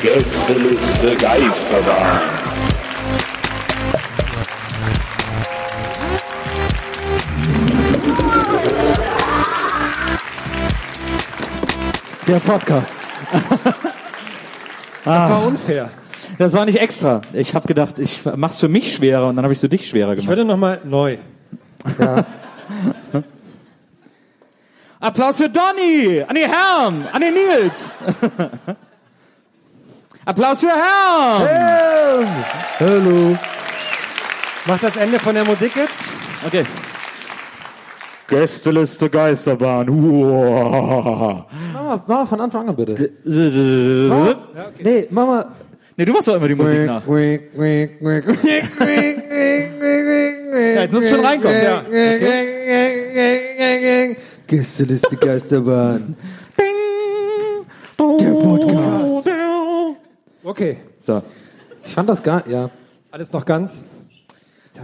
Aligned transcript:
Gästeliste 0.00 1.16
Geisterbahn. 1.16 2.20
Der 12.26 12.38
Podcast. 12.40 12.98
Das 15.04 15.30
war 15.30 15.46
unfair. 15.46 15.90
Das 16.38 16.52
war 16.52 16.64
nicht 16.64 16.78
extra. 16.78 17.22
Ich 17.32 17.54
habe 17.54 17.66
gedacht, 17.66 17.98
ich 17.98 18.22
mach's 18.36 18.60
für 18.60 18.68
mich 18.68 18.94
schwerer 18.94 19.28
und 19.28 19.36
dann 19.36 19.44
habe 19.44 19.52
ich 19.52 19.58
so 19.60 19.66
dich 19.68 19.88
schwerer 19.88 20.12
Ich 20.12 20.16
gemacht. 20.20 20.28
würde 20.28 20.44
nochmal 20.44 20.80
neu. 20.84 21.16
Applaus 25.00 25.38
für 25.38 25.48
Donny, 25.48 26.22
an 26.26 26.34
die 26.34 26.42
Herren, 26.42 27.06
an 27.12 27.20
den 27.20 27.34
Nils. 27.34 27.94
Applaus 30.28 30.60
für 30.60 30.66
Herrn. 30.68 32.28
Hallo. 32.80 33.34
Mach 34.66 34.78
das 34.78 34.94
Ende 34.96 35.18
von 35.18 35.34
der 35.34 35.44
Musik 35.46 35.74
jetzt. 35.74 36.04
Okay. 36.46 36.64
Gästeliste 38.28 39.08
Geisterbahn. 39.08 39.88
Uah. 39.88 41.46
Mach 41.72 41.82
mal, 41.82 41.96
mach 41.96 42.06
mal 42.06 42.26
von 42.26 42.40
Anfang 42.42 42.68
an 42.68 42.76
bitte. 42.76 43.10
Nee, 43.24 44.34
Nee, 44.84 45.06
mach 45.10 45.26
mal. 45.26 45.46
du 45.96 46.12
machst 46.12 46.28
doch 46.28 46.34
immer 46.36 46.48
die 46.48 46.54
Musik 46.56 46.84
nach. 46.84 47.02
Ja, 47.06 47.14
jetzt 50.82 50.92
musst 50.92 51.10
du 51.10 51.14
schon 51.16 51.24
reinkommen. 51.24 51.56
Ja. 51.62 51.82
Gästeliste 54.46 55.16
Geisterbahn. 55.16 56.16
Der 57.98 58.30
Podcast. 58.30 59.27
Okay. 60.48 60.78
So. 61.02 61.22
Ich 61.84 61.92
fand 61.92 62.08
das 62.08 62.22
gar, 62.22 62.48
ja. 62.48 62.70
Alles 63.10 63.30
noch 63.34 63.44
ganz? 63.44 63.84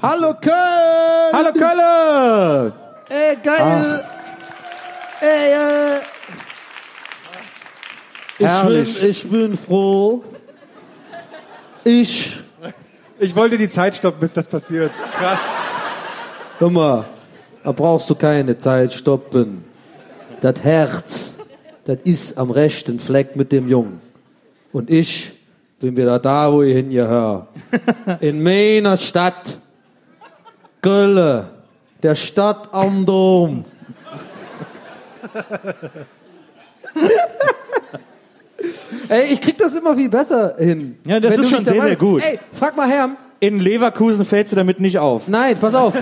Hallo 0.02 0.34
Köln! 0.38 1.32
Hallo 1.32 1.52
Kölle! 1.54 2.72
Ey, 3.08 3.36
geil! 3.42 4.04
Ey, 5.22 5.52
äh. 5.54 6.00
Ich 8.38 8.62
bin, 8.62 9.10
ich 9.10 9.30
bin 9.30 9.56
froh. 9.56 10.22
Ich, 11.82 12.42
Ich 13.18 13.34
wollte 13.34 13.56
die 13.56 13.70
Zeit 13.70 13.94
stoppen, 13.94 14.20
bis 14.20 14.34
das 14.34 14.46
passiert. 14.46 14.92
Krass. 15.16 15.38
hör 16.58 16.68
mal, 16.68 17.06
da 17.62 17.72
brauchst 17.72 18.10
du 18.10 18.14
keine 18.14 18.58
Zeit 18.58 18.92
stoppen. 18.92 19.64
Das 20.42 20.62
Herz, 20.62 21.38
das 21.86 22.00
ist 22.04 22.36
am 22.36 22.50
rechten 22.50 23.00
Fleck 23.00 23.34
mit 23.34 23.50
dem 23.50 23.66
Jungen. 23.66 24.02
Und 24.70 24.90
ich 24.90 25.33
bin 25.84 25.96
wieder 25.96 26.18
da, 26.18 26.50
wo 26.50 26.62
ich 26.62 26.74
hingehöre. 26.74 27.46
In 28.20 28.42
meiner 28.42 28.96
Stadt. 28.96 29.58
Köln. 30.80 31.44
Der 32.02 32.14
Stadt 32.14 32.72
am 32.72 33.04
Dom. 33.04 33.66
Ey, 39.08 39.32
ich 39.32 39.40
krieg 39.40 39.58
das 39.58 39.76
immer 39.76 39.94
viel 39.94 40.08
besser 40.08 40.56
hin. 40.58 40.96
Ja, 41.04 41.20
das 41.20 41.32
Wenn 41.32 41.40
ist 41.40 41.50
schon 41.50 41.64
sehr, 41.64 41.82
sehr 41.82 41.96
gut. 41.96 42.22
Ey, 42.24 42.38
frag 42.52 42.74
mal 42.76 42.88
Herm. 42.88 43.16
In 43.40 43.60
Leverkusen 43.60 44.24
fällst 44.24 44.52
du 44.52 44.56
damit 44.56 44.80
nicht 44.80 44.98
auf. 44.98 45.28
Nein, 45.28 45.58
pass 45.60 45.74
auf. 45.74 45.92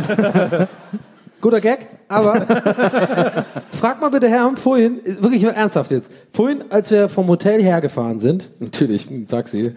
Guter 1.41 1.61
Gag, 1.61 1.87
aber 2.13 2.47
frag 3.71 4.01
mal 4.01 4.11
bitte 4.11 4.29
Herrn 4.29 4.57
vorhin, 4.57 5.01
wirklich 5.21 5.45
ernsthaft 5.45 5.91
jetzt. 5.91 6.11
Vorhin, 6.31 6.65
als 6.71 6.91
wir 6.91 7.09
vom 7.09 7.27
Hotel 7.29 7.63
hergefahren 7.63 8.21
sind, 8.21 8.51
natürlich 8.61 9.11
ein 9.11 9.27
Taxi, 9.27 9.75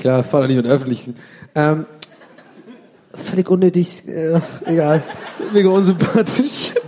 klar, 0.00 0.24
fahr 0.24 0.42
doch 0.42 0.48
nicht 0.48 0.56
mit 0.56 0.66
öffentlichen, 0.66 1.16
ähm, 1.54 1.86
völlig 3.14 3.48
unnötig, 3.48 4.06
äh, 4.08 4.40
egal, 4.64 5.02
mega 5.52 5.68
unsympathisch. 5.68 6.72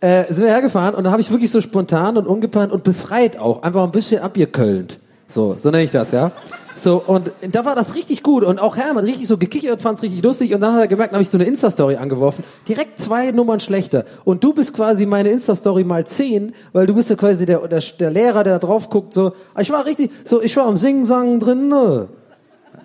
äh, 0.00 0.32
sind 0.32 0.44
wir 0.44 0.50
hergefahren 0.50 0.94
und 0.94 1.04
dann 1.04 1.12
habe 1.12 1.22
ich 1.22 1.30
wirklich 1.30 1.50
so 1.50 1.60
spontan 1.60 2.16
und 2.16 2.26
ungeplant 2.26 2.72
und 2.72 2.84
befreit 2.84 3.38
auch, 3.38 3.62
einfach 3.62 3.84
ein 3.84 3.92
bisschen 3.92 4.22
abgekölnt. 4.22 4.98
So, 5.26 5.56
so 5.60 5.70
nenne 5.70 5.84
ich 5.84 5.90
das, 5.90 6.12
ja. 6.12 6.32
So, 6.80 7.02
und 7.04 7.32
da 7.40 7.64
war 7.64 7.74
das 7.74 7.94
richtig 7.94 8.22
gut. 8.22 8.44
Und 8.44 8.60
auch 8.60 8.76
Hermann 8.76 9.04
richtig 9.04 9.26
so 9.26 9.36
gekichert, 9.36 9.82
fand 9.82 9.98
es 9.98 10.02
richtig 10.02 10.22
lustig. 10.22 10.54
Und 10.54 10.60
dann 10.60 10.74
hat 10.74 10.80
er 10.80 10.88
gemerkt, 10.88 11.12
habe 11.12 11.22
ich 11.22 11.30
so 11.30 11.38
eine 11.38 11.46
Insta-Story 11.46 11.96
angeworfen. 11.96 12.44
Direkt 12.68 13.00
zwei 13.00 13.30
Nummern 13.32 13.60
schlechter. 13.60 14.04
Und 14.24 14.44
du 14.44 14.52
bist 14.52 14.74
quasi 14.74 15.06
meine 15.06 15.30
Insta-Story 15.30 15.84
mal 15.84 16.06
zehn, 16.06 16.54
weil 16.72 16.86
du 16.86 16.94
bist 16.94 17.10
ja 17.10 17.16
quasi 17.16 17.46
der, 17.46 17.66
der, 17.66 17.82
der 17.98 18.10
Lehrer, 18.10 18.44
der 18.44 18.58
da 18.58 18.66
drauf 18.66 18.90
guckt. 18.90 19.12
So, 19.12 19.32
ich 19.58 19.70
war 19.70 19.86
richtig, 19.86 20.10
so, 20.24 20.40
ich 20.40 20.56
war 20.56 20.66
am 20.66 20.76
Singen 20.76 21.40
drin. 21.40 21.68
Ne? 21.68 22.08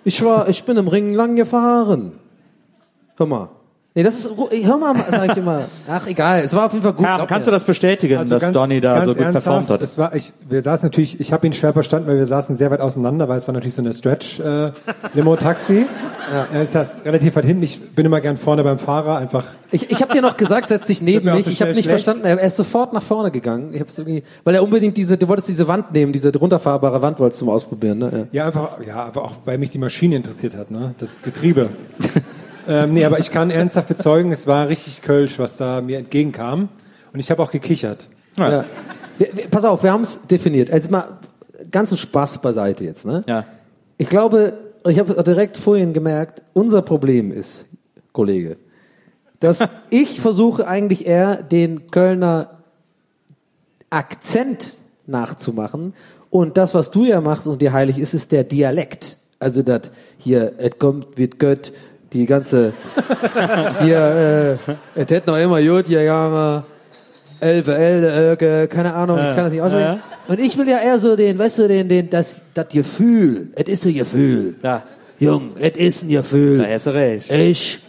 Ich 0.04 0.24
war, 0.24 0.48
ich 0.48 0.64
bin 0.64 0.76
im 0.76 0.88
Ring 0.88 1.14
lang 1.14 1.36
gefahren. 1.36 2.12
Hör 3.16 3.26
mal. 3.26 3.48
Nee, 3.96 4.02
das 4.02 4.16
ist, 4.16 4.28
hör 4.64 4.76
mal, 4.76 4.92
sag 5.08 5.30
ich 5.30 5.36
immer. 5.36 5.66
Ach, 5.88 6.04
egal. 6.08 6.42
Es 6.44 6.52
war 6.52 6.66
auf 6.66 6.72
jeden 6.72 6.82
Fall 6.82 6.94
gut. 6.94 7.06
Glaub 7.06 7.28
kannst 7.28 7.46
mir. 7.46 7.52
du 7.52 7.56
das 7.56 7.62
bestätigen, 7.64 8.18
Also 8.18 8.30
dass 8.34 8.42
ganz- 8.42 8.52
Donny 8.52 8.80
da 8.80 9.04
so 9.04 9.14
gut 9.14 9.30
performt 9.30 9.70
hat? 9.70 9.80
Es 9.82 9.96
war, 9.98 10.12
ich, 10.16 10.32
wir 10.48 10.60
saßen 10.62 10.88
natürlich, 10.88 11.20
ich 11.20 11.32
habe 11.32 11.46
ihn 11.46 11.52
schwer 11.52 11.72
verstanden, 11.72 12.08
weil 12.08 12.16
wir 12.16 12.26
saßen 12.26 12.56
sehr 12.56 12.72
weit 12.72 12.80
auseinander, 12.80 13.28
weil 13.28 13.38
es 13.38 13.46
war 13.46 13.52
natürlich 13.54 13.76
so 13.76 13.82
eine 13.82 13.92
Stretch-Limo-Taxi. 13.92 15.86
ja. 16.52 16.60
Ist 16.60 16.74
das 16.74 16.96
relativ 17.04 17.36
weit 17.36 17.44
hinten. 17.44 17.62
Ich 17.62 17.80
bin 17.94 18.04
immer 18.04 18.20
gern 18.20 18.36
vorne 18.36 18.64
beim 18.64 18.80
Fahrer, 18.80 19.16
einfach. 19.18 19.44
Ich, 19.70 19.88
ich 19.88 20.02
habe 20.02 20.12
dir 20.12 20.22
noch 20.22 20.36
gesagt, 20.36 20.66
setz 20.70 20.88
dich 20.88 21.00
neben 21.00 21.32
mich. 21.32 21.44
so 21.44 21.52
Ich 21.52 21.60
habe 21.62 21.70
nicht 21.72 21.84
schlecht. 21.84 22.04
verstanden. 22.04 22.24
Er 22.24 22.40
ist 22.42 22.56
sofort 22.56 22.92
nach 22.94 23.02
vorne 23.02 23.30
gegangen. 23.30 23.70
Ich 23.74 23.80
hab's 23.80 23.96
irgendwie, 23.96 24.24
weil 24.42 24.56
er 24.56 24.64
unbedingt 24.64 24.96
diese, 24.96 25.16
du 25.16 25.28
wolltest 25.28 25.48
diese 25.48 25.68
Wand 25.68 25.92
nehmen, 25.92 26.12
diese 26.12 26.36
runterfahrbare 26.36 27.00
Wand 27.00 27.20
wolltest 27.20 27.40
du 27.42 27.44
mal 27.44 27.52
ausprobieren, 27.52 27.98
ne? 27.98 28.26
Ja, 28.32 28.46
einfach, 28.46 28.70
ja, 28.84 29.04
aber 29.04 29.22
auch, 29.22 29.34
weil 29.44 29.58
mich 29.58 29.70
die 29.70 29.78
Maschine 29.78 30.16
interessiert 30.16 30.56
hat, 30.56 30.72
ne? 30.72 30.96
Das 30.98 31.22
Getriebe. 31.22 31.68
Ähm, 32.68 32.94
nee, 32.94 33.04
aber 33.04 33.18
ich 33.18 33.30
kann 33.30 33.50
ernsthaft 33.50 33.88
bezeugen, 33.88 34.32
es 34.32 34.46
war 34.46 34.68
richtig 34.68 35.02
Kölsch, 35.02 35.38
was 35.38 35.56
da 35.56 35.80
mir 35.80 35.98
entgegenkam. 35.98 36.68
Und 37.12 37.20
ich 37.20 37.30
habe 37.30 37.42
auch 37.42 37.50
gekichert. 37.50 38.08
Ja. 38.36 38.50
Ja. 38.50 38.64
Wir, 39.18 39.28
wir, 39.32 39.48
pass 39.48 39.64
auf, 39.64 39.82
wir 39.82 39.92
haben 39.92 40.02
es 40.02 40.20
definiert. 40.26 40.70
Also 40.70 40.90
mal 40.90 41.18
ganzen 41.70 41.96
Spaß 41.96 42.40
beiseite 42.42 42.84
jetzt, 42.84 43.04
ne? 43.04 43.24
Ja. 43.26 43.44
Ich 43.96 44.08
glaube, 44.08 44.54
ich 44.86 44.98
habe 44.98 45.22
direkt 45.22 45.56
vorhin 45.56 45.92
gemerkt, 45.92 46.42
unser 46.52 46.82
Problem 46.82 47.30
ist, 47.30 47.66
Kollege, 48.12 48.56
dass 49.40 49.66
ich 49.90 50.20
versuche 50.20 50.66
eigentlich 50.66 51.06
eher 51.06 51.42
den 51.42 51.90
Kölner 51.90 52.58
Akzent 53.90 54.74
nachzumachen 55.06 55.94
und 56.30 56.56
das, 56.56 56.74
was 56.74 56.90
du 56.90 57.04
ja 57.04 57.20
machst 57.20 57.46
und 57.46 57.62
dir 57.62 57.72
heilig 57.72 57.98
ist, 57.98 58.14
ist 58.14 58.32
der 58.32 58.42
Dialekt. 58.42 59.18
Also 59.38 59.62
das 59.62 59.90
hier, 60.18 60.54
es 60.58 60.78
kommt, 60.78 61.16
wird 61.16 61.38
Gött, 61.38 61.72
die 62.14 62.26
ganze, 62.26 62.72
hier, 63.82 64.58
äh, 64.66 64.72
es 64.94 65.10
hätte 65.10 65.30
noch 65.30 65.36
immer 65.36 65.60
gut 65.60 65.86
gegangen, 65.86 66.62
Elbe, 67.40 67.74
Elbe, 67.74 68.10
Elke, 68.10 68.68
keine 68.68 68.94
Ahnung, 68.94 69.18
ich 69.18 69.34
kann 69.34 69.44
das 69.44 69.52
nicht 69.52 69.60
aussprechen. 69.60 70.00
Und 70.28 70.40
ich 70.40 70.56
will 70.56 70.68
ja 70.68 70.78
eher 70.78 70.98
so 70.98 71.16
den, 71.16 71.38
weißt 71.38 71.58
du, 71.58 71.68
den, 71.68 71.88
den, 71.88 72.08
das, 72.08 72.40
das 72.54 72.68
Gefühl. 72.68 73.48
Es 73.56 73.68
ist 73.68 73.86
ein 73.86 73.94
Gefühl. 73.94 74.54
Da, 74.62 74.82
Jung, 75.18 75.50
es 75.60 75.76
ist 75.76 76.04
ein 76.04 76.08
Gefühl. 76.08 76.58
da 76.58 76.66
hast 76.66 76.86
du 76.86 76.94
recht. 76.94 77.30
Ich 77.30 77.80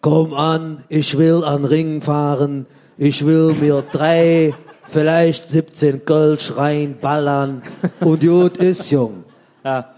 komm 0.00 0.34
an, 0.34 0.84
ich 0.88 1.18
will 1.18 1.42
an 1.42 1.64
Ring 1.64 2.02
fahren, 2.02 2.66
ich 2.98 3.24
will 3.24 3.54
mir 3.60 3.82
drei, 3.90 4.54
vielleicht 4.84 5.50
17 5.50 6.04
Kölsch 6.04 6.56
reinballern 6.56 7.62
und 8.00 8.20
gut 8.20 8.58
ist, 8.58 8.90
Jung. 8.90 9.24
Ja. 9.64 9.88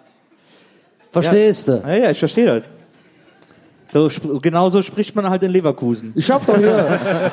Verstehst 1.10 1.68
du? 1.68 1.82
Ja, 1.84 1.94
ja, 1.94 2.10
ich 2.10 2.18
verstehe 2.18 2.46
das. 2.46 2.62
So, 3.92 4.06
sp- 4.08 4.40
genau 4.40 4.70
so 4.70 4.80
spricht 4.82 5.14
man 5.14 5.28
halt 5.28 5.42
in 5.42 5.50
Leverkusen. 5.50 6.12
Ich 6.16 6.30
hab 6.30 6.46
doch 6.46 6.56
hier. 6.56 7.30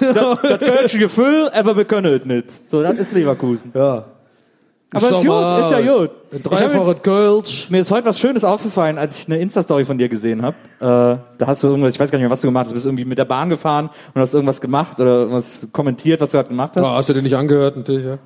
das 0.00 0.58
kölsche 0.58 0.98
Gefühl, 0.98 1.50
aber 1.52 1.76
wir 1.76 1.84
können 1.84 2.14
es 2.14 2.24
nicht. 2.24 2.68
So, 2.68 2.82
das 2.82 2.96
ist 2.96 3.12
Leverkusen. 3.12 3.70
Ja. 3.74 4.06
Aber 4.92 5.04
ist 5.06 5.24
gut, 5.24 5.60
ist 5.60 5.70
ja 5.70 5.96
gut. 5.96 6.10
Ein 6.32 6.42
dreifaches 6.42 7.02
Kölsch. 7.02 7.70
Mir 7.70 7.80
ist 7.80 7.90
heute 7.92 8.06
was 8.06 8.18
Schönes 8.18 8.42
aufgefallen, 8.44 8.98
als 8.98 9.18
ich 9.20 9.26
eine 9.28 9.38
Insta-Story 9.38 9.84
von 9.84 9.98
dir 9.98 10.08
gesehen 10.08 10.42
habe. 10.42 10.56
Äh, 10.80 10.84
da 11.38 11.46
hast 11.46 11.62
du 11.62 11.68
irgendwas, 11.68 11.94
ich 11.94 12.00
weiß 12.00 12.10
gar 12.10 12.18
nicht 12.18 12.24
mehr, 12.24 12.30
was 12.30 12.40
du 12.40 12.48
gemacht 12.48 12.62
hast. 12.64 12.70
Du 12.70 12.74
bist 12.74 12.86
irgendwie 12.86 13.04
mit 13.04 13.16
der 13.16 13.24
Bahn 13.24 13.50
gefahren 13.50 13.90
und 14.14 14.20
hast 14.20 14.34
irgendwas 14.34 14.60
gemacht 14.60 14.98
oder 14.98 15.10
irgendwas 15.14 15.68
kommentiert, 15.70 16.20
was 16.20 16.32
du 16.32 16.38
gerade 16.38 16.48
gemacht 16.48 16.72
hast. 16.74 16.82
Ja, 16.82 16.94
hast 16.96 17.08
du 17.08 17.12
den 17.12 17.22
nicht 17.22 17.36
angehört, 17.36 17.76
natürlich, 17.76 18.04
ja. 18.04 18.18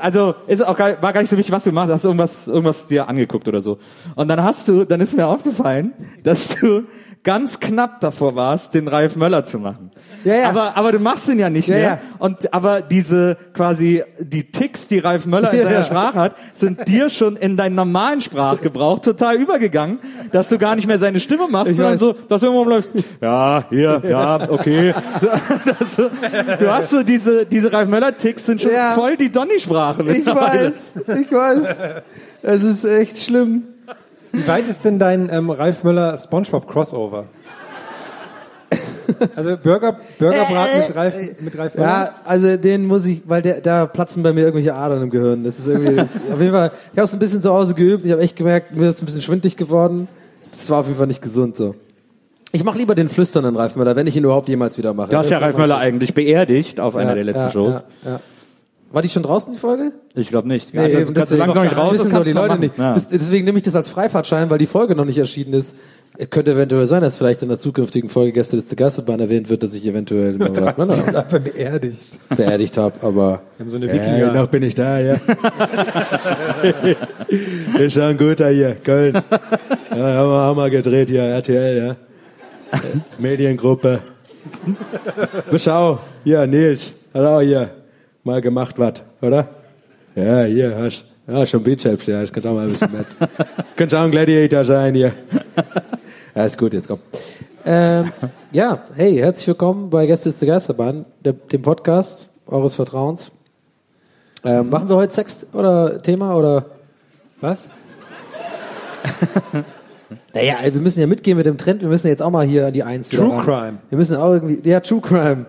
Also 0.00 0.34
ist 0.46 0.64
auch 0.64 0.76
gar, 0.76 1.02
war 1.02 1.12
gar 1.12 1.20
nicht 1.20 1.30
so 1.30 1.36
wichtig, 1.36 1.52
was 1.52 1.64
du 1.64 1.70
gemacht 1.70 1.88
hast. 1.88 1.94
Hast 1.94 2.04
du 2.04 2.08
irgendwas, 2.08 2.48
irgendwas 2.48 2.88
dir 2.88 3.08
angeguckt 3.08 3.48
oder 3.48 3.60
so. 3.60 3.78
Und 4.14 4.28
dann 4.28 4.42
hast 4.42 4.68
du, 4.68 4.84
dann 4.84 5.00
ist 5.00 5.16
mir 5.16 5.26
aufgefallen, 5.26 5.92
dass 6.22 6.56
du 6.56 6.84
ganz 7.24 7.60
knapp 7.60 8.00
davor 8.00 8.34
warst, 8.34 8.74
den 8.74 8.88
Ralf 8.88 9.14
Möller 9.16 9.44
zu 9.44 9.58
machen. 9.60 9.92
Ja, 10.24 10.34
ja. 10.36 10.48
Aber, 10.48 10.76
aber 10.76 10.92
du 10.92 10.98
machst 10.98 11.28
ihn 11.28 11.38
ja 11.38 11.50
nicht 11.50 11.68
Ja, 11.68 11.74
mehr. 11.74 11.84
ja. 11.84 11.98
Und 12.18 12.52
aber 12.54 12.80
diese 12.80 13.36
quasi 13.54 14.02
die 14.20 14.50
Ticks, 14.50 14.88
die 14.88 14.98
Ralf 15.00 15.26
Möller 15.26 15.52
in 15.52 15.58
Ja, 15.60 15.64
seiner. 15.70 15.84
Sprache 15.84 16.18
hat, 16.18 16.34
sind 16.54 16.86
dir 16.88 17.08
schon 17.08 17.36
in 17.36 17.56
deinen 17.56 17.74
normalen 17.76 18.20
Sprachgebrauch 18.20 18.98
total 19.00 19.36
übergegangen, 19.36 19.98
dass 20.32 20.48
du 20.48 20.58
gar 20.58 20.74
nicht 20.76 20.86
mehr 20.86 20.98
seine 20.98 21.20
Stimme 21.20 21.46
machst, 21.48 21.72
Ich 21.72 21.76
sondern 21.76 21.94
weiß. 21.94 22.00
so, 22.00 22.12
dass 22.12 22.40
du 22.40 22.48
irgendwo 22.48 22.68
läufst. 22.68 22.92
Ja, 23.20 23.64
hier, 23.70 24.02
ja, 24.08 24.50
okay. 24.50 24.94
Das, 25.78 25.94
so- 25.96 26.08
du 26.58 26.72
hast 26.72 26.90
so 26.90 27.02
diese 27.02 27.46
diese 27.46 27.72
Ralf 27.72 27.88
Möller 27.88 28.16
Ticks 28.16 28.46
sind 28.46 28.60
schon 28.60 28.70
voll 28.94 29.16
die 29.16 29.30
Donny-Sprache. 29.30 30.02
Ich 30.10 30.26
weiß, 30.26 30.92
ich 31.20 31.32
weiß. 31.32 31.76
Es 32.42 32.62
ist 32.64 32.84
echt 32.84 33.18
schlimm. 33.18 33.64
Wie 34.32 34.46
weit 34.48 34.68
ist 34.68 34.84
denn 34.84 34.98
dein 34.98 35.28
ähm, 35.30 35.50
Ralf 35.50 35.84
Möller 35.84 36.16
SpongeBob 36.18 36.66
Crossover? 36.66 37.26
Also 39.36 39.56
Burger, 39.56 39.98
Burgerbrat 40.18 40.68
mit 40.88 40.96
Ralf, 40.96 41.14
mit 41.40 41.58
Ralf 41.58 41.74
Möller? 41.74 41.88
Ja, 41.88 42.10
also 42.24 42.56
den 42.56 42.86
muss 42.86 43.04
ich, 43.04 43.22
weil 43.26 43.42
der, 43.42 43.60
da 43.60 43.86
platzen 43.86 44.22
bei 44.22 44.32
mir 44.32 44.40
irgendwelche 44.40 44.74
Adern 44.74 45.02
im 45.02 45.10
Gehirn. 45.10 45.44
Das 45.44 45.58
ist 45.58 45.66
irgendwie, 45.66 45.96
das, 45.96 46.08
auf 46.32 46.40
jeden 46.40 46.52
Fall, 46.52 46.72
ich 46.92 46.98
habe 46.98 47.04
es 47.04 47.12
ein 47.12 47.18
bisschen 47.18 47.42
zu 47.42 47.52
Hause 47.52 47.74
geübt. 47.74 48.06
Ich 48.06 48.12
habe 48.12 48.22
echt 48.22 48.36
gemerkt, 48.36 48.74
mir 48.74 48.88
ist 48.88 49.02
ein 49.02 49.06
bisschen 49.06 49.22
schwindlig 49.22 49.56
geworden. 49.56 50.08
Das 50.52 50.68
war 50.70 50.80
auf 50.80 50.86
jeden 50.86 50.98
Fall 50.98 51.06
nicht 51.06 51.22
gesund 51.22 51.56
so. 51.56 51.74
Ich 52.52 52.64
mache 52.64 52.78
lieber 52.78 52.94
den 52.94 53.08
flüsternden 53.08 53.56
Ralf 53.56 53.76
Möller, 53.76 53.96
wenn 53.96 54.06
ich 54.06 54.16
ihn 54.16 54.24
überhaupt 54.24 54.48
jemals 54.48 54.76
wieder 54.76 54.92
mache. 54.92 55.10
Du 55.10 55.16
hast 55.16 55.30
ja 55.30 55.38
Ralf 55.38 55.56
Möller 55.56 55.78
eigentlich 55.78 56.14
beerdigt 56.14 56.80
auf 56.80 56.96
einer 56.96 57.10
ja, 57.10 57.14
der 57.16 57.24
letzten 57.24 57.46
ja, 57.46 57.50
Shows. 57.50 57.84
Ja, 58.04 58.10
ja. 58.10 58.20
War 58.92 59.00
die 59.02 59.08
schon 59.08 59.22
draußen, 59.22 59.52
die 59.52 59.58
Folge? 59.58 59.92
Ich 60.14 60.28
glaube 60.28 60.48
nicht. 60.48 60.74
Nee, 60.74 60.80
also, 60.80 60.98
eben, 60.98 61.14
kannst 61.14 61.32
du 61.32 61.36
deswegen- 61.36 61.46
langsam 61.46 61.64
nicht 61.64 61.76
raus, 61.78 61.94
wissen 61.94 62.12
doch 62.12 62.24
die 62.24 62.32
Leute 62.32 62.48
machen. 62.48 62.60
nicht. 62.60 62.78
Ja. 62.78 62.94
Das, 62.94 63.08
deswegen 63.08 63.44
nehme 63.46 63.56
ich 63.58 63.62
das 63.64 63.74
als 63.74 63.88
Freifahrtschein, 63.88 64.50
weil 64.50 64.58
die 64.58 64.66
Folge 64.66 64.94
noch 64.94 65.04
nicht 65.06 65.16
erschienen 65.18 65.54
ist. 65.54 65.74
Es 66.18 66.28
könnte 66.28 66.52
eventuell 66.52 66.86
sein, 66.86 67.00
dass 67.00 67.16
vielleicht 67.16 67.40
in 67.42 67.48
der 67.48 67.58
zukünftigen 67.58 68.10
Folge 68.10 68.32
Gäste 68.32 68.56
des 68.56 68.76
Gastebahn 68.76 69.18
erwähnt 69.20 69.48
wird, 69.48 69.62
dass 69.62 69.72
ich 69.72 69.86
eventuell 69.86 70.36
Ralf 70.42 70.76
Möller 70.76 71.16
Aber 71.26 71.40
beerdigt. 71.40 72.02
beerdigt 72.36 72.76
habe, 72.76 72.94
aber 73.00 73.40
Wir 73.56 73.64
haben 73.64 73.70
so 73.70 73.76
eine 73.78 73.86
Ja, 73.86 73.94
Wikinger. 73.94 74.32
noch 74.34 74.48
bin 74.48 74.62
ich 74.62 74.74
da, 74.74 74.98
ja. 74.98 75.14
ist 77.78 77.94
schon 77.94 78.02
ein 78.02 78.18
guter 78.18 78.50
hier, 78.50 78.74
Köln. 78.74 79.14
Ja, 79.14 79.96
haben 79.96 80.30
wir, 80.30 80.38
haben 80.38 80.56
wir 80.58 80.68
gedreht 80.70 81.08
hier, 81.08 81.22
RTL, 81.22 81.86
ja. 81.86 81.96
Mediengruppe. 83.18 84.00
Beschau, 85.50 85.98
hier, 86.24 86.46
Nils, 86.46 86.92
auch 87.14 87.40
hier 87.40 87.70
mal 88.24 88.40
gemacht 88.40 88.78
was, 88.78 89.02
oder? 89.20 89.48
Ja, 90.14 90.44
hier, 90.44 90.76
hast, 90.76 91.04
ja, 91.26 91.44
schon 91.46 91.62
Bizeps, 91.62 92.06
ja, 92.06 92.20
das 92.20 92.32
kann 92.32 92.44
auch 92.46 92.54
mal 92.54 92.62
ein 92.62 92.68
bisschen 92.68 92.92
mit. 92.92 93.06
Könnte 93.76 93.98
auch 93.98 94.04
ein 94.04 94.10
Gladiator 94.10 94.64
sein 94.64 94.94
hier. 94.94 95.12
Ja, 96.34 96.46
ist 96.46 96.56
gut, 96.56 96.72
jetzt 96.72 96.88
komm. 96.88 96.98
Ähm, 97.66 98.10
ja, 98.52 98.84
hey, 98.94 99.16
herzlich 99.16 99.46
willkommen 99.48 99.90
bei 99.90 100.06
Gäste 100.06 100.30
ist 100.30 100.40
der 100.40 100.48
Geisterbahn, 100.48 101.04
dem 101.22 101.60
Podcast 101.60 102.26
eures 102.46 102.74
Vertrauens. 102.74 103.30
Ähm, 104.42 104.70
machen 104.70 104.88
wir 104.88 104.96
heute 104.96 105.12
Sex 105.12 105.46
oder 105.52 106.02
Thema 106.02 106.34
oder? 106.34 106.64
Was? 107.42 107.68
Naja, 110.34 110.56
wir 110.62 110.80
müssen 110.80 111.00
ja 111.00 111.06
mitgehen 111.06 111.36
mit 111.36 111.44
dem 111.44 111.58
Trend. 111.58 111.82
Wir 111.82 111.88
müssen 111.88 112.08
jetzt 112.08 112.22
auch 112.22 112.30
mal 112.30 112.46
hier 112.46 112.66
an 112.66 112.72
die 112.72 112.82
Eins 112.82 113.10
True. 113.10 113.42
Crime. 113.42 113.78
Wir 113.90 113.98
müssen 113.98 114.16
auch 114.16 114.32
irgendwie, 114.32 114.66
ja, 114.66 114.80
True 114.80 115.00
Crime. 115.00 115.46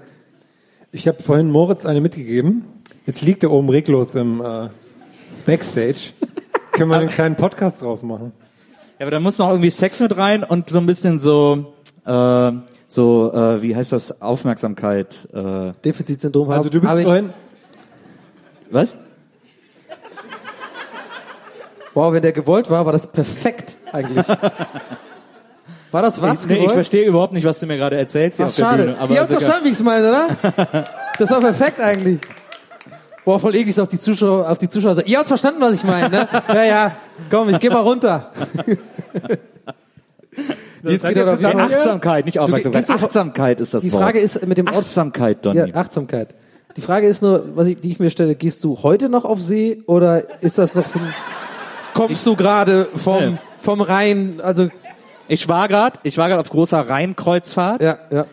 Ich 0.95 1.07
habe 1.07 1.23
vorhin 1.23 1.49
Moritz 1.49 1.87
eine 1.87 2.01
mitgegeben. 2.01 2.65
Jetzt 3.07 3.23
liegt 3.23 3.41
er 3.41 3.49
oben 3.49 3.67
reglos 3.67 4.13
im 4.13 4.41
äh, 4.41 4.69
Backstage. 5.43 6.13
Können 6.71 6.91
wir 6.91 6.99
einen 6.99 7.09
kleinen 7.09 7.35
Podcast 7.35 7.81
draus 7.81 8.03
machen? 8.03 8.31
Ja, 8.99 9.07
aber 9.07 9.09
da 9.09 9.19
muss 9.19 9.39
noch 9.39 9.49
irgendwie 9.49 9.71
Sex 9.71 9.99
mit 10.01 10.15
rein 10.15 10.43
und 10.43 10.69
so 10.69 10.77
ein 10.77 10.85
bisschen 10.85 11.17
so, 11.17 11.73
äh, 12.05 12.51
so, 12.87 13.33
äh, 13.33 13.63
wie 13.63 13.75
heißt 13.75 13.91
das, 13.91 14.21
Aufmerksamkeit. 14.21 15.27
Äh, 15.33 15.73
Defizitsyndrom 15.83 16.51
Also 16.51 16.69
du 16.69 16.79
bist 16.79 17.01
vorhin, 17.01 17.31
was? 18.69 18.95
Wow, 21.95 22.13
wenn 22.13 22.21
der 22.21 22.33
gewollt 22.33 22.69
war, 22.69 22.85
war 22.85 22.93
das 22.93 23.11
perfekt 23.11 23.77
eigentlich. 23.91 24.27
War 25.93 26.01
das 26.01 26.21
was 26.21 26.47
nee, 26.47 26.65
ich 26.65 26.71
verstehe 26.71 27.05
überhaupt 27.05 27.33
nicht, 27.33 27.45
was 27.45 27.59
du 27.59 27.67
mir 27.67 27.77
gerade 27.77 27.97
erzählst 27.97 28.37
hier 28.37 28.45
Ach, 28.45 28.49
auf 28.49 28.55
der 28.55 28.63
schade. 28.65 28.83
Bühne. 28.83 28.97
Aber 28.99 29.13
Ihr 29.13 29.19
habt 29.21 29.29
verstanden, 29.29 29.65
wie 29.65 29.69
ich 29.69 29.75
es 29.75 29.83
meine, 29.83 30.09
oder? 30.09 30.27
Das 31.19 31.29
war 31.29 31.39
perfekt 31.39 31.79
eigentlich. 31.79 32.19
Boah, 33.23 33.39
voll 33.39 33.55
eklig 33.55 33.79
auf 33.79 33.87
die 33.87 33.99
Zuschauer, 33.99 34.49
auf 34.49 34.57
die 34.57 34.67
Zuschauer. 34.67 35.05
Ihr 35.05 35.17
habt 35.19 35.27
verstanden, 35.27 35.61
was 35.61 35.73
ich 35.73 35.83
meine, 35.83 36.09
ne? 36.09 36.27
Ja, 36.49 36.63
ja. 36.63 36.95
Komm, 37.29 37.49
ich 37.49 37.59
geh 37.59 37.69
mal 37.69 37.81
runter. 37.81 38.31
Jetzt 40.83 41.05
geht 41.05 41.15
er 41.15 41.27
jetzt 41.27 41.39
wieder- 41.39 41.55
Achtsamkeit, 41.57 42.25
nicht 42.25 42.39
Aufmerksamkeit. 42.39 42.89
doch- 42.89 42.95
Achtsamkeit 43.03 43.61
ist 43.61 43.73
das 43.73 43.83
Die 43.83 43.91
Wort. 43.93 44.01
Frage 44.03 44.19
ist 44.19 44.45
mit 44.45 44.57
dem 44.57 44.67
Ort- 44.67 44.77
Achtsamkeit, 44.77 45.45
Donny. 45.45 45.69
Ja, 45.69 45.75
Achtsamkeit. 45.75 46.33
Die 46.75 46.81
Frage 46.81 47.07
ist 47.07 47.21
nur, 47.21 47.55
was 47.55 47.67
ich, 47.67 47.79
die 47.79 47.91
ich 47.91 47.99
mir 47.99 48.09
stelle, 48.09 48.35
gehst 48.35 48.63
du 48.63 48.79
heute 48.81 49.07
noch 49.07 49.23
auf 49.25 49.39
See 49.39 49.83
oder 49.85 50.41
ist 50.41 50.57
das 50.57 50.73
noch 50.75 50.89
so 50.89 50.97
ein, 50.99 51.13
kommst 51.93 52.25
du 52.25 52.35
gerade 52.35 52.87
vom, 52.95 53.37
vom 53.61 53.81
Rhein, 53.81 54.39
also, 54.43 54.69
Ich 55.27 55.47
war 55.47 55.67
gerade, 55.67 55.99
ich 56.03 56.17
war 56.17 56.27
gerade 56.27 56.41
auf 56.41 56.49
großer 56.49 56.79
Rheinkreuzfahrt 56.79 57.81
ja, 57.81 57.97
ja, 58.11 58.25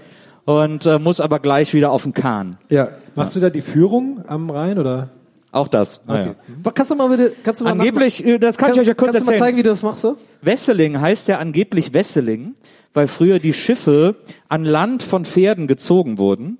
und 0.44 0.87
äh, 0.87 0.99
muss 0.99 1.20
aber 1.20 1.38
gleich 1.38 1.75
wieder 1.75 1.90
auf 1.90 2.02
den 2.02 2.14
Kahn. 2.14 2.56
ja. 2.68 2.88
machst 3.14 3.37
du 3.37 3.40
da 3.40 3.50
die 3.50 3.62
Führung 3.62 4.25
am 4.26 4.50
Rhein 4.50 4.78
oder? 4.78 5.11
Auch 5.52 5.68
das. 5.68 6.02
Naja. 6.06 6.37
Kannst 6.75 6.92
du 6.92 6.94
mal 6.94 7.09
bitte, 7.09 7.35
kannst 7.42 7.61
du 7.61 7.64
mal 7.64 7.73
Angeblich, 7.73 8.25
äh, 8.25 8.38
das 8.38 8.56
kann 8.56 8.66
kannst, 8.66 8.76
ich 8.76 8.82
euch 8.82 8.88
ja 8.88 8.94
kurz 8.94 9.12
kannst 9.12 9.26
du 9.26 9.30
mal 9.30 9.32
erzählen. 9.32 9.47
zeigen, 9.47 9.59
wie 9.59 9.62
du 9.62 9.70
das 9.70 9.82
machst 9.82 10.02
so? 10.02 10.16
Wesseling 10.42 11.00
heißt 11.00 11.26
ja 11.28 11.38
angeblich 11.38 11.92
Wesseling, 11.92 12.54
weil 12.94 13.09
früher 13.09 13.40
die 13.40 13.52
Schiffe 13.52 14.16
an 14.49 14.64
Land 14.64 15.02
von 15.02 15.25
Pferden 15.25 15.66
gezogen 15.66 16.18
wurden. 16.18 16.59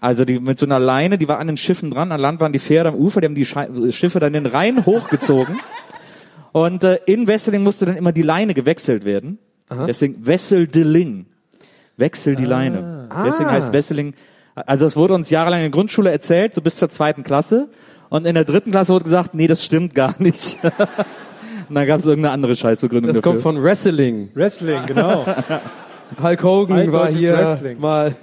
Also 0.00 0.24
die 0.24 0.38
mit 0.38 0.58
so 0.58 0.64
einer 0.64 0.78
Leine, 0.78 1.18
die 1.18 1.28
war 1.28 1.38
an 1.38 1.48
den 1.48 1.56
Schiffen 1.56 1.90
dran, 1.90 2.12
an 2.12 2.20
Land 2.20 2.40
waren 2.40 2.52
die 2.52 2.60
Pferde 2.60 2.90
am 2.90 2.94
Ufer, 2.94 3.20
die 3.20 3.26
haben 3.26 3.34
die 3.34 3.92
Schiffe 3.92 4.20
dann 4.20 4.32
den 4.32 4.46
Rhein 4.46 4.86
hochgezogen. 4.86 5.60
Und 6.52 6.84
äh, 6.84 6.98
in 7.06 7.26
Wesseling 7.26 7.62
musste 7.62 7.86
dann 7.86 7.96
immer 7.96 8.12
die 8.12 8.22
Leine 8.22 8.54
gewechselt 8.54 9.04
werden. 9.04 9.38
Deswegen 9.86 10.26
Wesseldeling. 10.26 11.26
Wechsel 11.98 12.36
die 12.36 12.44
Leine. 12.46 13.08
Deswegen 13.26 13.48
Ah. 13.50 13.52
heißt 13.52 13.72
Wesseling, 13.72 14.14
also 14.54 14.86
das 14.86 14.96
wurde 14.96 15.14
uns 15.14 15.28
jahrelang 15.30 15.60
in 15.60 15.64
der 15.64 15.70
Grundschule 15.70 16.10
erzählt, 16.10 16.54
so 16.54 16.62
bis 16.62 16.76
zur 16.76 16.88
zweiten 16.88 17.22
Klasse. 17.22 17.68
Und 18.08 18.26
in 18.26 18.34
der 18.34 18.44
dritten 18.44 18.70
Klasse 18.70 18.94
wurde 18.94 19.04
gesagt, 19.04 19.34
nee, 19.34 19.46
das 19.46 19.62
stimmt 19.64 19.94
gar 19.94 20.14
nicht. 20.18 20.58
Und 21.68 21.74
dann 21.74 21.86
gab 21.86 21.98
es 22.00 22.06
irgendeine 22.06 22.32
andere 22.32 22.54
Scheißbegründung 22.54 23.08
Das 23.08 23.16
dafür. 23.16 23.32
kommt 23.32 23.42
von 23.42 23.62
Wrestling. 23.62 24.30
Wrestling, 24.34 24.86
genau. 24.86 25.26
Hulk 26.22 26.42
Hogan 26.42 26.78
Alldeutsches 26.78 26.92
war 27.12 27.12
hier 27.18 27.32
Wrestling. 27.34 27.80
mal. 27.80 28.14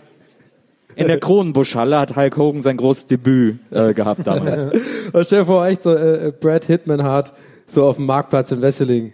In 0.95 1.07
der 1.07 1.19
Kronenbuschhalle 1.19 1.99
hat 1.99 2.15
Hulk 2.15 2.37
Hogan 2.37 2.61
sein 2.63 2.77
großes 2.77 3.05
Debüt 3.05 3.59
äh, 3.69 3.93
gehabt 3.93 4.25
damals. 4.25 4.75
Stell 5.23 5.41
dir 5.41 5.45
vor, 5.45 5.67
echt 5.67 5.83
so 5.83 5.93
äh, 5.93 6.31
Brad 6.39 6.65
Hitman 6.65 7.03
hat 7.03 7.33
so 7.67 7.85
auf 7.85 7.97
dem 7.97 8.05
Marktplatz 8.05 8.51
in 8.51 8.61
Wrestling. 8.61 9.13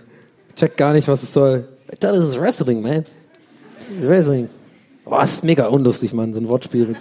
Checkt 0.56 0.78
gar 0.78 0.94
nicht, 0.94 1.08
was 1.08 1.24
es 1.24 1.34
soll. 1.34 1.68
Das 2.00 2.18
ist 2.18 2.40
Wrestling, 2.40 2.82
man. 2.82 3.04
Wrestling. 4.02 4.50
Boah, 5.06 5.24
ist 5.24 5.44
mega 5.44 5.68
unlustig, 5.68 6.14
Mann, 6.14 6.34
so 6.34 6.40
ein 6.40 6.48
Wortspiel. 6.48 6.96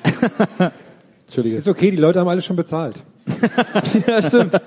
Entschuldige. 1.27 1.57
Ist 1.57 1.69
okay, 1.69 1.91
die 1.91 1.97
Leute 1.97 2.21
haben 2.21 2.29
alle 2.29 2.43
schon 2.43 2.57
bezahlt. 2.57 2.97
ja, 4.07 4.23
stimmt. 4.23 4.61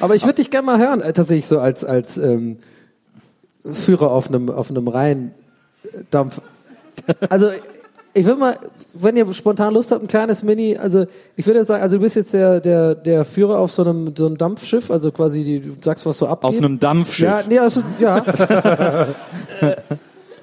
Aber 0.00 0.14
ich 0.14 0.22
würde 0.22 0.36
dich 0.36 0.50
gerne 0.50 0.66
mal 0.66 0.78
hören, 0.78 1.00
äh, 1.00 1.12
tatsächlich 1.12 1.46
so 1.46 1.58
als, 1.58 1.84
als 1.84 2.16
ähm, 2.16 2.58
Führer 3.64 4.10
auf 4.10 4.28
einem, 4.28 4.48
auf 4.48 4.70
einem 4.70 4.88
Rheindampf. 4.88 6.40
Also, 7.28 7.50
ich 8.18 8.24
würde 8.24 8.40
mal, 8.40 8.58
wenn 8.94 9.16
ihr 9.16 9.32
spontan 9.32 9.74
Lust 9.74 9.92
habt, 9.92 10.02
ein 10.02 10.08
kleines 10.08 10.42
Mini, 10.42 10.76
also 10.76 11.06
ich 11.36 11.46
würde 11.46 11.64
sagen, 11.64 11.82
also 11.82 11.96
du 11.96 12.02
bist 12.02 12.16
jetzt 12.16 12.34
der, 12.34 12.60
der, 12.60 12.96
der 12.96 13.24
Führer 13.24 13.58
auf 13.58 13.70
so 13.70 13.82
einem, 13.82 14.12
so 14.16 14.26
einem 14.26 14.36
Dampfschiff, 14.36 14.90
also 14.90 15.12
quasi 15.12 15.44
die, 15.44 15.60
du 15.60 15.76
sagst, 15.80 16.04
was 16.04 16.18
so 16.18 16.26
abgeht. 16.26 16.50
Auf 16.50 16.56
einem 16.56 16.80
Dampfschiff. 16.80 17.28
Ja, 17.28 17.42
nee, 17.48 17.56
das 17.56 17.76
ist, 17.76 17.86
ja. 18.00 18.24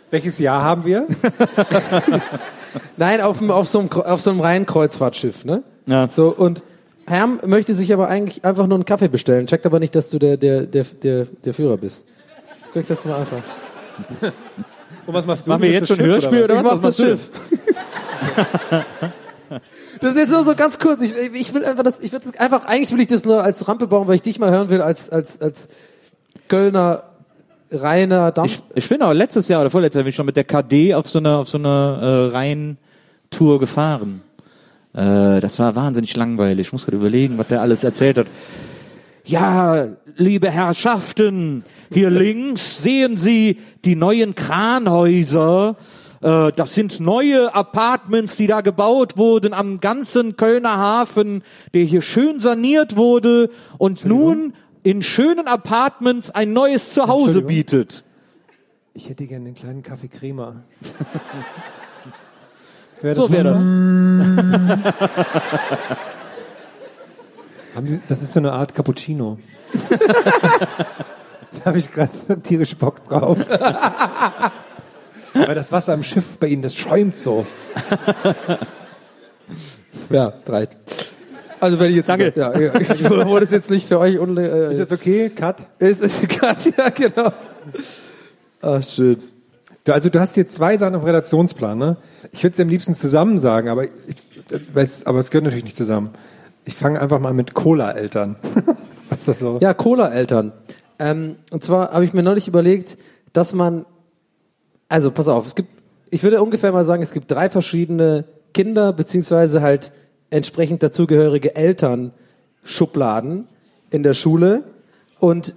Welches 0.09 0.39
Jahr 0.39 0.63
haben 0.63 0.85
wir? 0.85 1.05
Nein, 2.97 3.19
auf, 3.19 3.39
dem, 3.39 3.51
auf 3.51 3.67
so 3.67 3.79
einem, 3.79 3.91
auf 3.91 4.21
so 4.21 4.31
einem 4.31 4.39
reinen 4.39 4.65
Kreuzfahrtschiff, 4.65 5.43
ne? 5.43 5.63
Ja. 5.87 6.07
So, 6.07 6.33
und 6.33 6.61
Herm 7.07 7.41
möchte 7.45 7.73
sich 7.73 7.91
aber 7.93 8.07
eigentlich 8.07 8.45
einfach 8.45 8.67
nur 8.67 8.77
einen 8.77 8.85
Kaffee 8.85 9.09
bestellen, 9.09 9.47
checkt 9.47 9.65
aber 9.65 9.79
nicht, 9.79 9.95
dass 9.95 10.09
du 10.09 10.19
der, 10.19 10.37
der, 10.37 10.61
der, 10.61 10.85
der, 11.03 11.25
der 11.25 11.53
Führer 11.53 11.77
bist. 11.77 12.05
Guck 12.73 12.87
das 12.87 13.03
mal 13.03 13.19
einfach. 13.19 13.41
Und 15.05 15.13
was 15.13 15.25
machst 15.25 15.45
du? 15.45 15.51
Machen 15.51 15.63
wir 15.63 15.71
jetzt 15.71 15.87
schon 15.87 15.97
Schiff, 15.97 16.05
Hörspiel 16.05 16.43
oder 16.43 16.53
oder 16.53 16.61
Ich 16.61 16.65
was? 16.65 16.75
mach 16.75 16.83
Was 16.83 16.97
das? 16.97 17.05
Schiff. 17.05 17.29
Das 20.01 20.11
ist 20.11 20.17
jetzt 20.17 20.31
nur 20.31 20.43
so 20.43 20.55
ganz 20.55 20.79
kurz. 20.79 21.01
Ich, 21.01 21.13
ich 21.33 21.53
will 21.53 21.63
einfach 21.63 21.83
das, 21.83 21.99
ich 22.01 22.11
will 22.11 22.19
das 22.19 22.37
einfach, 22.39 22.65
eigentlich 22.65 22.91
will 22.91 22.99
ich 22.99 23.07
das 23.07 23.25
nur 23.25 23.43
als 23.43 23.67
Rampe 23.67 23.87
bauen, 23.87 24.07
weil 24.07 24.15
ich 24.15 24.21
dich 24.21 24.39
mal 24.39 24.51
hören 24.51 24.69
will 24.69 24.81
als, 24.81 25.09
als, 25.09 25.39
als 25.39 25.67
Kölner 26.47 27.03
reiner 27.71 28.31
Dampf. 28.31 28.61
Ich, 28.73 28.83
ich 28.83 28.89
bin 28.89 29.01
auch 29.01 29.13
letztes 29.13 29.47
Jahr 29.47 29.61
oder 29.61 29.69
vorletztes 29.69 29.99
Jahr 29.99 30.03
bin 30.03 30.09
ich 30.09 30.15
schon 30.15 30.25
mit 30.25 30.37
der 30.37 30.43
KD 30.43 30.93
auf 30.93 31.09
so 31.09 31.19
einer 31.19 31.37
auf 31.37 31.49
so 31.49 31.57
einer 31.57 31.99
äh, 32.01 32.35
Rheintour 32.35 33.59
gefahren. 33.59 34.21
Äh, 34.93 35.39
das 35.39 35.59
war 35.59 35.75
wahnsinnig 35.75 36.15
langweilig. 36.15 36.67
Ich 36.67 36.73
muss 36.73 36.85
gerade 36.85 36.97
überlegen, 36.97 37.37
was 37.37 37.47
der 37.47 37.61
alles 37.61 37.83
erzählt 37.83 38.17
hat. 38.17 38.27
Ja, 39.25 39.87
liebe 40.17 40.51
Herrschaften, 40.51 41.63
hier 41.91 42.09
links 42.11 42.83
sehen 42.83 43.17
Sie 43.17 43.59
die 43.83 43.95
neuen 43.95 44.35
Kranhäuser. 44.35 45.77
Äh, 46.21 46.51
Das 46.55 46.75
sind 46.75 46.99
neue 46.99 47.53
Apartments, 47.55 48.37
die 48.37 48.45
da 48.45 48.61
gebaut 48.61 49.17
wurden 49.17 49.53
am 49.53 49.79
ganzen 49.79 50.37
Kölner 50.37 50.77
Hafen, 50.77 51.41
der 51.73 51.83
hier 51.85 52.03
schön 52.03 52.39
saniert 52.39 52.97
wurde 52.97 53.49
und 53.79 54.05
nun 54.05 54.53
in 54.83 55.01
schönen 55.01 55.47
Apartments 55.47 56.29
ein 56.29 56.53
neues 56.53 56.93
Zuhause 56.93 57.41
bietet. 57.41 58.03
Ich 58.93 59.09
hätte 59.09 59.25
gerne 59.25 59.47
einen 59.47 59.55
kleinen 59.55 59.81
Kaffee 59.81 60.07
Crema. 60.07 60.57
So 63.01 63.29
wäre 63.31 63.43
das. 63.43 63.65
Sie, 67.83 68.01
das 68.07 68.21
ist 68.21 68.33
so 68.33 68.39
eine 68.39 68.53
Art 68.53 68.73
Cappuccino. 68.73 69.37
da 69.89 71.65
habe 71.65 71.77
ich 71.77 71.91
gerade 71.91 72.11
so 72.27 72.35
tierisch 72.35 72.75
Bock 72.77 73.03
drauf. 73.07 73.37
Weil 75.33 75.55
das 75.55 75.71
Wasser 75.71 75.93
im 75.93 76.03
Schiff 76.03 76.37
bei 76.39 76.47
Ihnen, 76.47 76.61
das 76.61 76.75
schäumt 76.75 77.17
so. 77.17 77.45
Ja, 80.09 80.33
drei. 80.45 80.67
Also 81.59 81.79
wenn 81.79 81.89
ich 81.89 81.97
jetzt, 81.97 82.09
Danke. 82.09 82.33
Ja, 82.35 82.57
ja, 82.57 82.79
ich 82.79 83.09
wollte 83.09 83.45
es 83.45 83.51
jetzt 83.51 83.69
nicht 83.69 83.87
für 83.87 83.99
euch 83.99 84.19
unle 84.19 84.69
äh, 84.69 84.73
Ist 84.73 84.91
das 84.91 84.91
okay? 84.91 85.29
Cut? 85.29 85.67
ist, 85.79 86.01
ist 86.01 86.27
gerade, 86.29 86.61
ja, 86.77 86.89
genau. 86.89 87.31
Ah, 88.61 88.81
shit. 88.81 89.19
Du, 89.83 89.93
also 89.93 90.09
du 90.09 90.19
hast 90.19 90.35
hier 90.35 90.47
zwei 90.47 90.77
Sachen 90.77 90.95
auf 90.95 91.05
Redaktionsplan, 91.05 91.77
ne? 91.77 91.97
Ich 92.31 92.43
würde 92.43 92.53
es 92.53 92.59
am 92.59 92.69
liebsten 92.69 92.95
zusammen 92.95 93.39
sagen, 93.39 93.69
aber 93.69 93.85
ich, 93.85 93.91
weiß, 94.73 95.05
aber 95.05 95.19
es 95.19 95.29
gehört 95.29 95.45
natürlich 95.45 95.63
nicht 95.63 95.77
zusammen. 95.77 96.11
Ich 96.65 96.75
fange 96.75 96.99
einfach 96.99 97.19
mal 97.19 97.33
mit 97.33 97.53
Cola-Eltern. 97.53 98.35
Ist 99.11 99.27
das 99.27 99.39
so? 99.39 99.59
Ja, 99.61 99.73
Cola-Eltern. 99.73 100.51
Ähm, 100.97 101.37
und 101.51 101.63
zwar 101.63 101.91
habe 101.91 102.03
ich 102.05 102.13
mir 102.13 102.23
neulich 102.23 102.47
überlegt, 102.47 102.97
dass 103.33 103.53
man, 103.53 103.85
also 104.89 105.11
pass 105.11 105.27
auf, 105.27 105.45
es 105.45 105.55
gibt, 105.55 105.69
ich 106.09 106.23
würde 106.23 106.41
ungefähr 106.41 106.71
mal 106.71 106.85
sagen, 106.85 107.03
es 107.03 107.11
gibt 107.11 107.29
drei 107.31 107.49
verschiedene 107.49 108.25
Kinder 108.53 108.93
beziehungsweise 108.93 109.61
halt 109.61 109.91
entsprechend 110.29 110.81
dazugehörige 110.81 111.55
Eltern-Schubladen 111.55 113.47
in 113.91 114.03
der 114.03 114.13
Schule 114.13 114.63
und 115.19 115.55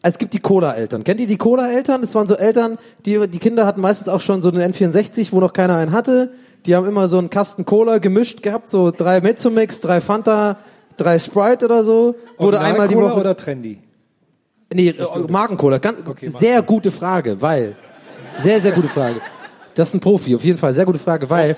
es 0.00 0.18
gibt 0.18 0.32
die 0.32 0.40
Cola-Eltern. 0.40 1.04
Kennt 1.04 1.20
ihr 1.20 1.26
die 1.26 1.36
Cola-Eltern? 1.36 2.00
Das 2.00 2.14
waren 2.14 2.28
so 2.28 2.36
Eltern, 2.36 2.78
die, 3.04 3.28
die 3.28 3.38
Kinder 3.38 3.66
hatten 3.66 3.80
meistens 3.80 4.08
auch 4.08 4.20
schon 4.20 4.42
so 4.42 4.50
einen 4.50 4.72
N64, 4.72 5.32
wo 5.32 5.40
noch 5.40 5.52
keiner 5.52 5.76
einen 5.76 5.92
hatte. 5.92 6.32
Die 6.68 6.76
haben 6.76 6.86
immer 6.86 7.08
so 7.08 7.16
einen 7.16 7.30
Kasten 7.30 7.64
Cola 7.64 7.96
gemischt 7.96 8.42
gehabt, 8.42 8.68
so 8.68 8.90
drei 8.90 9.22
Mezzomix, 9.22 9.80
drei 9.80 10.02
Fanta, 10.02 10.58
drei 10.98 11.18
Sprite 11.18 11.64
oder 11.64 11.82
so. 11.82 12.14
Wurde 12.36 12.60
einmal 12.60 12.88
die 12.88 12.94
Woche. 12.94 13.18
oder 13.18 13.34
Trendy? 13.34 13.78
Nee, 14.74 14.90
äh, 14.90 15.04
Markencola. 15.30 15.78
Ganz, 15.78 16.02
Okay, 16.06 16.28
sehr 16.28 16.60
gute 16.60 16.90
Frage, 16.90 17.40
weil. 17.40 17.74
Sehr, 18.42 18.60
sehr 18.60 18.72
gute 18.72 18.88
Frage. 18.88 19.22
Das 19.76 19.88
ist 19.88 19.94
ein 19.94 20.00
Profi, 20.00 20.36
auf 20.36 20.44
jeden 20.44 20.58
Fall. 20.58 20.74
Sehr 20.74 20.84
gute 20.84 20.98
Frage, 20.98 21.30
weil 21.30 21.56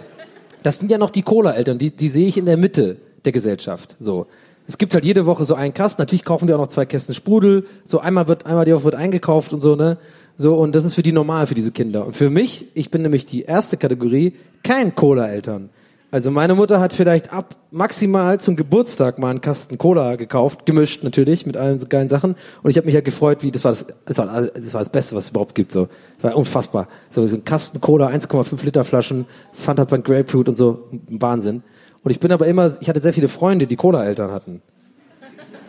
das 0.63 0.79
sind 0.79 0.93
ja 0.93 0.97
noch 0.97 1.11
die 1.11 1.23
Cola-Eltern, 1.23 1.81
die, 1.81 1.91
die 1.91 2.09
sehe 2.09 2.29
ich 2.29 2.39
in 2.39 2.47
der 2.47 2.57
Mitte 2.57 2.99
der 3.25 3.33
Gesellschaft. 3.33 3.97
So. 3.99 4.29
Es 4.69 4.79
gibt 4.79 4.95
halt 4.95 5.05
jede 5.05 5.27
Woche 5.27 5.45
so 5.45 5.57
einen 5.57 5.75
Kasten. 5.75 6.01
Natürlich 6.01 6.25
kaufen 6.25 6.47
die 6.47 6.55
auch 6.55 6.59
noch 6.59 6.69
zwei 6.69 6.87
Kästen 6.87 7.17
Sprudel. 7.17 7.67
So 7.85 7.99
einmal 7.99 8.29
wird, 8.29 8.47
einmal 8.47 8.65
die 8.65 8.73
Woche 8.73 8.85
wird 8.85 8.95
eingekauft 8.95 9.53
und 9.53 9.61
so, 9.61 9.75
ne? 9.75 9.99
So, 10.43 10.55
und 10.55 10.75
das 10.75 10.87
ist 10.87 10.95
für 10.95 11.03
die 11.03 11.13
normal, 11.13 11.47
für 11.47 11.55
diese 11.55 11.71
Kinder. 11.71 12.07
Und 12.07 12.17
für 12.17 12.31
mich, 12.31 12.69
ich 12.73 12.91
bin 12.91 13.03
nämlich 13.03 13.27
die 13.27 13.43
erste 13.43 13.77
Kategorie, 13.77 14.33
kein 14.63 14.95
Cola-Eltern. 14.95 15.69
Also 16.11 16.31
meine 16.31 16.55
Mutter 16.55 16.81
hat 16.81 16.95
vielleicht 16.95 17.31
ab 17.31 17.57
maximal 17.71 18.41
zum 18.41 18.57
Geburtstag 18.57 19.19
mal 19.19 19.29
einen 19.29 19.43
Kasten 19.43 19.77
Cola 19.77 20.17
gekauft, 20.17 20.65
gemischt 20.65 21.05
natürlich 21.05 21.45
mit 21.45 21.59
allen 21.59 21.79
so 21.79 21.87
geilen 21.87 22.09
Sachen. 22.09 22.37
Und 22.63 22.71
ich 22.71 22.79
habe 22.79 22.87
mich 22.87 22.95
halt 22.95 23.05
gefreut, 23.05 23.43
wie 23.43 23.51
das 23.51 23.65
war 23.65 23.73
das, 23.73 23.85
das 24.07 24.17
war 24.17 24.27
das 24.27 24.73
war 24.73 24.81
das 24.81 24.89
Beste, 24.89 25.15
was 25.15 25.25
es 25.25 25.31
überhaupt 25.31 25.55
gibt. 25.55 25.73
So, 25.73 25.89
war 26.23 26.35
unfassbar. 26.35 26.89
So, 27.11 27.27
so 27.27 27.37
ein 27.37 27.45
Kasten 27.45 27.83
Cola, 27.83 28.09
1,5 28.09 28.65
Liter 28.65 28.85
Flaschen, 28.85 29.27
Fanta 29.53 29.85
Punk 29.85 30.07
Grapefruit 30.07 30.49
und 30.49 30.57
so, 30.57 30.89
Wahnsinn. 31.11 31.63
Und 32.03 32.13
ich 32.13 32.19
bin 32.19 32.33
aber 32.33 32.47
immer, 32.47 32.79
ich 32.81 32.89
hatte 32.89 33.01
sehr 33.01 33.13
viele 33.13 33.29
Freunde, 33.29 33.67
die 33.67 33.77
Cola-Eltern 33.77 34.31
hatten. 34.31 34.63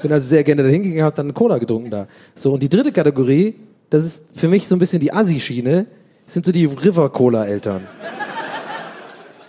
Bin 0.02 0.14
also 0.14 0.30
sehr 0.30 0.46
gerne 0.46 0.64
dahin 0.64 0.82
gegangen, 0.82 1.04
habe 1.04 1.16
dann 1.18 1.34
Cola 1.34 1.58
getrunken 1.58 1.92
da. 1.92 2.08
So 2.36 2.54
und 2.54 2.64
die 2.64 2.70
dritte 2.70 2.94
Kategorie, 2.94 3.56
das 3.92 4.06
ist 4.06 4.26
für 4.34 4.48
mich 4.48 4.68
so 4.68 4.76
ein 4.76 4.80
bisschen 4.80 5.02
die 5.02 5.14
Assi-Schiene, 5.14 5.86
sind 6.26 6.46
so 6.46 6.52
die 6.52 6.66
River 6.66 7.10
Cola-Eltern. 7.10 7.86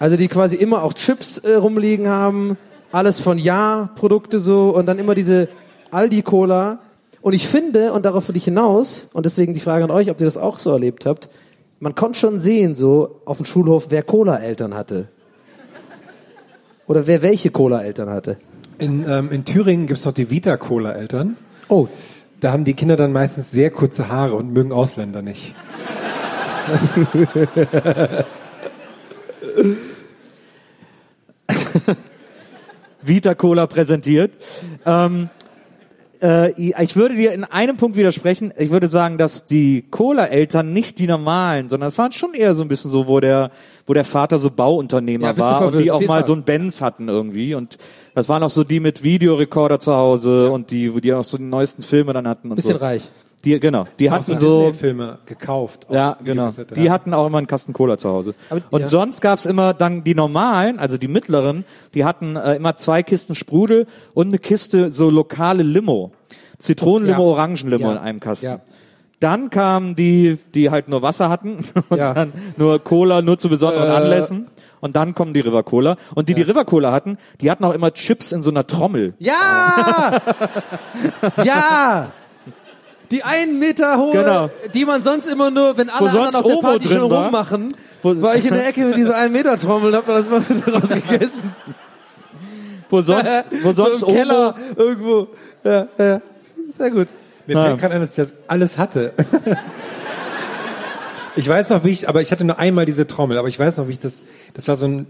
Also 0.01 0.17
die 0.17 0.27
quasi 0.27 0.57
immer 0.57 0.83
auch 0.83 0.95
Chips 0.95 1.39
äh, 1.39 1.55
rumliegen 1.55 2.09
haben, 2.09 2.59
alles 2.91 3.21
von 3.21 3.39
Ja, 3.39 3.91
Produkte 3.95 4.41
so 4.41 4.71
und 4.71 4.87
dann 4.87 4.99
immer 4.99 5.15
diese 5.15 5.49
Aldi 5.93 6.23
Cola. 6.23 6.81
Und 7.21 7.35
ich 7.35 7.47
finde, 7.47 7.93
und 7.93 8.05
darauf 8.05 8.29
will 8.29 8.37
ich 8.37 8.45
hinaus, 8.45 9.09
und 9.13 9.27
deswegen 9.27 9.55
die 9.55 9.61
Frage 9.61 9.85
an 9.85 9.93
euch, 9.93 10.11
ob 10.11 10.21
ihr 10.21 10.27
das 10.27 10.37
auch 10.37 10.59
so 10.59 10.73
erlebt 10.73 11.07
habt, 11.07 11.29
man 11.79 11.95
konnte 11.95 12.19
schon 12.19 12.41
sehen, 12.41 12.75
so 12.75 13.21
auf 13.25 13.37
dem 13.37 13.47
Schulhof, 13.47 13.87
wer 13.91 14.03
Cola-Eltern 14.03 14.75
hatte. 14.75 15.07
Oder 16.89 17.07
wer 17.07 17.23
welche 17.23 17.51
Cola-Eltern 17.51 18.11
hatte. 18.11 18.39
In, 18.79 19.09
ähm, 19.09 19.31
in 19.31 19.45
Thüringen 19.45 19.87
gibt's 19.87 20.05
noch 20.05 20.13
die 20.13 20.31
Vita-Cola-Eltern. 20.31 21.37
Oh, 21.69 21.87
Da 22.43 22.53
haben 22.53 22.65
die 22.65 22.75
Kinder 22.75 22.97
dann 22.97 23.13
meistens 23.13 23.53
sehr 23.53 23.71
kurze 23.71 24.09
Haare 24.09 24.35
und 24.35 24.53
mögen 24.53 24.73
Ausländer 24.73 25.23
nicht. 25.23 25.55
Vita 33.03 33.35
Cola 33.35 33.67
präsentiert. 33.69 34.33
Ähm, 34.85 35.31
äh, 36.23 36.53
ich 36.83 36.97
würde 36.97 37.17
dir 37.17 37.33
in 37.33 37.45
einem 37.45 37.77
Punkt 37.77 37.97
widersprechen. 37.97 38.53
Ich 38.57 38.71
würde 38.71 38.89
sagen, 38.89 39.19
dass 39.19 39.45
die 39.45 39.83
Cola-Eltern 39.91 40.73
nicht 40.73 40.99
die 40.99 41.07
normalen, 41.07 41.69
sondern 41.69 41.89
es 41.89 41.99
waren 41.99 42.13
schon 42.13 42.35
eher 42.35 42.55
so 42.55 42.63
ein 42.63 42.69
bisschen 42.69 42.91
so, 42.91 43.09
wo 43.09 43.19
der, 43.21 43.51
wo 43.87 43.93
der 43.93 44.05
Vater 44.05 44.39
so 44.39 44.51
Bauunternehmer 44.51 45.29
Ja, 45.29 45.39
war 45.39 45.67
und 45.67 45.79
die 45.81 45.91
auch 45.91 46.01
mal 46.01 46.19
Fall. 46.19 46.27
so 46.27 46.33
einen 46.35 46.45
Benz 46.45 46.81
hatten 46.81 47.09
irgendwie. 47.09 47.55
Und 47.55 47.77
das 48.15 48.29
waren 48.29 48.43
auch 48.43 48.51
so 48.51 48.63
die 48.63 48.79
mit 48.79 49.03
Videorekorder 49.03 49.81
zu 49.81 49.95
Hause 49.95 50.51
und 50.51 50.71
die, 50.71 50.95
wo 50.95 51.01
die 51.01 51.13
auch 51.13 51.25
so 51.25 51.37
die 51.39 51.45
neuesten 51.45 51.83
Filme 51.83 52.13
dann 52.13 52.29
hatten 52.29 52.51
und 52.51 52.57
bisschen 52.57 52.79
so. 52.79 52.85
reich. 52.85 53.11
Die, 53.45 53.59
genau, 53.59 53.87
die 53.99 54.11
hatten 54.11 54.39
so, 54.39 54.67
Disney-Filme 54.71 55.19
gekauft. 55.27 55.87
auf 55.89 55.95
ja, 55.95 56.17
genau. 56.21 56.43
Videokassette. 56.45 56.75
Die 56.77 56.91
hatten 56.91 57.13
auch 57.13 57.27
immer 57.27 57.39
einen 57.39 57.49
Kasten 57.49 57.73
Cola 57.73 57.99
zu 57.99 58.09
Hause. 58.09 58.35
Aber- 58.51 58.61
und 58.71 58.81
ja. 58.83 58.87
sonst 58.87 59.21
gab's 59.21 59.47
immer 59.47 59.75
dann 59.75 60.05
die 60.05 60.15
normalen, 60.15 60.79
also 60.79 60.97
die 60.97 61.09
mittleren, 61.09 61.65
die 61.95 62.05
hatten 62.05 62.37
äh, 62.37 62.55
immer 62.55 62.77
zwei 62.77 63.03
Kisten 63.03 63.35
Sprudel 63.35 63.87
und 64.15 64.29
eine 64.29 64.39
Kiste 64.39 64.91
so 64.91 65.11
lokale 65.11 65.65
Limo. 65.65 66.13
Zitronenlimo, 66.59 67.19
Ja. 67.19 67.25
Orangenlimo 67.31 67.87
Ja. 67.87 67.93
in 67.93 67.99
einem 67.99 68.21
Kasten. 68.21 68.47
Ja. 68.47 68.61
Dann 69.19 69.51
kamen 69.51 69.97
die, 69.97 70.39
die 70.55 70.71
halt 70.71 70.89
nur 70.89 71.03
Wasser 71.03 71.29
hatten 71.29 71.65
und 71.89 71.99
Ja. 71.99 72.13
dann 72.15 72.33
nur 72.57 72.79
Cola, 72.79 73.23
nur 73.23 73.39
zu 73.39 73.49
besonderen 73.49 73.89
Äh. 73.91 73.95
Anlässen. 73.95 74.47
Und 74.81 74.95
dann 74.97 75.15
kommen 75.15 75.33
die 75.35 75.41
River 75.41 75.63
Cola. 75.65 75.97
Und 76.15 76.29
die, 76.29 76.35
die 76.35 76.43
River 76.43 76.65
Cola 76.65 76.91
hatten, 76.93 77.17
die 77.41 77.51
hatten 77.53 77.65
auch 77.65 77.73
immer 77.73 77.93
Chips 77.93 78.31
in 78.33 78.43
so 78.43 78.51
einer 78.51 78.67
Trommel. 78.67 79.15
Ja! 79.21 80.21
ja! 81.45 82.13
Die 83.13 83.23
einen 83.23 83.59
Meter 83.59 83.99
hohe, 83.99 84.13
Genau. 84.13 84.51
die 84.75 84.85
man 84.85 85.03
sonst 85.03 85.27
immer 85.27 85.51
nur, 85.51 85.77
wenn 85.77 85.91
alle 85.91 86.09
anderen 86.11 86.35
auf 86.35 86.43
der 86.43 86.45
Omo 86.47 86.61
Party 86.61 86.89
schon 86.89 87.11
war. 87.11 87.27
rummachen, 87.27 87.69
war 88.03 88.35
ich 88.37 88.47
in 88.47 88.55
der 88.55 88.67
Ecke 88.67 88.87
mit 88.87 88.97
dieser 88.97 89.17
1 89.17 89.31
Meter 89.33 89.57
Trommel 89.59 89.91
und 89.91 89.97
hab 89.97 90.07
mir 90.09 90.15
das 90.15 90.29
mal 90.29 90.41
so 90.41 90.55
draus 90.71 90.89
gegessen. 90.89 91.55
Wo 92.91 93.01
sonst, 93.03 93.31
wo 93.63 93.73
sonst 93.73 94.01
so 94.01 94.07
im 94.09 94.15
Keller 94.15 94.55
Omo, 94.55 94.83
irgendwo. 94.83 95.29
Ja, 95.63 95.87
ja. 95.99 96.21
Sehr 96.79 96.91
gut. 96.91 97.09
Mir 97.47 97.57
fällt 97.59 97.81
gerade 97.81 97.95
ein, 97.95 98.01
dass 98.01 98.11
ich 98.11 98.17
das 98.17 98.35
alles 98.49 98.79
hatte. 98.79 99.13
Ich 101.35 101.49
weiß 101.49 101.71
noch, 101.71 101.83
wie 101.83 101.89
ich, 101.89 102.11
aber 102.11 102.21
ich 102.21 102.31
hatte 102.31 102.45
nur 102.45 102.59
einmal 102.59 102.85
diese 102.85 103.07
Trommel, 103.07 103.39
aber 103.39 103.49
ich 103.49 103.59
weiß 103.59 103.79
noch, 103.79 103.89
wie 103.89 103.93
ich 103.93 103.99
das, 103.99 104.23
das 104.53 104.69
war 104.69 104.77
so 104.77 104.87
ein 104.87 105.07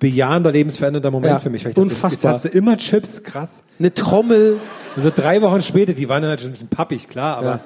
lebensbejahender, 0.00 0.52
lebensverändernder 0.52 1.10
Moment 1.10 1.32
Ja, 1.32 1.38
für 1.38 1.50
mich. 1.50 1.64
Weil 1.64 1.70
ich 1.70 1.74
dachte, 1.76 1.88
unfassbar. 1.88 2.32
Jetzt 2.32 2.44
hast 2.44 2.44
du 2.44 2.48
immer 2.56 2.76
Chips, 2.76 3.22
krass. 3.22 3.64
Eine 3.78 3.94
Trommel. 3.94 4.58
Und 4.96 5.02
so 5.02 5.10
drei 5.14 5.40
Wochen 5.42 5.62
später, 5.62 5.92
die 5.92 6.08
waren 6.08 6.22
dann 6.22 6.32
natürlich 6.32 6.50
ein 6.50 6.52
bisschen 6.52 6.68
pappig, 6.68 7.08
klar, 7.08 7.38
aber 7.38 7.46
Ja. 7.46 7.60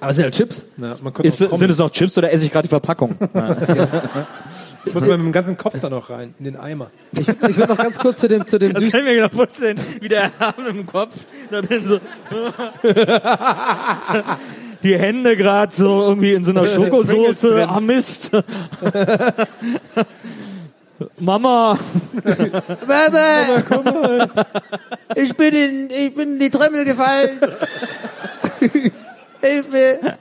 Aber 0.00 0.10
es 0.10 0.16
sind 0.16 0.24
halt 0.24 0.34
Chips. 0.36 0.64
konnte 1.02 1.22
Ist, 1.24 1.38
sind 1.38 1.70
es 1.70 1.78
noch 1.78 1.90
Chips 1.90 2.16
oder 2.16 2.32
esse 2.32 2.46
ich 2.46 2.52
gerade 2.52 2.68
die 2.68 2.70
Verpackung? 2.70 3.16
Ich 4.84 4.94
muss 4.94 5.02
mal 5.02 5.18
mit 5.18 5.26
dem 5.26 5.32
ganzen 5.32 5.56
Kopf 5.56 5.78
da 5.80 5.90
noch 5.90 6.08
rein, 6.08 6.34
in 6.38 6.44
den 6.46 6.56
Eimer. 6.56 6.90
Ich, 7.12 7.28
ich 7.28 7.56
würde 7.56 7.66
noch 7.66 7.76
ganz 7.76 7.98
kurz 7.98 8.20
zu 8.20 8.28
dem, 8.28 8.46
zu 8.46 8.58
dem 8.58 8.72
Das 8.72 8.88
kann 8.88 9.00
ich 9.00 9.06
mir 9.06 9.16
genau 9.16 9.28
vorstellen, 9.28 9.76
wie 10.00 10.08
der 10.08 10.30
Arm 10.38 10.66
im 10.70 10.86
Kopf 10.86 11.14
da 11.50 11.60
drin 11.60 11.84
so. 11.84 11.98
Die 14.82 14.96
Hände 14.96 15.36
gerade 15.36 15.74
so 15.74 16.04
irgendwie 16.04 16.32
in 16.32 16.44
so 16.44 16.52
einer 16.52 16.64
Schokosoße. 16.66 17.68
Ah 17.68 17.80
Mist. 17.80 18.30
Mama. 21.18 21.78
Mama, 22.86 24.28
ich 25.14 25.36
bin 25.36 25.54
in, 25.54 25.90
ich 25.90 26.14
bin 26.14 26.34
in 26.34 26.38
die 26.40 26.50
Trommel 26.50 26.84
gefallen. 26.84 27.40
Hilf 29.40 29.68
mir. 29.70 30.18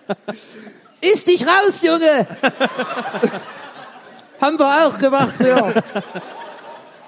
Iss 1.01 1.23
dich 1.25 1.45
raus, 1.45 1.81
Junge. 1.81 2.27
Haben 4.39 4.59
wir 4.59 4.87
auch 4.87 4.97
gemacht 4.99 5.33
früher. 5.37 5.73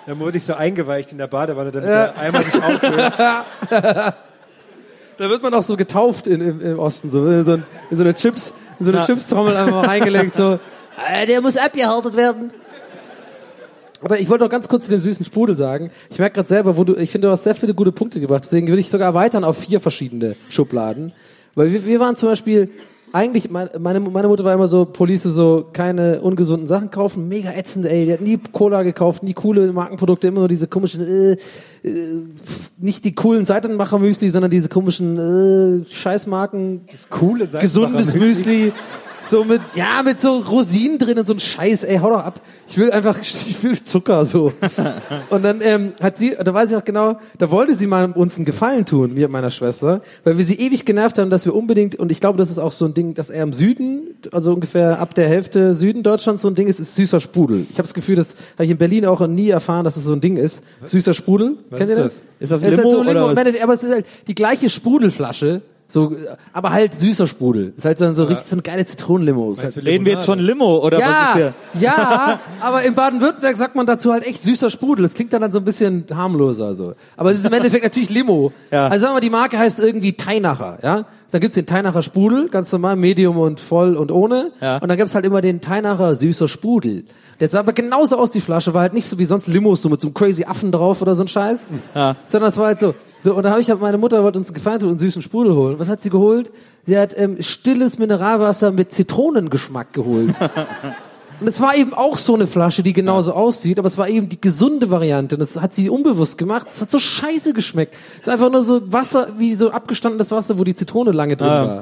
Dann 0.07 0.19
wurde 0.19 0.37
ich 0.37 0.45
so 0.45 0.55
eingeweicht 0.55 1.11
in 1.11 1.19
der 1.19 1.27
Badewanne, 1.27 1.71
damit 1.71 1.87
der 1.89 2.17
Eimer 2.17 2.41
sich 2.41 2.55
auflöst. 2.55 3.19
Da 3.19 4.15
wird 5.29 5.43
man 5.43 5.53
auch 5.53 5.63
so 5.63 5.75
getauft 5.77 6.25
in, 6.27 6.41
im, 6.41 6.61
im 6.61 6.79
Osten, 6.79 7.11
so 7.11 7.27
in 7.27 7.45
so, 7.45 7.51
ein, 7.53 7.63
in 7.91 7.97
so 7.97 8.03
eine 8.03 8.13
Chips, 8.15 8.53
in 8.79 8.85
so 8.85 8.91
eine 8.91 9.01
Ja. 9.01 9.05
Chips-Trommel 9.05 9.55
einfach 9.55 9.71
mal 9.73 9.85
reingelegt, 9.85 10.35
so. 10.35 10.57
Äh, 11.13 11.27
Der 11.27 11.41
muss 11.41 11.57
abgehärtet 11.57 12.15
werden. 12.15 12.51
Aber 14.01 14.19
ich 14.19 14.29
wollte 14.29 14.43
noch 14.45 14.51
ganz 14.51 14.67
kurz 14.67 14.85
zu 14.85 14.91
dem 14.91 14.99
süßen 14.99 15.25
Sprudel 15.25 15.55
sagen. 15.57 15.91
Ich 16.09 16.19
merke 16.19 16.35
gerade 16.35 16.49
selber, 16.49 16.77
wo 16.77 16.83
du, 16.83 16.95
ich 16.95 17.11
finde, 17.11 17.27
du 17.27 17.31
hast 17.31 17.43
sehr 17.43 17.55
viele 17.55 17.73
gute 17.73 17.91
Punkte 17.91 18.19
gebracht. 18.19 18.43
Deswegen 18.45 18.67
würde 18.67 18.79
ich 18.81 18.89
sogar 18.89 19.07
erweitern 19.07 19.43
auf 19.43 19.57
vier 19.57 19.79
verschiedene 19.81 20.35
Schubladen. 20.49 21.11
Weil 21.55 21.73
wir, 21.73 21.85
wir 21.85 21.99
waren 21.99 22.15
zum 22.15 22.29
Beispiel, 22.29 22.69
eigentlich, 23.11 23.49
mein- 23.49 23.69
meine, 23.79 23.99
meine 23.99 24.27
Mutter 24.27 24.43
war 24.43 24.53
immer 24.53 24.67
so, 24.67 24.85
Police 24.85 25.23
so, 25.23 25.65
keine 25.73 26.21
ungesunden 26.21 26.67
Sachen 26.67 26.91
kaufen, 26.91 27.27
mega 27.27 27.51
ätzend, 27.51 27.87
ey. 27.87 28.05
Die 28.05 28.13
hat 28.13 28.21
nie 28.21 28.37
Cola 28.51 28.83
gekauft, 28.83 29.23
nie 29.23 29.33
coole 29.33 29.73
Markenprodukte, 29.73 30.27
immer 30.27 30.39
nur 30.41 30.47
diese 30.47 30.67
komischen, 30.67 31.01
äh, 31.01 31.31
äh, 31.31 31.37
nicht 32.77 33.03
die 33.05 33.15
coolen 33.15 33.45
Seitenmacher-Müsli, 33.45 34.29
sondern 34.29 34.51
diese 34.51 34.69
komischen, 34.69 35.17
äh, 35.83 35.89
Scheißmarken, 35.91 36.81
Coole 37.09 37.47
Sache. 37.47 37.63
gesundes 37.63 38.13
Müsli. 38.13 38.71
So 39.29 39.43
mit, 39.43 39.61
ja, 39.75 40.01
mit 40.03 40.19
so 40.19 40.37
Rosinen 40.39 40.97
drin 40.97 41.19
und 41.19 41.27
so 41.27 41.33
ein 41.33 41.39
Scheiß, 41.39 41.83
ey, 41.83 41.97
hau 41.97 42.09
doch 42.09 42.25
ab. 42.25 42.41
Ich 42.67 42.79
will 42.79 42.91
einfach, 42.91 43.15
ich 43.21 43.61
will 43.61 43.79
Zucker, 43.83 44.25
so. 44.25 44.53
Und 45.29 45.43
dann, 45.43 45.61
ähm, 45.61 45.93
hat 46.01 46.17
sie, 46.17 46.35
da 46.43 46.51
weiß 46.51 46.71
ich 46.71 46.75
noch 46.75 46.83
genau, 46.83 47.19
da 47.37 47.51
wollte 47.51 47.75
sie 47.75 47.85
mal 47.85 48.11
uns 48.11 48.37
einen 48.37 48.45
Gefallen 48.45 48.85
tun, 48.85 49.13
mir 49.13 49.27
und 49.27 49.31
meiner 49.31 49.51
Schwester, 49.51 50.01
weil 50.23 50.37
wir 50.39 50.45
sie 50.45 50.55
ewig 50.55 50.83
genervt 50.83 51.19
haben, 51.19 51.29
dass 51.29 51.45
wir 51.45 51.53
unbedingt, 51.53 51.95
und 51.95 52.11
ich 52.11 52.19
glaube, 52.19 52.39
das 52.39 52.49
ist 52.49 52.57
auch 52.57 52.71
so 52.71 52.85
ein 52.85 52.95
Ding, 52.95 53.13
dass 53.13 53.29
er 53.29 53.43
im 53.43 53.53
Süden, 53.53 54.15
also 54.31 54.51
ungefähr 54.51 54.99
ab 54.99 55.13
der 55.13 55.27
Hälfte 55.27 55.75
Süden 55.75 56.01
Deutschlands 56.01 56.41
so 56.41 56.47
ein 56.47 56.55
Ding 56.55 56.67
ist, 56.67 56.79
ist 56.79 56.95
süßer 56.95 57.19
Sprudel. 57.19 57.67
Ich 57.69 57.75
habe 57.75 57.83
das 57.83 57.93
Gefühl, 57.93 58.15
das 58.15 58.33
habe 58.55 58.65
ich 58.65 58.71
in 58.71 58.77
Berlin 58.77 59.05
auch 59.05 59.25
nie 59.27 59.49
erfahren, 59.49 59.85
dass 59.85 59.95
es 59.95 60.05
so 60.05 60.13
ein 60.13 60.21
Ding 60.21 60.37
ist. 60.37 60.63
Süßer 60.85 61.13
Sprudel. 61.13 61.57
Kennt 61.69 61.81
ist 61.81 61.89
ihr 61.89 61.95
das? 61.97 62.03
das? 62.03 62.23
Ist 62.39 62.51
das 62.51 62.63
Limo 62.63 62.77
halt 62.77 62.89
so 62.89 62.99
oder 63.01 63.13
Limo, 63.13 63.25
was? 63.25 63.31
im 63.33 63.37
Endeffekt, 63.37 63.63
aber 63.63 63.73
es 63.73 63.83
ist 63.83 63.91
halt 63.91 64.05
die 64.27 64.35
gleiche 64.35 64.69
Sprudelflasche, 64.69 65.61
so, 65.91 66.15
aber 66.53 66.71
halt 66.71 66.93
süßer 66.93 67.25
Sprudel. 67.25 67.73
Ist 67.75 67.83
halt 67.83 67.99
dann 67.99 68.13
so 68.13 68.25
richtig 68.25 68.45
so 68.45 68.55
eine 68.55 68.61
geile 68.61 68.85
Zitronenlimo. 68.85 69.51
Ist 69.51 69.63
halt, 69.63 69.75
Reden 69.83 70.05
wir 70.05 70.13
jetzt 70.13 70.25
von 70.25 70.37
Limo 70.37 70.77
oder 70.77 70.99
was 70.99 71.05
ist 71.05 71.11
ja, 71.11 71.33
hier? 71.33 71.53
ja, 71.81 72.39
aber 72.61 72.83
in 72.83 72.93
Baden-Württemberg 72.93 73.57
sagt 73.57 73.75
man 73.75 73.87
dazu 73.87 74.13
halt 74.13 74.23
echt 74.23 74.43
süßer 74.43 74.69
Sprudel. 74.69 75.01
Das 75.01 75.15
klingt 75.15 75.33
dann, 75.33 75.41
dann 75.41 75.51
so 75.51 75.57
ein 75.57 75.65
bisschen 75.65 76.05
harmloser 76.13 76.75
so. 76.75 76.93
Aber 77.17 77.31
es 77.31 77.39
ist 77.39 77.47
im 77.47 77.53
Endeffekt 77.53 77.83
natürlich 77.83 78.09
Limo. 78.09 78.51
Ja. 78.71 78.87
Also 78.87 79.03
sagen 79.03 79.15
wir, 79.15 79.21
die 79.21 79.31
Marke 79.31 79.57
heißt 79.57 79.79
irgendwie 79.79 80.13
Teinacher, 80.13 80.77
ja? 80.83 81.05
Dann 81.31 81.41
gibt's 81.41 81.55
den 81.55 81.65
Teinacher 81.65 82.03
Sprudel, 82.03 82.49
ganz 82.49 82.71
normal, 82.71 82.95
Medium 82.95 83.37
und 83.37 83.59
voll 83.59 83.95
und 83.95 84.11
ohne. 84.11 84.51
Ja. 84.61 84.77
Und 84.77 84.89
dann 84.89 84.97
gibt's 84.97 85.15
halt 85.15 85.25
immer 85.25 85.41
den 85.41 85.61
Teinacher 85.61 86.13
süßer 86.13 86.47
Sprudel. 86.47 87.05
Der 87.39 87.49
sah 87.49 87.59
aber 87.59 87.73
genauso 87.73 88.17
aus, 88.17 88.31
die 88.31 88.41
Flasche, 88.41 88.73
war 88.73 88.81
halt 88.81 88.93
nicht 88.93 89.05
so 89.05 89.17
wie 89.17 89.25
sonst 89.25 89.47
Limos, 89.47 89.81
so 89.81 89.89
mit 89.89 90.01
so 90.01 90.07
einem 90.07 90.13
crazy 90.13 90.43
Affen 90.43 90.71
drauf 90.71 91.01
oder 91.01 91.15
so 91.15 91.21
ein 91.21 91.27
Scheiß. 91.27 91.67
Ja. 91.95 92.15
Sondern 92.25 92.49
es 92.51 92.57
war 92.57 92.67
halt 92.67 92.79
so. 92.79 92.93
So, 93.21 93.35
und 93.35 93.43
da 93.43 93.51
habe 93.51 93.59
ich 93.61 93.69
halt, 93.69 93.81
meine 93.81 93.97
Mutter 93.97 94.23
wollte 94.23 94.39
uns 94.39 94.47
einen 94.49 94.55
Gefallen 94.55 94.79
tun 94.79 94.87
und 94.89 94.93
einen 94.93 94.99
süßen 94.99 95.21
Sprudel 95.21 95.53
holen. 95.53 95.77
Was 95.79 95.89
hat 95.89 96.01
sie 96.01 96.09
geholt? 96.09 96.51
Sie 96.85 96.97
hat 96.97 97.17
ähm, 97.17 97.37
stilles 97.41 97.99
Mineralwasser 97.99 98.71
mit 98.71 98.91
Zitronengeschmack 98.93 99.93
geholt. 99.93 100.33
Und 101.41 101.47
es 101.47 101.61
war 101.61 101.73
eben 101.73 101.93
auch 101.93 102.17
so 102.17 102.35
eine 102.35 102.47
Flasche, 102.47 102.83
die 102.83 102.91
genauso 102.91 103.31
aussieht, 103.31 103.79
aber 103.79 103.87
es 103.87 103.97
war 103.97 104.09
eben 104.09 104.27
die 104.27 104.41
gesunde 104.41 104.91
Variante. 104.91 105.35
Und 105.35 105.39
das 105.39 105.55
hat 105.55 105.73
sie 105.73 105.89
unbewusst 105.89 106.37
gemacht. 106.37 106.67
Es 106.69 106.81
hat 106.81 106.91
so 106.91 106.99
scheiße 106.99 107.53
geschmeckt. 107.53 107.95
Es 108.15 108.23
ist 108.23 108.29
einfach 108.29 108.51
nur 108.51 108.61
so 108.61 108.81
Wasser, 108.91 109.27
wie 109.37 109.55
so 109.55 109.71
abgestandenes 109.71 110.31
Wasser, 110.31 110.59
wo 110.59 110.65
die 110.65 110.75
Zitrone 110.75 111.11
lange 111.13 111.37
drin 111.37 111.47
Ah. 111.49 111.65
war. 111.65 111.75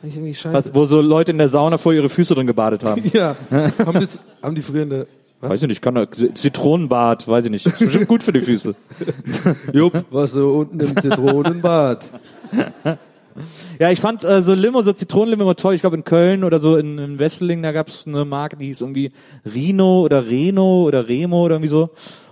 Fand 0.00 0.12
ich 0.12 0.16
irgendwie 0.16 0.34
scheiße. 0.34 0.52
Was, 0.54 0.74
wo 0.74 0.86
so 0.86 1.00
Leute 1.00 1.30
in 1.30 1.38
der 1.38 1.48
Sauna 1.48 1.78
vor 1.78 1.92
ihre 1.92 2.08
Füße 2.08 2.34
drin 2.34 2.48
gebadet 2.48 2.82
haben. 2.82 3.00
Ja. 3.12 3.36
haben, 3.50 4.00
jetzt, 4.00 4.20
haben 4.42 4.56
die 4.56 4.62
früher 4.62 5.06
eine... 5.40 5.50
Weiß 5.50 5.62
ich 5.62 5.68
nicht, 5.68 5.82
kann 5.82 6.06
Zitronenbad, 6.34 7.26
weiß 7.26 7.46
ich 7.46 7.50
nicht. 7.50 7.66
Ist 7.66 7.78
bestimmt 7.78 8.08
gut 8.08 8.22
für 8.22 8.32
die 8.32 8.40
Füße. 8.40 8.74
Jupp, 9.72 10.04
was 10.10 10.32
so 10.32 10.50
unten 10.50 10.80
im 10.80 10.96
Zitronenbad. 10.96 12.10
Ja, 13.78 13.90
ich 13.90 14.00
fand 14.00 14.24
äh, 14.24 14.42
so 14.42 14.54
Limo, 14.54 14.82
so 14.82 14.92
Zitronenlimo 14.92 15.42
immer 15.42 15.56
toll. 15.56 15.74
Ich 15.74 15.80
glaube 15.80 15.96
in 15.96 16.04
Köln 16.04 16.44
oder 16.44 16.58
so 16.58 16.76
in, 16.76 16.98
in 16.98 17.18
Wesseling, 17.18 17.62
da 17.62 17.72
gab's 17.72 18.06
eine 18.06 18.24
Marke, 18.24 18.56
die 18.56 18.66
hieß 18.66 18.80
irgendwie 18.80 19.12
Rino 19.44 20.00
oder 20.02 20.26
Reno 20.26 20.82
oder 20.84 21.08
Remo 21.08 21.44
oder 21.44 21.54
irgendwie 21.56 21.68
so. 21.68 21.90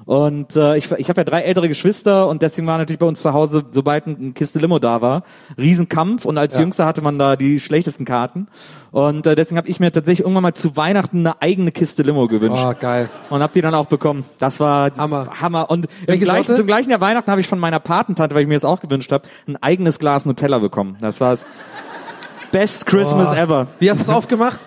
Und 0.09 0.57
äh, 0.57 0.79
ich, 0.79 0.91
ich 0.93 1.11
habe 1.11 1.21
ja 1.21 1.25
drei 1.25 1.43
ältere 1.43 1.69
Geschwister 1.69 2.29
und 2.29 2.41
deswegen 2.41 2.67
war 2.67 2.79
natürlich 2.79 2.99
bei 2.99 3.05
uns 3.05 3.21
zu 3.21 3.35
Hause, 3.35 3.63
sobald 3.73 4.07
ein- 4.07 4.17
eine 4.19 4.33
Kiste 4.33 4.59
Limo 4.59 4.79
da 4.79 5.03
war, 5.03 5.23
Riesenkampf 5.59 6.25
und 6.25 6.39
als 6.39 6.57
Jüngster 6.57 6.87
hatte 6.87 7.03
man 7.03 7.19
da 7.19 7.37
die 7.37 7.61
schlechtesten 7.61 8.07
Karten. 8.07 8.47
Und 8.91 9.27
äh, 9.27 9.35
deswegen 9.35 9.59
habe 9.59 9.69
ich 9.69 9.81
mir 9.81 9.93
tatsächlich 9.93 10.21
irgendwann 10.21 10.45
mal 10.45 10.55
zu 10.55 10.79
Weihnachten 10.79 11.19
eine 11.19 11.43
eigene 11.43 11.73
Kiste 11.73 12.03
Limo 12.05 12.27
gewünscht. 12.27 12.65
Oh, 12.67 12.73
geil. 12.81 13.11
Und 13.29 13.43
hab 13.43 13.53
die 13.53 13.61
dann 13.61 13.75
auch 13.75 13.85
bekommen. 13.85 14.25
Das 14.39 14.61
war 14.61 14.91
Hammer. 14.97 15.29
Hammer. 15.43 15.71
Und 15.71 15.89
gleichen, 16.07 16.57
zum 16.57 16.67
gleichen 16.67 16.89
Jahr 16.89 17.03
Weihnachten 17.03 17.31
habe 17.31 17.43
ich 17.43 17.47
von 17.47 17.59
meiner 17.59 17.79
Patentante, 17.79 18.35
weil 18.35 18.41
ich 18.41 18.49
mir 18.49 18.55
das 18.55 18.65
auch 18.65 18.81
gewünscht 18.81 19.13
habe, 19.13 19.29
ein 19.47 19.63
eigenes 19.63 19.99
Glas 19.99 20.25
Nutella 20.25 20.57
bekommen. 20.59 20.97
Das 21.03 21.21
war 21.21 21.33
das 21.33 21.47
Best 22.51 22.87
Christmas 22.87 23.33
Oh. 23.33 23.37
ever. 23.37 23.67
Wie 23.79 23.91
hast 23.91 23.99
du 24.01 24.05
es 24.05 24.09
aufgemacht? 24.17 24.61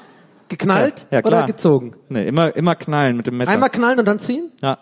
Geknallt 0.50 1.08
Ja, 1.10 1.18
ja, 1.18 1.22
klar. 1.24 1.40
oder 1.40 1.48
gezogen? 1.48 1.96
Nee, 2.10 2.28
immer, 2.28 2.56
immer 2.56 2.76
knallen 2.76 3.18
mit 3.18 3.26
dem 3.26 3.38
Messer. 3.38 3.52
Einmal 3.54 3.72
knallen 3.72 3.98
und 3.98 4.08
dann 4.08 4.20
ziehen? 4.20 4.52
ja. 4.62 4.78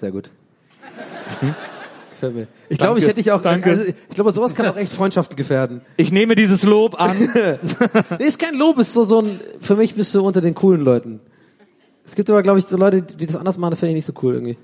Sehr 0.00 0.10
gut. 0.10 0.30
Gefällt 2.10 2.34
mir. 2.34 2.46
Ich 2.68 2.78
glaube, 2.78 2.98
ich 2.98 3.04
hätte 3.04 3.16
dich 3.16 3.30
auch. 3.30 3.42
Danke. 3.42 3.70
Also, 3.70 3.84
ich 3.86 4.14
glaube, 4.14 4.32
sowas 4.32 4.54
kann 4.54 4.66
auch 4.66 4.76
echt 4.76 4.92
Freundschaften 4.92 5.36
gefährden. 5.36 5.82
Ich 5.96 6.12
nehme 6.12 6.34
dieses 6.34 6.62
Lob 6.62 6.98
an. 7.00 7.16
Nee, 8.18 8.24
ist 8.24 8.38
kein 8.38 8.54
Lob, 8.54 8.78
ist 8.78 8.94
so, 8.94 9.04
so 9.04 9.20
ein. 9.20 9.40
Für 9.60 9.76
mich 9.76 9.94
bist 9.94 10.14
du 10.14 10.24
unter 10.26 10.40
den 10.40 10.54
coolen 10.54 10.80
Leuten. 10.80 11.20
Es 12.06 12.14
gibt 12.14 12.30
aber, 12.30 12.42
glaube 12.42 12.58
ich, 12.58 12.64
so 12.66 12.76
Leute, 12.76 13.02
die 13.02 13.26
das 13.26 13.36
anders 13.36 13.58
machen, 13.58 13.72
das 13.72 13.80
finde 13.80 13.90
ich 13.90 13.96
nicht 13.96 14.06
so 14.06 14.12
cool 14.22 14.34
irgendwie. 14.34 14.56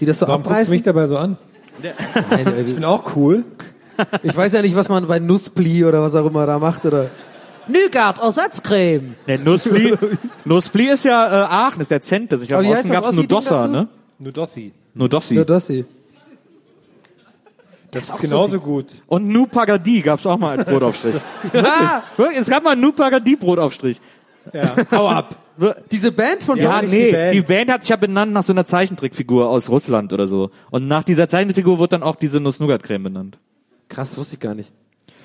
Die 0.00 0.04
das 0.06 0.18
so 0.18 0.26
Warum 0.26 0.42
guckst 0.42 0.50
du 0.50 0.54
abreißen. 0.54 0.72
mich 0.72 0.82
dabei 0.82 1.06
so 1.06 1.16
an? 1.16 1.38
Nein, 2.30 2.54
Ich 2.66 2.74
bin 2.74 2.84
auch 2.84 3.16
cool. 3.16 3.44
ich 4.22 4.36
weiß 4.36 4.52
ja 4.52 4.62
nicht, 4.62 4.74
was 4.74 4.88
man 4.88 5.06
bei 5.06 5.18
Nusspli 5.20 5.84
oder 5.84 6.02
was 6.02 6.14
auch 6.14 6.26
immer 6.26 6.46
da 6.46 6.58
macht 6.58 6.84
oder. 6.84 7.08
Nügard, 7.68 8.18
Ersatzcreme. 8.18 9.14
Der 9.26 9.38
Nussbli, 9.38 9.94
Nussbli 10.44 10.88
ist 10.90 11.04
ja 11.04 11.26
äh, 11.26 11.46
Aachen, 11.46 11.80
ist 11.80 11.90
der 11.90 12.02
Zentes. 12.02 12.42
Ich 12.42 12.48
glaube, 12.48 12.64
im 12.64 12.70
Osten 12.70 12.90
Ossi-Ding 12.96 13.16
Nudosser, 13.22 13.56
dazu? 13.58 13.70
ne? 13.70 13.88
Nudossi. 14.18 14.72
Nudossi. 14.94 15.34
Nur 15.34 15.44
das. 15.44 15.72
Das 17.90 18.08
ist 18.08 18.18
genauso 18.20 18.58
gut. 18.58 18.86
Und 19.06 19.28
Nupagadi 19.28 20.00
gab's 20.00 20.26
auch 20.26 20.38
mal 20.38 20.56
als 20.58 20.64
Brotaufstrich. 20.64 21.14
Ah, 21.54 22.02
Wirklich, 22.16 22.38
es 22.38 22.48
gab 22.48 22.62
mal 22.64 22.74
Nupagadi 22.74 23.36
Brotaufstrich. 23.36 24.00
Ja, 24.52 24.74
hau 24.90 25.08
ab. 25.08 25.36
diese 25.90 26.10
Band 26.10 26.42
von 26.42 26.58
Ja, 26.58 26.80
nee, 26.82 27.06
die 27.06 27.12
Band. 27.12 27.34
die 27.34 27.42
Band 27.42 27.70
hat 27.70 27.82
sich 27.82 27.90
ja 27.90 27.96
benannt 27.96 28.32
nach 28.32 28.42
so 28.42 28.52
einer 28.54 28.64
Zeichentrickfigur 28.64 29.48
aus 29.48 29.68
Russland 29.68 30.12
oder 30.14 30.26
so. 30.26 30.50
Und 30.70 30.88
nach 30.88 31.04
dieser 31.04 31.28
Zeichentrickfigur 31.28 31.78
wird 31.78 31.92
dann 31.92 32.02
auch 32.02 32.16
diese 32.16 32.40
Nuss-Nougat-Creme 32.40 33.02
benannt. 33.04 33.38
Krass, 33.90 34.16
wusste 34.16 34.34
ich 34.36 34.40
gar 34.40 34.54
nicht. 34.54 34.72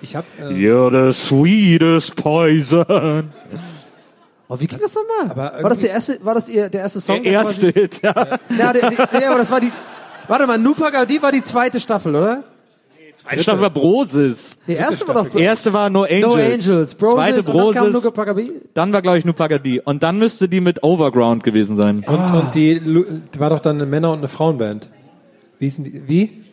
Ich 0.01 0.15
hab, 0.15 0.25
äh, 0.39 0.43
You're 0.43 0.91
the 0.91 1.13
sweetest 1.13 2.15
poison. 2.15 3.31
Oh, 4.49 4.60
wie 4.60 4.67
ging 4.67 4.79
das 4.79 4.93
nochmal? 4.93 5.62
War 5.63 5.69
das 5.69 5.79
der 5.79 5.89
erste, 5.89 6.19
war 6.23 6.36
das 6.36 6.47
ihr, 6.47 6.69
der 6.69 6.81
erste 6.81 7.01
Song? 7.01 7.23
Der 7.23 7.33
erste 7.33 7.69
Hit, 7.69 8.01
ja. 8.03 8.13
Ja, 8.57 8.73
der, 8.73 8.89
der, 8.89 9.21
ja, 9.21 9.29
aber 9.29 9.39
das 9.39 9.51
war 9.51 9.60
die, 9.60 9.71
warte 10.27 10.47
mal, 10.47 10.57
Nupagadi 10.57 11.21
war 11.21 11.31
die 11.31 11.43
zweite 11.43 11.79
Staffel, 11.79 12.15
oder? 12.15 12.43
Zweite 13.15 13.41
Staffel 13.41 13.62
war 13.62 13.69
Brosis. 13.71 14.60
Die 14.67 14.73
erste 14.73 15.07
war 15.07 15.15
doch 15.15 15.36
Erste 15.36 15.73
war 15.73 15.89
No 15.89 16.03
Angels. 16.03 16.27
No 16.27 16.33
Angels, 16.36 16.95
Broses, 16.95 17.15
Zweite 17.15 17.38
und 17.39 17.47
dann 17.47 17.73
kam 17.73 17.91
Brosis. 17.91 18.53
Dann 18.75 18.93
war, 18.93 19.01
glaube 19.01 19.17
ich, 19.17 19.25
Nupagadi. 19.25 19.81
Und 19.83 20.03
dann 20.03 20.19
müsste 20.19 20.47
die 20.47 20.62
mit 20.62 20.83
Overground 20.83 21.43
gewesen 21.43 21.77
sein. 21.77 22.05
und, 22.07 22.15
und 22.15 22.53
die, 22.53 22.79
die 22.79 23.39
war 23.39 23.49
doch 23.49 23.60
dann 23.60 23.77
eine 23.77 23.88
Männer- 23.88 24.12
und 24.12 24.19
eine 24.19 24.27
Frauenband. 24.27 24.89
Wie 25.57 25.65
hießen 25.65 25.83
die? 25.83 26.07
Wie? 26.07 26.43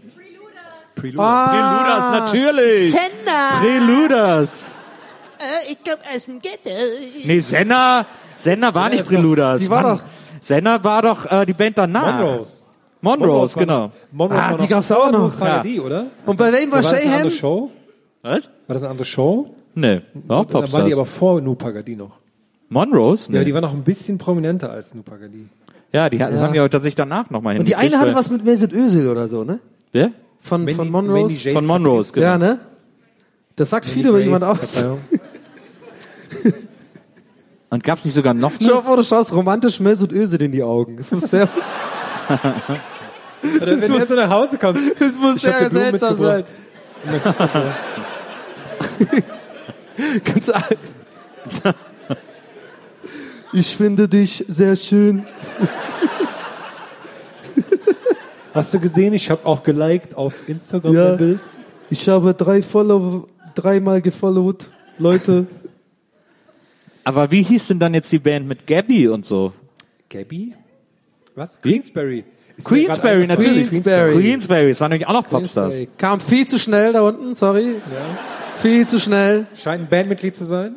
Prelude. 0.95 1.23
Ah. 1.23 1.49
Preluders, 1.51 2.07
natürlich. 2.11 2.93
Sender! 2.93 3.61
Preluders. 3.61 4.81
ich 5.71 5.79
komm 5.85 5.99
aus 6.15 6.25
dem 6.25 6.41
Ghetto. 6.41 6.71
Nee, 7.25 7.41
Senna, 7.41 8.07
Senna 8.37 8.75
war 8.75 8.89
nicht 8.89 9.05
Preluders. 9.07 9.63
die 9.63 9.71
war 9.71 9.83
Mann. 9.83 9.97
doch- 9.99 10.05
Senna 10.41 10.83
war 10.85 11.03
doch 11.03 11.31
äh, 11.31 11.47
die 11.47 11.53
Band 11.53 11.79
danach. 11.79 12.19
Monrose. 12.21 12.65
Monrose, 13.01 13.57
war 13.57 13.61
genau. 13.63 13.91
Monrose 14.13 14.41
Ah, 14.43 14.51
war 14.51 14.59
die 14.59 14.67
gab's 14.67 14.91
auch 14.93 15.11
noch. 15.13 15.39
Paradis, 15.39 15.81
oder? 15.81 16.07
Und 16.27 16.37
bei 16.39 16.53
wem 16.53 16.71
war 16.71 16.77
War 16.77 16.83
das 16.83 16.93
eine 16.93 17.01
Shayham? 17.03 17.15
andere 17.17 17.31
Show? 17.31 17.71
Was? 18.23 18.45
War 18.67 18.75
das 18.75 18.83
eine 18.83 18.91
andere 18.91 19.05
Show? 19.05 19.55
Nee, 19.75 20.01
war 20.27 20.39
auch 20.39 20.45
Dann 20.47 20.73
waren 20.73 20.87
die 20.87 20.93
aber 20.93 21.03
Popstars. 21.03 21.19
vor 21.19 21.41
Nu 21.41 21.55
Pagadi 21.55 21.97
noch. 21.97 22.13
Monrose? 22.71 23.31
Nee. 23.33 23.39
Ja, 23.39 23.45
die 23.45 23.53
war 23.55 23.61
noch 23.61 23.75
ein 23.75 23.83
bisschen 23.83 24.17
prominenter 24.19 24.71
als 24.71 24.95
Nu 24.95 25.03
Pagadi. 25.03 25.47
Ja, 25.93 26.09
die, 26.09 26.19
das 26.19 26.35
haben 26.41 26.53
die 26.53 26.59
aber 26.59 26.71
tatsächlich 26.71 26.95
danach 26.95 27.29
nochmal 27.31 27.59
Und 27.59 27.69
die 27.69 27.77
eine 27.77 27.99
hatte 27.99 28.15
was 28.15 28.31
mit 28.31 28.45
Mesut 28.45 28.73
Özil 28.73 29.09
oder 29.09 29.29
so, 29.29 29.45
ne? 29.45 29.61
Wer? 29.93 30.11
Von, 30.45 30.61
Mandy- 30.65 30.75
von 30.75 30.91
Mandy 30.91 31.09
Monrose. 31.11 31.53
Von 31.53 31.67
Monrose, 31.67 32.13
genau. 32.13 32.27
Ja, 32.27 32.39
ne? 32.39 32.61
Das 33.57 33.71
sagt 33.71 33.87
viel 33.87 34.07
über 34.07 34.21
jemand 34.21 34.45
aus. 34.45 34.85
Und 37.71 37.83
gab's 37.83 38.05
nicht 38.05 38.15
sogar 38.15 38.35
noch 38.35 38.53
Schau 38.63 38.75
eine? 38.75 38.83
vor, 38.83 38.97
du 38.99 39.03
schaust 39.03 39.33
romantisch 39.33 39.81
Mesut 39.81 40.13
Özil 40.13 40.43
in 40.43 40.53
die 40.53 40.63
Augen. 40.63 40.97
Das 40.99 41.11
muss 41.11 41.23
sehr, 41.23 41.49
Oder 42.29 43.81
wenn 43.81 43.93
er 43.95 44.07
so 44.07 44.15
nach 44.15 44.31
Hause 44.31 44.59
kommt. 44.59 44.79
das 45.01 45.19
muss 45.19 45.37
Ich 45.37 45.43
sehr 45.43 45.71
seltsam 45.71 46.17
sein. 46.17 46.45
mitgebracht. 47.11 47.51
Ganz 50.25 50.49
alt. 50.51 50.79
Ich 53.53 53.77
finde 53.77 54.09
dich 54.09 54.45
sehr 54.49 54.77
schön. 54.77 55.25
Hast 58.55 58.73
du 58.73 58.79
gesehen, 58.79 59.13
ich 59.15 59.31
habe 59.31 59.45
auch 59.47 59.63
geliked 59.63 60.17
auf 60.17 60.49
Instagram 60.49 60.95
Ja. 60.95 61.09
dein 61.11 61.17
Bild. 61.19 61.41
Ich 61.91 62.09
habe 62.09 62.33
drei 62.35 62.63
Follow, 62.63 63.27
dreimal 63.55 64.01
gefollowt. 64.01 64.71
Leute. 64.99 65.47
Aber 67.03 67.31
wie 67.33 67.43
hieß 67.43 67.67
denn 67.69 67.81
dann 67.81 67.95
jetzt 67.95 68.11
die 68.13 68.21
Band 68.21 68.47
mit 68.47 68.67
Gabby 68.67 69.09
und 69.09 69.27
so? 69.27 69.53
Gabby? 70.09 70.55
Was? 71.35 71.61
Queensberry. 71.61 72.25
Ist 72.57 72.69
Queensberry, 72.69 73.27
natürlich. 73.27 73.69
Queensberry. 73.71 74.13
Queensberry, 74.15 74.69
das 74.69 74.81
waren 74.81 74.91
nämlich 74.91 75.09
auch 75.09 75.13
noch 75.15 75.29
Popstars. 75.29 75.77
Kam 75.99 76.21
viel 76.21 76.47
zu 76.47 76.61
schnell 76.61 76.93
da 76.93 77.03
unten, 77.03 77.35
sorry. 77.35 77.75
Viel 78.63 78.87
zu 78.87 79.01
schnell. 79.01 79.47
Scheint 79.57 79.83
ein 79.83 79.89
Bandmitglied 79.89 80.37
zu 80.37 80.45
sein. 80.45 80.77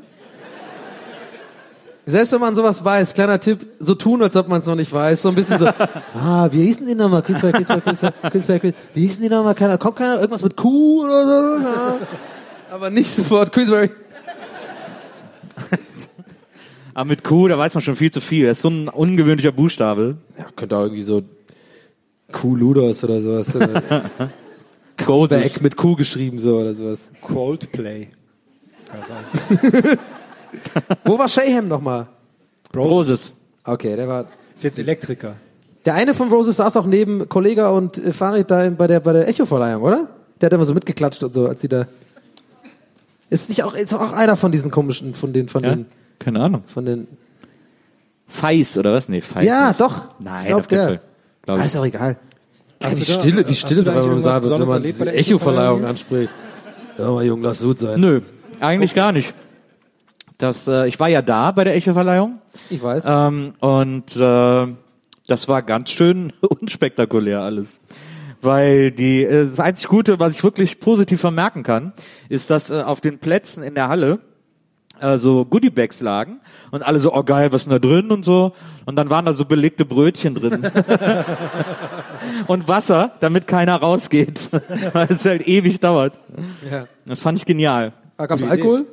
Selbst 2.10 2.32
wenn 2.32 2.40
man 2.40 2.56
sowas 2.56 2.86
weiß, 2.86 3.14
kleiner 3.14 3.38
Tipp, 3.38 3.68
so 3.80 3.94
tun, 3.94 4.24
als 4.24 4.34
ob 4.38 4.48
man 4.48 4.60
es 4.60 4.66
noch 4.66 4.76
nicht 4.76 4.94
weiß. 4.94 5.24
So 5.24 5.28
ein 5.30 5.36
bisschen 5.36 5.60
so, 5.60 5.68
ah, 6.14 6.48
wie 6.52 6.64
hießen 6.64 6.88
die 6.88 6.96
nochmal? 6.96 7.22
Queensberry, 7.22 7.52
Queensberry, 7.52 7.82
Queensberry, 7.82 8.14
Queensberry, 8.32 8.60
Queensberry. 8.60 8.74
Wie 8.94 9.02
hießen 9.02 9.22
die 9.22 9.30
nochmal? 9.30 9.56
Keiner, 9.56 9.78
kommt 9.78 9.98
keiner? 9.98 10.16
Irgendwas 10.16 10.42
mit 10.42 10.56
Q 10.56 11.04
oder 11.04 11.60
so? 11.60 11.68
Aber 12.72 12.90
nicht 12.90 13.12
sofort 13.12 13.52
Queensberry. 13.52 13.90
Aber 16.94 17.06
mit 17.10 17.26
Q, 17.26 17.50
da 17.50 17.58
weiß 17.58 17.74
man 17.74 17.82
schon 17.82 17.98
viel 17.98 18.10
zu 18.10 18.22
viel. 18.22 18.48
Das 18.48 18.60
ist 18.60 18.62
so 18.62 18.70
ein 18.70 18.88
ungewöhnlicher 18.88 19.52
Buchstabe. 19.52 20.16
Ja, 20.38 20.46
könnte 20.56 20.78
auch 20.78 20.84
irgendwie 20.84 21.02
so 21.02 21.24
Q 22.32 22.56
Ludos 22.56 23.04
oder 23.04 23.20
sowas. 23.20 23.54
Oder 23.54 24.10
Großes. 24.98 25.56
Back 25.56 25.62
mit 25.62 25.76
Q 25.76 25.98
geschrieben 25.98 26.40
so 26.40 26.58
oder 26.58 26.74
sowas. 26.74 27.10
Coldplay. 27.22 28.08
Kann 28.90 29.02
sein. 29.06 29.98
Wo 31.06 31.18
war 31.20 31.28
Shayham 31.30 31.68
nochmal? 31.68 32.08
Großes. 32.74 33.34
Okay, 33.64 33.96
der 33.96 34.08
war. 34.08 34.26
Ist 34.56 34.64
jetzt 34.64 34.80
Elektriker. 34.80 35.36
Der 35.86 35.94
eine 35.96 36.14
von 36.14 36.30
Roses 36.30 36.58
saß 36.58 36.76
auch 36.78 36.86
neben 36.86 37.30
Kollega 37.30 37.70
und 37.70 37.98
äh, 37.98 38.12
Farid 38.12 38.52
da 38.52 38.70
bei 38.72 38.88
der, 38.88 39.00
bei 39.00 39.14
der 39.14 39.28
Echo-Verleihung, 39.28 39.84
oder? 39.84 40.08
Der 40.42 40.48
hat 40.48 40.54
immer 40.54 40.66
so 40.66 40.74
mitgeklatscht 40.74 41.24
und 41.24 41.34
so, 41.34 41.48
als 41.48 41.62
sie 41.62 41.68
da. 41.70 41.88
Ist 43.30 43.50
nicht 43.50 43.64
auch, 43.64 43.74
ist 43.74 43.94
auch 43.94 44.14
einer 44.14 44.36
von 44.38 44.52
diesen 44.52 44.72
komischen, 44.72 45.14
von 45.16 45.34
den, 45.34 45.50
von 45.50 45.64
Ja? 45.64 45.76
den, 45.76 45.86
Keine 46.20 46.40
Ahnung. 46.42 46.64
von 46.68 46.86
den. 46.86 47.08
Feis 48.28 48.78
oder 48.78 48.94
was? 48.94 49.08
Nee, 49.10 49.22
Feis. 49.22 49.46
Ja, 49.46 49.70
nicht. 49.70 49.82
doch. 49.82 50.06
Nein, 50.20 50.42
ich 50.42 50.48
glaub, 50.48 50.60
auf 50.66 50.72
jeden 50.72 50.80
der. 50.80 50.88
Fall. 50.88 51.02
Glaub 51.44 51.58
Ah, 51.58 51.62
ich. 51.62 51.66
ist 51.68 51.78
auch 51.78 51.86
egal. 51.86 52.18
Hast 52.84 52.98
wie 53.02 53.06
stille, 53.06 53.48
wie 53.50 53.56
stille 53.56 53.82
es 53.82 53.88
beim 53.88 54.20
Saal 54.20 54.44
wird, 54.44 54.60
wenn 54.60 54.68
man 54.68 54.84
die 54.84 54.90
Echo-Verleihung 54.90 55.86
anspricht. 55.86 56.32
Hör 56.98 57.14
mal, 57.14 57.24
Jung, 57.26 57.42
lass 57.42 57.62
gut 57.64 57.80
sein. 57.80 58.00
Nö, 58.00 58.22
eigentlich 58.60 58.94
gar 58.94 59.12
nicht. 59.12 59.34
Das, 60.38 60.68
äh, 60.68 60.88
ich 60.88 61.00
war 61.00 61.08
ja 61.08 61.22
da 61.22 61.52
bei 61.52 61.64
der 61.64 61.76
Echo-Verleihung 61.76 62.40
Ich 62.70 62.82
weiß. 62.82 63.06
ähm, 63.08 63.54
und 63.60 64.16
äh, 64.16 64.68
das 65.28 65.48
war 65.48 65.62
ganz 65.64 65.90
schön 65.92 66.32
unspektakulär 66.42 67.42
alles. 67.42 67.82
Weil 68.42 68.92
die, 68.92 69.24
äh, 69.24 69.46
das 69.46 69.60
einzig 69.60 69.88
Gute, 69.88 70.20
was 70.20 70.36
ich 70.36 70.44
wirklich 70.44 70.80
positiv 70.80 71.22
vermerken 71.22 71.64
kann, 71.64 71.94
ist, 72.30 72.50
dass 72.52 72.70
äh, 72.70 72.82
auf 72.82 73.02
den 73.02 73.18
Plätzen 73.18 73.64
in 73.64 73.74
der 73.74 73.90
Halle 73.90 74.20
äh, 75.02 75.18
so 75.18 75.44
Goodiebags 75.46 76.02
lagen 76.02 76.40
und 76.72 76.84
alle 76.84 77.00
so, 77.00 77.14
oh 77.14 77.24
geil, 77.24 77.52
was 77.52 77.62
ist 77.62 77.72
denn 77.72 77.80
da 77.82 77.88
drin 77.88 78.12
und 78.12 78.24
so. 78.24 78.54
Und 78.86 78.96
dann 78.96 79.10
waren 79.10 79.26
da 79.26 79.34
so 79.34 79.46
belegte 79.46 79.86
Brötchen 79.86 80.36
drin. 80.36 80.62
und 82.48 82.68
Wasser, 82.68 83.14
damit 83.20 83.48
keiner 83.48 83.76
rausgeht, 83.76 84.50
weil 84.94 85.08
es 85.10 85.26
halt 85.26 85.48
ewig 85.48 85.80
dauert. 85.80 86.20
Ja. 86.70 86.88
Das 87.06 87.22
fand 87.22 87.40
ich 87.40 87.46
genial. 87.46 87.94
Ah, 88.18 88.28
Gab's 88.28 88.44
Alkohol? 88.44 88.86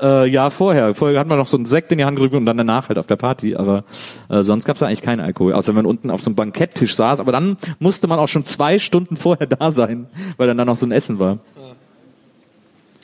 Äh, 0.00 0.28
ja, 0.28 0.50
vorher. 0.50 0.94
Vorher 0.94 1.20
hat 1.20 1.28
man 1.28 1.38
noch 1.38 1.46
so 1.46 1.56
einen 1.56 1.66
Sekt 1.66 1.92
in 1.92 1.98
die 1.98 2.04
Hand 2.04 2.16
gedrückt 2.16 2.34
und 2.34 2.46
dann 2.46 2.56
danach 2.56 2.88
halt 2.88 2.98
auf 2.98 3.06
der 3.06 3.16
Party. 3.16 3.54
Aber 3.56 3.84
äh, 4.28 4.42
sonst 4.42 4.64
gab's 4.64 4.80
da 4.80 4.86
eigentlich 4.86 5.02
keinen 5.02 5.20
Alkohol. 5.20 5.52
Außer 5.52 5.68
wenn 5.68 5.76
man 5.76 5.86
unten 5.86 6.10
auf 6.10 6.22
so 6.22 6.30
einem 6.30 6.36
Banketttisch 6.36 6.96
saß. 6.96 7.20
Aber 7.20 7.32
dann 7.32 7.56
musste 7.78 8.08
man 8.08 8.18
auch 8.18 8.28
schon 8.28 8.44
zwei 8.44 8.78
Stunden 8.78 9.16
vorher 9.16 9.46
da 9.46 9.72
sein, 9.72 10.06
weil 10.36 10.46
dann 10.46 10.56
da 10.56 10.64
noch 10.64 10.76
so 10.76 10.86
ein 10.86 10.92
Essen 10.92 11.18
war. 11.18 11.38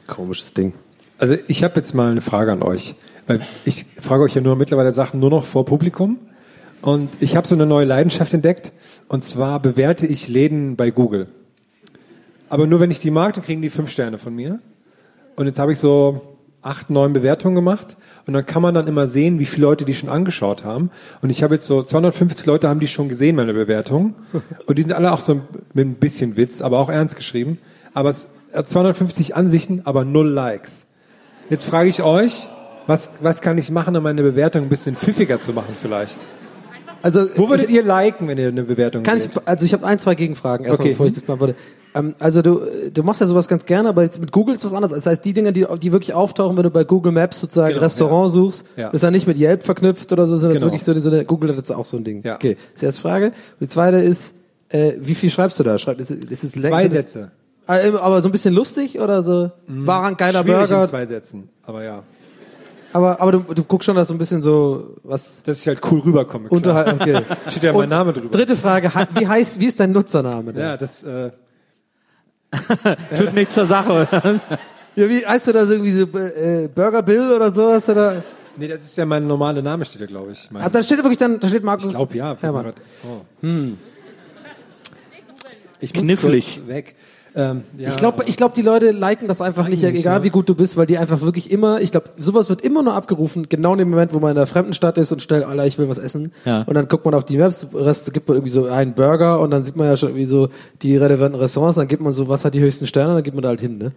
Komisches 0.06 0.54
Ding. 0.54 0.72
Also 1.18 1.36
ich 1.48 1.64
habe 1.64 1.76
jetzt 1.76 1.94
mal 1.94 2.10
eine 2.10 2.20
Frage 2.22 2.52
an 2.52 2.62
euch. 2.62 2.94
Weil 3.26 3.40
ich 3.64 3.86
frage 4.00 4.22
euch 4.22 4.34
ja 4.34 4.40
nur 4.40 4.56
mittlerweile 4.56 4.92
Sachen 4.92 5.20
nur 5.20 5.30
noch 5.30 5.44
vor 5.44 5.64
Publikum. 5.64 6.18
Und 6.80 7.10
ich 7.20 7.36
habe 7.36 7.46
so 7.46 7.54
eine 7.54 7.66
neue 7.66 7.84
Leidenschaft 7.84 8.32
entdeckt. 8.32 8.72
Und 9.08 9.22
zwar 9.22 9.60
bewerte 9.60 10.06
ich 10.06 10.28
Läden 10.28 10.76
bei 10.76 10.90
Google. 10.90 11.28
Aber 12.48 12.66
nur 12.66 12.80
wenn 12.80 12.90
ich 12.90 13.00
die 13.00 13.10
mag, 13.10 13.34
dann 13.34 13.42
kriegen 13.44 13.60
die 13.60 13.70
fünf 13.70 13.90
Sterne 13.90 14.18
von 14.18 14.34
mir. 14.34 14.60
Und 15.34 15.46
jetzt 15.46 15.58
habe 15.58 15.72
ich 15.72 15.78
so 15.78 16.35
acht, 16.66 16.90
neun 16.90 17.12
Bewertungen 17.12 17.54
gemacht. 17.54 17.96
Und 18.26 18.34
dann 18.34 18.44
kann 18.44 18.60
man 18.62 18.74
dann 18.74 18.86
immer 18.86 19.06
sehen, 19.06 19.38
wie 19.38 19.46
viele 19.46 19.66
Leute 19.66 19.84
die 19.84 19.94
schon 19.94 20.08
angeschaut 20.08 20.64
haben. 20.64 20.90
Und 21.22 21.30
ich 21.30 21.42
habe 21.42 21.54
jetzt 21.54 21.66
so 21.66 21.82
250 21.82 22.44
Leute 22.46 22.68
haben 22.68 22.80
die 22.80 22.88
schon 22.88 23.08
gesehen, 23.08 23.36
meine 23.36 23.54
Bewertung. 23.54 24.14
Und 24.66 24.78
die 24.78 24.82
sind 24.82 24.92
alle 24.92 25.12
auch 25.12 25.20
so 25.20 25.40
mit 25.72 25.86
ein 25.86 25.94
bisschen 25.94 26.36
Witz, 26.36 26.60
aber 26.60 26.78
auch 26.78 26.88
ernst 26.90 27.16
geschrieben. 27.16 27.58
Aber 27.94 28.08
es 28.08 28.28
hat 28.52 28.68
250 28.68 29.34
Ansichten, 29.36 29.82
aber 29.84 30.04
null 30.04 30.28
Likes. 30.28 30.86
Jetzt 31.48 31.64
frage 31.64 31.88
ich 31.88 32.02
euch, 32.02 32.48
was, 32.86 33.12
was 33.20 33.40
kann 33.40 33.56
ich 33.58 33.70
machen, 33.70 33.96
um 33.96 34.02
meine 34.02 34.22
Bewertung 34.22 34.62
ein 34.62 34.68
bisschen 34.68 34.96
pfiffiger 34.96 35.40
zu 35.40 35.52
machen 35.52 35.74
vielleicht? 35.80 36.18
Also, 37.02 37.26
Wo 37.36 37.48
würdet 37.48 37.68
ich, 37.68 37.76
ihr 37.76 37.82
liken, 37.84 38.26
wenn 38.26 38.38
ihr 38.38 38.48
eine 38.48 38.64
Bewertung 38.64 39.02
kann 39.04 39.18
ich, 39.18 39.24
seht? 39.24 39.46
also 39.46 39.64
ich 39.64 39.72
habe 39.72 39.86
ein, 39.86 39.98
zwei 39.98 40.14
Gegenfragen 40.16 40.66
erstmal, 40.66 40.86
Okay. 40.86 40.90
bevor 40.92 41.06
ich 41.06 41.12
das 41.12 41.22
beantworte. 41.22 41.54
Ähm, 41.96 42.14
also 42.18 42.42
du, 42.42 42.60
du 42.92 43.02
machst 43.02 43.20
ja 43.20 43.26
sowas 43.26 43.48
ganz 43.48 43.64
gerne, 43.64 43.88
aber 43.88 44.02
jetzt 44.02 44.20
mit 44.20 44.30
Google 44.30 44.54
ist 44.54 44.64
was 44.64 44.74
anderes. 44.74 44.94
Das 44.96 45.06
heißt, 45.06 45.24
die 45.24 45.32
Dinge, 45.32 45.52
die, 45.52 45.66
die 45.82 45.92
wirklich 45.92 46.12
auftauchen, 46.14 46.56
wenn 46.56 46.62
du 46.64 46.70
bei 46.70 46.84
Google 46.84 47.12
Maps 47.12 47.40
sozusagen 47.40 47.70
Genau, 47.74 47.82
Restaurant 47.82 48.32
suchst, 48.32 48.64
Ja. 48.76 48.90
ist 48.90 49.02
ja 49.02 49.10
nicht 49.10 49.26
mit 49.26 49.38
Yelp 49.38 49.62
verknüpft 49.62 50.12
oder 50.12 50.26
so, 50.26 50.36
sondern 50.36 50.58
Genau. 50.58 50.66
ist 50.66 50.86
wirklich 50.86 51.02
so, 51.04 51.10
so 51.10 51.14
eine, 51.14 51.24
Google 51.24 51.50
hat 51.50 51.56
jetzt 51.56 51.72
auch 51.72 51.84
so 51.86 51.96
ein 51.96 52.04
Ding. 52.04 52.22
Ja. 52.24 52.34
Okay, 52.36 52.54
das 52.54 52.74
ist 52.74 52.80
die 52.82 52.86
erste 52.86 53.00
Frage. 53.00 53.32
Die 53.60 53.68
zweite 53.68 53.96
ist, 53.98 54.34
äh, 54.68 54.92
wie 55.00 55.14
viel 55.14 55.30
schreibst 55.30 55.58
du 55.58 55.62
da? 55.62 55.78
Schreib, 55.78 55.98
ist, 56.00 56.10
es- 56.10 56.24
ist 56.42 56.56
es 56.56 56.62
Zwei 56.62 56.88
Sätze. 56.88 57.30
Ah, 57.66 57.78
Aber 58.00 58.22
so 58.22 58.28
ein 58.28 58.32
bisschen 58.32 58.54
lustig 58.54 59.00
oder 59.00 59.22
so? 59.24 59.50
War 59.66 60.04
ein 60.04 60.16
geiler 60.16 60.42
Schwierig 60.42 60.62
in 60.62 60.68
Burger. 60.68 60.86
zwei 60.88 61.06
Sätzen, 61.06 61.48
aber 61.64 61.82
ja. 61.82 62.02
Aber, 62.92 63.20
aber 63.20 63.32
du, 63.32 63.38
du 63.40 63.64
guckst 63.64 63.84
schon, 63.86 63.96
dass 63.96 64.08
so 64.08 64.14
ein 64.14 64.18
bisschen 64.18 64.40
so 64.40 64.94
was 65.02 65.42
Dass 65.42 65.60
ich 65.60 65.66
halt 65.68 65.80
cool 65.90 65.98
rüberkomme. 66.00 66.48
klar. 66.48 66.56
unterhalb. 66.56 67.00
Okay. 67.02 67.22
Steht 67.48 67.64
ja 67.64 67.72
mein 67.72 67.88
Name 67.88 68.12
drüber. 68.12 68.28
Dritte 68.28 68.56
Frage, 68.56 68.90
wie 69.18 69.26
heißt, 69.26 69.58
wie 69.60 69.66
ist 69.66 69.80
dein 69.80 69.92
Nutzername? 69.92 70.52
denn? 70.52 70.62
Ja, 70.62 70.76
das, 70.76 71.02
äh, 71.02 71.30
Tut 73.16 73.34
nichts 73.34 73.54
zur 73.54 73.66
Sache. 73.66 74.08
Ja, 74.96 75.08
wie 75.08 75.26
heißt 75.26 75.46
du 75.48 75.52
da 75.52 75.66
so 75.66 75.72
irgendwie 75.72 75.92
so 75.92 76.04
äh, 76.18 76.68
Burger 76.74 77.02
Bill 77.02 77.30
oder 77.32 77.52
sowas? 77.52 77.88
Oder? 77.88 78.22
nee, 78.56 78.68
das 78.68 78.82
ist 78.82 78.96
ja 78.96 79.04
mein 79.04 79.26
normaler 79.26 79.60
Name, 79.62 79.84
steht 79.84 80.00
da, 80.00 80.06
glaube 80.06 80.32
ich. 80.32 80.50
Mein, 80.50 80.62
Ah, 80.62 80.68
da 80.70 80.82
steht 80.82 80.98
wirklich 80.98 81.18
dann, 81.18 81.38
da 81.38 81.48
steht 81.48 81.62
Markus. 81.64 81.86
ich 81.86 81.90
glaube, 81.94 82.16
ja. 82.16 82.36
Hermann. 82.40 82.72
Oh. 83.04 83.46
Ich 85.80 85.94
muss 85.94 86.04
Knifflig. 86.04 86.54
kurz 86.56 86.68
weg. 86.68 86.94
Ähm, 87.36 87.64
ja. 87.76 87.90
Ich 87.90 87.96
glaube, 87.96 88.24
ich 88.26 88.38
glaub, 88.38 88.54
die 88.54 88.62
Leute 88.62 88.92
liken 88.92 89.28
das 89.28 89.42
einfach 89.42 89.68
nicht, 89.68 89.82
nicht, 89.82 89.98
egal 89.98 90.20
ne? 90.20 90.24
wie 90.24 90.30
gut 90.30 90.48
du 90.48 90.54
bist, 90.54 90.78
weil 90.78 90.86
die 90.86 90.96
einfach 90.96 91.20
wirklich 91.20 91.50
immer, 91.50 91.82
ich 91.82 91.90
glaube, 91.90 92.08
sowas 92.16 92.48
wird 92.48 92.62
immer 92.62 92.82
nur 92.82 92.94
abgerufen, 92.94 93.50
genau 93.50 93.72
in 93.72 93.78
dem 93.78 93.90
Moment, 93.90 94.14
wo 94.14 94.20
man 94.20 94.30
in 94.30 94.38
einer 94.38 94.46
fremden 94.46 94.72
Stadt 94.72 94.96
ist 94.96 95.12
und 95.12 95.22
schnell, 95.22 95.44
Alter, 95.44 95.66
ich 95.66 95.78
will 95.78 95.86
was 95.90 95.98
essen. 95.98 96.32
Ja. 96.46 96.62
Und 96.62 96.72
dann 96.74 96.88
guckt 96.88 97.04
man 97.04 97.12
auf 97.12 97.24
die 97.24 97.36
Maps, 97.36 97.66
Rest 97.74 98.12
gibt 98.14 98.26
man 98.28 98.38
irgendwie 98.38 98.52
so 98.52 98.64
einen 98.64 98.94
Burger 98.94 99.40
und 99.40 99.50
dann 99.50 99.66
sieht 99.66 99.76
man 99.76 99.86
ja 99.86 99.98
schon 99.98 100.08
irgendwie 100.08 100.24
so 100.24 100.48
die 100.80 100.96
relevanten 100.96 101.38
Restaurants, 101.38 101.76
dann 101.76 101.88
gibt 101.88 102.02
man 102.02 102.14
so, 102.14 102.26
was 102.30 102.46
hat 102.46 102.54
die 102.54 102.60
höchsten 102.60 102.86
Sterne, 102.86 103.14
dann 103.14 103.22
geht 103.22 103.34
man 103.34 103.42
da 103.42 103.50
halt 103.50 103.60
hin, 103.60 103.76
ne? 103.76 103.92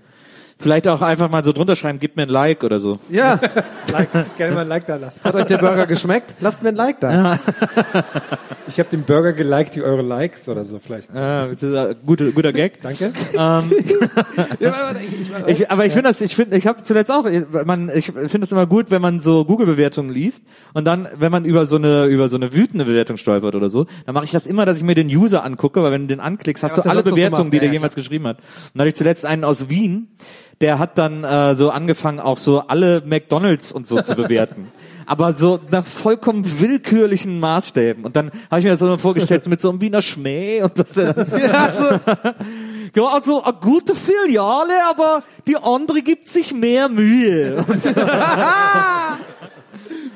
Vielleicht 0.62 0.90
auch 0.90 1.02
einfach 1.02 1.32
mal 1.32 1.42
so 1.42 1.54
drunter 1.54 1.78
schreiben, 1.78 2.00
gib 2.00 2.18
mir 2.18 2.24
ein 2.24 2.30
Like 2.30 2.66
oder 2.66 2.82
so. 2.82 3.00
Ja, 3.10 3.40
Like, 3.94 4.10
gerne 4.38 4.56
mal 4.56 4.62
ein 4.62 4.68
Like 4.68 4.86
da 4.88 4.98
lassen. 4.98 5.24
hat 5.24 5.34
euch 5.34 5.46
der 5.46 5.58
Burger 5.58 5.86
geschmeckt? 5.88 6.36
Lasst 6.42 6.62
mir 6.62 6.70
ein 6.70 6.76
Like 6.76 7.00
da. 7.00 7.40
Ich 8.68 8.78
habe 8.78 8.88
den 8.92 9.02
Burger 9.02 9.34
geliked 9.34 9.76
wie 9.78 9.82
eure 9.82 10.04
Likes 10.04 10.48
oder 10.48 10.64
so 10.64 10.78
vielleicht. 10.78 11.16
Ja, 11.16 11.48
das 11.48 11.64
ist 11.64 11.76
ein 11.76 11.96
guter, 12.06 12.30
guter 12.30 12.54
Gag. 12.54 12.80
Danke. 12.84 13.12
Ich, 15.48 15.72
aber 15.72 15.86
ich 15.88 15.94
finde 15.94 16.10
das, 16.10 16.22
ich 16.22 16.36
finde, 16.36 16.56
ich 16.56 16.68
habe 16.68 16.84
zuletzt 16.84 17.12
auch, 17.12 17.26
man, 17.66 17.90
ich 17.94 18.12
finde 18.12 18.42
es 18.42 18.52
immer 18.52 18.68
gut, 18.68 18.92
wenn 18.92 19.02
man 19.02 19.20
so 19.20 19.46
Google-Bewertungen 19.46 20.12
liest 20.12 20.44
und 20.74 20.86
dann, 20.86 21.08
wenn 21.18 21.32
man 21.32 21.46
über 21.46 21.66
so 21.66 21.78
eine 21.78 22.06
über 22.06 22.30
so 22.30 22.36
eine 22.36 22.54
wütende 22.54 22.86
Bewertung 22.86 23.18
stolpert 23.18 23.56
oder 23.56 23.70
so, 23.70 23.88
dann 24.06 24.14
mache 24.14 24.26
ich 24.26 24.32
das 24.32 24.46
immer, 24.46 24.66
dass 24.66 24.78
ich 24.78 24.84
mir 24.84 24.96
den 24.96 25.08
User 25.08 25.44
angucke, 25.44 25.82
weil 25.82 25.92
wenn 25.92 26.02
du 26.02 26.08
den 26.08 26.20
anklickst, 26.20 26.64
hast 26.64 26.78
was 26.78 26.84
du 26.84 26.90
alle 26.90 27.04
so 27.04 27.10
Bewertungen, 27.12 27.46
macht. 27.48 27.54
die 27.54 27.58
Ja, 27.58 27.62
der 27.62 27.70
ja, 27.70 27.74
jemals 27.74 27.96
geschrieben 27.96 28.28
hat. 28.28 28.38
Und 28.38 28.46
da 28.76 28.82
hatte 28.82 28.90
ich 28.90 28.96
zuletzt 28.96 29.26
einen 29.26 29.44
aus 29.44 29.70
Wien, 29.70 30.10
der 30.62 30.80
hat 30.80 30.98
dann 30.98 31.24
äh, 31.24 31.56
so 31.56 31.70
angefangen, 31.70 32.20
auch 32.20 32.38
so 32.38 32.60
alle 32.68 33.02
McDonalds 33.06 33.72
und 33.72 33.88
so 33.88 34.02
zu 34.02 34.16
bewerten. 34.18 34.72
Aber 35.06 35.34
so 35.34 35.60
nach 35.72 35.86
vollkommen 35.86 36.60
willkürlichen 36.60 37.40
Maßstäben. 37.40 38.06
Und 38.06 38.16
dann 38.16 38.30
habe 38.52 38.60
ich 38.60 38.66
mir 38.66 38.72
das 38.72 38.80
so 38.80 38.98
vorgestellt, 38.98 39.44
so 39.44 39.50
mit 39.50 39.60
so 39.60 39.70
einem 39.70 39.82
Wiener 39.82 40.02
Schmäh 40.04 40.62
und 40.62 40.78
das 40.78 40.96
ja, 40.96 41.14
so, 41.72 42.00
ja, 42.96 43.08
also 43.08 43.42
eine 43.42 43.54
gute 43.54 43.96
Filiale, 43.96 44.74
aber 44.88 45.24
die 45.48 45.58
andere 45.58 46.02
gibt 46.04 46.28
sich 46.28 46.54
mehr 46.54 46.90
Mühe. 46.90 47.66
Und 47.68 47.82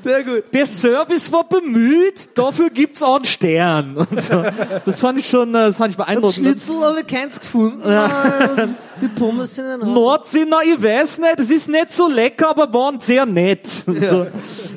Sehr 0.03 0.23
gut. 0.23 0.43
der 0.53 0.65
Service 0.65 1.31
war 1.31 1.47
bemüht, 1.47 2.29
dafür 2.35 2.69
gibt's 2.69 3.01
auch 3.01 3.15
einen 3.15 3.25
Stern. 3.25 3.95
Und 3.95 4.21
so. 4.21 4.43
Das 4.85 5.01
fand 5.01 5.17
ich 5.17 5.27
schon, 5.27 5.49
äh, 5.55 5.69
das 5.69 5.77
fand 5.77 5.91
ich 5.91 5.97
beeindruckend. 5.97 6.45
habe 6.45 6.99
ich 6.99 7.07
keins 7.07 7.39
gefunden. 7.39 7.81
Die 9.03 9.09
Pommes 9.09 9.55
sind 9.55 9.65
in 9.65 9.93
Nordsee, 9.93 10.45
na, 10.47 10.59
ich 10.63 10.81
weiß 10.81 11.19
nicht, 11.19 11.37
es 11.37 11.51
ist 11.51 11.67
nicht 11.67 11.91
so 11.91 12.07
lecker, 12.07 12.51
aber 12.51 12.73
waren 12.73 13.01
sehr 13.01 13.25
nett. 13.25 13.67
So, 14.03 14.27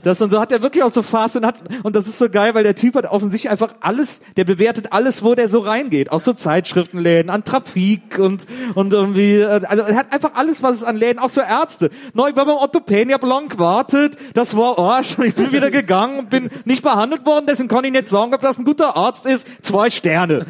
das 0.05 0.21
und 0.23 0.31
so 0.31 0.39
hat 0.39 0.53
er 0.53 0.62
wirklich 0.62 0.85
auch 0.85 0.93
so 0.93 1.03
Phase 1.03 1.39
und 1.39 1.47
hat, 1.47 1.57
und 1.83 1.97
das 1.97 2.07
ist 2.07 2.19
so 2.19 2.29
geil, 2.29 2.55
weil 2.55 2.62
der 2.62 2.77
Typ 2.77 2.95
hat 2.95 3.07
offensichtlich 3.07 3.51
einfach 3.51 3.75
alles, 3.81 4.23
der 4.37 4.45
bewertet 4.45 4.93
alles, 4.93 5.25
wo 5.25 5.35
der 5.35 5.49
so 5.49 5.59
reingeht. 5.61 6.12
Auch 6.12 6.21
so 6.21 6.33
Zeitschriftenläden, 6.33 7.29
an 7.29 7.45
Trafik 7.45 8.19
und, 8.19 8.47
und 8.75 8.93
irgendwie, 8.93 9.45
also 9.45 9.83
er 9.83 9.97
hat 9.97 10.12
einfach 10.12 10.31
alles, 10.35 10.62
was 10.62 10.77
es 10.77 10.85
an 10.85 10.97
Läden, 10.97 11.19
auch 11.19 11.31
so 11.31 11.41
Ärzte. 11.41 11.91
Neu, 12.15 12.31
ich 12.31 12.37
war 12.37 12.47
beim 12.47 12.57
Orthopäden, 12.57 13.09
ich 13.09 13.15
hab 13.15 13.25
lang 13.25 13.49
gewartet, 13.49 14.17
das 14.35 14.57
war 14.57 14.79
Arsch, 14.79 15.19
ich 15.19 15.35
bin 15.35 15.53
wieder 15.53 15.71
gegangen 15.71 16.21
und 16.21 16.31
bin 16.31 16.51
nicht 16.65 16.83
behandelt 16.83 17.27
worden, 17.27 17.47
deswegen 17.49 17.69
kann 17.69 17.85
ich 17.85 17.93
nicht 17.93 18.09
sagen, 18.09 18.33
ob 18.33 18.43
das 18.43 18.59
ein 18.59 18.65
guter 18.65 18.97
Arzt 18.97 19.27
ist. 19.27 19.47
Zwei 19.62 19.91
Sterne. 19.91 20.47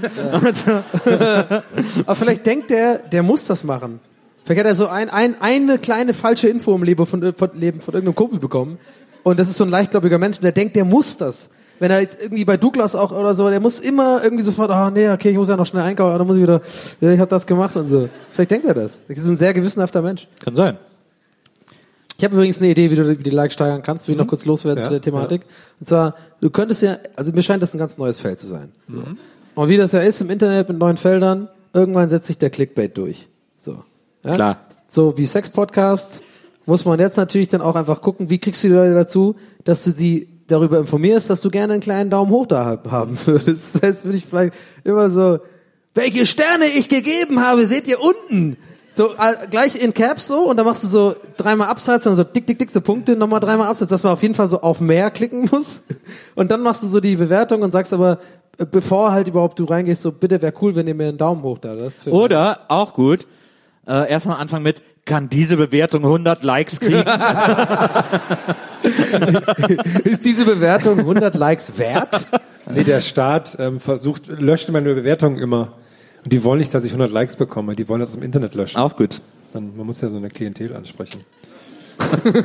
Aber 2.07 2.17
vielleicht 2.17 2.45
denkt 2.47 2.71
der, 2.71 2.99
der 2.99 3.23
muss 3.23 3.47
das 3.47 3.66
machen. 3.67 4.01
Vielleicht 4.45 4.61
hat 4.61 4.67
er 4.67 4.75
so 4.77 4.87
ein, 4.87 5.11
ein, 5.11 5.35
eine 5.41 5.79
kleine 5.79 6.15
falsche 6.15 6.49
Info 6.49 6.75
im 6.75 6.85
Leben 6.85 7.05
von, 7.05 7.35
von, 7.35 7.51
Leben 7.55 7.81
von 7.81 7.95
irgendeinem 7.95 8.15
Kumpel 8.15 8.39
bekommen. 8.39 8.79
Und 9.25 9.41
das 9.41 9.49
ist 9.49 9.57
so 9.57 9.65
ein 9.65 9.71
leichtgläubiger 9.71 10.19
Mensch, 10.19 10.39
der 10.39 10.53
denkt, 10.53 10.77
der 10.77 10.85
muss 10.85 11.17
das. 11.17 11.51
Wenn 11.79 11.91
er 11.91 12.01
jetzt 12.01 12.23
irgendwie 12.23 12.45
bei 12.45 12.57
Douglas 12.57 12.95
auch 12.95 13.11
oder 13.11 13.35
so, 13.35 13.51
der 13.51 13.61
muss 13.61 13.81
immer 13.81 14.23
irgendwie 14.23 14.45
sofort, 14.45 14.71
ah 14.71 14.91
nee, 14.91 15.11
okay, 15.11 15.31
ich 15.31 15.37
muss 15.37 15.49
ja 15.49 15.57
noch 15.57 15.67
schnell 15.67 15.83
einkaufen, 15.83 16.17
dann 16.17 16.27
muss 16.27 16.37
ich 16.37 16.43
wieder, 16.43 16.63
ja, 17.01 17.11
ich 17.11 17.19
habe 17.19 17.29
das 17.29 17.47
gemacht 17.47 17.77
und 17.77 17.91
so. 17.91 18.09
Vielleicht 18.33 18.53
denkt 18.53 18.67
er 18.67 18.75
das. 18.75 19.01
Das 19.09 19.19
ist 19.19 19.27
ein 19.27 19.37
sehr 19.37 19.53
gewissenhafter 19.53 20.01
Mensch. 20.01 20.29
Kann 20.43 20.55
sein. 20.55 20.79
Ich 22.19 22.25
habe 22.25 22.35
übrigens 22.35 22.59
eine 22.59 22.71
Idee, 22.71 22.91
wie 22.91 22.95
du 22.95 23.19
wie 23.19 23.23
die 23.23 23.31
Likes 23.31 23.55
steigern 23.55 23.83
kannst, 23.83 24.09
will 24.09 24.15
ich 24.15 24.19
noch 24.19 24.27
kurz 24.27 24.47
loswerden 24.47 24.79
Ja, 24.79 24.85
zu 24.85 24.91
der 24.91 25.03
Thematik. 25.03 25.43
Und 25.81 25.87
zwar, 25.87 26.15
du 26.41 26.49
könntest 26.49 26.83
ja, 26.83 26.99
also 27.15 27.33
mir 27.33 27.43
scheint 27.43 27.63
das 27.63 27.75
ein 27.75 27.79
ganz 27.79 27.99
neues 27.99 28.21
Feld 28.21 28.41
zu 28.41 28.47
sein. 28.47 28.73
So. 28.89 29.03
Und 29.55 29.69
wie 29.69 29.77
das 29.77 29.93
ja 29.93 30.01
ist 30.01 30.21
im 30.23 30.31
Internet 30.31 30.69
mit 30.69 30.79
neuen 30.79 30.97
Feldern, 30.97 31.49
irgendwann 31.75 32.09
setzt 32.09 32.29
sich 32.29 32.39
der 32.39 32.49
Clickbait 32.49 32.97
durch. 32.97 33.29
So. 33.67 33.83
Ja? 34.25 34.35
Klar. 34.35 34.57
So 34.87 35.19
wie 35.19 35.27
Sex-Podcasts 35.27 36.23
muss 36.67 36.85
man 36.85 36.99
jetzt 37.01 37.17
natürlich 37.17 37.49
dann 37.49 37.61
auch 37.61 37.75
einfach 37.77 38.01
gucken, 38.01 38.31
wie 38.31 38.39
kriegst 38.39 38.63
du 38.65 38.69
die 38.69 38.75
Leute 38.75 38.95
dazu, 38.95 39.35
dass 39.65 39.85
du 39.85 39.91
sie 39.91 40.29
darüber 40.49 40.79
informierst, 40.79 41.29
dass 41.29 41.41
du 41.41 41.51
gerne 41.51 41.75
einen 41.75 41.83
kleinen 41.83 42.09
Daumen 42.11 42.31
hoch 42.31 42.47
da 42.47 42.65
hab- 42.65 42.91
haben 42.91 43.19
würdest. 43.27 43.75
Das 43.75 43.83
heißt, 43.83 44.05
würde 44.05 44.19
ich 44.19 44.27
vielleicht 44.27 44.55
immer 44.85 45.11
so, 45.11 45.39
welche 45.95 46.27
Sterne 46.27 46.67
ich 46.67 46.89
gegeben 46.89 47.41
habe, 47.41 47.67
seht 47.67 47.89
ihr 47.89 47.99
unten. 48.01 48.57
So, 48.95 49.11
äh, 49.11 49.47
gleich 49.51 49.83
in 49.83 49.93
Caps 49.93 50.29
so, 50.29 50.49
und 50.49 50.57
dann 50.57 50.65
machst 50.65 50.85
du 50.85 50.89
so 50.89 51.17
dreimal 51.37 51.69
Absatz, 51.69 52.05
dann 52.05 52.17
so 52.17 52.25
dick, 52.25 52.47
dick, 52.47 52.59
dick, 52.59 52.71
so 52.71 52.81
Punkte, 52.81 53.15
nochmal 53.17 53.41
dreimal 53.41 53.69
Absatz, 53.69 53.91
dass 53.91 54.03
man 54.05 54.13
auf 54.13 54.23
jeden 54.23 54.35
Fall 54.35 54.49
so 54.49 54.61
auf 54.61 54.81
mehr 54.81 55.11
klicken 55.11 55.49
muss. 55.51 55.83
Und 56.35 56.51
dann 56.51 56.63
machst 56.63 56.83
du 56.83 56.87
so 56.87 57.01
die 57.01 57.17
Bewertung 57.17 57.63
und 57.63 57.73
sagst 57.73 57.93
aber, 57.93 58.19
äh, 58.59 58.65
bevor 58.65 59.13
halt 59.13 59.29
überhaupt 59.29 59.59
du 59.59 59.65
reingehst, 59.65 60.03
so, 60.03 60.13
bitte 60.13 60.41
wäre 60.41 60.55
cool, 60.63 60.75
wenn 60.77 60.87
ihr 60.89 60.95
mir 60.95 61.09
einen 61.09 61.19
Daumen 61.19 61.43
hoch 61.43 61.59
da 61.59 61.73
lasst. 61.73 62.07
Oder, 62.07 62.61
auch 62.69 62.95
gut, 62.95 63.27
äh, 63.87 64.11
erstmal 64.11 64.39
anfangen 64.39 64.63
mit, 64.63 64.83
kann 65.05 65.29
diese 65.29 65.57
Bewertung 65.57 66.05
100 66.05 66.43
Likes 66.43 66.81
kriegen? 66.81 67.05
Ist 70.05 70.25
diese 70.25 70.45
Bewertung 70.45 70.99
100 70.99 71.35
Likes 71.35 71.79
wert? 71.79 72.27
Nee, 72.69 72.85
der 72.85 73.01
Staat 73.01 73.57
ähm, 73.61 73.79
versucht, 73.81 74.27
löscht 74.29 74.69
meine 74.71 74.95
Bewertungen 74.95 75.39
immer. 75.39 75.73
Und 76.25 76.33
die 76.33 76.43
wollen 76.43 76.59
nicht, 76.59 76.75
dass 76.75 76.85
ich 76.85 76.91
100 76.91 77.13
Likes 77.13 77.37
bekomme. 77.37 77.77
Die 77.77 77.89
wollen 77.89 78.01
das 78.01 78.17
im 78.17 78.23
Internet 78.23 78.55
löschen. 78.55 78.79
auch 78.79 78.97
gut. 78.97 79.21
Dann, 79.53 79.77
man 79.77 79.87
muss 79.87 80.01
ja 80.01 80.09
so 80.09 80.17
eine 80.17 80.29
Klientel 80.29 80.75
ansprechen. 80.75 81.21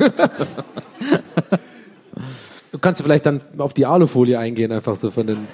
Du 2.72 2.78
kannst 2.78 3.02
vielleicht 3.02 3.26
dann 3.26 3.42
auf 3.58 3.74
die 3.74 3.84
Alufolie 3.84 4.38
eingehen, 4.38 4.72
einfach 4.72 4.96
so 4.96 5.10
von 5.10 5.26
den, 5.26 5.46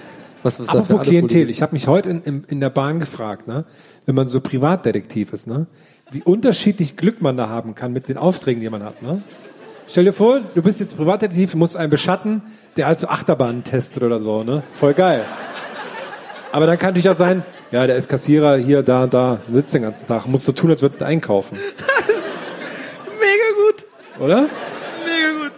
was, 0.42 0.60
was 0.60 0.68
Apropos 0.68 1.02
Klientel, 1.02 1.50
ich 1.50 1.62
habe 1.62 1.72
mich 1.72 1.86
heute 1.86 2.10
in, 2.10 2.22
in, 2.22 2.44
in 2.44 2.60
der 2.60 2.70
Bahn 2.70 3.00
gefragt, 3.00 3.48
ne, 3.48 3.64
wenn 4.06 4.14
man 4.14 4.28
so 4.28 4.40
Privatdetektiv 4.40 5.32
ist, 5.32 5.46
ne, 5.46 5.66
wie 6.10 6.22
unterschiedlich 6.22 6.96
Glück 6.96 7.20
man 7.20 7.36
da 7.36 7.48
haben 7.48 7.74
kann 7.74 7.92
mit 7.92 8.08
den 8.08 8.16
Aufträgen, 8.16 8.60
die 8.62 8.70
man 8.70 8.82
hat. 8.82 9.02
Ne? 9.02 9.22
Stell 9.86 10.04
dir 10.04 10.12
vor, 10.12 10.40
du 10.54 10.62
bist 10.62 10.80
jetzt 10.80 10.96
Privatdetektiv, 10.96 11.54
musst 11.54 11.76
einen 11.76 11.90
beschatten, 11.90 12.42
der 12.76 12.86
halt 12.86 12.98
so 12.98 13.08
Achterbahnen 13.08 13.64
testet 13.64 14.02
oder 14.02 14.20
so. 14.20 14.44
Ne? 14.44 14.62
Voll 14.72 14.94
geil. 14.94 15.24
Aber 16.52 16.66
dann 16.66 16.78
kann 16.78 16.90
natürlich 16.90 17.10
auch 17.10 17.16
sein, 17.16 17.42
ja, 17.70 17.86
der 17.86 17.96
ist 17.96 18.08
Kassierer 18.08 18.56
hier, 18.56 18.82
da, 18.82 19.06
da, 19.06 19.40
sitzt 19.50 19.74
den 19.74 19.82
ganzen 19.82 20.06
Tag, 20.06 20.26
musst 20.26 20.46
so 20.46 20.52
tun, 20.52 20.70
als 20.70 20.80
würdest 20.80 21.02
du 21.02 21.04
einkaufen. 21.04 21.58
Mega 23.20 23.66
gut. 23.66 23.86
Oder? 24.20 24.40
Mega 25.04 25.42
gut. 25.42 25.52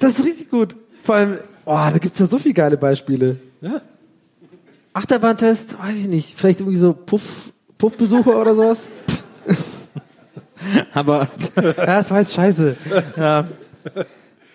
Das 0.00 0.18
ist 0.18 0.24
richtig 0.24 0.50
gut. 0.50 0.76
Vor 1.04 1.14
allem, 1.14 1.38
oh, 1.64 1.74
da 1.74 1.98
gibt's 1.98 2.18
ja 2.18 2.26
so 2.26 2.38
viele 2.38 2.54
geile 2.54 2.76
Beispiele. 2.76 3.36
Ja. 3.60 3.80
Achterbahntest, 4.94 5.78
weiß 5.82 5.96
ich 5.96 6.08
nicht. 6.08 6.38
Vielleicht 6.38 6.60
irgendwie 6.60 6.76
so 6.78 6.92
Puff, 6.92 7.50
Puffbesucher 7.78 8.38
oder 8.40 8.54
sowas. 8.54 8.88
Aber 10.94 11.28
Ja, 11.56 11.72
das 11.86 12.10
war 12.10 12.20
jetzt 12.20 12.34
scheiße. 12.34 12.76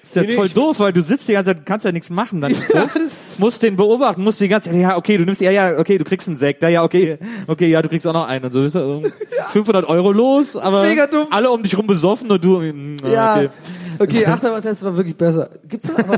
ist 0.04 0.16
jetzt 0.16 0.36
voll 0.36 0.50
doof, 0.50 0.80
weil 0.80 0.94
du 0.94 1.02
sitzt 1.02 1.28
die 1.28 1.34
ganze 1.34 1.54
Zeit, 1.56 1.66
kannst 1.66 1.86
ja 1.86 1.92
nichts 1.92 2.10
machen. 2.10 2.40
Dann 2.42 2.54
musst 3.40 3.64
den 3.64 3.76
beobachten, 3.76 4.24
musst 4.24 4.40
die 4.40 4.48
ganze 4.48 4.70
Zeit, 4.70 4.80
ja, 4.80 4.96
okay, 4.96 5.18
du 5.18 5.26
nimmst, 5.26 5.42
ja, 5.42 5.52
ja, 5.52 5.78
okay, 5.78 5.98
du 5.98 6.06
kriegst 6.06 6.28
einen 6.28 6.38
Sekt, 6.38 6.64
ja, 6.64 6.70
ja, 6.70 6.84
okay, 6.84 7.18
okay, 7.48 7.68
ja, 7.68 7.82
du 7.82 7.90
kriegst 7.90 8.08
auch 8.08 8.14
noch 8.14 8.28
einen 8.28 8.46
und 8.46 8.52
so. 8.52 8.64
Ist 8.64 8.76
ja 8.76 8.82
irgendwie 8.82 9.12
500 9.52 9.86
Euro 9.88 10.12
los, 10.12 10.56
aber 10.56 10.86
alle 11.32 11.52
um 11.52 11.64
dich 11.64 11.78
rum 11.78 11.88
besoffen 11.88 12.32
und 12.32 12.44
du, 12.44 12.60
mm, 12.60 12.98
Ja. 13.12 13.36
okay. 13.36 13.50
Okay, 14.00 14.26
Achterbahntest 14.26 14.84
war 14.84 14.96
wirklich 14.98 15.16
besser. 15.16 15.50
Gibt's 15.68 15.88
das 15.88 15.98
aber? 15.98 16.18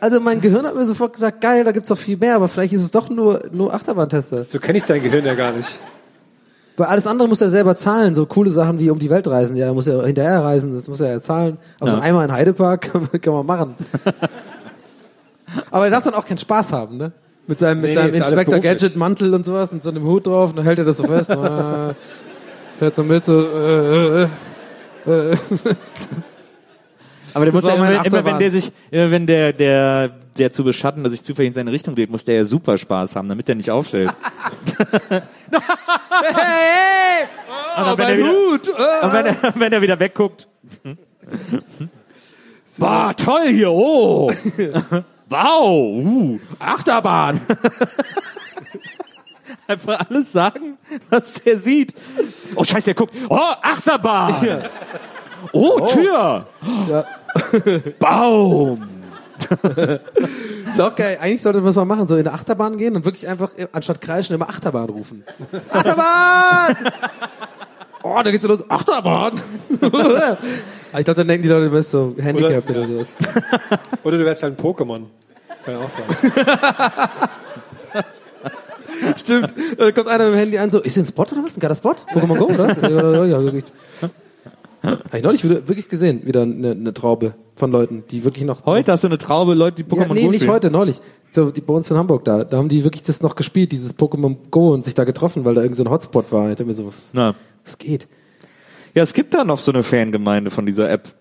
Also 0.00 0.18
mein 0.20 0.40
Gehirn 0.40 0.66
hat 0.66 0.74
mir 0.74 0.86
sofort 0.86 1.12
gesagt, 1.12 1.40
geil, 1.40 1.62
da 1.64 1.72
gibt's 1.72 1.88
doch 1.88 1.98
viel 1.98 2.16
mehr, 2.16 2.36
aber 2.36 2.48
vielleicht 2.48 2.72
ist 2.72 2.82
es 2.82 2.90
doch 2.90 3.10
nur, 3.10 3.40
nur 3.52 3.72
Achterbahntester. 3.74 4.44
So 4.46 4.58
kenne 4.58 4.78
ich 4.78 4.84
dein 4.86 5.02
Gehirn 5.02 5.24
ja 5.24 5.34
gar 5.34 5.52
nicht. 5.52 5.78
Weil 6.76 6.86
alles 6.86 7.06
andere 7.06 7.28
muss 7.28 7.42
er 7.42 7.50
selber 7.50 7.76
zahlen, 7.76 8.14
so 8.14 8.24
coole 8.24 8.50
Sachen 8.50 8.78
wie 8.78 8.88
um 8.88 8.98
die 8.98 9.10
Welt 9.10 9.26
reisen. 9.28 9.56
Ja, 9.56 9.66
er 9.66 9.74
muss 9.74 9.84
ja 9.86 10.02
hinterher 10.02 10.42
reisen, 10.42 10.72
das 10.74 10.88
muss 10.88 11.00
er 11.00 11.10
ja 11.12 11.20
zahlen. 11.20 11.58
Aber 11.78 11.90
so 11.90 11.96
Ja. 11.98 12.02
einmal 12.02 12.24
in 12.24 12.32
Heidepark 12.32 12.80
kann 12.92 13.02
man, 13.12 13.20
kann 13.20 13.32
man 13.34 13.44
machen. 13.46 13.74
Aber 15.70 15.84
er 15.84 15.90
darf 15.90 16.04
dann 16.04 16.14
auch 16.14 16.24
keinen 16.24 16.38
Spaß 16.38 16.72
haben, 16.72 16.96
ne? 16.96 17.12
Mit 17.46 17.58
seinem, 17.58 17.80
mit 17.80 17.90
Nee, 17.90 17.94
seinem 17.94 18.12
nee, 18.12 18.18
Inspector. 18.18 18.58
Gadget 18.60 18.96
Mantel 18.96 19.34
und 19.34 19.44
sowas 19.44 19.72
und 19.72 19.82
so 19.82 19.90
einem 19.90 20.04
Hut 20.04 20.26
drauf 20.26 20.50
und 20.50 20.56
dann 20.56 20.64
hält 20.64 20.78
er 20.78 20.84
das 20.84 20.96
so 20.98 21.04
fest. 21.04 21.30
äh, 21.30 21.34
hört 22.78 22.94
so 22.94 23.02
mit, 23.02 23.24
so, 23.26 23.38
äh, 23.40 24.22
äh, 24.22 24.28
äh. 25.06 25.36
Aber 27.34 27.44
der 27.44 27.54
muss 27.54 27.66
ja 27.66 27.74
immer, 27.74 28.04
immer, 28.04 28.24
wenn 28.24 28.38
der 28.38 28.50
sich, 28.50 28.72
immer 28.90 29.10
wenn 29.10 29.26
der, 29.26 29.52
der, 29.52 30.10
der 30.36 30.52
zu 30.52 30.64
beschatten, 30.64 31.04
dass 31.04 31.12
sich 31.12 31.22
zufällig 31.22 31.48
in 31.48 31.54
seine 31.54 31.72
Richtung 31.72 31.94
dreht, 31.94 32.10
muss 32.10 32.24
der 32.24 32.36
ja 32.36 32.44
super 32.44 32.76
Spaß 32.78 33.16
haben, 33.16 33.28
damit 33.28 33.48
der 33.48 33.54
nicht 33.54 33.70
auffällt. 33.70 34.12
Hey, 36.22 37.26
Aber 37.76 37.98
wenn, 37.98 38.08
er 38.08 38.18
wieder, 38.18 38.28
und 39.02 39.12
wenn, 39.12 39.26
er, 39.26 39.54
wenn 39.56 39.72
er 39.72 39.82
wieder 39.82 39.98
wegguckt. 39.98 40.48
War 42.78 43.16
toll 43.16 43.48
hier, 43.48 43.70
oh. 43.70 44.30
Wow, 45.28 46.04
uh, 46.04 46.40
Achterbahn. 46.58 47.40
Einfach 49.68 50.06
alles 50.10 50.32
sagen, 50.32 50.76
was 51.08 51.34
der 51.34 51.56
sieht. 51.56 51.94
Oh, 52.56 52.64
scheiße, 52.64 52.86
der 52.86 52.94
guckt. 52.94 53.14
Oh, 53.28 53.36
Achterbahn. 53.62 54.64
Oh, 55.52 55.86
Tür. 55.86 56.46
Baum. 57.98 58.88
Ist 60.72 60.80
auch 60.80 60.94
geil. 60.94 61.18
Eigentlich 61.20 61.42
sollte 61.42 61.58
man 61.58 61.66
das 61.66 61.76
mal 61.76 61.84
machen, 61.84 62.06
so 62.06 62.16
in 62.16 62.26
eine 62.26 62.34
Achterbahn 62.34 62.76
gehen 62.78 62.96
und 62.96 63.04
wirklich 63.04 63.26
einfach 63.28 63.56
äh, 63.56 63.66
anstatt 63.72 64.00
kreischen 64.00 64.34
immer 64.34 64.48
Achterbahn 64.48 64.88
rufen. 64.88 65.24
Achterbahn! 65.70 66.76
Oh, 68.02 68.14
oh, 68.18 68.22
da 68.22 68.30
geht's 68.30 68.46
los, 68.46 68.64
Achterbahn. 68.68 69.40
ich 69.70 69.78
glaube, 69.80 71.14
dann 71.14 71.28
denken 71.28 71.42
die 71.42 71.48
Leute, 71.48 71.66
du 71.66 71.70
bist 71.70 71.90
so 71.90 72.14
handicapped 72.18 72.70
oder, 72.70 72.86
sowas. 72.86 73.08
Oder 74.04 74.18
du 74.18 74.24
wärst 74.24 74.42
halt 74.42 74.58
ein 74.58 74.64
Pokémon. 74.64 75.02
Kann 75.64 75.76
auch 75.76 75.88
sein. 75.88 76.04
Stimmt. 79.16 79.54
Da 79.78 79.92
kommt 79.92 80.08
einer 80.08 80.24
mit 80.24 80.34
dem 80.34 80.38
Handy 80.38 80.58
an, 80.58 80.70
so, 80.70 80.80
ist 80.80 80.96
das 80.96 81.04
ein 81.04 81.08
Spot 81.08 81.22
oder 81.22 81.44
was? 81.44 81.56
Ein 81.56 81.60
geiler 81.60 81.76
Spot? 81.76 81.94
Pokémon 82.12 82.36
Go, 82.36 82.46
oder? 82.46 82.88
ja, 82.88 83.12
ja, 83.12 83.24
ja, 83.24 83.42
wirklich. 83.42 83.64
Habe 84.82 85.18
ich 85.18 85.22
neulich 85.22 85.44
wieder, 85.44 85.68
wirklich 85.68 85.88
gesehen, 85.88 86.24
wieder 86.24 86.42
eine, 86.42 86.70
eine 86.70 86.94
Traube 86.94 87.34
von 87.54 87.70
Leuten, 87.70 88.04
die 88.10 88.24
wirklich 88.24 88.44
noch... 88.44 88.64
Heute 88.64 88.92
hast 88.92 89.04
du 89.04 89.08
eine 89.08 89.18
Traube 89.18 89.54
Leute, 89.54 89.82
die 89.82 89.90
Pokémon 89.90 90.08
ja, 90.08 90.14
nee, 90.14 90.22
Go 90.22 90.30
nicht 90.30 90.40
spielen. 90.40 90.52
heute, 90.52 90.70
neulich. 90.70 91.00
So, 91.30 91.50
die 91.50 91.60
bei 91.60 91.74
uns 91.74 91.90
in 91.90 91.96
Hamburg 91.96 92.24
da, 92.24 92.44
da 92.44 92.56
haben 92.56 92.68
die 92.68 92.82
wirklich 92.82 93.02
das 93.02 93.20
noch 93.20 93.36
gespielt, 93.36 93.72
dieses 93.72 93.96
Pokémon 93.96 94.36
Go 94.50 94.72
und 94.72 94.84
sich 94.84 94.94
da 94.94 95.04
getroffen, 95.04 95.44
weil 95.44 95.54
da 95.54 95.62
irgend 95.62 95.76
so 95.76 95.84
ein 95.84 95.90
Hotspot 95.90 96.32
war. 96.32 96.46
Ich 96.46 96.56
dachte 96.56 96.64
mir 96.64 96.74
so, 96.74 96.86
was, 96.86 97.10
Na. 97.12 97.34
was 97.64 97.76
geht? 97.78 98.08
Ja, 98.94 99.02
es 99.02 99.12
gibt 99.12 99.34
da 99.34 99.44
noch 99.44 99.58
so 99.58 99.70
eine 99.70 99.82
Fangemeinde 99.82 100.50
von 100.50 100.66
dieser 100.66 100.90
App. 100.90 101.14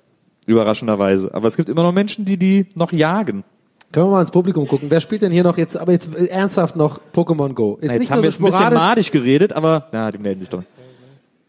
Überraschenderweise. 0.48 1.32
Aber 1.34 1.48
es 1.48 1.56
gibt 1.58 1.69
immer 1.69 1.84
noch 1.84 1.91
Menschen, 1.91 2.26
die 2.26 2.38
die 2.38 2.65
noch 2.74 2.91
jagen. 2.91 3.43
Können 3.91 4.08
wir 4.08 4.12
mal 4.12 4.22
ins 4.22 4.32
Publikum 4.32 4.67
gucken. 4.67 4.89
Wer 4.89 5.00
spielt 5.00 5.22
denn 5.22 5.32
hier 5.32 5.43
noch 5.43 5.58
jetzt, 5.58 5.78
aber 5.78 5.91
jetzt 5.91 6.10
ernsthaft 6.15 6.76
noch 6.76 7.00
Pokémon 7.13 7.54
Go? 7.54 7.78
Jetzt 7.82 7.88
Na, 7.88 7.93
jetzt 7.93 8.00
nicht 8.00 8.12
haben 8.12 8.24
wir 8.24 8.32
so 8.32 8.43
jetzt 8.43 8.56
ein 8.56 8.60
bisschen 8.62 8.74
madig 8.74 9.12
geredet, 9.12 9.54
aber 9.54 9.88
na, 9.91 10.12
die 10.12 10.17
melden 10.17 10.41
sich 10.41 10.50
doch. 10.50 10.63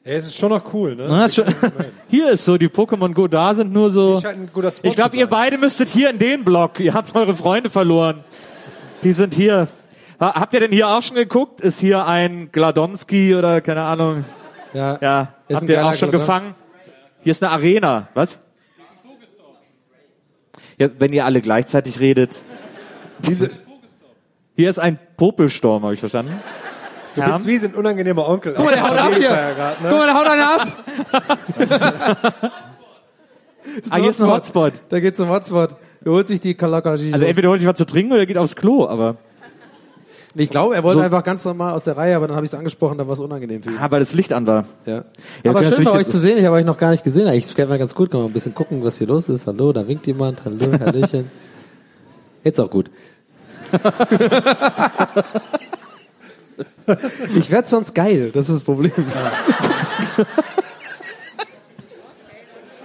Ja, 0.04 0.12
es 0.12 0.26
ist 0.26 0.36
schon 0.36 0.48
noch 0.48 0.72
cool, 0.72 0.96
ne? 0.96 1.06
Na, 1.08 1.26
ist 1.26 1.34
schon, 1.36 1.44
hier 2.08 2.30
ist 2.30 2.44
so, 2.44 2.56
die 2.56 2.68
Pokémon 2.68 3.12
Go 3.12 3.28
da 3.28 3.54
sind 3.54 3.72
nur 3.72 3.90
so. 3.90 4.18
Spot 4.20 4.62
Ich 4.82 4.94
glaube, 4.94 5.16
ihr 5.16 5.26
beide 5.26 5.58
müsstet 5.58 5.90
hier 5.90 6.08
in 6.10 6.18
den 6.18 6.44
Block. 6.44 6.80
Ihr 6.80 6.94
habt 6.94 7.14
eure 7.14 7.36
Freunde 7.36 7.68
verloren. 7.70 8.24
Die 9.02 9.12
sind 9.12 9.34
hier. 9.34 9.68
Ha- 10.18 10.34
Habt 10.40 10.54
ihr 10.54 10.60
denn 10.60 10.72
hier 10.72 10.88
auch 10.88 11.02
schon 11.02 11.16
geguckt? 11.16 11.60
Ist 11.60 11.80
hier 11.80 12.06
ein 12.06 12.50
Gladonski 12.50 13.34
oder 13.34 13.60
keine 13.60 13.82
Ahnung? 13.82 14.24
Ja. 14.72 14.98
Ja, 15.02 15.34
habt 15.52 15.68
ihr 15.68 15.84
auch 15.84 15.94
schon 15.94 16.10
Gladon. 16.10 16.20
gefangen? 16.26 16.54
Hier 17.22 17.32
ist 17.32 17.42
eine 17.42 17.52
Arena. 17.52 18.08
Was? 18.14 18.40
Ja, 20.78 20.88
wenn 20.98 21.12
ihr 21.12 21.26
alle 21.26 21.42
gleichzeitig 21.42 22.00
redet. 22.00 22.44
Diese, 23.18 23.50
hier 24.56 24.70
ist 24.70 24.78
ein 24.78 24.98
Popelstorm, 25.18 25.82
habe 25.82 25.92
ich 25.92 26.00
verstanden. 26.00 26.40
Du 27.14 27.22
bist 27.22 27.46
wie 27.46 27.58
so 27.58 27.66
ein 27.66 27.74
unangenehmer 27.74 28.28
Onkel. 28.28 28.54
Guck 28.56 28.64
mal, 28.66 28.72
der 28.74 28.82
haut 28.88 28.96
ab 28.98 29.10
hier. 29.16 29.28
Grad, 29.28 29.80
ne? 29.82 29.88
Guck 29.90 29.98
mal, 29.98 30.06
der 30.06 30.14
haut 30.14 30.26
einen 30.28 30.42
ab. 30.42 30.68
Ah, 33.90 33.96
hier 33.96 34.10
ist 34.10 34.20
ein 34.22 34.28
Hotspot. 34.30 34.72
Da 34.88 35.00
geht's 35.00 35.16
zum 35.18 35.28
Hotspot. 35.28 35.70
Er 36.04 36.12
holt 36.12 36.26
sich 36.26 36.40
die 36.40 36.54
Kalakashi. 36.54 37.12
Also 37.12 37.26
entweder 37.26 37.48
holt 37.50 37.60
sich 37.60 37.68
was 37.68 37.74
zu 37.76 37.84
trinken 37.84 38.12
oder 38.12 38.24
geht 38.26 38.38
aufs 38.38 38.56
Klo, 38.56 38.86
aber. 38.88 39.16
ich 40.34 40.48
glaube, 40.50 40.74
er 40.74 40.82
wollte 40.82 40.98
so- 40.98 41.04
einfach 41.04 41.22
ganz 41.24 41.44
normal 41.44 41.74
aus 41.74 41.84
der 41.84 41.96
Reihe, 41.96 42.16
aber 42.16 42.26
dann 42.28 42.36
habe 42.36 42.46
ich 42.46 42.52
es 42.52 42.58
angesprochen, 42.58 42.96
da 42.98 43.06
war 43.06 43.12
es 43.14 43.20
unangenehm 43.20 43.62
für 43.62 43.70
ihn. 43.70 43.78
Ah, 43.78 43.90
weil 43.90 44.00
das 44.00 44.14
Licht 44.14 44.32
an 44.32 44.46
war. 44.46 44.64
Ja. 44.86 45.04
Ja, 45.44 45.50
aber 45.50 45.62
schön 45.64 45.84
bei 45.84 45.90
euch 45.92 46.08
zu 46.08 46.18
sehen. 46.18 46.38
Ich 46.38 46.44
habe 46.46 46.56
euch 46.56 46.64
noch 46.64 46.78
gar 46.78 46.90
nicht 46.90 47.04
gesehen. 47.04 47.28
Ich 47.34 47.46
fällt 47.46 47.68
mir 47.68 47.78
ganz 47.78 47.94
gut. 47.94 48.10
Kann 48.10 48.20
man 48.20 48.30
ein 48.30 48.32
bisschen 48.32 48.54
gucken, 48.54 48.82
was 48.82 48.96
hier 48.98 49.06
los 49.08 49.28
ist. 49.28 49.46
Hallo, 49.46 49.72
da 49.72 49.86
winkt 49.86 50.06
jemand. 50.06 50.42
Hallo, 50.44 50.58
Hallöchen. 50.80 51.30
Jetzt 52.44 52.58
auch 52.60 52.70
gut. 52.70 52.90
ich 57.36 57.50
werde 57.50 57.68
sonst 57.68 57.94
geil. 57.94 58.30
Das 58.32 58.48
ist 58.48 58.56
das 58.56 58.62
Problem. 58.64 58.92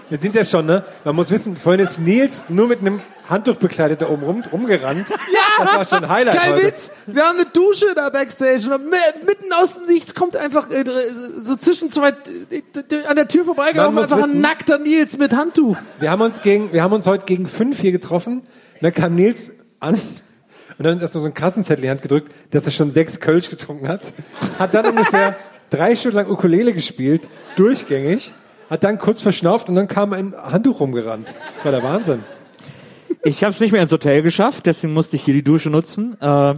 Wir 0.09 0.17
sind 0.19 0.35
ja 0.35 0.45
schon, 0.45 0.67
ne? 0.67 0.83
Man 1.03 1.15
muss 1.15 1.31
wissen, 1.31 1.57
vorhin 1.57 1.81
ist 1.81 1.99
Nils 1.99 2.45
nur 2.49 2.67
mit 2.67 2.79
einem 2.79 3.01
Handtuch 3.27 3.55
bekleidet 3.55 4.03
da 4.03 4.09
oben 4.09 4.21
rum, 4.23 4.43
rumgerannt. 4.51 5.09
Ja! 5.09 5.15
Das 5.65 5.73
war 5.73 5.85
schon 5.85 6.03
ein 6.03 6.09
Highlight 6.09 6.37
Kein 6.37 6.53
heute. 6.53 6.67
Witz. 6.67 6.91
Wir 7.07 7.23
haben 7.23 7.39
eine 7.39 7.49
Dusche 7.49 7.87
da 7.95 8.09
backstage 8.11 8.71
und 8.71 8.87
mi- 8.87 9.25
mitten 9.25 9.51
aus 9.51 9.73
dem 9.75 9.85
Nichts 9.85 10.13
kommt 10.13 10.37
einfach 10.37 10.69
äh, 10.69 10.83
so 11.41 11.55
zwischen 11.55 11.91
zwei 11.91 12.09
äh, 12.09 12.61
an 13.07 13.15
der 13.15 13.27
Tür 13.27 13.45
vorbeigelaufen 13.45 13.95
Man 13.95 14.03
muss 14.03 14.11
einfach 14.11 14.25
ein 14.25 14.29
wissen- 14.29 14.41
nackter 14.41 14.77
Nils 14.77 15.17
mit 15.17 15.33
Handtuch. 15.33 15.75
Wir 15.99 16.11
haben 16.11 16.21
uns 16.21 16.43
gegen, 16.43 16.71
wir 16.71 16.83
haben 16.83 16.93
uns 16.93 17.07
heute 17.07 17.25
gegen 17.25 17.47
fünf 17.47 17.79
hier 17.79 17.91
getroffen. 17.91 18.43
Dann 18.81 18.93
kam 18.93 19.15
Nils 19.15 19.53
an 19.79 19.99
und 20.77 20.83
dann 20.83 20.93
uns 20.93 21.01
erstmal 21.01 21.21
so 21.21 21.25
einen 21.25 21.33
Kassenzettel 21.33 21.83
in 21.83 21.87
die 21.87 21.89
Hand 21.91 22.01
gedrückt, 22.01 22.31
dass 22.51 22.65
er 22.65 22.71
schon 22.71 22.91
sechs 22.91 23.19
Kölsch 23.19 23.49
getrunken 23.49 23.87
hat. 23.87 24.13
Hat 24.59 24.73
dann 24.73 24.85
ungefähr 24.85 25.35
drei 25.69 25.95
Stunden 25.95 26.17
lang 26.17 26.29
Ukulele 26.29 26.73
gespielt, 26.73 27.29
durchgängig. 27.55 28.33
Hat 28.69 28.83
dann 28.83 28.97
kurz 28.97 29.21
verschnauft 29.21 29.69
und 29.69 29.75
dann 29.75 29.87
kam 29.87 30.13
ein 30.13 30.33
Handtuch 30.35 30.79
rumgerannt. 30.79 31.33
Das 31.55 31.65
war 31.65 31.71
der 31.71 31.83
Wahnsinn. 31.83 32.23
Ich 33.23 33.43
habe 33.43 33.51
es 33.51 33.59
nicht 33.59 33.71
mehr 33.71 33.81
ins 33.81 33.91
Hotel 33.91 34.21
geschafft, 34.21 34.65
deswegen 34.65 34.93
musste 34.93 35.15
ich 35.15 35.23
hier 35.23 35.33
die 35.33 35.43
Dusche 35.43 35.69
nutzen. 35.69 36.19
Äh, 36.19 36.55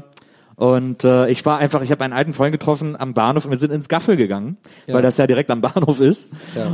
und 0.55 1.03
äh, 1.03 1.29
ich 1.29 1.45
war 1.45 1.59
einfach, 1.59 1.81
ich 1.81 1.91
habe 1.91 2.03
einen 2.03 2.13
alten 2.13 2.33
Freund 2.33 2.51
getroffen 2.51 2.95
am 2.99 3.13
Bahnhof 3.13 3.45
und 3.45 3.51
wir 3.51 3.57
sind 3.57 3.71
ins 3.71 3.89
Gaffel 3.89 4.17
gegangen, 4.17 4.57
weil 4.87 5.03
das 5.03 5.17
ja 5.17 5.27
direkt 5.27 5.51
am 5.51 5.61
Bahnhof 5.61 5.99
ist. 5.99 6.29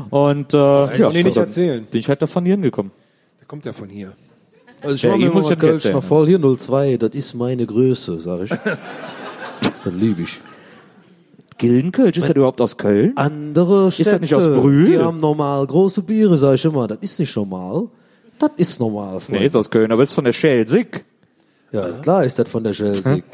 Und 0.09 0.53
äh, 0.53 0.57
ja, 0.57 1.09
mir 1.09 1.23
nicht 1.23 1.35
erzählen. 1.35 1.85
bin 1.85 1.99
ich 1.99 2.07
halt 2.07 2.21
davon 2.21 2.45
hier 2.45 2.53
hingekommen. 2.53 2.93
Der 3.39 3.47
kommt 3.47 3.65
ja 3.65 3.73
von 3.73 3.89
hier. 3.89 4.13
Also 4.83 5.07
Ja, 5.07 5.15
ich 5.15 5.33
muss 5.33 5.49
ja 5.49 5.55
nicht 5.55 5.63
erzählen. 5.63 6.01
voll. 6.01 6.27
Hier 6.27 6.39
02, 6.39 6.97
das 6.97 7.11
ist 7.11 7.33
meine 7.33 7.65
Größe, 7.65 8.19
sag 8.19 8.41
ich. 8.43 8.49
das 9.83 9.93
liebe 9.93 10.23
ich. 10.23 10.41
Gildenkölsch, 11.57 12.17
ist 12.17 12.27
das 12.29 12.35
überhaupt 12.35 12.59
aus 12.59 12.77
Köln? 12.77 13.13
Andere 13.15 13.91
Städte, 13.91 14.11
das 14.11 14.21
nicht 14.21 14.35
aus 14.35 14.43
Brühl? 14.43 14.85
die 14.85 14.97
haben 14.99 15.19
normal 15.19 15.65
große 15.65 16.01
Biere, 16.01 16.37
sag 16.37 16.55
ich 16.55 16.65
immer. 16.65 16.87
Das 16.87 16.97
ist 16.99 17.19
nicht 17.19 17.35
normal. 17.35 17.87
Das 18.39 18.51
ist 18.57 18.79
normal, 18.79 19.19
Freunde. 19.21 19.39
Nee, 19.39 19.45
ist 19.45 19.55
aus 19.55 19.69
Köln, 19.69 19.91
aber 19.91 20.03
ist 20.03 20.13
von 20.13 20.25
der 20.25 20.33
Schelsig. 20.33 21.05
Ja, 21.71 21.89
klar 22.01 22.25
ist 22.25 22.37
das 22.37 22.49
von 22.49 22.63
der 22.63 22.73
Schelsig. 22.73 23.23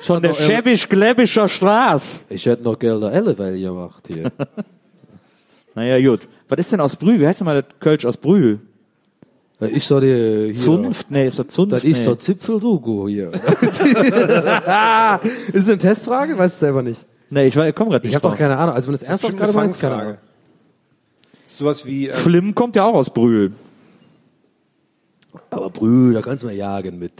Von 0.00 0.22
der 0.22 0.34
Schäbisch-Gläbischer 0.34 1.48
Straße. 1.48 2.24
Ich 2.28 2.44
hätte 2.44 2.62
noch 2.62 2.78
Gelder 2.78 3.10
Ellevel 3.10 3.58
gemacht 3.58 4.04
hier. 4.06 4.30
Naja, 5.74 6.00
gut. 6.10 6.28
Was 6.48 6.58
ist 6.60 6.72
denn 6.72 6.80
aus 6.80 6.96
Brühl? 6.96 7.18
Wie 7.20 7.26
heißt 7.26 7.40
denn 7.40 7.46
mal 7.46 7.62
das 7.62 7.78
Kölsch 7.80 8.04
aus 8.06 8.16
Brühl? 8.16 8.60
Das 9.60 9.70
ist 9.70 9.86
so 9.88 10.00
die 10.00 10.06
hier. 10.06 10.54
Zunft? 10.54 11.10
Nee, 11.10 11.26
ist 11.26 11.38
das 11.38 11.48
Zunft? 11.48 11.72
Das 11.72 11.82
nee. 11.84 11.90
ist 11.90 12.04
so 12.04 12.14
Zipfeldugo 12.14 13.08
hier. 13.08 13.30
ist 13.32 13.42
das 15.54 15.68
eine 15.68 15.78
Testfrage? 15.78 16.36
Weiß 16.36 16.54
ich 16.54 16.58
selber 16.58 16.82
nicht. 16.82 17.04
Nee, 17.30 17.46
ich, 17.46 17.56
war- 17.56 17.66
ich 17.68 17.74
komm 17.74 17.88
gerade 17.88 18.04
nicht 18.06 18.10
Ich 18.12 18.14
habe 18.22 18.28
doch 18.30 18.36
keine 18.38 18.56
Ahnung. 18.56 18.74
Also 18.74 18.88
wenn 18.88 18.92
das 18.92 19.02
ernsthaft 19.02 19.36
gerade 19.36 19.52
meinst, 19.52 19.80
keine 19.80 19.94
Ahnung. 19.94 20.16
Sowas 21.46 21.86
wie, 21.86 22.08
äh, 22.08 22.12
Flim 22.12 22.54
kommt 22.54 22.76
ja 22.76 22.84
auch 22.84 22.94
aus 22.94 23.10
Brühl. 23.10 23.52
Aber 25.50 25.70
Brühl, 25.70 26.14
da 26.14 26.22
kannst 26.22 26.42
du 26.42 26.46
mal 26.48 26.54
jagen 26.54 26.98
mit. 26.98 27.12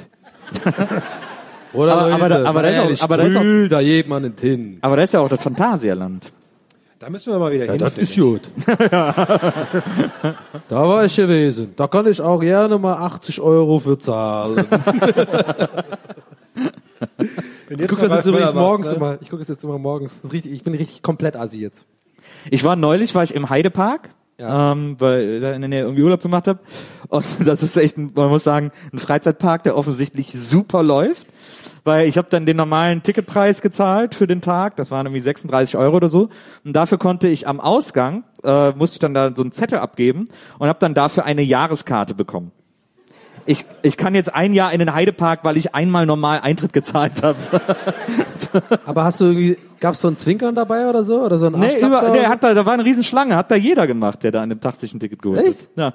Oder 1.72 1.92
Aber- 1.96 2.12
aber 2.14 2.28
da- 2.28 2.44
aber 2.44 2.62
da 2.62 2.68
ist 2.68 2.78
auch- 3.00 3.04
aber 3.04 3.16
da 3.16 3.22
ist 3.24 3.36
auch- 3.36 3.40
Brühl, 3.40 3.68
da 3.68 3.82
geht 3.82 4.06
man 4.08 4.22
nicht 4.22 4.40
hin. 4.40 4.78
Aber 4.80 4.96
das 4.96 5.04
ist 5.10 5.12
ja 5.14 5.20
auch 5.20 5.28
das 5.28 5.40
Phantasialand. 5.42 6.32
Da 7.04 7.10
müssen 7.10 7.32
wir 7.34 7.38
mal 7.38 7.52
wieder 7.52 7.66
Ja, 7.66 7.72
hin. 7.72 7.80
das 7.80 7.98
ist 7.98 8.16
gut. 8.16 8.40
da 8.90 9.14
war 10.70 11.04
ich 11.04 11.14
gewesen. 11.14 11.74
Da 11.76 11.86
kann 11.86 12.06
ich 12.06 12.18
auch 12.22 12.40
gerne 12.40 12.78
mal 12.78 12.94
80 12.94 13.40
Euro 13.42 13.78
für 13.78 13.98
zahlen. 13.98 14.64
Ich 17.68 17.88
gucke 17.88 18.02
das 18.08 18.12
jetzt 18.16 18.26
übrigens 18.26 18.54
morgens 18.54 18.92
immer. 18.92 19.18
Ich 19.20 19.28
gucke 19.28 19.40
das 19.40 19.48
jetzt 19.48 19.64
immer 19.64 19.78
morgens. 19.78 20.20
Richtig, 20.32 20.52
ich 20.52 20.62
bin 20.62 20.74
richtig 20.74 21.02
komplett 21.02 21.36
assi 21.36 21.58
jetzt. 21.58 21.84
Ich 22.50 22.62
war 22.64 22.76
neulich, 22.76 23.14
war 23.14 23.22
ich 23.22 23.34
im 23.34 23.50
Heidepark, 23.50 24.10
Ja. 24.38 24.72
ähm, 24.72 24.96
weil 24.98 25.34
ich 25.34 25.42
da 25.42 25.52
in 25.52 25.60
der 25.60 25.68
Nähe 25.68 25.82
irgendwie 25.82 26.02
Urlaub 26.02 26.22
gemacht 26.22 26.46
habe. 26.46 26.60
Und 27.08 27.24
das 27.46 27.62
ist 27.62 27.76
echt, 27.76 27.98
ein, 27.98 28.12
man 28.14 28.28
muss 28.30 28.44
sagen, 28.44 28.70
ein 28.92 28.98
Freizeitpark, 28.98 29.64
der 29.64 29.76
offensichtlich 29.76 30.32
super 30.32 30.82
läuft. 30.82 31.26
Weil 31.84 32.08
ich 32.08 32.16
habe 32.16 32.28
dann 32.30 32.46
den 32.46 32.56
normalen 32.56 33.02
Ticketpreis 33.02 33.60
gezahlt 33.60 34.14
für 34.14 34.26
den 34.26 34.40
Tag, 34.40 34.76
das 34.76 34.90
waren 34.90 35.04
irgendwie 35.06 35.20
36 35.20 35.76
Euro 35.76 35.96
oder 35.96 36.08
so. 36.08 36.30
Und 36.64 36.74
dafür 36.74 36.96
konnte 36.96 37.28
ich 37.28 37.46
am 37.46 37.60
Ausgang, 37.60 38.24
äh, 38.42 38.70
musste 38.72 38.96
ich 38.96 39.00
dann 39.00 39.12
da 39.12 39.32
so 39.34 39.42
einen 39.42 39.52
Zettel 39.52 39.78
abgeben 39.78 40.28
und 40.58 40.68
habe 40.68 40.78
dann 40.78 40.94
dafür 40.94 41.26
eine 41.26 41.42
Jahreskarte 41.42 42.14
bekommen. 42.14 42.52
Ich, 43.46 43.66
ich 43.82 43.98
kann 43.98 44.14
jetzt 44.14 44.34
ein 44.34 44.54
Jahr 44.54 44.72
in 44.72 44.78
den 44.78 44.94
Heidepark, 44.94 45.44
weil 45.44 45.58
ich 45.58 45.74
einmal 45.74 46.06
normal 46.06 46.40
Eintritt 46.40 46.72
gezahlt 46.72 47.22
habe. 47.22 47.36
Aber 48.86 49.04
hast 49.04 49.20
du 49.20 49.26
irgendwie, 49.26 49.58
gab's 49.80 50.00
so 50.00 50.08
ein 50.08 50.16
Zwinkern 50.16 50.54
dabei 50.54 50.88
oder 50.88 51.04
so? 51.04 51.22
Oder 51.22 51.36
so 51.36 51.46
ein 51.46 51.52
Nee, 51.52 51.78
über, 51.78 52.00
so? 52.00 52.26
hat 52.26 52.42
da, 52.42 52.54
da 52.54 52.64
war 52.64 52.72
eine 52.72 52.84
Riesenschlange, 52.84 53.36
hat 53.36 53.50
da 53.50 53.56
jeder 53.56 53.86
gemacht, 53.86 54.22
der 54.22 54.32
da 54.32 54.42
an 54.42 54.48
dem 54.48 54.60
Tag 54.60 54.76
sich 54.76 54.94
ein 54.94 55.00
Ticket 55.00 55.20
geholt 55.20 55.40
hat. 55.40 55.46
Echt? 55.46 55.68
Ja. 55.76 55.92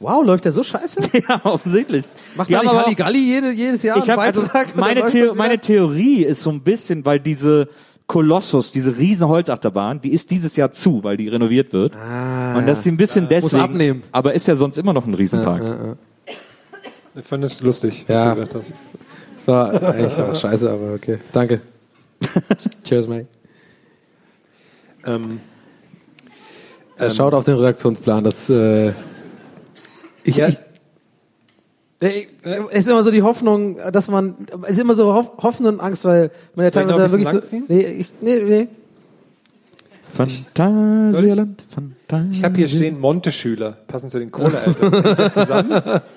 Wow, 0.00 0.24
läuft 0.24 0.44
der 0.44 0.52
so 0.52 0.62
scheiße? 0.62 1.00
Ja, 1.28 1.40
offensichtlich. 1.44 2.04
Macht 2.36 2.50
da 2.52 2.58
haben 2.58 2.64
nicht 2.64 2.70
aber 2.70 2.80
auch- 2.82 2.84
Halligalli 2.86 3.18
jede, 3.18 3.50
jedes 3.50 3.82
Jahr 3.82 3.96
Ich 3.96 4.04
einen 4.04 4.12
habe 4.12 4.22
also 4.22 4.42
Beitrag? 4.42 4.68
oder 4.74 4.80
meine, 4.80 5.06
Theo 5.06 5.34
meine 5.34 5.58
Theorie 5.58 6.24
ist 6.24 6.42
so 6.42 6.50
ein 6.50 6.60
bisschen, 6.60 7.04
weil 7.04 7.18
diese 7.18 7.68
Kolossus, 8.06 8.70
diese 8.72 8.96
riesen 8.96 9.28
Holzachterbahn, 9.28 10.00
die 10.00 10.12
ist 10.12 10.30
dieses 10.30 10.54
Jahr 10.56 10.70
zu, 10.72 11.02
weil 11.04 11.16
die 11.16 11.28
renoviert 11.28 11.72
wird. 11.72 11.92
Und 11.94 12.66
das 12.66 12.80
ist 12.80 12.86
ein 12.86 12.96
bisschen 12.96 13.28
deswegen. 13.28 13.62
abnehmen. 13.62 14.02
Aber 14.12 14.32
ist 14.34 14.46
ja 14.46 14.54
sonst 14.54 14.78
immer 14.78 14.92
noch 14.94 15.04
ein 15.06 15.12
Riesenpark. 15.14 15.98
Ich 17.18 17.26
fand 17.26 17.44
es 17.44 17.60
lustig, 17.60 18.04
was 18.06 18.14
Ja. 18.16 18.24
du 18.34 18.40
gesagt 18.40 18.54
hast. 18.54 18.72
Das 19.36 19.46
war 19.48 19.94
echt 19.98 20.20
auch 20.20 20.34
scheiße, 20.36 20.70
aber 20.70 20.94
okay. 20.94 21.18
Danke. 21.32 21.60
Cheers, 22.84 23.08
Mike. 23.08 23.26
Ähm, 25.04 25.40
Äh, 26.96 27.10
Schaut 27.12 27.32
auf 27.34 27.44
den 27.44 27.54
Redaktionsplan, 27.54 28.24
das, 28.24 28.48
äh, 28.50 28.92
ich, 30.28 30.36
Ja. 30.36 30.48
ich, 30.48 30.58
Ey, 32.00 32.28
Es 32.70 32.80
ist 32.84 32.88
immer 32.90 33.02
so 33.02 33.10
die 33.10 33.22
Hoffnung, 33.22 33.76
dass 33.92 34.06
man, 34.08 34.36
es 34.62 34.70
ist 34.70 34.78
immer 34.80 34.94
so 34.94 35.12
Hoff- 35.14 35.32
Hoffnung 35.42 35.74
und 35.74 35.80
Angst, 35.80 36.04
weil 36.04 36.30
man 36.54 36.62
ja 36.64 36.68
ich 36.68 36.74
teilweise 36.74 37.02
ein 37.16 37.24
wirklich 37.24 37.50
so, 37.50 37.56
nee, 37.68 37.80
ich, 37.80 38.12
nee, 38.20 38.36
nee. 38.44 38.68
Phantasialand, 40.02 41.62
Phantasialand. 41.68 42.34
Ich 42.34 42.44
habe 42.44 42.56
hier 42.56 42.68
stehen 42.68 42.98
Monte-Schüler, 42.98 43.76
passend 43.86 44.10
zu 44.12 44.18
den 44.18 44.30
Kohleeltern. 44.30 45.32
zusammen. 45.32 45.82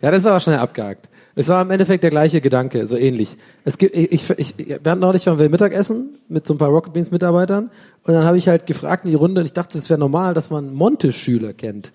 Ja, 0.00 0.10
das 0.10 0.18
ist 0.20 0.26
aber 0.26 0.40
schnell 0.40 0.56
abgehakt. 0.58 1.08
Es 1.36 1.46
war 1.46 1.62
im 1.62 1.70
Endeffekt 1.70 2.02
der 2.02 2.10
gleiche 2.10 2.40
Gedanke, 2.40 2.88
so 2.88 2.96
ähnlich. 2.96 3.36
Es 3.64 3.78
gibt, 3.78 3.96
ich, 3.96 4.10
ich, 4.12 4.30
ich, 4.36 4.54
wir 4.58 4.90
hatten 4.90 4.98
neulich 5.00 5.24
waren 5.28 5.38
wir 5.38 5.48
Mittagessen 5.48 6.18
mit 6.28 6.44
so 6.44 6.54
ein 6.54 6.58
paar 6.58 6.70
Rocket 6.70 6.92
Beans 6.92 7.12
Mitarbeitern 7.12 7.70
und 8.02 8.12
dann 8.12 8.24
habe 8.24 8.36
ich 8.36 8.48
halt 8.48 8.66
gefragt 8.66 9.04
in 9.04 9.10
die 9.10 9.16
Runde 9.16 9.40
und 9.42 9.46
ich 9.46 9.52
dachte, 9.52 9.78
es 9.78 9.88
wäre 9.90 10.00
normal, 10.00 10.34
dass 10.34 10.50
man 10.50 10.74
Monte-Schüler 10.74 11.52
kennt. 11.52 11.92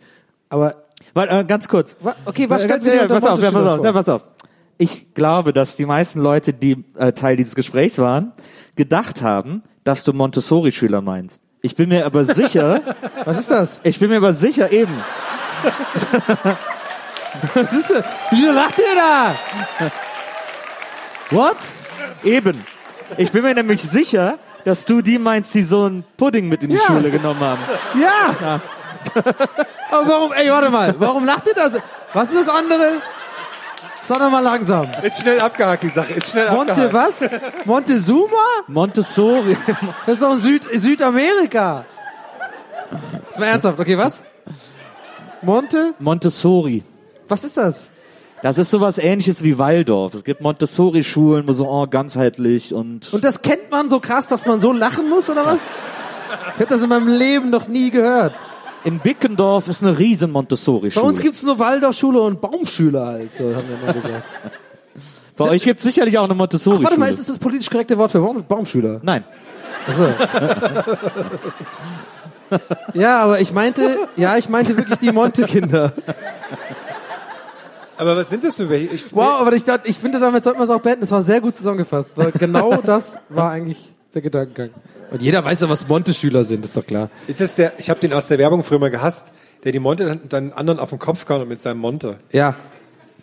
Aber 0.47 0.77
Warte, 1.13 1.33
äh, 1.39 1.43
ganz 1.45 1.67
kurz. 1.67 1.97
Okay, 2.25 2.49
was 2.49 2.63
Äh, 2.63 2.65
stellst 2.65 2.87
du 2.87 2.91
dir 2.91 2.97
ja, 2.97 3.07
pass 3.07 3.23
auf, 3.23 3.41
ja, 3.41 3.51
pass 3.51 3.65
auf, 3.67 3.83
ja, 3.83 3.91
pass 3.93 4.09
auf. 4.09 4.21
Ich 4.77 5.13
glaube, 5.13 5.53
dass 5.53 5.75
die 5.75 5.85
meisten 5.85 6.21
Leute, 6.21 6.53
die 6.53 6.83
äh, 6.97 7.11
Teil 7.11 7.35
dieses 7.35 7.55
Gesprächs 7.55 7.97
waren, 7.97 8.31
gedacht 8.75 9.21
haben, 9.23 9.63
dass 9.83 10.03
du 10.03 10.13
Montessori-Schüler 10.13 11.01
meinst. 11.01 11.43
Ich 11.61 11.75
bin 11.75 11.89
mir 11.89 12.05
aber 12.05 12.25
sicher, 12.25 12.81
was 13.25 13.39
ist 13.39 13.49
das? 13.49 13.79
ich 13.83 13.97
bin 13.99 14.09
mir 14.09 14.17
aber 14.17 14.33
sicher 14.33 14.71
eben. 14.71 14.93
Was 17.53 17.73
ist 17.73 17.89
das? 17.89 18.05
Wieso 18.31 18.51
lacht 18.51 18.77
ihr 18.79 18.95
da? 18.95 19.35
What? 21.29 21.57
Eben. 22.23 22.63
Ich 23.17 23.31
bin 23.31 23.43
mir 23.43 23.53
nämlich 23.53 23.81
sicher, 23.81 24.39
dass 24.65 24.85
du 24.85 25.01
die 25.01 25.19
meinst, 25.19 25.53
die 25.53 25.63
so 25.63 25.83
einen 25.85 26.03
Pudding 26.17 26.47
mit 26.47 26.63
in 26.63 26.69
die 26.69 26.75
Ja. 26.77 26.81
Schule 26.87 27.11
genommen 27.11 27.39
haben. 27.41 27.61
Ja. 27.99 28.59
Aber 29.91 30.07
warum, 30.07 30.31
ey, 30.33 30.49
warte 30.49 30.69
mal, 30.69 30.95
warum 30.99 31.25
lacht 31.25 31.47
ihr 31.47 31.53
da? 31.53 31.69
Was 32.13 32.31
ist 32.31 32.47
das 32.47 32.55
andere? 32.55 33.01
Sag 34.03 34.19
doch 34.19 34.29
mal 34.29 34.39
langsam. 34.39 34.87
Ist 35.03 35.21
schnell 35.21 35.39
abgehakt, 35.41 35.83
die 35.83 35.89
Sache. 35.89 36.13
Ist 36.13 36.31
schnell 36.31 36.49
Monte 36.49 36.71
abgehakt. 36.71 36.93
was? 36.93 37.29
Montezuma? 37.65 38.63
Montessori. 38.67 39.57
Das 40.05 40.15
ist 40.15 40.23
doch 40.23 40.33
in 40.33 40.39
Süd 40.39 40.63
Südamerika. 40.73 41.85
Jetzt 43.27 43.39
mal 43.39 43.45
ernsthaft, 43.47 43.79
okay, 43.79 43.97
was? 43.97 44.23
Monte? 45.41 45.93
Montessori. 45.99 46.83
Was 47.27 47.43
ist 47.43 47.57
das? 47.57 47.89
Das 48.41 48.57
ist 48.57 48.69
sowas 48.69 48.97
ähnliches 48.97 49.43
wie 49.43 49.57
Waldorf. 49.57 50.13
Es 50.13 50.23
gibt 50.23 50.41
Montessori-Schulen, 50.41 51.47
wo 51.47 51.53
so 51.53 51.67
oh, 51.67 51.87
ganzheitlich 51.87 52.73
und 52.73 53.11
Und 53.13 53.23
das 53.23 53.41
kennt 53.41 53.71
man 53.71 53.89
so 53.89 53.99
krass, 53.99 54.27
dass 54.27 54.45
man 54.45 54.61
so 54.61 54.71
lachen 54.71 55.09
muss, 55.09 55.29
oder 55.29 55.45
was? 55.45 55.57
Ich 56.55 56.61
hab 56.61 56.69
das 56.69 56.81
in 56.81 56.89
meinem 56.89 57.07
Leben 57.07 57.49
noch 57.49 57.67
nie 57.67 57.89
gehört. 57.89 58.33
In 58.88 58.99
Bickendorf 58.99 59.67
ist 59.67 59.83
eine 59.83 59.97
riesen 59.97 60.29
Bei 60.31 60.39
Montessori-Schule. 60.39 61.05
uns 61.05 61.19
gibt's 61.19 61.43
nur 61.43 61.59
Waldorfschule 61.59 62.21
und 62.21 62.39
Baumschüler 62.41 63.05
halt, 63.05 63.33
so 63.33 63.43
haben 63.53 63.67
wir 63.67 63.81
immer 63.83 63.93
gesagt. 63.93 64.23
Bei 65.35 65.49
euch 65.49 65.63
gibt's 65.63 65.83
sicherlich 65.83 66.17
auch 66.17 66.23
eine 66.23 66.33
Ach, 66.33 66.38
Montessori-Schule. 66.38 66.85
warte 66.88 66.99
mal, 66.99 67.09
ist 67.09 67.19
das 67.19 67.27
das 67.27 67.38
politisch 67.38 67.69
korrekte 67.69 67.97
Wort 67.97 68.11
für 68.11 68.19
Baum 68.19 68.43
Baumschüler? 68.43 68.99
Nein. 69.03 69.23
Ja, 72.93 73.19
aber 73.23 73.41
ich 73.41 73.51
meinte, 73.53 74.07
ja, 74.15 74.38
ich 74.38 74.47
meinte 74.47 74.77
wirklich 74.77 74.99
die 74.99 75.11
Monte-Kinder. 75.11 75.91
Aber 77.97 78.15
was 78.15 78.29
sind 78.29 78.43
das 78.43 78.55
für 78.55 78.69
welche? 78.69 78.93
Ich, 78.95 79.13
Wow, 79.15 79.41
aber 79.41 79.53
ich, 79.53 79.63
dachte, 79.65 79.88
ich 79.88 79.99
finde, 79.99 80.19
damit 80.19 80.43
sollten 80.43 80.59
wir 80.59 80.63
es 80.63 80.69
auch 80.69 80.81
beenden. 80.81 81.01
Das 81.01 81.11
war 81.11 81.21
sehr 81.21 81.41
gut 81.41 81.55
zusammengefasst. 81.55 82.11
Weil 82.15 82.31
genau 82.31 82.75
das 82.77 83.17
war 83.29 83.51
eigentlich 83.51 83.93
der 84.13 84.21
Gedankengang. 84.21 84.69
Und 85.11 85.21
jeder 85.21 85.43
weiß 85.43 85.61
ja, 85.61 85.69
was 85.69 85.87
Monte-Schüler 85.87 86.43
sind, 86.43 86.65
ist 86.65 86.75
doch 86.75 86.85
klar. 86.85 87.09
Ist 87.27 87.39
das 87.39 87.55
der, 87.55 87.73
ich 87.77 87.89
habe 87.89 87.99
den 87.99 88.13
aus 88.13 88.27
der 88.27 88.37
Werbung 88.37 88.63
früher 88.63 88.79
mal 88.79 88.91
gehasst, 88.91 89.31
der 89.63 89.71
die 89.71 89.79
Monte 89.79 90.05
dann, 90.05 90.21
dann 90.29 90.51
anderen 90.53 90.79
auf 90.79 90.89
den 90.89 90.99
Kopf 90.99 91.25
kam 91.25 91.47
mit 91.47 91.61
seinem 91.61 91.79
Monte. 91.79 92.17
Ja. 92.31 92.55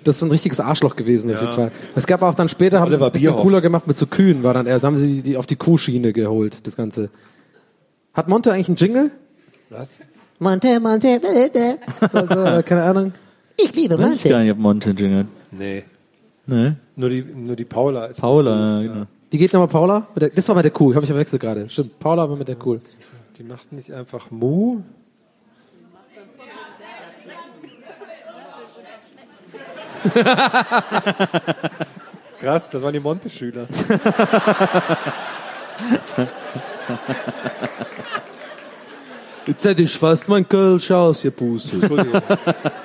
Das 0.03 0.17
ist 0.17 0.23
ein 0.23 0.31
richtiges 0.31 0.61
Arschloch 0.61 0.97
gewesen, 0.97 1.33
auf 1.33 1.41
jeden 1.41 1.53
Fall. 1.55 1.73
Es 1.95 2.07
gab 2.07 2.21
auch 2.21 2.35
dann 2.35 2.51
später, 2.51 2.81
haben 2.81 2.91
sie 2.91 2.97
es 2.97 3.03
ein 3.03 3.11
bisschen 3.11 3.37
cooler 3.37 3.63
gemacht 3.63 3.87
mit 3.87 3.97
so 3.97 4.07
Kühen, 4.07 4.43
war 4.43 4.53
dann 4.53 4.67
eher, 4.67 4.75
das 4.75 4.85
haben 4.85 4.99
sie 4.99 5.23
die 5.23 5.39
auf 5.39 5.47
die 5.47 5.57
Kuhschiene 5.57 6.13
geholt, 6.13 6.67
das 6.67 6.77
Ganze. 6.77 7.09
Hat 8.13 8.29
Monte 8.29 8.53
eigentlich 8.53 8.69
einen 8.69 8.77
Jingle? 8.77 9.11
Was? 9.71 10.01
Monte, 10.39 10.79
Monte, 10.79 11.21
Monte. 11.23 11.79
Also, 12.13 12.63
keine 12.63 12.83
Ahnung. 12.83 13.15
Ich 13.57 13.75
liebe 13.75 13.99
Weiß 13.99 14.25
ich 14.25 14.31
gar 14.31 14.41
nicht, 14.41 14.53
ob 14.53 14.59
Monte 14.59 14.91
jingelt. 14.91 15.29
Nee. 15.51 15.85
Ne? 16.47 16.77
Nur 16.97 17.09
die, 17.09 17.23
nur 17.23 17.57
die 17.57 17.65
Paula 17.65 18.07
ist. 18.07 18.21
Paula, 18.21 18.83
ja, 18.83 18.89
genau. 18.89 19.07
Wie 19.35 19.39
geht 19.39 19.53
nochmal 19.53 19.67
Paula? 19.67 20.07
Mit 20.15 20.23
der, 20.23 20.31
das 20.31 20.49
war 20.49 20.55
mit 20.55 20.65
der 20.65 20.71
Kuh, 20.71 20.95
habe 20.95 21.05
ich 21.05 21.11
verwechselt 21.11 21.43
gerade. 21.43 21.69
Stimmt, 21.69 21.99
Paula 21.99 22.31
war 22.31 22.37
mit 22.37 22.47
der 22.47 22.55
Kuh. 22.55 22.79
Die 23.37 23.43
macht 23.43 23.73
nicht 23.73 23.93
einfach 23.93 24.31
Mu. 24.31 24.81
Krass, 32.39 32.71
das 32.71 32.81
waren 32.81 32.93
die 32.93 33.01
Monte-Schüler. 33.01 33.67
Jetzt 39.49 39.65
hätte 39.65 39.83
ich 39.83 39.99
fast 39.99 40.29
mein 40.29 40.49
Kölsch 40.49 40.93
ausgepustet. 40.93 41.83
Entschuldigung. 41.83 42.23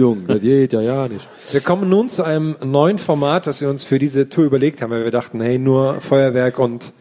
Jung, 0.00 0.26
das 0.26 0.40
geht 0.40 0.72
ja 0.72 0.80
ja 0.80 1.08
nicht. 1.08 1.28
Wir 1.52 1.60
kommen 1.60 1.88
nun 1.88 2.08
zu 2.08 2.22
einem 2.24 2.56
neuen 2.64 2.98
Format, 2.98 3.46
das 3.46 3.60
wir 3.60 3.68
uns 3.68 3.84
für 3.84 3.98
diese 3.98 4.28
Tour 4.28 4.44
überlegt 4.44 4.80
haben, 4.80 4.90
weil 4.90 5.04
wir 5.04 5.10
dachten, 5.10 5.40
hey, 5.40 5.58
nur 5.58 6.00
Feuerwerk 6.00 6.58
und 6.58 6.92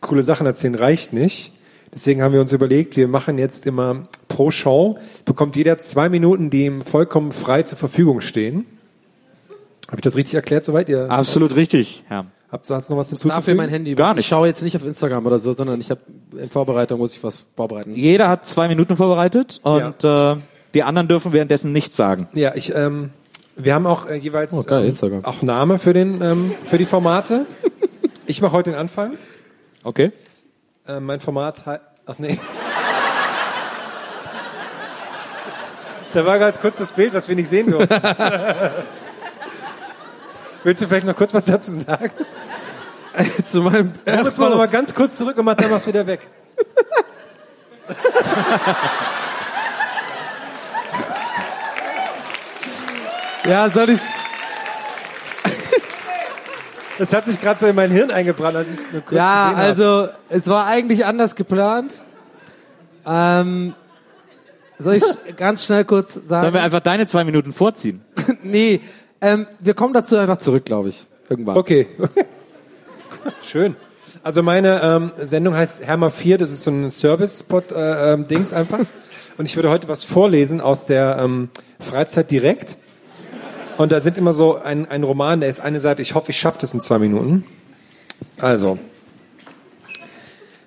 coole 0.00 0.22
Sachen 0.22 0.46
erzählen 0.46 0.74
reicht 0.74 1.12
nicht. 1.12 1.52
Deswegen 1.94 2.22
haben 2.22 2.32
wir 2.32 2.40
uns 2.40 2.52
überlegt, 2.52 2.96
wir 2.96 3.08
machen 3.08 3.38
jetzt 3.38 3.66
immer 3.66 4.08
pro 4.28 4.50
Show, 4.50 4.98
bekommt 5.24 5.56
jeder 5.56 5.78
zwei 5.78 6.08
Minuten, 6.08 6.50
die 6.50 6.64
ihm 6.66 6.82
vollkommen 6.82 7.32
frei 7.32 7.62
zur 7.62 7.78
Verfügung 7.78 8.20
stehen. 8.20 8.64
Habe 9.88 9.96
ich 9.98 10.02
das 10.02 10.16
richtig 10.16 10.34
erklärt 10.34 10.64
soweit? 10.64 10.88
Ihr 10.88 11.10
Absolut 11.10 11.56
richtig, 11.56 12.04
ja. 12.10 12.26
habt 12.50 12.68
hast 12.70 12.90
noch 12.90 12.96
was 12.96 13.08
hinzuzufügen? 13.08 13.36
Dafür 13.36 13.54
mein 13.56 13.70
Handy. 13.70 13.94
Gar 13.94 14.10
Ich 14.12 14.16
nicht. 14.18 14.26
schaue 14.28 14.46
jetzt 14.46 14.62
nicht 14.62 14.76
auf 14.76 14.84
Instagram 14.84 15.26
oder 15.26 15.38
so, 15.40 15.52
sondern 15.52 15.80
ich 15.80 15.90
habe 15.90 16.00
in 16.36 16.48
Vorbereitung 16.48 16.98
muss 17.00 17.14
ich 17.16 17.22
was 17.24 17.44
vorbereiten. 17.56 17.96
Jeder 17.96 18.28
hat 18.28 18.46
zwei 18.46 18.68
Minuten 18.68 18.96
vorbereitet 18.96 19.60
und 19.64 20.04
äh, 20.04 20.36
die 20.74 20.82
anderen 20.82 21.08
dürfen 21.08 21.32
währenddessen 21.32 21.72
nichts 21.72 21.96
sagen. 21.96 22.28
Ja, 22.34 22.54
ich, 22.54 22.74
ähm, 22.74 23.10
wir 23.56 23.74
haben 23.74 23.86
auch 23.86 24.06
äh, 24.06 24.16
jeweils 24.16 24.54
Oh, 24.54 24.62
geil, 24.62 24.92
ähm, 25.02 25.24
auch 25.24 25.42
Name 25.42 25.78
für 25.78 25.92
den 25.92 26.22
ähm, 26.22 26.52
für 26.64 26.78
die 26.78 26.86
Formate. 26.86 27.46
Ich 28.26 28.40
mache 28.40 28.52
heute 28.52 28.70
den 28.70 28.78
Anfang. 28.78 29.14
Okay? 29.82 30.12
Äh, 30.86 31.00
mein 31.00 31.20
Format 31.20 31.66
heißt. 31.66 31.82
Ach 32.06 32.18
nee. 32.18 32.38
Da 36.12 36.26
war 36.26 36.38
gerade 36.38 36.58
kurz 36.58 36.78
das 36.78 36.92
Bild, 36.92 37.14
was 37.14 37.28
wir 37.28 37.36
nicht 37.36 37.48
sehen 37.48 37.70
durften. 37.70 38.00
Willst 40.64 40.82
du 40.82 40.88
vielleicht 40.88 41.06
noch 41.06 41.16
kurz 41.16 41.32
was 41.32 41.46
dazu 41.46 41.70
sagen? 41.70 42.10
Zu 43.46 43.62
meinem 43.62 43.92
mal 44.06 44.22
noch 44.22 44.56
mal 44.56 44.68
ganz 44.68 44.94
kurz 44.94 45.16
zurück 45.16 45.38
und 45.38 45.44
mach 45.44 45.54
dann 45.54 45.70
was 45.70 45.86
wieder 45.86 46.06
weg. 46.06 46.20
Ja, 53.48 53.68
soll 53.70 53.90
ich's? 53.90 54.08
Das 56.98 57.14
hat 57.14 57.24
sich 57.24 57.40
gerade 57.40 57.58
so 57.58 57.66
in 57.66 57.74
mein 57.74 57.90
Hirn 57.90 58.10
eingebrannt, 58.10 58.58
als 58.58 58.68
ich 58.68 58.78
es 58.78 58.92
nur 58.92 59.00
kurz 59.00 59.16
Ja, 59.16 59.54
also 59.56 60.08
es 60.28 60.46
war 60.46 60.66
eigentlich 60.66 61.06
anders 61.06 61.34
geplant. 61.34 62.02
Ähm, 63.06 63.74
soll 64.78 64.96
ich 64.96 65.04
ganz 65.36 65.64
schnell 65.64 65.86
kurz 65.86 66.12
Sollen 66.12 66.28
sagen? 66.28 66.52
wir 66.52 66.62
einfach 66.62 66.80
deine 66.80 67.06
zwei 67.06 67.24
Minuten 67.24 67.54
vorziehen? 67.54 68.02
nee, 68.42 68.80
ähm, 69.22 69.46
wir 69.60 69.72
kommen 69.72 69.94
dazu 69.94 70.16
einfach 70.18 70.36
zurück, 70.36 70.66
glaube 70.66 70.90
ich. 70.90 71.06
Irgendwann. 71.30 71.56
Okay. 71.56 71.86
Schön. 73.42 73.76
Also 74.22 74.42
meine 74.42 74.82
ähm, 74.82 75.12
Sendung 75.22 75.54
heißt 75.54 75.82
Herma 75.82 76.10
4, 76.10 76.36
das 76.36 76.50
ist 76.50 76.64
so 76.64 76.70
ein 76.70 76.90
Service-Spot-Dings 76.90 77.72
äh, 77.78 78.12
ähm, 78.12 78.26
Dings 78.26 78.52
einfach. 78.52 78.80
Und 79.38 79.46
ich 79.46 79.56
würde 79.56 79.70
heute 79.70 79.88
was 79.88 80.04
vorlesen 80.04 80.60
aus 80.60 80.84
der 80.84 81.18
ähm, 81.18 81.48
Freizeit 81.78 82.30
direkt. 82.30 82.76
Und 83.80 83.92
da 83.92 84.02
sind 84.02 84.18
immer 84.18 84.34
so 84.34 84.56
ein, 84.56 84.90
ein 84.90 85.04
Roman, 85.04 85.40
der 85.40 85.48
ist 85.48 85.58
eine 85.58 85.80
Seite, 85.80 86.02
ich 86.02 86.14
hoffe, 86.14 86.32
ich 86.32 86.38
schaffe 86.38 86.58
das 86.60 86.74
in 86.74 86.82
zwei 86.82 86.98
Minuten. 86.98 87.46
Also. 88.38 88.78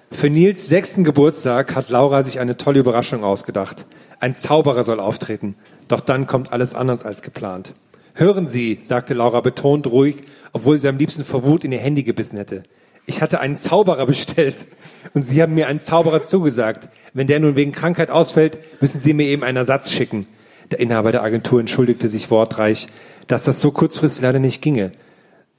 Für 0.10 0.32
Nils 0.32 0.68
sechsten 0.68 1.04
Geburtstag 1.04 1.76
hat 1.76 1.90
Laura 1.90 2.24
sich 2.24 2.40
eine 2.40 2.58
tolle 2.58 2.80
Überraschung 2.80 3.24
ausgedacht. 3.24 3.86
Ein 4.20 4.34
Zauberer 4.34 4.84
soll 4.84 5.00
auftreten. 5.00 5.54
Doch 5.88 6.02
dann 6.02 6.26
kommt 6.26 6.52
alles 6.52 6.74
anders 6.74 7.06
als 7.06 7.22
geplant. 7.22 7.76
Hören 8.16 8.48
Sie, 8.48 8.80
sagte 8.82 9.14
Laura 9.14 9.42
betont 9.42 9.86
ruhig, 9.86 10.24
obwohl 10.52 10.80
sie 10.80 10.88
am 10.88 10.98
liebsten 10.98 11.24
vor 11.24 11.44
Wut 11.44 11.64
in 11.64 11.72
ihr 11.72 11.82
Handy 11.82 12.02
gebissen 12.02 12.38
hätte. 12.38 12.64
Ich 13.06 13.22
hatte 13.22 13.40
einen 13.42 13.58
Zauberer 13.58 14.06
bestellt 14.08 14.66
und 15.14 15.28
Sie 15.28 15.40
haben 15.40 15.54
mir 15.54 15.68
einen 15.68 15.80
Zauberer 15.80 16.26
zugesagt. 16.26 16.90
Wenn 17.14 17.28
der 17.28 17.40
nun 17.40 17.58
wegen 17.58 17.74
Krankheit 17.74 18.10
ausfällt, 18.10 18.58
müssen 18.82 19.00
Sie 19.00 19.14
mir 19.14 19.28
eben 19.28 19.44
einen 19.44 19.58
Ersatz 19.58 19.92
schicken. 19.92 20.26
Der 20.72 20.80
Inhaber 20.80 21.12
der 21.12 21.24
Agentur 21.24 21.60
entschuldigte 21.60 22.08
sich 22.10 22.32
wortreich, 22.32 22.88
dass 23.28 23.44
das 23.44 23.62
so 23.62 23.72
kurzfristig 23.72 24.24
leider 24.24 24.40
nicht 24.40 24.62
ginge. 24.62 24.92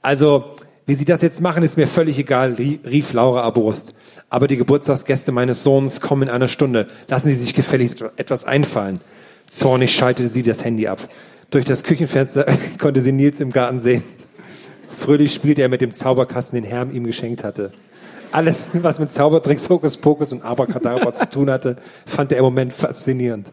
Also, 0.01 0.45
wie 0.85 0.95
Sie 0.95 1.05
das 1.05 1.21
jetzt 1.21 1.41
machen, 1.41 1.63
ist 1.63 1.77
mir 1.77 1.87
völlig 1.87 2.19
egal, 2.19 2.53
rie- 2.53 2.79
rief 2.85 3.13
Laura 3.13 3.43
erbost. 3.43 3.95
Aber 4.29 4.47
die 4.47 4.57
Geburtstagsgäste 4.57 5.31
meines 5.31 5.63
Sohnes 5.63 5.99
kommen 6.01 6.23
in 6.23 6.29
einer 6.29 6.47
Stunde. 6.47 6.87
Lassen 7.07 7.29
Sie 7.29 7.35
sich 7.35 7.53
gefälligst 7.53 8.03
etwas 8.17 8.45
einfallen. 8.45 9.01
Zornig 9.47 9.95
schaltete 9.95 10.29
sie 10.29 10.41
das 10.43 10.63
Handy 10.63 10.87
ab. 10.87 11.07
Durch 11.51 11.65
das 11.65 11.83
Küchenfenster 11.83 12.45
konnte 12.79 13.01
sie 13.01 13.11
Nils 13.11 13.39
im 13.39 13.51
Garten 13.51 13.79
sehen. 13.79 14.03
Fröhlich 14.89 15.33
spielte 15.33 15.61
er 15.61 15.69
mit 15.69 15.81
dem 15.81 15.93
Zauberkasten, 15.93 16.61
den 16.61 16.69
Herm 16.69 16.91
ihm 16.91 17.03
geschenkt 17.05 17.43
hatte. 17.43 17.71
Alles, 18.31 18.69
was 18.73 18.99
mit 18.99 19.11
Zaubertricks, 19.11 19.69
Hokuspokus 19.69 20.33
und 20.33 20.43
Abracadabra 20.43 21.13
zu 21.15 21.29
tun 21.29 21.49
hatte, 21.49 21.77
fand 22.05 22.31
er 22.31 22.39
im 22.39 22.43
Moment 22.45 22.73
faszinierend. 22.73 23.51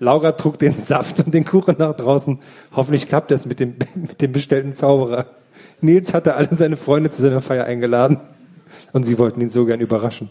Laura 0.00 0.32
trug 0.32 0.58
den 0.58 0.72
Saft 0.72 1.20
und 1.20 1.34
den 1.34 1.44
Kuchen 1.44 1.76
nach 1.78 1.94
draußen. 1.94 2.38
Hoffentlich 2.74 3.08
klappt 3.08 3.32
es 3.32 3.46
mit 3.46 3.60
dem, 3.60 3.74
mit 3.94 4.20
dem 4.20 4.32
bestellten 4.32 4.72
Zauberer. 4.72 5.26
Nils 5.80 6.14
hatte 6.14 6.34
alle 6.34 6.48
seine 6.52 6.76
Freunde 6.76 7.10
zu 7.10 7.22
seiner 7.22 7.42
Feier 7.42 7.64
eingeladen 7.64 8.20
und 8.92 9.04
sie 9.04 9.18
wollten 9.18 9.40
ihn 9.40 9.50
so 9.50 9.64
gern 9.64 9.80
überraschen. 9.80 10.30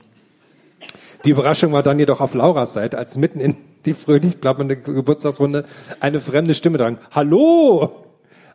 Die 1.25 1.31
Überraschung 1.31 1.73
war 1.73 1.83
dann 1.83 1.99
jedoch 1.99 2.21
auf 2.21 2.33
Lauras 2.33 2.73
Seite, 2.73 2.97
als 2.97 3.17
mitten 3.17 3.39
in 3.39 3.57
die 3.85 3.93
fröhlich 3.93 4.39
klappernde 4.39 4.77
Geburtstagsrunde 4.77 5.65
eine 5.99 6.21
fremde 6.21 6.53
Stimme 6.53 6.77
drang. 6.77 6.99
Hallo! 7.11 8.03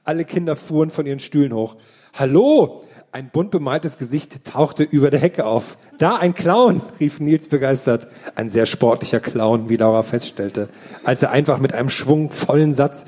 Alle 0.04 0.24
Kinder 0.24 0.56
fuhren 0.56 0.90
von 0.90 1.06
ihren 1.06 1.20
Stühlen 1.20 1.52
hoch. 1.52 1.76
Hallo! 2.14 2.84
Ein 3.14 3.28
bunt 3.28 3.50
bemaltes 3.50 3.98
Gesicht 3.98 4.42
tauchte 4.46 4.84
über 4.84 5.10
der 5.10 5.20
Hecke 5.20 5.44
auf. 5.44 5.76
Da 5.98 6.16
ein 6.16 6.32
Clown, 6.32 6.80
rief 6.98 7.20
Nils 7.20 7.46
begeistert. 7.46 8.08
Ein 8.36 8.48
sehr 8.48 8.64
sportlicher 8.64 9.20
Clown, 9.20 9.68
wie 9.68 9.76
Laura 9.76 10.02
feststellte, 10.02 10.70
als 11.04 11.22
er 11.22 11.30
einfach 11.30 11.58
mit 11.58 11.74
einem 11.74 11.90
schwungvollen 11.90 12.72
Satz 12.72 13.04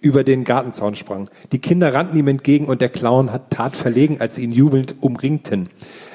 über 0.00 0.24
den 0.24 0.44
Gartenzaun 0.44 0.94
sprang. 0.94 1.28
Die 1.52 1.58
Kinder 1.58 1.92
rannten 1.92 2.18
ihm 2.18 2.28
entgegen 2.28 2.64
und 2.64 2.80
der 2.80 2.88
Clown 2.88 3.28
tat 3.50 3.76
verlegen, 3.76 4.22
als 4.22 4.36
sie 4.36 4.44
ihn 4.44 4.52
jubelnd 4.52 4.96
umringten. 5.02 5.68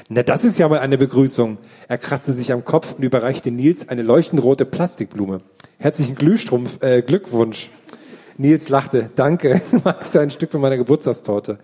Na, 0.10 0.24
das 0.24 0.44
ist 0.44 0.58
ja 0.58 0.68
mal 0.68 0.80
eine 0.80 0.98
Begrüßung. 0.98 1.60
Er 1.88 2.00
kratzte 2.00 2.34
sich 2.34 2.52
am 2.52 2.66
Kopf 2.66 2.96
und 2.96 3.04
überreichte 3.04 3.52
Nils 3.52 3.88
eine 3.88 4.02
leuchtend 4.02 4.42
rote 4.42 4.66
Plastikblume. 4.66 5.42
Herzlichen 5.78 6.16
Glühstrumpf, 6.16 6.82
äh, 6.82 7.04
Glückwunsch. 7.04 7.70
Nils 8.40 8.70
lachte. 8.70 9.12
Danke. 9.14 9.62
Magst 9.84 10.16
du 10.16 10.20
ein 10.20 10.32
Stück 10.32 10.52
von 10.52 10.62
meiner 10.62 10.78
Geburtstagstorte? 10.78 11.60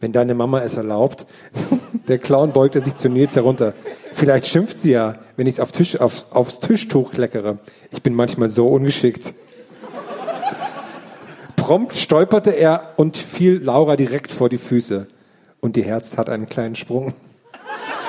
Wenn 0.00 0.12
deine 0.12 0.34
Mama 0.34 0.60
es 0.62 0.76
erlaubt. 0.76 1.26
Der 2.08 2.18
Clown 2.18 2.52
beugte 2.52 2.80
sich 2.80 2.96
zu 2.96 3.08
Nils 3.08 3.34
herunter. 3.36 3.74
Vielleicht 4.12 4.46
schimpft 4.46 4.78
sie 4.78 4.92
ja, 4.92 5.16
wenn 5.36 5.46
ich 5.46 5.56
es 5.56 5.60
auf 5.60 5.72
Tisch, 5.72 6.00
aufs, 6.00 6.28
aufs 6.30 6.60
Tischtuch 6.60 7.12
kleckere. 7.12 7.58
Ich 7.90 8.02
bin 8.02 8.14
manchmal 8.14 8.48
so 8.48 8.68
ungeschickt. 8.68 9.34
Prompt 11.56 11.94
stolperte 11.94 12.50
er 12.50 12.94
und 12.96 13.16
fiel 13.16 13.60
Laura 13.62 13.96
direkt 13.96 14.32
vor 14.32 14.48
die 14.48 14.56
Füße. 14.56 15.06
Und 15.60 15.76
die 15.76 15.84
Herz 15.84 16.12
tat 16.12 16.30
einen 16.30 16.48
kleinen 16.48 16.76
Sprung. 16.76 17.12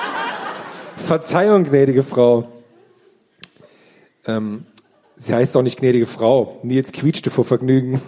Verzeihung, 0.96 1.64
gnädige 1.64 2.02
Frau. 2.02 2.48
Ähm, 4.26 4.64
sie 5.16 5.34
heißt 5.34 5.56
auch 5.56 5.62
nicht 5.62 5.80
gnädige 5.80 6.06
Frau. 6.06 6.58
Nils 6.62 6.92
quietschte 6.92 7.30
vor 7.30 7.44
Vergnügen. 7.44 8.00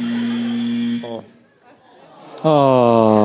oh. 1.02 1.22
Oh. 2.42 3.19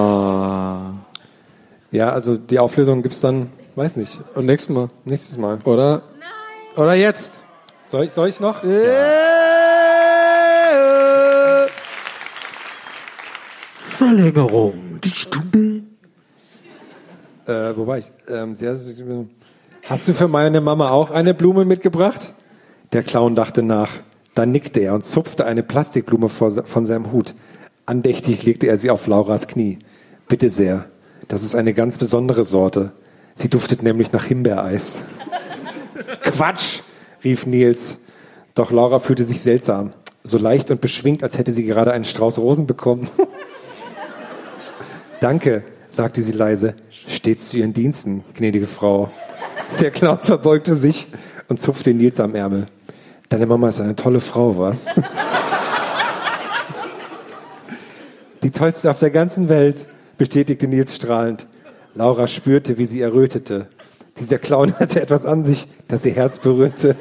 Ja, 1.96 2.12
also 2.12 2.36
die 2.36 2.60
Auflösung 2.60 3.02
gibt's 3.04 3.22
dann, 3.22 3.54
weiß 3.76 3.96
nicht, 3.96 4.20
Und 4.36 4.48
nächstes 4.48 4.76
Mal. 4.76 4.90
nächstes 5.06 5.38
Mal. 5.38 5.60
Oder? 5.64 6.02
Oder 6.76 6.94
jetzt? 6.94 7.46
Soll 7.86 8.04
ich, 8.04 8.12
soll 8.12 8.28
ich 8.28 8.42
noch? 8.42 8.64
Verlängerung. 13.78 15.00
Die 15.02 15.10
Stunde. 15.10 15.84
Äh, 17.46 17.78
wo 17.78 17.88
war 17.88 17.98
ich? 17.98 18.08
Ähm, 18.28 18.56
sehr, 18.56 18.76
hast 19.88 20.08
du 20.10 20.14
für 20.14 20.28
meine 20.28 20.60
Mama 20.60 20.90
auch 20.90 21.12
eine 21.12 21.34
Blume 21.34 21.64
mitgebracht? 21.64 22.34
Der 22.92 23.04
Clown 23.04 23.36
dachte 23.36 23.64
nach. 23.64 23.92
Dann 24.34 24.52
nickte 24.52 24.82
er 24.82 24.96
und 24.96 25.06
zupfte 25.06 25.46
eine 25.46 25.64
Plastikblume 25.64 26.28
vor, 26.28 26.52
von 26.52 26.86
seinem 26.86 27.14
Hut. 27.14 27.36
Andächtig 27.86 28.44
legte 28.44 28.68
er 28.68 28.78
sie 28.78 28.90
auf 28.90 29.08
Lauras 29.08 29.48
Knie. 29.48 29.80
Bitte 30.28 30.50
sehr. 30.50 30.90
Das 31.28 31.44
ist 31.44 31.56
eine 31.56 31.74
ganz 31.74 31.98
besondere 31.98 32.44
Sorte. 32.44 32.92
Sie 33.34 33.50
duftet 33.50 33.84
nämlich 33.84 34.12
nach 34.12 34.26
Himbeereis. 34.26 34.98
Quatsch, 36.22 36.82
rief 37.24 37.46
Nils. 37.46 38.00
Doch 38.54 38.72
Laura 38.72 39.00
fühlte 39.00 39.24
sich 39.24 39.42
seltsam. 39.42 39.94
So 40.24 40.38
leicht 40.38 40.72
und 40.72 40.82
beschwingt, 40.82 41.24
als 41.24 41.38
hätte 41.38 41.52
sie 41.52 41.66
gerade 41.66 41.92
einen 41.92 42.06
Strauß 42.06 42.40
Rosen 42.40 42.68
bekommen. 42.68 43.10
Danke, 45.20 45.64
sagte 45.90 46.22
sie 46.22 46.32
leise. 46.32 46.76
Stets 46.90 47.50
zu 47.50 47.58
Ihren 47.58 47.74
Diensten, 47.74 48.24
gnädige 48.36 48.68
Frau. 48.68 49.10
Der 49.80 49.92
Clown 49.92 50.20
verbeugte 50.22 50.76
sich 50.76 51.10
und 51.48 51.60
zupfte 51.60 51.94
Nils 51.94 52.20
am 52.20 52.36
Ärmel. 52.36 52.68
Deine 53.30 53.48
Mama 53.48 53.70
ist 53.70 53.82
eine 53.82 53.96
tolle 53.96 54.22
Frau, 54.22 54.58
was? 54.58 54.88
Die 58.44 58.52
tollste 58.52 58.92
auf 58.92 59.00
der 59.00 59.10
ganzen 59.10 59.50
Welt, 59.50 59.88
bestätigte 60.18 60.68
Nils 60.68 60.96
strahlend. 60.96 61.48
Laura 61.94 62.28
spürte, 62.28 62.78
wie 62.78 62.86
sie 62.86 63.02
errötete. 63.02 63.68
Dieser 64.20 64.38
Clown 64.38 64.74
hatte 64.80 65.02
etwas 65.02 65.26
an 65.26 65.44
sich, 65.44 65.68
das 65.88 66.06
ihr 66.06 66.14
Herz 66.14 66.40
berührte. 66.40 66.96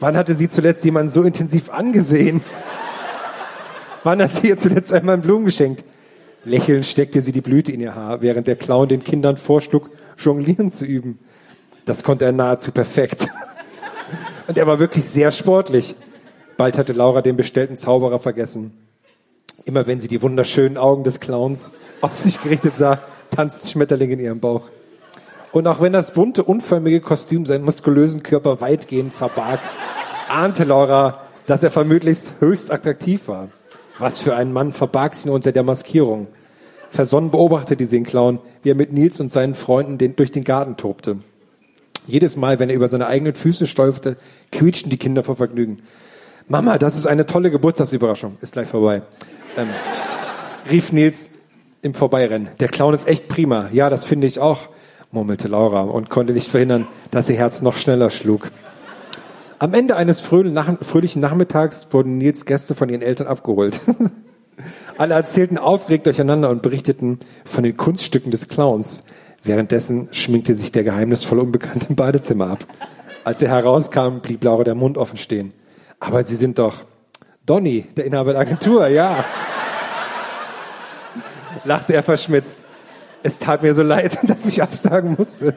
Wann 0.00 0.16
hatte 0.16 0.34
sie 0.34 0.48
zuletzt 0.48 0.84
jemanden 0.84 1.12
so 1.12 1.22
intensiv 1.22 1.68
angesehen? 1.70 2.42
Wann 4.02 4.22
hat 4.22 4.34
sie 4.34 4.48
ihr 4.48 4.56
zuletzt 4.56 4.92
einmal 4.94 5.18
Blumen 5.18 5.44
geschenkt? 5.44 5.84
Lächelnd 6.44 6.86
steckte 6.86 7.20
sie 7.20 7.32
die 7.32 7.42
Blüte 7.42 7.70
in 7.70 7.80
ihr 7.80 7.94
Haar, 7.94 8.22
während 8.22 8.46
der 8.46 8.56
Clown 8.56 8.88
den 8.88 9.04
Kindern 9.04 9.36
vorschlug, 9.36 9.90
jonglieren 10.16 10.70
zu 10.70 10.86
üben. 10.86 11.18
Das 11.84 12.02
konnte 12.02 12.24
er 12.24 12.32
nahezu 12.32 12.72
perfekt. 12.72 13.28
Und 14.46 14.56
er 14.56 14.66
war 14.66 14.78
wirklich 14.78 15.04
sehr 15.04 15.32
sportlich. 15.32 15.94
Bald 16.56 16.78
hatte 16.78 16.94
Laura 16.94 17.20
den 17.20 17.36
bestellten 17.36 17.76
Zauberer 17.76 18.18
vergessen. 18.18 18.72
Immer 19.64 19.86
wenn 19.86 20.00
sie 20.00 20.08
die 20.08 20.22
wunderschönen 20.22 20.78
Augen 20.78 21.04
des 21.04 21.20
Clowns 21.20 21.72
auf 22.00 22.18
sich 22.18 22.42
gerichtet 22.42 22.76
sah, 22.76 23.00
tanzten 23.30 23.68
Schmetterlinge 23.68 24.14
in 24.14 24.20
ihrem 24.20 24.40
Bauch. 24.40 24.70
Und 25.52 25.66
auch 25.66 25.80
wenn 25.80 25.92
das 25.92 26.12
bunte, 26.12 26.44
unförmige 26.44 27.00
Kostüm 27.00 27.44
seinen 27.44 27.64
muskulösen 27.64 28.22
Körper 28.22 28.60
weitgehend 28.60 29.12
verbarg, 29.12 29.60
ahnte 30.28 30.64
Laura, 30.64 31.22
dass 31.46 31.62
er 31.62 31.70
vermutlich 31.70 32.18
höchst 32.38 32.70
attraktiv 32.70 33.26
war. 33.26 33.48
Was 33.98 34.20
für 34.20 34.36
ein 34.36 34.52
Mann 34.52 34.72
verbarg 34.72 35.14
sie 35.14 35.30
unter 35.30 35.52
der 35.52 35.64
Maskierung. 35.64 36.28
Versonnen 36.88 37.30
beobachtete 37.30 37.84
sie 37.84 37.96
den 37.96 38.06
Clown, 38.06 38.38
wie 38.62 38.70
er 38.70 38.74
mit 38.74 38.92
Nils 38.92 39.20
und 39.20 39.30
seinen 39.30 39.54
Freunden 39.54 39.98
den, 39.98 40.16
durch 40.16 40.30
den 40.30 40.44
Garten 40.44 40.76
tobte. 40.76 41.18
Jedes 42.06 42.36
Mal, 42.36 42.58
wenn 42.58 42.70
er 42.70 42.76
über 42.76 42.88
seine 42.88 43.06
eigenen 43.06 43.34
Füße 43.34 43.66
stolperte, 43.66 44.16
quietschten 44.52 44.90
die 44.90 44.96
Kinder 44.96 45.22
vor 45.22 45.36
Vergnügen. 45.36 45.82
Mama, 46.48 46.78
das 46.78 46.96
ist 46.96 47.06
eine 47.06 47.26
tolle 47.26 47.50
Geburtstagsüberraschung. 47.50 48.38
Ist 48.40 48.54
gleich 48.54 48.68
vorbei. 48.68 49.02
Ähm, 49.56 49.68
rief 50.70 50.92
Nils 50.92 51.30
im 51.82 51.94
Vorbeirennen. 51.94 52.48
Der 52.60 52.68
Clown 52.68 52.94
ist 52.94 53.08
echt 53.08 53.28
prima. 53.28 53.68
Ja, 53.72 53.90
das 53.90 54.04
finde 54.04 54.26
ich 54.26 54.38
auch, 54.38 54.68
murmelte 55.10 55.48
Laura 55.48 55.82
und 55.82 56.10
konnte 56.10 56.32
nicht 56.32 56.48
verhindern, 56.48 56.86
dass 57.10 57.28
ihr 57.28 57.36
Herz 57.36 57.62
noch 57.62 57.76
schneller 57.76 58.10
schlug. 58.10 58.50
Am 59.58 59.74
Ende 59.74 59.96
eines 59.96 60.20
fröhlichen 60.22 61.20
Nachmittags 61.20 61.88
wurden 61.90 62.18
Nils 62.18 62.46
Gäste 62.46 62.74
von 62.74 62.88
ihren 62.88 63.02
Eltern 63.02 63.26
abgeholt. 63.26 63.80
Alle 64.98 65.14
erzählten 65.14 65.58
aufgeregt 65.58 66.06
durcheinander 66.06 66.50
und 66.50 66.62
berichteten 66.62 67.18
von 67.44 67.64
den 67.64 67.76
Kunststücken 67.76 68.30
des 68.30 68.48
Clowns. 68.48 69.04
Währenddessen 69.42 70.08
schminkte 70.12 70.54
sich 70.54 70.72
der 70.72 70.84
geheimnisvolle 70.84 71.42
Unbekannte 71.42 71.86
im 71.90 71.96
Badezimmer 71.96 72.48
ab. 72.50 72.66
Als 73.24 73.42
er 73.42 73.50
herauskam, 73.50 74.20
blieb 74.22 74.44
Laura 74.44 74.64
der 74.64 74.74
Mund 74.74 74.98
offen 74.98 75.16
stehen. 75.16 75.52
Aber 75.98 76.22
Sie 76.24 76.36
sind 76.36 76.58
doch 76.58 76.84
Donny, 77.46 77.86
der 77.96 78.04
Inhaber 78.04 78.32
der 78.32 78.42
Agentur, 78.42 78.86
ja. 78.88 79.24
Lachte 81.64 81.94
er 81.94 82.02
verschmitzt. 82.02 82.62
Es 83.22 83.38
tat 83.38 83.62
mir 83.62 83.74
so 83.74 83.82
leid, 83.82 84.18
dass 84.28 84.46
ich 84.46 84.62
absagen 84.62 85.16
musste. 85.18 85.56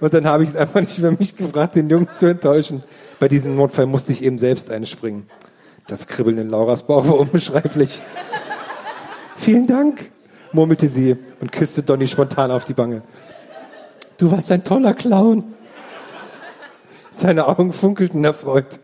Und 0.00 0.14
dann 0.14 0.26
habe 0.26 0.44
ich 0.44 0.50
es 0.50 0.56
einfach 0.56 0.80
nicht 0.80 0.92
für 0.92 1.10
mich 1.10 1.36
gebracht, 1.36 1.74
den 1.74 1.90
Jungen 1.90 2.08
zu 2.12 2.26
enttäuschen. 2.26 2.84
Bei 3.18 3.28
diesem 3.28 3.56
Notfall 3.56 3.86
musste 3.86 4.12
ich 4.12 4.22
eben 4.22 4.38
selbst 4.38 4.70
einspringen. 4.70 5.28
Das 5.88 6.06
Kribbeln 6.06 6.38
in 6.38 6.50
Lauras 6.50 6.84
Bauch 6.84 7.06
war 7.08 7.18
unbeschreiblich. 7.18 8.02
Vielen 9.36 9.66
Dank, 9.66 10.10
murmelte 10.52 10.88
sie 10.88 11.16
und 11.40 11.50
küsste 11.50 11.82
Donny 11.82 12.06
spontan 12.06 12.50
auf 12.50 12.64
die 12.64 12.76
Wange. 12.76 13.02
Du 14.18 14.30
warst 14.30 14.52
ein 14.52 14.64
toller 14.64 14.94
Clown. 14.94 15.54
Seine 17.12 17.48
Augen 17.48 17.72
funkelten 17.72 18.24
erfreut. 18.24 18.80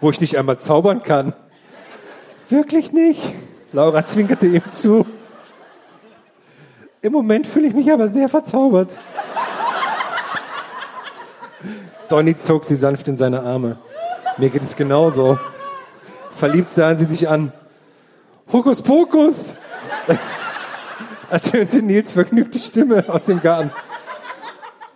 Wo 0.00 0.10
ich 0.10 0.20
nicht 0.20 0.36
einmal 0.36 0.58
zaubern 0.58 1.02
kann. 1.02 1.34
Wirklich 2.48 2.92
nicht? 2.92 3.22
Laura 3.72 4.04
zwinkerte 4.04 4.46
ihm 4.46 4.62
zu. 4.72 5.06
Im 7.00 7.12
Moment 7.12 7.46
fühle 7.46 7.68
ich 7.68 7.74
mich 7.74 7.90
aber 7.92 8.08
sehr 8.08 8.28
verzaubert. 8.28 8.98
Donny 12.08 12.36
zog 12.36 12.64
sie 12.64 12.76
sanft 12.76 13.08
in 13.08 13.16
seine 13.16 13.42
Arme. 13.42 13.78
Mir 14.36 14.50
geht 14.50 14.62
es 14.62 14.76
genauso. 14.76 15.38
Verliebt 16.32 16.70
sahen 16.72 16.98
sie 16.98 17.06
sich 17.06 17.28
an. 17.28 17.52
Hokus 18.52 18.82
Pokus! 18.82 19.54
ertönte 21.30 21.82
Nils 21.82 22.12
vergnügte 22.12 22.58
Stimme 22.58 23.04
aus 23.08 23.26
dem 23.26 23.40
Garten. 23.40 23.70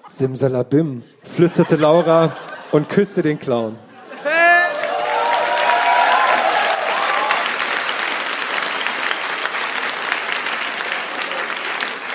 Simsalabim, 0.06 1.02
flüsterte 1.24 1.76
Laura 1.76 2.36
und 2.72 2.88
küsste 2.88 3.22
den 3.22 3.38
Clown. 3.38 3.76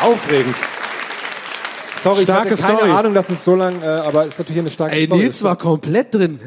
Aufregend. 0.03 0.55
Sorry, 2.03 2.23
Starke 2.23 2.53
ich 2.53 2.61
hatte 2.61 2.61
keine 2.61 2.77
Story. 2.79 2.91
Ahnung, 2.91 3.13
dass 3.13 3.29
es 3.29 3.43
so 3.43 3.55
lang, 3.55 3.81
äh, 3.81 3.85
aber 3.85 4.25
es 4.25 4.33
ist 4.33 4.39
natürlich 4.39 4.59
eine 4.59 4.69
starke 4.69 4.95
Ey, 4.95 5.05
Story. 5.05 5.21
Nils 5.21 5.43
war 5.43 5.55
komplett 5.55 6.13
drin. 6.13 6.39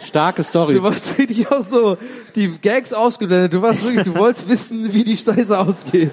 Starke 0.00 0.42
Story. 0.42 0.74
Du 0.74 0.82
warst 0.82 1.18
richtig 1.18 1.46
auch 1.50 1.60
so, 1.60 1.96
die 2.34 2.48
Gags 2.58 2.92
ausgeblendet. 2.94 3.52
Du 3.52 3.60
warst 3.60 3.84
wirklich, 3.84 4.04
du 4.04 4.14
wolltest 4.14 4.48
wissen, 4.48 4.92
wie 4.92 5.04
die 5.04 5.16
Scheiße 5.16 5.58
ausgeht. 5.58 6.12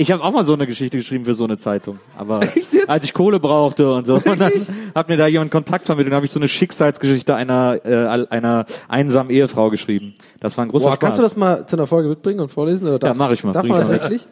Ich 0.00 0.12
habe 0.12 0.22
auch 0.22 0.30
mal 0.30 0.44
so 0.44 0.54
eine 0.54 0.64
Geschichte 0.68 0.96
geschrieben 0.96 1.24
für 1.24 1.34
so 1.34 1.42
eine 1.42 1.58
Zeitung. 1.58 1.98
Aber 2.16 2.40
Echt 2.56 2.72
jetzt? 2.72 2.88
als 2.88 3.04
ich 3.04 3.12
Kohle 3.12 3.40
brauchte 3.40 3.92
und 3.92 4.06
so. 4.06 4.14
Und 4.24 4.26
dann 4.26 4.38
Wirklich? 4.38 4.68
hat 4.94 5.08
mir 5.08 5.16
da 5.16 5.26
jemand 5.26 5.50
Kontakt 5.50 5.86
vermittelt 5.86 6.12
und 6.12 6.16
habe 6.16 6.24
ich 6.24 6.30
so 6.30 6.38
eine 6.38 6.46
Schicksalsgeschichte 6.46 7.34
einer, 7.34 7.80
äh, 7.84 8.26
einer 8.30 8.66
einsamen 8.86 9.30
Ehefrau 9.30 9.70
geschrieben. 9.70 10.14
Das 10.38 10.56
war 10.56 10.64
ein 10.64 10.68
großer 10.70 10.84
Boah, 10.86 10.92
Spaß. 10.92 11.00
kannst 11.00 11.18
du 11.18 11.22
das 11.22 11.36
mal 11.36 11.66
zu 11.66 11.74
einer 11.74 11.88
Folge 11.88 12.08
mitbringen 12.10 12.38
und 12.38 12.52
vorlesen? 12.52 12.86
Oder 12.88 13.08
ja, 13.08 13.14
mache 13.14 13.32
ich 13.32 13.42
mal. 13.42 13.50
Darf 13.52 13.66
man 13.66 13.80
das 13.80 13.90
eigentlich? 13.90 14.26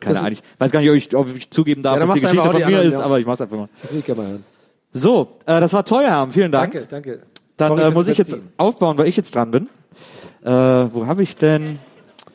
Keine 0.00 0.18
Ahnung. 0.18 0.32
Ich 0.32 0.42
weiß 0.58 0.72
gar 0.72 0.80
nicht, 0.80 0.90
ob 0.90 0.96
ich, 0.96 1.14
ob 1.14 1.36
ich 1.36 1.50
zugeben 1.50 1.82
darf, 1.82 2.00
Ja, 2.00 2.04
dass 2.06 2.14
die 2.14 2.20
Geschichte 2.20 2.42
von 2.44 2.52
die 2.56 2.58
mir 2.58 2.66
anderen, 2.66 2.88
ist, 2.88 2.98
ja. 2.98 3.04
aber 3.04 3.20
ich 3.20 3.26
mach's 3.26 3.40
einfach 3.40 3.56
mal. 3.56 3.68
Ich 3.96 4.04
gerne 4.04 4.20
mal 4.20 4.28
hören. 4.28 4.44
So, 4.92 5.36
äh, 5.46 5.60
das 5.60 5.72
war 5.72 5.84
teuer, 5.84 6.10
Herr. 6.10 6.28
Vielen 6.32 6.50
Dank. 6.50 6.72
Danke, 6.72 6.88
danke. 6.90 7.20
Dann 7.56 7.68
Sorry 7.68 7.82
äh, 7.82 7.90
muss 7.92 8.08
ich 8.08 8.18
jetzt 8.18 8.32
Überziehen. 8.32 8.52
aufbauen, 8.56 8.98
weil 8.98 9.06
ich 9.06 9.16
jetzt 9.16 9.34
dran 9.36 9.52
bin. 9.52 9.68
Äh, 10.42 10.50
wo 10.50 11.06
habe 11.06 11.22
ich 11.22 11.36
denn 11.36 11.78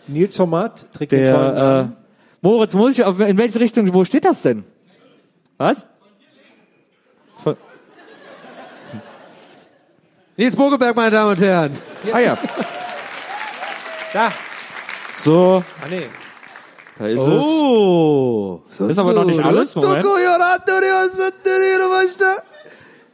Nils 0.07 0.37
Format 0.37 0.85
trägt 0.93 1.11
den 1.11 1.33
tollen 1.33 1.55
der 1.55 1.63
äh, 1.63 1.67
Namen. 1.67 1.95
Moritz, 2.41 2.73
muss 2.73 2.93
ich 2.93 3.03
auf, 3.03 3.19
in 3.19 3.37
welche 3.37 3.59
Richtung, 3.59 3.91
wo 3.93 4.05
steht 4.05 4.25
das 4.25 4.41
denn? 4.41 4.63
Was? 5.57 5.85
Von- 7.43 7.57
Nils 10.37 10.55
Bogeberg, 10.55 10.95
meine 10.95 11.11
Damen 11.11 11.31
und 11.31 11.41
Herren. 11.41 11.71
Ah 12.11 12.19
ja. 12.19 12.37
Da. 14.13 14.31
So, 15.15 15.63
Ah, 15.83 15.87
nee. 15.89 16.03
da 16.99 17.07
ist 17.07 17.19
es. 17.19 17.27
Oh. 17.27 18.61
Ist 18.87 18.99
aber 18.99 19.13
noch 19.13 19.25
nicht 19.25 19.43
alles, 19.43 19.75
Moment. 19.75 20.03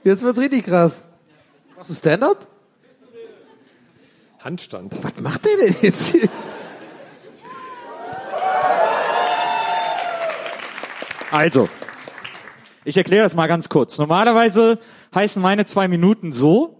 Jetzt 0.04 0.22
wird's 0.22 0.40
richtig 0.40 0.66
krass. 0.66 1.06
Machst 1.78 1.90
du 1.92 1.96
Stand-up? 1.96 2.46
Handstand. 4.40 4.94
Was 5.02 5.14
macht 5.22 5.46
der 5.46 5.56
denn 5.66 5.76
jetzt 5.82 6.08
hier? 6.12 6.28
Also, 11.34 11.68
ich 12.86 12.96
erkläre 12.96 13.24
das 13.24 13.34
mal 13.34 13.48
ganz 13.48 13.68
kurz. 13.68 13.98
Normalerweise 13.98 14.78
heißen 15.16 15.42
meine 15.42 15.66
zwei 15.66 15.88
Minuten 15.88 16.32
so. 16.32 16.78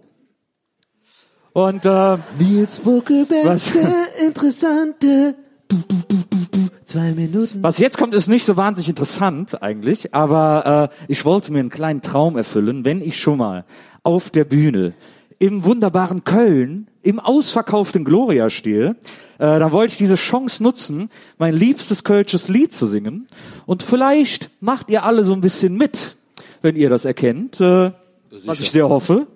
Und 1.52 1.84
äh, 1.84 2.18
Nils 2.38 2.80
Was? 2.84 3.72
sehr 3.72 4.06
interessante. 4.24 5.34
Du, 5.66 5.78
du, 5.88 5.96
du, 6.06 6.16
du, 6.30 6.36
du. 6.52 6.68
Zwei 6.84 7.10
Minuten. 7.12 7.64
was 7.64 7.78
jetzt 7.78 7.98
kommt, 7.98 8.14
ist 8.14 8.28
nicht 8.28 8.44
so 8.44 8.56
wahnsinnig 8.56 8.90
interessant 8.90 9.60
eigentlich, 9.60 10.14
aber 10.14 10.90
äh, 10.92 11.04
ich 11.08 11.24
wollte 11.24 11.52
mir 11.52 11.58
einen 11.58 11.70
kleinen 11.70 12.02
Traum 12.02 12.36
erfüllen, 12.36 12.84
wenn 12.84 13.00
ich 13.00 13.18
schon 13.18 13.38
mal 13.38 13.64
auf 14.04 14.30
der 14.30 14.44
Bühne 14.44 14.92
im 15.40 15.64
wunderbaren 15.64 16.22
Köln 16.22 16.88
im 17.02 17.18
ausverkauften 17.18 18.04
Gloria 18.04 18.50
stehe, 18.50 18.94
äh, 19.38 19.58
dann 19.58 19.72
wollte 19.72 19.92
ich 19.92 19.98
diese 19.98 20.16
Chance 20.16 20.62
nutzen, 20.62 21.10
mein 21.38 21.54
liebstes 21.54 22.04
kölsches 22.04 22.48
Lied 22.48 22.72
zu 22.72 22.86
singen. 22.86 23.26
Und 23.66 23.82
vielleicht 23.82 24.50
macht 24.60 24.90
ihr 24.90 25.04
alle 25.04 25.24
so 25.24 25.32
ein 25.32 25.40
bisschen 25.40 25.76
mit, 25.76 26.16
wenn 26.62 26.76
ihr 26.76 26.90
das 26.90 27.04
erkennt, 27.04 27.60
äh, 27.60 27.92
was 28.30 28.60
ich 28.60 28.70
sehr 28.70 28.88
hoffe. 28.88 29.26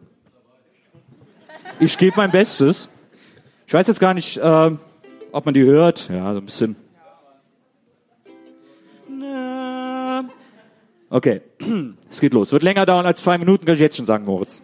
Ich 1.81 1.99
gebe 1.99 2.17
mein 2.17 2.31
Bestes. 2.31 2.89
Ich 3.67 3.75
weiß 3.75 3.87
jetzt 3.87 4.01
gar 4.01 4.15
nicht, 4.15 4.37
äh, 4.39 4.71
ob 5.33 5.45
man 5.45 5.55
die 5.55 5.63
hört. 5.63 6.09
Ja, 6.09 6.33
so 6.33 6.41
ein 6.41 6.47
bisschen. 6.47 6.77
Okay, 11.11 11.41
es 12.11 12.21
geht 12.21 12.35
los. 12.35 12.53
Wird 12.53 12.63
länger 12.63 12.85
dauern 12.85 13.07
als 13.07 13.23
zwei 13.23 13.39
Minuten, 13.39 13.65
kann 13.65 13.75
ich 13.75 13.81
jetzt 13.81 13.97
schon 13.97 14.07
sagen, 14.07 14.25
Moritz. 14.25 14.63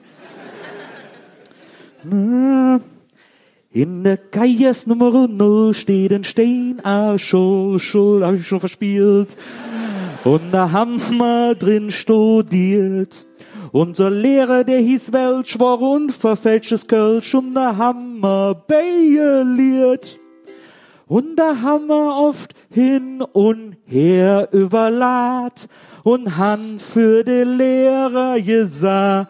In 3.74 4.04
der 4.04 4.16
Kajers 4.18 4.86
Nummer 4.86 5.26
0 5.26 5.74
steht 5.74 6.12
ein 6.12 6.22
Stein, 6.22 6.80
ah, 6.84 7.18
Schul, 7.18 7.80
Schul, 7.80 8.24
hab 8.24 8.36
ich 8.36 8.46
schon 8.46 8.60
verspielt. 8.60 9.36
Und 10.22 10.52
da 10.52 10.70
haben 10.70 11.00
wir 11.18 11.56
drin 11.56 11.90
studiert. 11.90 13.26
Unser 13.72 14.10
Lehrer, 14.10 14.62
der 14.62 14.78
hieß 14.78 15.12
Welsch, 15.12 15.58
war 15.58 15.80
unverfälschtes 15.80 16.86
Kölsch 16.86 17.34
und 17.34 17.54
da 17.54 17.76
haben 17.76 18.20
wir 18.20 18.54
beieliert. 18.54 20.20
Und 21.08 21.34
da 21.34 21.60
haben 21.60 21.88
wir 21.88 22.14
oft 22.14 22.54
hin 22.70 23.22
und 23.22 23.76
her 23.86 24.50
überlad 24.52 25.68
und 26.04 26.36
han 26.36 26.78
für 26.78 27.24
de 27.24 27.42
Lehrer 27.42 28.40
gesagt. 28.40 29.26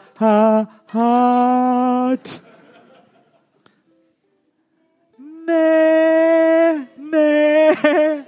Nee, 5.47 6.87
nee, 6.97 8.25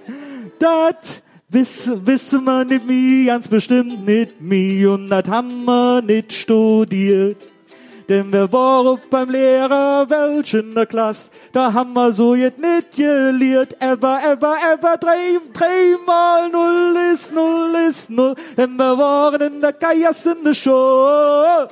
dat 0.58 1.22
wissen 1.48 2.44
wir 2.44 2.64
nicht 2.64 2.86
mi, 2.86 3.24
ganz 3.26 3.48
bestimmt 3.48 4.04
nicht 4.04 4.40
mi 4.40 4.86
und 4.86 5.08
dat 5.08 5.28
haben 5.28 5.64
wir 5.64 6.02
nicht 6.02 6.32
studiert. 6.32 7.38
Denn 8.08 8.32
wir 8.32 8.52
waren 8.52 9.00
beim 9.10 9.30
Lehrer 9.30 10.08
welch 10.08 10.54
in 10.54 10.74
der 10.74 10.86
Klasse, 10.86 11.30
da 11.52 11.72
haben 11.72 11.92
wir 11.94 12.12
so 12.12 12.34
jetzt 12.34 12.58
nicht 12.58 12.94
gelehrt. 12.94 13.80
Ever, 13.80 14.20
ever, 14.24 14.56
ever, 14.74 14.96
drei, 14.96 15.40
dreimal 15.52 16.48
null 16.50 16.96
ist 17.12 17.34
null 17.34 17.74
ist 17.88 18.10
null. 18.10 18.34
Denn 18.56 18.76
wir 18.76 18.96
waren 18.98 19.40
in 19.40 19.60
der 19.60 19.72
Kajas 19.72 20.26
in 20.26 20.44
der 20.44 20.54
Show. 20.54 21.66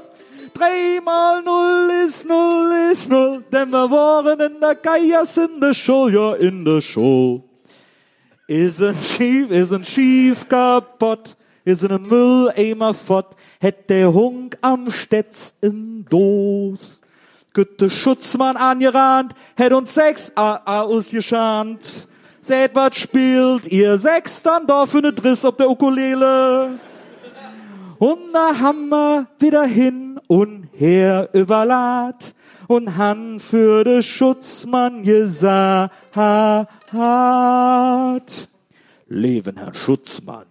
Dreimal 0.55 1.43
null 1.43 1.91
ist 2.07 2.27
null 2.27 2.73
ist 2.93 3.09
null. 3.11 3.45
Denn 3.53 3.71
wir 3.71 3.91
waren 3.91 4.41
in 4.41 4.61
der 4.61 4.77
Kajas 4.77 5.37
in 5.37 5.61
der 5.61 5.75
Show, 5.75 6.09
ja 6.09 6.35
in 6.35 6.65
der 6.65 6.81
Show. 6.81 7.43
Ist 8.47 8.83
ein 8.83 8.97
Schief, 9.03 9.51
ist 9.51 9.73
ein 9.73 9.85
Schief 9.85 10.47
kaputt, 10.49 11.37
ist 11.65 11.83
ein 11.83 12.03
Mülleimer 12.03 12.93
fort, 12.95 13.37
hätt 13.59 13.89
der 13.89 14.13
Hunk 14.13 14.59
am 14.61 14.93
Stetz 14.93 15.55
in 15.61 16.05
Dos. 16.09 17.01
Gütte 17.55 17.89
Schutzmann 17.89 18.57
angerannt, 18.57 19.33
hätt 19.57 19.73
uns 19.73 19.95
sechs 19.95 20.33
AA 20.37 20.83
ausgeschant. 20.83 22.09
Seht 22.43 22.75
wat 22.75 22.95
spielt 22.95 23.67
ihr 23.69 23.97
sechs 23.99 24.43
dann 24.43 24.67
da 24.67 24.85
für 24.87 25.01
ne 25.01 25.13
Driss 25.13 25.45
auf 25.45 25.57
der 25.57 25.71
Ukulele. 25.71 26.79
Und 27.99 28.33
da 28.35 28.59
haben 28.61 28.91
wieder 29.39 29.65
hin 29.65 30.14
und 30.35 30.69
her 30.77 31.29
überlad 31.33 32.35
und 32.67 32.97
han 32.97 33.39
für 33.39 33.85
de 33.85 34.03
Schutzmann 34.03 35.05
gesagt. 35.05 35.93
Leben, 39.07 39.57
Herr 39.57 39.75
Schutzmann. 39.75 40.47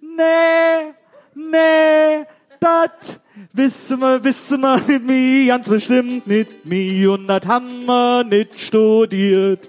Nee, 0.00 0.94
nee, 1.34 2.26
dat 2.58 3.20
wissen 3.52 4.00
wir, 4.00 4.24
wissen 4.24 4.60
wir 4.62 4.80
nicht 4.80 5.04
mi, 5.04 5.46
ganz 5.46 5.68
bestimmt 5.68 6.26
nicht 6.26 6.66
mi 6.66 7.06
und 7.06 7.28
dat 7.28 7.46
haben 7.46 7.86
wir 7.86 8.24
nicht 8.24 8.58
studiert. 8.58 9.68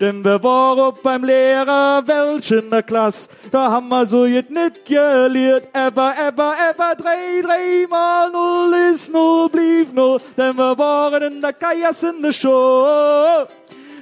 Denn 0.00 0.24
wir 0.24 0.42
waren 0.44 0.94
beim 1.02 1.24
Lehrer 1.24 2.02
welch 2.06 2.52
in 2.52 2.70
der 2.70 2.84
Klasse, 2.84 3.28
da 3.50 3.70
haben 3.72 3.88
wir 3.88 4.06
so 4.06 4.26
jetzt 4.26 4.50
nicht 4.50 4.84
gelehrt. 4.84 5.68
Ever, 5.72 6.14
ever, 6.16 6.54
ever, 6.70 6.94
drei, 6.96 7.42
dreimal 7.42 8.30
null 8.30 8.74
ist 8.92 9.12
null, 9.12 9.48
blieb 9.48 9.92
null. 9.92 10.20
Denn 10.36 10.56
wir 10.56 10.78
waren 10.78 11.22
in 11.22 11.42
der 11.42 11.52
Kajas 11.52 12.04
in 12.04 12.22
der 12.22 12.32
Show. 12.32 12.86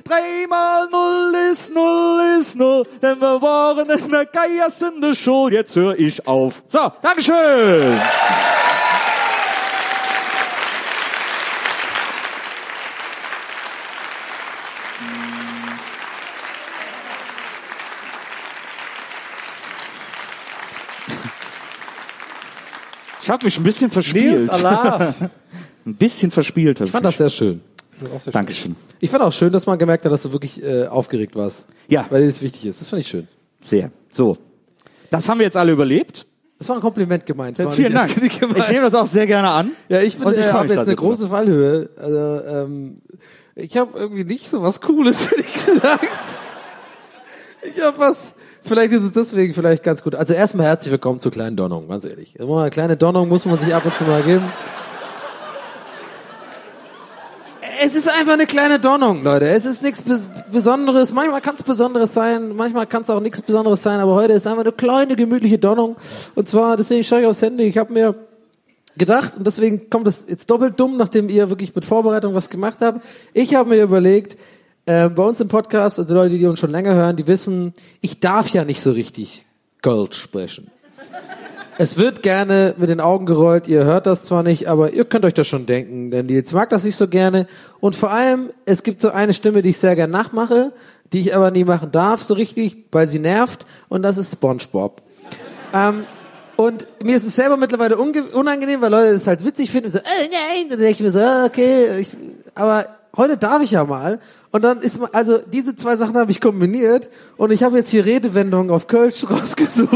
Dreimal 0.04 0.88
null 0.88 1.34
ist 1.50 1.74
null 1.74 2.38
ist 2.38 2.56
null, 2.56 2.84
denn 3.02 3.20
wir 3.20 3.42
waren 3.42 3.90
in 3.90 4.10
der 4.10 4.26
Kajas 4.26 4.82
in 4.82 5.00
der 5.00 5.14
Show. 5.14 5.48
Jetzt 5.48 5.74
höre 5.74 5.98
ich 5.98 6.24
auf. 6.28 6.62
So, 6.68 6.92
Dankeschön. 7.02 7.98
Ich 23.26 23.30
habe 23.30 23.44
mich 23.44 23.58
ein 23.58 23.64
bisschen 23.64 23.90
verspielt. 23.90 24.48
Ein 25.84 25.94
bisschen 25.96 26.30
verspielt. 26.30 26.80
Ich 26.80 26.92
fand 26.92 27.04
das 27.04 27.16
sehr 27.16 27.28
schön. 27.28 27.60
Dankeschön. 28.30 28.76
Ich 29.00 29.10
fand 29.10 29.24
auch 29.24 29.32
schön, 29.32 29.52
dass 29.52 29.66
man 29.66 29.76
gemerkt 29.80 30.04
hat, 30.04 30.12
dass 30.12 30.22
du 30.22 30.30
wirklich 30.30 30.62
äh, 30.62 30.86
aufgeregt 30.86 31.34
warst. 31.34 31.66
Ja. 31.88 32.06
Weil 32.08 32.20
dir 32.20 32.28
das 32.28 32.40
wichtig 32.40 32.66
ist. 32.66 32.80
Das 32.80 32.88
fand 32.88 33.02
ich 33.02 33.08
schön. 33.08 33.26
Sehr. 33.60 33.90
So. 34.12 34.36
Das 35.10 35.28
haben 35.28 35.38
wir 35.38 35.44
jetzt 35.44 35.56
alle 35.56 35.72
überlebt. 35.72 36.24
Das 36.60 36.68
war 36.68 36.76
ein 36.76 36.80
Kompliment 36.80 37.26
gemeint. 37.26 37.58
Das 37.58 37.74
Vielen 37.74 37.94
Dank. 37.94 38.14
gemeint. 38.14 38.58
Ich 38.58 38.68
nehme 38.68 38.82
das 38.82 38.94
auch 38.94 39.06
sehr 39.06 39.26
gerne 39.26 39.48
an. 39.48 39.72
Ja, 39.88 40.00
ich 40.02 40.16
bin, 40.16 40.28
Und 40.28 40.38
ich 40.38 40.46
äh, 40.46 40.52
habe 40.52 40.68
jetzt 40.68 40.86
eine 40.86 40.94
große 40.94 41.26
Fallhöhe. 41.26 41.90
Also, 41.96 42.46
ähm, 42.46 43.02
ich 43.56 43.76
habe 43.76 43.98
irgendwie 43.98 44.22
nicht 44.22 44.48
so 44.48 44.62
was 44.62 44.80
Cooles, 44.80 45.26
ehrlich 45.32 45.52
gesagt. 45.52 46.06
Ich 47.74 47.82
habe 47.82 47.98
was 47.98 48.35
vielleicht 48.66 48.92
ist 48.92 49.02
es 49.02 49.12
deswegen 49.12 49.54
vielleicht 49.54 49.82
ganz 49.82 50.02
gut. 50.02 50.14
Also 50.14 50.34
erstmal 50.34 50.66
herzlich 50.66 50.90
willkommen 50.92 51.18
zur 51.18 51.32
kleinen 51.32 51.56
Donnung, 51.56 51.88
ganz 51.88 52.04
ehrlich. 52.04 52.34
Eine 52.40 52.70
kleine 52.70 52.96
Donnung 52.96 53.28
muss 53.28 53.46
man 53.46 53.58
sich 53.58 53.74
ab 53.74 53.84
und 53.84 53.94
zu 53.96 54.04
mal 54.04 54.22
geben. 54.22 54.44
Es 57.82 57.94
ist 57.94 58.08
einfach 58.08 58.32
eine 58.32 58.46
kleine 58.46 58.80
Donnung, 58.80 59.22
Leute. 59.22 59.48
Es 59.48 59.66
ist 59.66 59.82
nichts 59.82 60.02
Bes 60.02 60.28
Besonderes. 60.50 61.12
Manchmal 61.12 61.40
kann 61.40 61.56
es 61.56 61.62
Besonderes 61.62 62.14
sein, 62.14 62.56
manchmal 62.56 62.86
kann 62.86 63.02
es 63.02 63.10
auch 63.10 63.20
nichts 63.20 63.42
Besonderes 63.42 63.82
sein, 63.82 64.00
aber 64.00 64.14
heute 64.14 64.32
ist 64.32 64.46
einfach 64.46 64.62
eine 64.62 64.72
kleine, 64.72 65.14
gemütliche 65.14 65.58
Donnung. 65.58 65.96
Und 66.34 66.48
zwar, 66.48 66.76
deswegen 66.76 67.04
schaue 67.04 67.20
ich 67.20 67.26
aufs 67.26 67.42
Handy. 67.42 67.64
Ich 67.64 67.76
habe 67.76 67.92
mir 67.92 68.14
gedacht, 68.96 69.36
und 69.36 69.46
deswegen 69.46 69.90
kommt 69.90 70.08
es 70.08 70.26
jetzt 70.28 70.50
doppelt 70.50 70.80
dumm, 70.80 70.96
nachdem 70.96 71.28
ihr 71.28 71.50
wirklich 71.50 71.74
mit 71.74 71.84
Vorbereitung 71.84 72.34
was 72.34 72.48
gemacht 72.48 72.78
habt. 72.80 73.04
Ich 73.34 73.54
habe 73.54 73.70
mir 73.70 73.82
überlegt, 73.82 74.38
äh, 74.86 75.08
bei 75.08 75.22
uns 75.22 75.40
im 75.40 75.48
Podcast, 75.48 75.98
also 75.98 76.14
Leute, 76.14 76.38
die 76.38 76.46
uns 76.46 76.60
schon 76.60 76.70
länger 76.70 76.94
hören, 76.94 77.16
die 77.16 77.26
wissen, 77.26 77.74
ich 78.00 78.20
darf 78.20 78.48
ja 78.50 78.64
nicht 78.64 78.80
so 78.80 78.92
richtig 78.92 79.44
Gold 79.82 80.14
sprechen. 80.14 80.70
Es 81.78 81.98
wird 81.98 82.22
gerne 82.22 82.74
mit 82.78 82.88
den 82.88 83.00
Augen 83.00 83.26
gerollt, 83.26 83.68
ihr 83.68 83.84
hört 83.84 84.06
das 84.06 84.24
zwar 84.24 84.42
nicht, 84.42 84.66
aber 84.66 84.94
ihr 84.94 85.04
könnt 85.04 85.26
euch 85.26 85.34
das 85.34 85.46
schon 85.46 85.66
denken, 85.66 86.10
denn 86.10 86.24
Nils 86.24 86.52
mag 86.52 86.70
das 86.70 86.84
nicht 86.84 86.96
so 86.96 87.06
gerne. 87.06 87.46
Und 87.80 87.94
vor 87.94 88.10
allem, 88.10 88.50
es 88.64 88.82
gibt 88.82 89.02
so 89.02 89.10
eine 89.10 89.34
Stimme, 89.34 89.60
die 89.60 89.70
ich 89.70 89.78
sehr 89.78 89.94
gerne 89.94 90.12
nachmache, 90.12 90.72
die 91.12 91.20
ich 91.20 91.36
aber 91.36 91.50
nie 91.50 91.64
machen 91.64 91.92
darf, 91.92 92.22
so 92.22 92.32
richtig, 92.32 92.86
weil 92.92 93.08
sie 93.08 93.18
nervt, 93.18 93.66
und 93.88 94.02
das 94.02 94.16
ist 94.16 94.32
SpongeBob. 94.32 95.02
Ähm, 95.74 96.04
und 96.56 96.86
mir 97.04 97.16
ist 97.16 97.26
es 97.26 97.36
selber 97.36 97.58
mittlerweile 97.58 97.98
unangenehm, 97.98 98.80
weil 98.80 98.90
Leute 98.90 99.12
das 99.12 99.26
halt 99.26 99.44
witzig 99.44 99.70
finden 99.70 99.88
und 99.88 99.92
so, 99.92 99.98
äh, 99.98 100.30
nein, 100.30 100.70
dann 100.70 100.78
denke 100.78 100.92
ich 100.92 101.00
mir 101.00 101.10
so, 101.10 101.20
okay, 101.44 102.00
ich, 102.00 102.08
aber 102.54 102.86
heute 103.16 103.36
darf 103.36 103.62
ich 103.62 103.72
ja 103.72 103.84
mal. 103.84 104.20
Und 104.52 104.62
dann 104.62 104.80
ist 104.80 104.98
mal, 104.98 105.10
also 105.12 105.38
diese 105.38 105.74
zwei 105.74 105.96
Sachen 105.96 106.16
habe 106.16 106.30
ich 106.30 106.40
kombiniert 106.40 107.08
und 107.36 107.50
ich 107.50 107.62
habe 107.62 107.76
jetzt 107.78 107.90
hier 107.90 108.04
Redewendungen 108.04 108.70
auf 108.70 108.86
Kölsch 108.86 109.24
rausgesucht. 109.30 109.90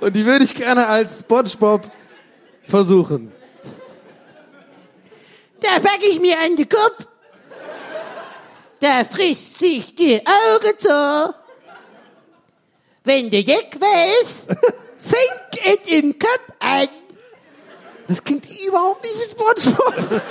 Und 0.00 0.16
die 0.16 0.24
würde 0.24 0.44
ich 0.44 0.54
gerne 0.54 0.86
als 0.86 1.20
SpongeBob 1.20 1.90
versuchen. 2.66 3.32
Da 5.60 5.78
pack 5.80 6.00
ich 6.02 6.18
mir 6.20 6.36
an 6.44 6.56
den 6.56 6.68
Kopf. 6.68 7.06
Da 8.80 9.04
frisst 9.04 9.58
sich 9.58 9.94
die 9.94 10.18
Augen 10.20 10.78
zu. 10.78 11.34
Wenn 13.04 13.30
der 13.30 13.42
Jack 13.42 13.78
weiß, 13.78 14.46
fängt 14.98 15.82
es 15.84 15.92
im 15.92 16.18
Kopf 16.18 16.52
an. 16.60 16.88
Das 18.08 18.24
klingt 18.24 18.46
überhaupt 18.66 19.04
nicht 19.04 19.16
wie 19.16 19.22
SpongeBob. 19.22 20.22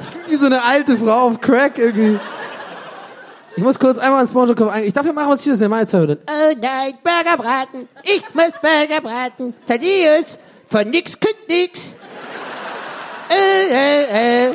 Das 0.00 0.12
klingt 0.12 0.30
wie 0.30 0.34
so 0.34 0.46
eine 0.46 0.64
alte 0.64 0.96
Frau 0.96 1.28
auf 1.28 1.42
Crack 1.42 1.76
irgendwie. 1.76 2.18
Ich 3.54 3.62
muss 3.62 3.78
kurz 3.78 3.98
einmal 3.98 4.22
ins 4.22 4.30
SpongeBob 4.30 4.70
ein. 4.70 4.84
Ich 4.84 4.94
darf 4.94 5.04
ja 5.04 5.12
machen, 5.12 5.28
was 5.28 5.40
ich 5.40 5.46
will. 5.46 5.52
Das 5.52 5.58
ist 5.58 5.62
ja 5.62 5.68
meine. 5.68 6.18
Oh 6.26 6.54
nein, 6.58 6.98
Burgerbraten. 7.04 7.86
Ich 8.04 8.24
muss 8.32 8.52
Burger 8.62 9.02
braten. 9.02 9.54
Thaddeus, 9.66 10.38
von 10.64 10.88
nix 10.88 11.20
kommt 11.20 11.46
nix. 11.50 11.94
Äh, 13.28 13.68
äh, 13.70 14.46
äh. 14.46 14.50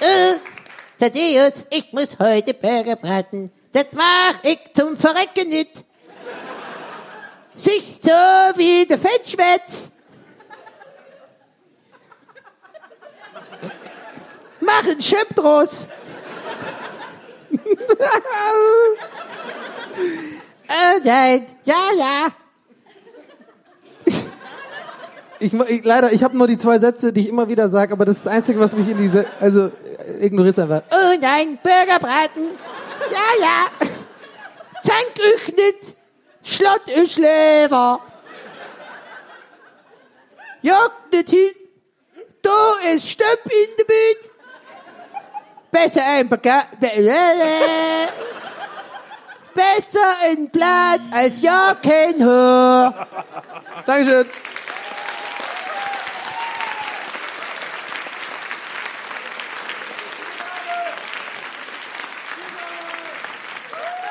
äh, 0.00 0.38
Thaddeus, 0.98 1.64
ich 1.68 1.92
muss 1.92 2.18
heute 2.18 2.54
Burger 2.54 2.96
braten. 2.96 3.50
Das 3.72 3.84
mach 3.92 4.42
ich 4.42 4.60
zum 4.74 4.96
Verrecken 4.96 5.50
nicht. 5.50 5.84
Sich 7.56 8.00
so 8.02 8.10
wie 8.56 8.86
der 8.86 8.98
Fettschwätz. 8.98 9.90
Mach 14.60 14.84
einen 14.84 15.00
Schöpf 15.00 15.34
draus. 15.34 15.88
oh 17.52 17.58
nein, 21.04 21.46
ja, 21.64 21.74
ja. 21.98 22.28
Ich, 25.42 25.54
ich, 25.54 25.84
leider, 25.84 26.12
ich 26.12 26.22
habe 26.22 26.36
nur 26.36 26.46
die 26.46 26.58
zwei 26.58 26.78
Sätze, 26.78 27.14
die 27.14 27.22
ich 27.22 27.28
immer 27.28 27.48
wieder 27.48 27.70
sage, 27.70 27.94
aber 27.94 28.04
das 28.04 28.18
ist 28.18 28.26
das 28.26 28.32
Einzige, 28.32 28.60
was 28.60 28.76
mich 28.76 28.88
in 28.88 28.98
diese, 28.98 29.24
also 29.40 29.70
äh, 30.20 30.26
ignoriert 30.26 30.58
einfach. 30.58 30.82
Oh 30.90 31.16
nein, 31.18 31.58
Burgerbraten. 31.62 32.50
Ja, 33.10 33.40
ja. 33.40 33.86
Zank 34.82 35.14
euch 35.18 35.56
nicht. 35.56 35.96
Schlott 36.42 36.82
euch 36.94 37.16
Leber. 37.16 38.00
Jagt 40.60 41.12
nicht 41.12 41.30
hin. 41.30 41.50
Da 42.42 42.74
ist 42.94 43.08
Stopp 43.08 43.44
in 43.46 43.76
der 43.78 43.84
Bühne. 43.84 44.29
Besser 45.70 46.02
ein 46.04 46.28
Baga 46.28 46.64
Besser 49.54 50.16
ein 50.24 50.48
Blatt 50.50 51.00
als 51.12 51.40
ja 51.42 51.76
kein 51.80 52.24
Haar. 52.24 53.06
Dankeschön. 53.86 54.26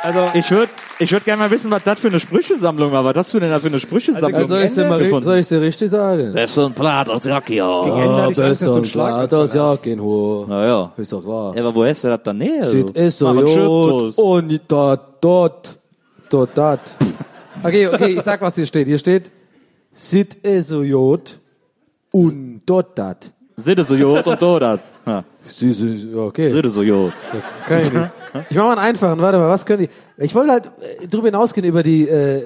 Also 0.02 0.32
ich 0.34 0.50
würde 0.50 0.72
ich 1.00 1.12
würd 1.12 1.24
gerne 1.26 1.42
mal 1.42 1.50
wissen, 1.52 1.72
was 1.72 1.84
das 1.84 2.00
für 2.00 2.10
eine 2.10 2.20
Sprüchesammlung 2.20 2.92
war. 2.92 3.04
Was 3.06 3.16
hast 3.16 3.34
du 3.34 3.40
denn 3.40 3.50
da 3.50 3.60
für 3.60 3.68
eine 3.68 3.80
Sprüchesammlung 3.80 4.34
Also 4.36 4.48
soll 4.48 4.64
ich 4.64 4.74
dir 4.74 4.86
mal, 4.90 5.24
soll 5.24 5.38
ich 5.38 5.48
dir 5.48 5.62
richtig 5.62 5.90
sagen? 5.90 6.34
Besser 6.34 6.66
ein 6.66 6.74
Blatt 6.74 7.10
als 7.10 7.26
Jacke, 7.26 7.56
ja. 7.56 7.82
Ich 7.82 7.92
Angst, 7.92 8.40
dass 8.40 8.60
du 8.60 8.74
einen 8.76 8.86
Schlag 8.86 9.34
als 9.34 9.54
ja. 10.66 10.92
Ist 10.98 11.12
doch 11.14 11.24
klar. 11.24 11.56
Ja, 11.56 11.62
aber 11.62 11.74
wo 11.76 11.84
du 12.04 12.10
das 12.10 12.20
dann 12.24 12.42
her? 12.42 12.66
Sieht 12.66 12.96
es 12.96 13.18
so 13.18 13.28
einen 13.28 13.40
gut 13.46 13.50
Schüttels. 13.50 14.16
und 14.18 14.62
dort, 14.68 15.02
dort, 15.22 15.78
dort, 16.30 16.50
dort. 16.58 16.80
Okay, 17.64 17.88
okay, 17.88 18.08
ich 18.18 18.22
sag, 18.22 18.42
was 18.42 18.56
hier 18.56 18.66
steht. 18.66 18.88
Hier 18.88 18.98
steht, 18.98 19.32
sieht 19.92 20.38
es 20.44 20.68
so 20.68 20.82
gut 20.84 21.40
und 22.12 22.62
dort, 22.66 22.98
dort. 22.98 23.32
Sitte 23.56 23.84
so 23.84 23.96
jod 23.96 24.26
und 24.26 24.42
do 24.42 24.58
das. 24.60 24.80
Ja, 25.06 25.24
Sie- 25.44 25.74
sie- 25.74 26.14
Okay. 26.16 26.50
Sitte 26.52 26.70
so 26.70 26.82
jod. 26.84 27.12
Kann 27.68 27.82
ich 27.82 27.92
nicht. 27.92 28.10
Ich 28.50 28.56
mach 28.58 28.66
mal 28.66 28.72
einen 28.72 28.80
einfachen, 28.82 29.20
warte 29.22 29.38
mal, 29.38 29.50
was 29.50 29.66
können 29.66 29.84
die? 29.84 29.90
Ich 30.24 30.36
wollte 30.36 30.52
halt 30.52 30.72
äh, 31.02 31.08
drüber 31.08 31.28
hinausgehen 31.28 31.66
über 31.66 31.84
die, 31.84 32.08
äh, 32.08 32.44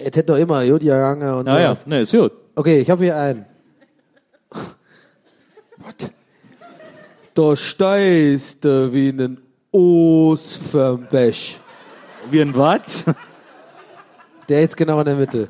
es 0.00 0.04
hätte 0.06 0.24
doch 0.24 0.36
immer 0.36 0.62
Jodia 0.62 0.96
Gange 0.98 1.36
und 1.36 1.46
Naja, 1.46 1.74
sowas. 1.74 1.86
nee, 1.86 2.02
ist 2.02 2.12
gut. 2.12 2.32
Okay, 2.54 2.80
ich 2.80 2.90
habe 2.90 3.04
hier 3.04 3.16
einen. 3.16 3.44
What? 5.78 6.10
Da 7.34 7.56
steist 7.56 8.64
du 8.64 8.92
wie 8.92 9.08
ein 9.10 9.40
Os 9.72 10.58
vom 10.70 11.06
Bech. 11.06 11.58
Wie 12.30 12.40
ein 12.40 12.56
was? 12.56 13.04
Der 14.48 14.60
jetzt 14.60 14.76
genau 14.76 15.00
in 15.00 15.06
der 15.06 15.16
Mitte. 15.16 15.48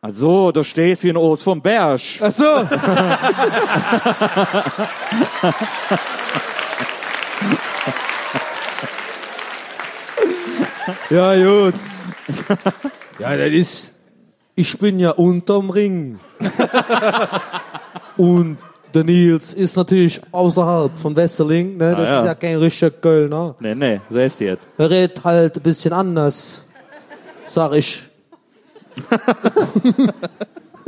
Ach 0.00 0.10
so, 0.10 0.50
da 0.52 0.62
stehst 0.64 1.02
wie 1.04 1.10
ein 1.10 1.16
Os 1.16 1.42
vom 1.42 1.60
Berg. 1.60 2.00
Ach 2.20 2.30
so. 2.30 2.44
ja, 11.10 11.34
gut. 11.36 11.74
Ja, 13.18 13.36
das 13.36 13.48
ist. 13.48 13.94
Ich 14.54 14.78
bin 14.78 15.00
ja 15.00 15.10
unterm 15.10 15.70
Ring. 15.70 16.20
Und 18.16 18.58
der 18.94 19.02
Nils 19.02 19.54
ist 19.54 19.76
natürlich 19.76 20.20
außerhalb 20.30 20.96
von 20.96 21.16
Wesseling. 21.16 21.76
Ne? 21.78 21.96
Das 21.96 21.98
Ah, 21.98 22.04
ja. 22.04 22.18
ist 22.20 22.26
ja 22.26 22.34
kein 22.36 22.56
richtiger 22.58 22.92
Kölner. 22.92 23.56
Nee, 23.58 23.74
nee, 23.74 24.00
so 24.08 24.20
ist 24.20 24.38
die 24.38 24.44
jetzt. 24.44 24.62
Er 24.78 24.88
redet 24.88 25.24
halt 25.24 25.56
ein 25.56 25.62
bisschen 25.62 25.92
anders. 25.92 26.62
Sag 27.46 27.72
ich. 27.74 28.02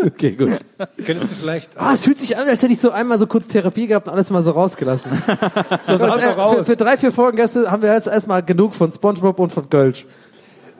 Okay, 0.06 0.32
gut. 0.32 0.58
Könntest 1.04 1.30
du 1.30 1.34
vielleicht 1.34 1.70
Ah, 1.76 1.92
es 1.92 2.04
fühlt 2.04 2.18
sich 2.18 2.36
an, 2.36 2.48
als 2.48 2.62
hätte 2.62 2.72
ich 2.72 2.80
so 2.80 2.90
einmal 2.90 3.18
so 3.18 3.26
kurz 3.26 3.48
Therapie 3.48 3.86
gehabt 3.86 4.08
und 4.08 4.14
alles 4.14 4.30
mal 4.30 4.42
so 4.42 4.52
rausgelassen. 4.52 5.10
so 5.86 5.92
alles 5.94 6.24
äh, 6.24 6.28
auch 6.28 6.38
raus. 6.38 6.56
für, 6.56 6.64
für 6.64 6.76
drei, 6.76 6.96
vier 6.96 7.12
Folgen 7.12 7.36
Gäste 7.36 7.70
haben 7.70 7.82
wir 7.82 7.92
jetzt 7.94 8.06
erstmal 8.06 8.42
genug 8.42 8.74
von 8.74 8.90
Spongebob 8.92 9.38
und 9.38 9.52
von 9.52 9.68
Kölsch. 9.68 10.06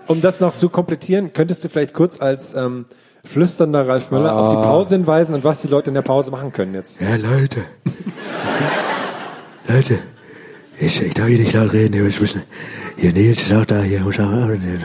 Um 0.06 0.20
das 0.20 0.40
noch 0.40 0.54
zu 0.54 0.68
komplettieren, 0.68 1.32
könntest 1.32 1.62
du 1.62 1.68
vielleicht 1.68 1.94
kurz 1.94 2.20
als 2.20 2.54
ähm, 2.54 2.86
flüsternder 3.24 3.86
Ralf 3.86 4.10
Möller 4.10 4.34
auf 4.34 4.48
die 4.48 4.62
Pause 4.62 4.96
hinweisen 4.96 5.34
und 5.34 5.44
was 5.44 5.62
die 5.62 5.68
Leute 5.68 5.90
in 5.90 5.94
der 5.94 6.02
Pause 6.02 6.30
machen 6.30 6.52
können 6.52 6.74
jetzt. 6.74 7.00
Ja, 7.00 7.16
Leute. 7.16 7.62
Leute, 9.68 9.98
ich, 10.78 11.00
ich 11.00 11.14
darf 11.14 11.26
hier 11.26 11.38
nicht 11.38 11.52
laut 11.52 11.72
reden, 11.72 12.06
ich 12.06 12.20
muss, 12.20 12.34
hier 12.96 13.12
Nils 13.12 13.42
ist 13.42 13.52
auch 13.52 13.64
da, 13.64 13.82
hier 13.82 14.00
muss 14.00 14.18
auch 14.18 14.48
reden. 14.48 14.82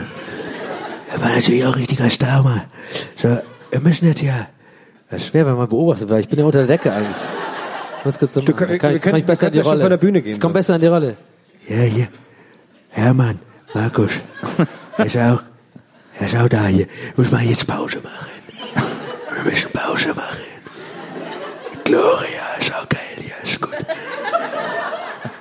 Er 1.11 1.21
war 1.21 1.29
natürlich 1.29 1.65
auch 1.65 1.73
ein 1.73 1.79
richtiger 1.79 2.09
Star, 2.09 2.43
Mann. 2.43 2.61
So, 3.15 3.39
wir 3.71 3.79
müssen 3.81 4.07
jetzt 4.07 4.21
ja, 4.21 4.47
Das 5.09 5.21
ist 5.21 5.27
schwer, 5.29 5.45
wenn 5.45 5.55
man 5.55 5.67
beobachtet 5.69 6.09
wird. 6.09 6.19
Ich 6.21 6.29
bin 6.29 6.39
ja 6.39 6.45
unter 6.45 6.59
der 6.59 6.67
Decke 6.67 6.91
eigentlich. 6.91 7.15
Was 8.03 8.19
kannst 8.19 8.35
du 8.35 8.41
machen? 8.41 8.55
kann- 8.55 8.77
kann 8.77 8.95
ich, 8.95 9.01
kann 9.01 9.15
ich 9.15 9.25
besser 9.25 9.47
in 9.47 9.53
die 9.53 9.59
ja 9.59 9.63
Rolle. 9.65 9.81
von 9.81 9.89
der 9.89 9.97
Bühne 9.97 10.21
gehen, 10.21 10.33
Ich 10.35 10.39
komme 10.39 10.53
besser 10.53 10.75
in 10.75 10.81
die 10.81 10.87
Rolle. 10.87 11.17
ja, 11.67 11.77
hier, 11.81 12.07
Hermann, 12.89 13.39
Markus, 13.73 14.11
er 14.97 15.05
ist 15.05 15.17
auch, 15.17 15.41
er 16.19 16.27
ist 16.27 16.35
auch 16.35 16.47
da, 16.49 16.67
hier, 16.67 16.87
muss 17.15 17.31
man 17.31 17.47
jetzt 17.47 17.65
Pause 17.67 17.99
machen. 18.03 18.27
Wir 19.43 19.51
müssen 19.51 19.71
Pause 19.71 20.13
machen. 20.13 20.37
Gloria 21.83 22.43
ist 22.59 22.73
auch 22.73 22.87
geil 22.89 22.99
hier. 23.17 23.33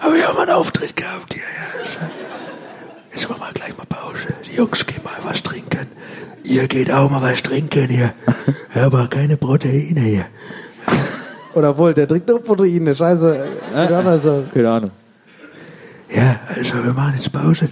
Habe 0.00 0.18
ich 0.18 0.24
auch 0.26 0.34
mal 0.34 0.42
einen 0.42 0.50
Auftritt 0.52 0.96
gehabt 0.96 1.32
hier, 1.34 1.42
ja. 1.42 2.08
Jetzt 3.12 3.28
machen 3.28 3.40
wir 3.42 3.52
gleich 3.52 3.76
mal 3.76 3.86
Pause. 3.86 4.26
Die 4.46 4.56
Jungs 4.56 4.84
gehen 4.86 5.00
mal 5.04 5.12
was 5.22 5.42
trinken. 5.42 5.86
Ihr 6.44 6.68
geht 6.68 6.90
auch 6.90 7.10
mal 7.10 7.22
was 7.22 7.42
trinken 7.42 7.88
hier. 7.88 8.12
Ja, 8.74 8.86
aber 8.86 9.06
keine 9.06 9.36
Proteine 9.36 10.00
hier. 10.00 10.26
Oder 11.54 11.78
wohl, 11.78 11.94
der 11.94 12.08
trinkt 12.08 12.26
nur 12.26 12.42
Proteine. 12.42 12.92
Scheiße. 12.92 13.46
Äh, 13.72 13.76
also. 13.76 14.44
Keine 14.52 14.68
Ahnung. 14.68 14.90
Ja, 16.12 16.40
also 16.48 16.84
wir 16.84 16.92
machen 16.92 17.14
jetzt 17.16 17.30
Pause. 17.30 17.68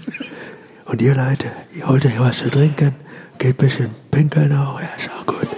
Und 0.85 1.03
ihr 1.03 1.17
Leute, 1.17 1.47
ihr 1.75 1.89
holt 1.89 2.07
euch 2.07 2.21
was 2.21 2.39
zu 2.39 2.51
trinken, 2.51 2.95
geht 3.39 3.55
ein 3.55 3.67
bisschen 3.67 3.91
pinkeln 4.13 4.57
auch, 4.57 4.81
ja, 4.81 4.89
ist 4.97 5.11
auch 5.11 5.27
gut. 5.27 5.49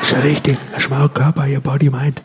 Ist 0.00 0.12
ja 0.12 0.24
wichtig, 0.24 0.56
dass 0.72 0.88
man 0.88 1.02
auch 1.02 1.12
Körper, 1.12 1.46
ihr 1.46 1.60
Body 1.60 1.90
meint, 1.90 2.22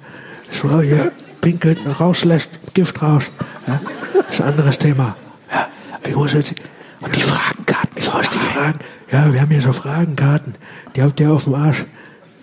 dass 0.50 0.64
man 0.64 0.80
auch 0.80 0.82
hier 0.82 1.12
pinkelt 1.42 1.86
und 1.86 1.92
rauslässt, 1.92 2.52
Gift 2.74 3.02
raus. 3.02 3.24
Ja, 3.68 3.82
ist 4.30 4.40
ein 4.40 4.48
anderes 4.48 4.80
Thema. 4.80 5.18
Ja, 5.52 5.68
ich 6.08 6.16
muss 6.16 6.32
jetzt... 6.32 6.56
Und 7.02 7.14
die 7.14 7.22
Fragenkarten, 7.22 7.98
ich 7.98 8.14
muss 8.14 8.30
die 8.30 8.40
Fragen... 8.40 8.80
Ja, 9.12 9.34
wir 9.34 9.42
haben 9.42 9.50
hier 9.50 9.62
so 9.62 9.74
Fragenkarten, 9.74 10.54
die 10.96 11.02
habt 11.02 11.20
ihr 11.20 11.32
auf 11.32 11.46
dem 11.46 11.56
Arsch, 11.56 11.84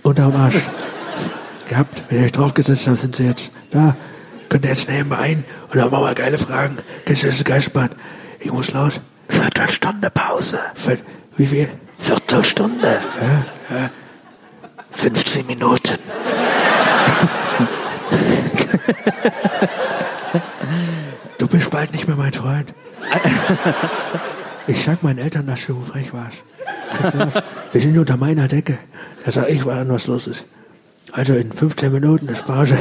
unterm 0.03 0.35
Arsch 0.35 0.57
gehabt. 1.69 2.03
Wenn 2.09 2.19
ihr 2.19 2.25
euch 2.25 2.33
draufgesetzt 2.33 2.89
habt, 2.89 2.99
sind 2.99 3.15
sie 3.15 3.25
jetzt 3.25 3.53
da. 3.71 3.95
Könnt 4.49 4.65
ihr 4.65 4.71
jetzt 4.71 4.89
nehmen 4.89 5.13
ein 5.13 5.45
und 5.69 5.77
dann 5.77 5.91
machen 5.91 6.05
wir 6.05 6.15
geile 6.15 6.39
Fragen. 6.39 6.79
Das 7.05 7.23
ist 7.23 7.45
Geistbahn. 7.45 7.91
Ich 8.41 8.51
muss 8.51 8.73
los. 8.73 9.01
Viertelstunde 9.29 10.11
Pause. 10.11 10.59
Viert, 10.75 11.05
wie 11.37 11.47
viel? 11.47 11.69
Viertelstunde. 11.99 13.01
Ja, 13.71 13.77
ja. 13.77 13.91
15 14.91 15.47
Minuten. 15.47 15.99
du 21.39 21.47
bist 21.47 21.71
bald 21.71 21.93
nicht 21.93 22.09
mehr 22.09 22.17
mein 22.17 22.33
Freund. 22.33 22.75
Ich 24.69 24.83
sag 24.83 25.03
meinen 25.03 25.19
Eltern, 25.19 25.47
dass 25.47 25.65
du 25.67 25.81
frech 25.83 26.13
warst. 26.13 26.39
Wir 27.73 27.81
sind 27.81 27.97
unter 27.99 28.17
meiner 28.17 28.49
Decke. 28.49 28.79
Da 29.25 29.31
sag 29.31 29.49
ich, 29.49 29.65
was 29.65 29.89
was 29.89 30.07
los 30.07 30.27
ist. 30.27 30.45
Also 31.13 31.35
in 31.35 31.53
15 31.53 31.93
Minuten 31.93 32.29
ist 32.29 32.45
Pause. 32.45 32.77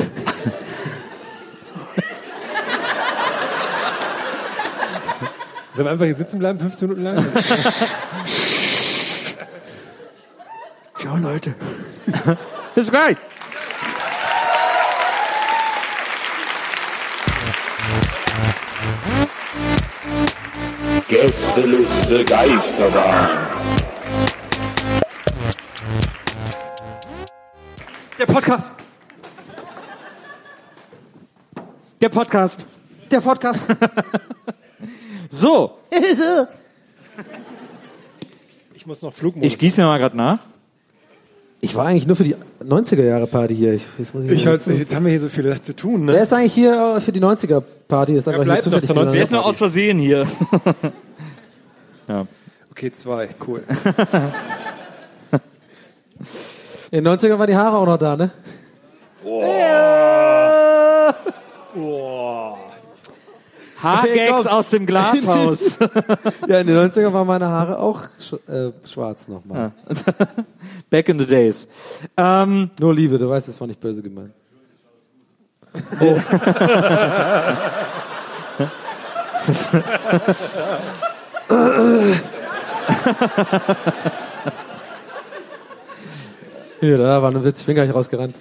Sollen 5.74 5.88
wir 5.88 5.92
einfach 5.92 6.06
hier 6.06 6.16
sitzen 6.16 6.40
bleiben, 6.40 6.60
15 6.60 6.88
Minuten 6.88 7.04
lang? 7.04 7.26
Ciao, 10.98 11.18
Leute. 11.18 11.54
Bis 12.74 12.90
gleich. 12.90 13.18
Gästeliste 21.08 22.26
Geisterbahn. 22.26 23.30
Der 28.18 28.26
Podcast. 28.26 28.74
Der 32.02 32.10
Podcast. 32.10 32.68
Der 33.12 33.22
Podcast. 33.22 33.68
So, 35.30 35.78
Ich 38.74 38.86
muss 38.86 39.02
noch 39.02 39.14
Flugmodus. 39.14 39.52
ich 39.52 39.60
gieße 39.60 39.82
mir 39.82 39.88
mal 39.88 39.98
gerade 39.98 40.16
nach. 40.16 40.40
Ich 41.62 41.76
war 41.76 41.86
eigentlich 41.88 42.08
nur 42.08 42.16
für 42.16 42.24
die 42.24 42.36
90er-Jahre-Party 42.64 43.56
hier. 43.56 43.74
Ich, 43.74 43.84
jetzt, 43.98 44.14
muss 44.16 44.24
ich 44.24 44.32
Ich 44.32 44.48
halt, 44.48 44.66
jetzt 44.66 44.96
haben 44.96 45.04
wir 45.06 45.12
hier 45.12 45.20
so 45.22 45.30
viel 45.30 45.62
zu 45.62 45.76
tun, 45.76 46.08
Wer 46.08 46.16
ne? 46.16 46.22
ist 46.22 46.34
eigentlich 46.34 46.54
hier 46.54 46.96
äh, 46.98 47.02
für 47.02 47.12
die 47.12 47.20
90er-Party? 47.88 48.16
Ist 48.16 48.28
einfach 48.28 48.40
hier 48.40 48.46
bleibt 48.46 48.66
noch 48.66 48.72
zufällig 48.72 48.88
zur 48.88 48.96
gelandet. 48.96 49.14
90er. 49.14 49.18
Wer 49.18 49.24
ist 49.24 49.32
nur 49.32 49.46
aus 49.46 49.58
Versehen 49.58 50.00
hier? 50.00 50.26
ja. 52.08 52.28
Okay, 52.72 52.92
zwei, 52.94 53.30
cool. 53.48 53.64
In 56.92 57.04
den 57.04 57.14
90er 57.14 57.38
waren 57.38 57.48
die 57.48 57.56
Haare 57.56 57.78
auch 57.78 57.86
noch 57.86 57.98
da, 57.98 58.16
ne? 58.16 58.32
Haargags 63.82 64.44
komm. 64.44 64.48
aus 64.54 64.70
dem 64.70 64.86
Glashaus. 64.86 65.80
Ja, 66.48 66.60
in 66.60 66.68
den 66.68 66.78
90er 66.78 67.12
waren 67.12 67.28
meine 67.28 67.48
Haare 67.48 67.80
auch 67.80 68.04
sch 68.20 68.34
äh, 68.48 68.72
schwarz 68.86 69.28
nochmal. 69.28 69.72
Back 70.90 71.10
in 71.10 71.20
the 71.20 71.26
days. 71.26 71.68
Ähm, 72.16 72.70
Nur 72.80 72.94
Liebe, 72.94 73.18
du 73.18 73.28
weißt, 73.30 73.48
das 73.48 73.60
war 73.60 73.68
nicht 73.68 73.80
böse 73.80 74.02
gemeint. 74.02 74.32
Hier, 86.80 86.98
da 86.98 87.22
war 87.22 87.32
ein 87.32 87.44
Witz, 87.44 87.62
ich 87.62 87.66
bin 87.66 87.76
gar 87.76 87.84
nicht 87.86 87.94
rausgerannt. 87.96 88.36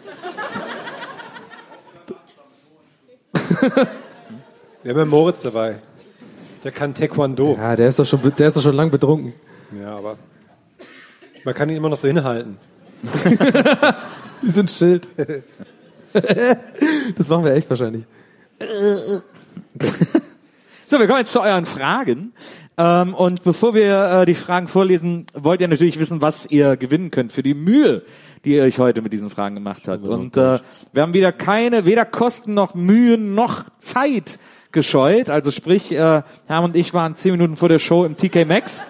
Wir 4.82 4.90
haben 4.90 4.98
ja 4.98 5.04
Moritz 5.04 5.42
dabei. 5.42 5.76
Der 6.62 6.72
kann 6.72 6.94
Taekwondo. 6.94 7.56
Ja, 7.56 7.76
der 7.76 7.88
ist 7.88 7.98
doch 7.98 8.06
schon, 8.06 8.20
der 8.36 8.48
ist 8.48 8.56
doch 8.56 8.62
schon 8.62 8.76
lang 8.76 8.90
betrunken. 8.90 9.32
Ja, 9.80 9.96
aber 9.96 10.16
man 11.44 11.54
kann 11.54 11.68
ihn 11.68 11.76
immer 11.76 11.88
noch 11.88 11.96
so 11.96 12.08
hinhalten. 12.08 12.58
Wie 14.42 14.50
so 14.50 14.60
ein 14.60 14.68
Schild. 14.68 15.08
das 17.16 17.28
machen 17.28 17.44
wir 17.44 17.54
echt 17.54 17.68
wahrscheinlich. 17.68 18.04
so, 20.86 20.98
wir 20.98 21.06
kommen 21.06 21.18
jetzt 21.18 21.32
zu 21.32 21.40
euren 21.40 21.66
Fragen. 21.66 22.32
Ähm, 22.76 23.14
und 23.14 23.44
bevor 23.44 23.74
wir 23.74 24.22
äh, 24.22 24.26
die 24.26 24.34
Fragen 24.34 24.68
vorlesen, 24.68 25.26
wollt 25.34 25.60
ihr 25.60 25.68
natürlich 25.68 25.98
wissen, 25.98 26.22
was 26.22 26.46
ihr 26.50 26.76
gewinnen 26.76 27.10
könnt 27.10 27.32
für 27.32 27.42
die 27.42 27.54
Mühe, 27.54 28.02
die 28.44 28.54
ihr 28.54 28.62
euch 28.62 28.78
heute 28.78 29.02
mit 29.02 29.12
diesen 29.12 29.30
Fragen 29.30 29.54
gemacht 29.54 29.86
habt. 29.86 30.06
Und 30.06 30.36
äh, 30.36 30.58
wir 30.92 31.02
haben 31.02 31.14
wieder 31.14 31.32
keine, 31.32 31.84
weder 31.84 32.04
Kosten 32.04 32.54
noch 32.54 32.74
Mühen 32.74 33.34
noch 33.34 33.68
Zeit 33.78 34.38
gescheut. 34.72 35.30
Also 35.30 35.50
sprich, 35.50 35.92
äh, 35.92 36.22
Herm 36.46 36.64
und 36.64 36.76
ich 36.76 36.94
waren 36.94 37.14
zehn 37.14 37.32
Minuten 37.32 37.56
vor 37.56 37.68
der 37.68 37.78
Show 37.78 38.04
im 38.04 38.16
TK 38.16 38.44
Maxx. 38.46 38.84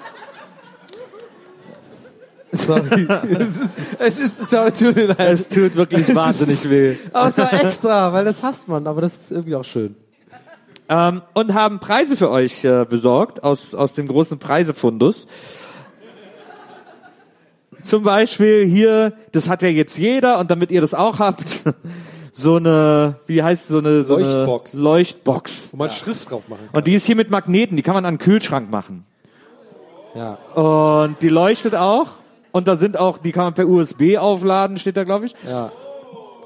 Sorry. 2.57 3.07
es 3.39 3.61
ist, 3.61 3.77
es 3.99 4.21
ist, 4.21 4.51
sorry, 4.51 4.73
tut 4.73 4.97
mir 4.97 5.07
leid. 5.07 5.21
Es 5.21 5.49
tut 5.49 5.75
wirklich 5.77 6.15
wahnsinnig 6.15 6.69
weh. 6.69 6.97
Aber 7.13 7.29
es 7.29 7.39
war 7.39 7.53
extra, 7.53 8.13
weil 8.13 8.25
das 8.25 8.43
hasst 8.43 8.69
man, 8.69 8.87
aber 8.87 9.01
das 9.01 9.17
ist 9.17 9.33
irgendwie 9.33 9.57
auch 9.57 9.65
schön. 9.65 9.97
ähm, 10.89 11.23
und 11.35 11.55
haben 11.55 11.81
Preise 11.81 12.17
für 12.17 12.31
euch 12.31 12.65
äh, 12.65 12.85
besorgt 12.85 13.43
aus, 13.43 13.75
aus 13.75 13.93
dem 13.93 14.07
großen 14.07 14.39
Preisefundus. 14.39 15.27
Zum 17.83 18.03
Beispiel 18.03 18.65
hier, 18.65 19.13
das 19.33 19.49
hat 19.49 19.63
ja 19.63 19.69
jetzt 19.69 19.99
jeder 19.99 20.39
und 20.39 20.51
damit 20.51 20.73
ihr 20.73 20.81
das 20.81 20.95
auch 20.95 21.19
habt, 21.19 21.65
so 22.33 22.57
eine, 22.57 23.17
wie 23.27 23.43
heißt 23.43 23.69
so 23.69 23.79
eine, 23.79 24.03
so 24.03 24.19
Leuchtbox. 24.19 24.75
eine 24.75 24.83
Leuchtbox. 24.83 25.73
Wo 25.73 25.77
man 25.77 25.91
Schrift 25.91 26.31
drauf 26.31 26.49
machen 26.49 26.67
kann. 26.67 26.79
Und 26.79 26.87
die 26.87 26.95
ist 26.95 27.05
hier 27.05 27.17
mit 27.17 27.31
Magneten, 27.31 27.77
die 27.77 27.83
kann 27.83 27.95
man 27.95 28.07
an 28.07 28.15
den 28.15 28.19
Kühlschrank 28.19 28.71
machen. 28.71 29.05
Ja. 30.15 30.35
Und 30.55 31.21
die 31.23 31.29
leuchtet 31.29 31.75
auch. 31.75 32.09
Und 32.55 32.69
da 32.69 32.77
sind 32.77 32.97
auch, 32.97 33.19
die 33.19 33.33
kann 33.33 33.47
man 33.47 33.55
per 33.55 33.67
USB 33.67 34.17
aufladen, 34.17 34.77
steht 34.79 34.97
da, 34.97 35.03
glaube 35.03 35.27
ich. 35.27 35.35
Ja. 35.45 35.73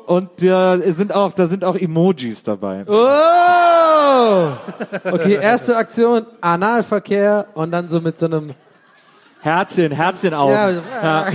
Und 0.06 0.42
äh, 0.42 0.90
sind 0.92 1.14
auch, 1.14 1.32
da 1.32 1.44
sind 1.44 1.66
auch 1.66 1.76
Emojis 1.76 2.42
dabei. 2.42 2.84
Oh! 2.86 4.52
Okay, 5.04 5.34
erste 5.42 5.76
Aktion, 5.76 6.24
Analverkehr 6.40 7.48
und 7.52 7.72
dann 7.72 7.90
so 7.90 8.00
mit 8.00 8.16
so 8.16 8.24
einem 8.24 8.54
Herzchen, 9.42 9.92
Herzchenaugen. 9.92 10.54
Ja, 10.54 10.70
Ja. 11.02 11.26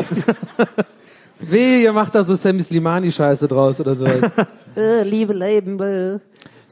Weh, 1.39 1.83
ihr 1.83 1.93
macht 1.93 2.15
da 2.15 2.23
so 2.23 2.33
Sammy 2.33 2.63
Slimani-Scheiße 2.63 3.47
draus 3.47 3.79
oder 3.79 3.93
sowas. 3.93 4.31
äh, 4.75 5.03
Liebe 5.03 5.33
Leben, 5.33 5.77
bläh. 5.77 6.17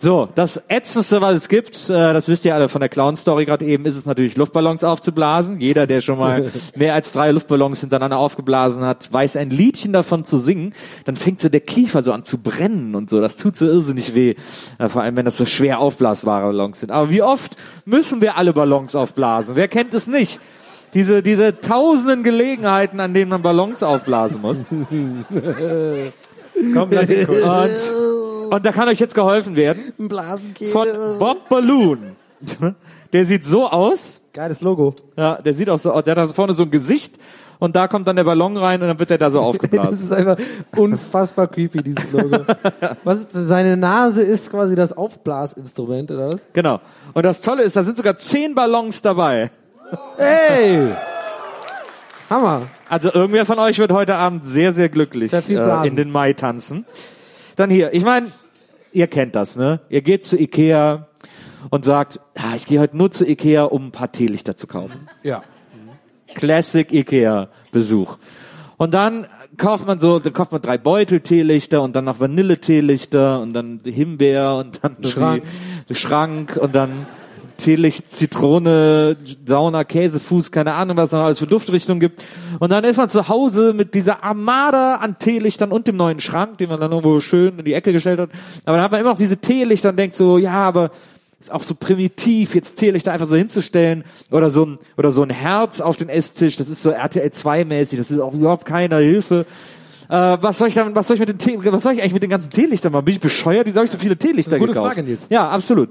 So, 0.03 0.27
das 0.33 0.63
ätzendste, 0.67 1.21
was 1.21 1.37
es 1.37 1.47
gibt, 1.47 1.75
äh, 1.87 1.93
das 1.93 2.27
wisst 2.27 2.43
ihr 2.43 2.55
alle 2.55 2.69
von 2.69 2.79
der 2.79 2.89
Clown-Story 2.89 3.45
gerade 3.45 3.65
eben, 3.65 3.85
ist 3.85 3.95
es 3.95 4.07
natürlich 4.07 4.35
Luftballons 4.35 4.83
aufzublasen. 4.83 5.61
Jeder, 5.61 5.85
der 5.85 6.01
schon 6.01 6.17
mal 6.17 6.51
mehr 6.75 6.95
als 6.95 7.13
drei 7.13 7.29
Luftballons 7.29 7.81
hintereinander 7.81 8.17
aufgeblasen 8.17 8.83
hat, 8.83 9.13
weiß 9.13 9.37
ein 9.37 9.51
Liedchen 9.51 9.93
davon 9.93 10.25
zu 10.25 10.39
singen. 10.39 10.73
Dann 11.05 11.15
fängt 11.15 11.39
so 11.39 11.49
der 11.49 11.59
Kiefer 11.59 12.01
so 12.01 12.13
an 12.13 12.23
zu 12.23 12.39
brennen 12.39 12.95
und 12.95 13.11
so. 13.11 13.21
Das 13.21 13.37
tut 13.37 13.55
so 13.55 13.67
irrsinnig 13.67 14.15
weh. 14.15 14.33
Äh, 14.79 14.89
vor 14.89 15.03
allem, 15.03 15.17
wenn 15.17 15.25
das 15.25 15.37
so 15.37 15.45
schwer 15.45 15.77
aufblasbare 15.77 16.47
Ballons 16.47 16.79
sind. 16.79 16.91
Aber 16.91 17.11
wie 17.11 17.21
oft 17.21 17.55
müssen 17.85 18.21
wir 18.21 18.37
alle 18.37 18.53
Ballons 18.53 18.95
aufblasen? 18.95 19.55
Wer 19.55 19.67
kennt 19.67 19.93
es 19.93 20.07
nicht? 20.07 20.39
Diese, 20.95 21.21
diese 21.21 21.61
tausenden 21.61 22.23
Gelegenheiten, 22.23 22.99
an 22.99 23.13
denen 23.13 23.29
man 23.29 23.43
Ballons 23.43 23.83
aufblasen 23.83 24.41
muss. 24.41 24.67
Komm, 26.73 26.91
lass 26.91 27.07
ihn 27.07 27.27
kurz. 27.27 27.91
Und, 27.91 28.20
und 28.51 28.65
da 28.65 28.71
kann 28.71 28.87
euch 28.87 28.99
jetzt 28.99 29.15
geholfen 29.15 29.55
werden. 29.55 29.93
Von 30.71 30.87
Bob 31.19 31.49
Balloon. 31.49 32.15
Der 33.13 33.25
sieht 33.25 33.43
so 33.45 33.67
aus. 33.67 34.21
Geiles 34.33 34.61
Logo. 34.61 34.95
Ja, 35.17 35.35
der 35.41 35.53
sieht 35.53 35.69
auch 35.69 35.77
so 35.77 35.91
aus. 35.91 36.05
Der 36.05 36.15
hat 36.15 36.29
da 36.29 36.33
vorne 36.33 36.53
so 36.53 36.63
ein 36.63 36.71
Gesicht 36.71 37.15
und 37.59 37.75
da 37.75 37.89
kommt 37.89 38.07
dann 38.07 38.15
der 38.15 38.23
Ballon 38.23 38.55
rein 38.55 38.81
und 38.81 38.87
dann 38.87 38.97
wird 38.97 39.09
der 39.09 39.17
da 39.17 39.29
so 39.29 39.39
Das 39.39 39.47
aufgeblasen. 39.47 39.99
ist 40.05 40.13
einfach 40.13 40.37
unfassbar 40.77 41.47
creepy, 41.47 41.83
dieses 41.83 42.09
Logo. 42.13 42.45
Was 43.03 43.19
ist, 43.19 43.33
seine 43.33 43.75
Nase 43.75 44.21
ist 44.21 44.49
quasi 44.49 44.75
das 44.75 44.93
Aufblasinstrument, 44.93 46.09
oder 46.09 46.29
was? 46.29 46.41
genau. 46.53 46.79
Und 47.13 47.23
das 47.25 47.41
Tolle 47.41 47.63
ist, 47.63 47.75
da 47.75 47.83
sind 47.83 47.97
sogar 47.97 48.15
zehn 48.15 48.55
Ballons 48.55 49.01
dabei. 49.01 49.51
Ey! 50.17 50.95
Hammer. 52.29 52.61
Also 52.87 53.13
irgendwer 53.13 53.45
von 53.45 53.59
euch 53.59 53.77
wird 53.77 53.91
heute 53.91 54.15
Abend 54.15 54.45
sehr, 54.45 54.71
sehr 54.71 54.87
glücklich 54.87 55.33
äh, 55.33 55.87
in 55.87 55.97
den 55.97 56.11
Mai 56.11 56.31
tanzen. 56.31 56.85
Dann 57.57 57.69
hier, 57.69 57.93
ich 57.93 58.05
meine, 58.05 58.31
ihr 58.91 59.07
kennt 59.07 59.35
das, 59.35 59.55
ne? 59.55 59.81
Ihr 59.89 60.01
geht 60.01 60.25
zu 60.25 60.39
Ikea 60.39 61.07
und 61.69 61.85
sagt, 61.85 62.19
ah, 62.35 62.55
ich 62.55 62.65
gehe 62.65 62.79
heute 62.79 62.97
nur 62.97 63.11
zu 63.11 63.27
Ikea, 63.27 63.63
um 63.63 63.87
ein 63.87 63.91
paar 63.91 64.11
Teelichter 64.11 64.55
zu 64.55 64.67
kaufen. 64.67 65.07
Ja. 65.23 65.43
Classic 66.33 66.91
Ikea 66.91 67.49
Besuch. 67.71 68.17
Und 68.77 68.93
dann 68.93 69.27
kauft 69.57 69.85
man 69.85 69.99
so, 69.99 70.19
dann 70.19 70.33
kauft 70.33 70.51
man 70.51 70.61
drei 70.61 70.77
Beutel 70.77 71.19
Teelichter 71.21 71.81
und 71.81 71.95
dann 71.95 72.05
noch 72.05 72.19
Vanille 72.19 72.59
Teelichter 72.59 73.39
und 73.41 73.53
dann 73.53 73.81
Himbeer 73.83 74.55
und 74.55 74.83
dann 74.83 75.03
Schrank. 75.03 75.43
Schrank 75.91 76.57
und 76.57 76.73
dann 76.75 77.05
Teelicht, 77.61 78.11
Zitrone, 78.11 79.17
Sauna, 79.45 79.83
Käsefuß, 79.83 80.51
keine 80.51 80.73
Ahnung, 80.73 80.97
was 80.97 81.09
es 81.09 81.13
noch 81.13 81.21
alles 81.21 81.39
für 81.39 81.47
Duftrichtungen 81.47 81.99
gibt. 81.99 82.23
Und 82.59 82.71
dann 82.71 82.83
ist 82.83 82.97
man 82.97 83.09
zu 83.09 83.27
Hause 83.27 83.73
mit 83.73 83.93
dieser 83.93 84.23
Armada 84.23 84.95
an 84.95 85.19
Teelichtern 85.19 85.71
und 85.71 85.87
dem 85.87 85.95
neuen 85.95 86.19
Schrank, 86.19 86.57
den 86.57 86.69
man 86.69 86.79
dann 86.79 86.91
irgendwo 86.91 87.19
schön 87.19 87.59
in 87.59 87.65
die 87.65 87.73
Ecke 87.73 87.93
gestellt 87.93 88.19
hat. 88.19 88.29
Aber 88.65 88.77
dann 88.77 88.83
hat 88.83 88.91
man 88.91 89.01
immer 89.01 89.11
noch 89.11 89.17
diese 89.17 89.37
Teelichter 89.37 89.89
und 89.89 89.97
denkt 89.97 90.15
so, 90.15 90.37
ja, 90.37 90.53
aber 90.53 90.91
ist 91.39 91.51
auch 91.51 91.63
so 91.63 91.75
primitiv, 91.75 92.55
jetzt 92.55 92.75
Teelichter 92.75 93.11
einfach 93.11 93.27
so 93.27 93.35
hinzustellen 93.35 94.03
oder 94.29 94.51
so 94.51 94.65
ein, 94.65 94.79
oder 94.97 95.11
so 95.11 95.23
ein 95.23 95.29
Herz 95.29 95.81
auf 95.81 95.97
den 95.97 96.09
Esstisch, 96.09 96.57
das 96.57 96.69
ist 96.69 96.83
so 96.83 96.91
RTL 96.91 97.31
2 97.31 97.65
mäßig, 97.65 97.97
das 97.97 98.11
ist 98.11 98.19
auch 98.19 98.33
überhaupt 98.33 98.65
keiner 98.65 98.97
Hilfe. 98.97 99.45
Äh, 100.07 100.37
was 100.41 100.59
soll 100.59 100.67
ich 100.67 100.75
dann, 100.75 100.93
was 100.93 101.07
soll 101.07 101.15
ich 101.15 101.19
mit 101.19 101.29
den 101.29 101.39
Tee, 101.39 101.57
was 101.59 101.83
soll 101.83 101.93
ich 101.93 102.01
eigentlich 102.01 102.13
mit 102.13 102.23
den 102.23 102.29
ganzen 102.29 102.51
Teelichtern 102.51 102.91
machen? 102.91 103.05
Bin 103.05 103.15
ich 103.15 103.21
bescheuert? 103.21 103.65
Wie 103.65 103.71
soll 103.71 103.85
ich 103.85 103.91
so 103.91 103.97
viele 103.97 104.17
Teelichter 104.17 104.59
Gute 104.59 104.73
gekauft? 104.73 104.93
Frage, 104.93 105.03
Nils. 105.03 105.25
Ja, 105.29 105.49
absolut. 105.49 105.89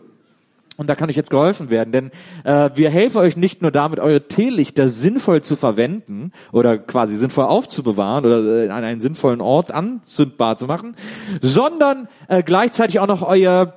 Und 0.80 0.86
da 0.86 0.94
kann 0.94 1.10
euch 1.10 1.16
jetzt 1.16 1.28
geholfen 1.28 1.68
werden, 1.68 1.92
denn 1.92 2.10
äh, 2.42 2.70
wir 2.74 2.88
helfen 2.88 3.18
euch 3.18 3.36
nicht 3.36 3.60
nur 3.60 3.70
damit, 3.70 4.00
eure 4.00 4.28
Teelichter 4.28 4.88
sinnvoll 4.88 5.42
zu 5.42 5.56
verwenden 5.56 6.32
oder 6.52 6.78
quasi 6.78 7.16
sinnvoll 7.16 7.44
aufzubewahren 7.44 8.24
oder 8.24 8.64
äh, 8.64 8.70
an 8.70 8.82
einen 8.82 9.02
sinnvollen 9.02 9.42
Ort 9.42 9.72
anzündbar 9.72 10.56
zu 10.56 10.64
machen, 10.64 10.96
sondern 11.42 12.08
äh, 12.28 12.42
gleichzeitig 12.42 12.98
auch 12.98 13.08
noch 13.08 13.20
euer, 13.20 13.74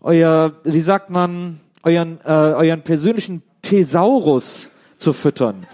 euer, 0.00 0.52
wie 0.64 0.80
sagt 0.80 1.10
man, 1.10 1.60
euren, 1.82 2.20
äh, 2.24 2.30
euren 2.30 2.80
persönlichen 2.80 3.42
Thesaurus 3.60 4.70
zu 4.96 5.12
füttern. 5.12 5.66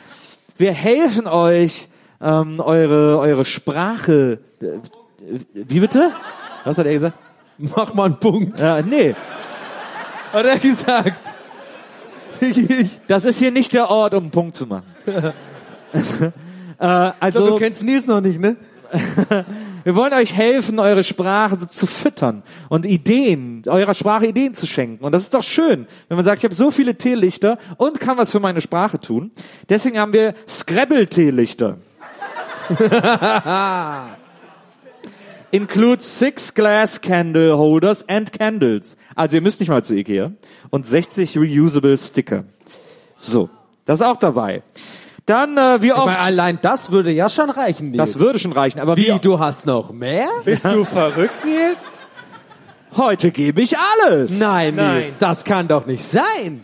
Wir 0.56 0.72
helfen 0.72 1.28
euch, 1.28 1.86
ähm, 2.20 2.58
eure, 2.58 3.20
eure 3.20 3.44
Sprache, 3.44 4.40
äh, 4.60 4.66
wie 5.54 5.78
bitte? 5.78 6.10
Was 6.64 6.76
hat 6.76 6.86
er 6.86 6.92
gesagt? 6.92 7.16
Mach 7.56 7.94
mal 7.94 8.06
einen 8.06 8.18
Punkt. 8.18 8.58
Ja, 8.58 8.82
nee. 8.82 9.14
Hat 10.32 10.46
er 10.46 10.58
gesagt. 10.58 11.22
Das 13.06 13.24
ist 13.24 13.38
hier 13.38 13.50
nicht 13.50 13.72
der 13.72 13.88
Ort, 13.88 14.14
um 14.14 14.24
einen 14.24 14.30
Punkt 14.30 14.54
zu 14.54 14.66
machen. 14.66 14.84
äh, 16.78 17.10
also, 17.20 17.46
du 17.46 17.56
kennst 17.56 17.82
Nils 17.84 18.06
noch 18.06 18.20
nicht, 18.20 18.40
ne? 18.40 18.56
wir 19.84 19.96
wollen 19.96 20.12
euch 20.12 20.34
helfen, 20.34 20.78
eure 20.78 21.02
Sprache 21.02 21.56
so 21.56 21.64
zu 21.66 21.86
füttern 21.86 22.42
und 22.68 22.84
Ideen, 22.84 23.62
eurer 23.66 23.94
Sprache 23.94 24.26
Ideen 24.26 24.54
zu 24.54 24.66
schenken. 24.66 25.02
Und 25.04 25.12
das 25.12 25.22
ist 25.22 25.32
doch 25.32 25.42
schön, 25.42 25.86
wenn 26.08 26.16
man 26.16 26.24
sagt, 26.24 26.38
ich 26.38 26.44
habe 26.44 26.54
so 26.54 26.70
viele 26.70 26.96
Teelichter 26.96 27.58
und 27.78 28.00
kann 28.00 28.18
was 28.18 28.30
für 28.30 28.40
meine 28.40 28.60
Sprache 28.60 29.00
tun. 29.00 29.30
Deswegen 29.68 29.98
haben 29.98 30.12
wir 30.12 30.34
Scrabble-Teelichter. 30.46 31.78
Includes 35.52 36.18
six 36.18 36.54
glass 36.54 37.00
candle 37.00 37.56
holders 37.56 38.08
and 38.08 38.32
candles. 38.32 38.96
Also 39.14 39.36
ihr 39.36 39.42
müsst 39.42 39.60
nicht 39.60 39.68
mal 39.68 39.84
zu 39.84 39.94
Ikea. 39.94 40.32
Und 40.70 40.86
60 40.86 41.36
reusable 41.36 41.96
Sticker. 41.98 42.44
So, 43.14 43.50
das 43.84 44.00
ist 44.00 44.06
auch 44.06 44.16
dabei. 44.16 44.62
Dann, 45.26 45.56
äh, 45.56 45.82
wie 45.82 45.92
oft... 45.92 46.08
Aber 46.08 46.20
allein 46.20 46.58
das 46.62 46.90
würde 46.90 47.12
ja 47.12 47.28
schon 47.28 47.50
reichen, 47.50 47.90
Nils. 47.90 47.98
Das 47.98 48.18
würde 48.18 48.38
schon 48.38 48.52
reichen, 48.52 48.80
aber 48.80 48.96
Wie, 48.96 49.08
wie, 49.08 49.18
du 49.20 49.38
hast 49.38 49.66
noch 49.66 49.92
mehr? 49.92 50.26
Bist 50.44 50.64
du 50.64 50.84
verrückt, 50.84 51.44
Nils? 51.44 51.76
heute 52.96 53.30
gebe 53.30 53.62
ich 53.62 53.76
alles. 53.78 54.38
Nein, 54.40 54.74
Nein. 54.74 55.02
Nils, 55.02 55.18
das 55.18 55.44
kann 55.44 55.68
doch 55.68 55.86
nicht 55.86 56.04
sein. 56.04 56.60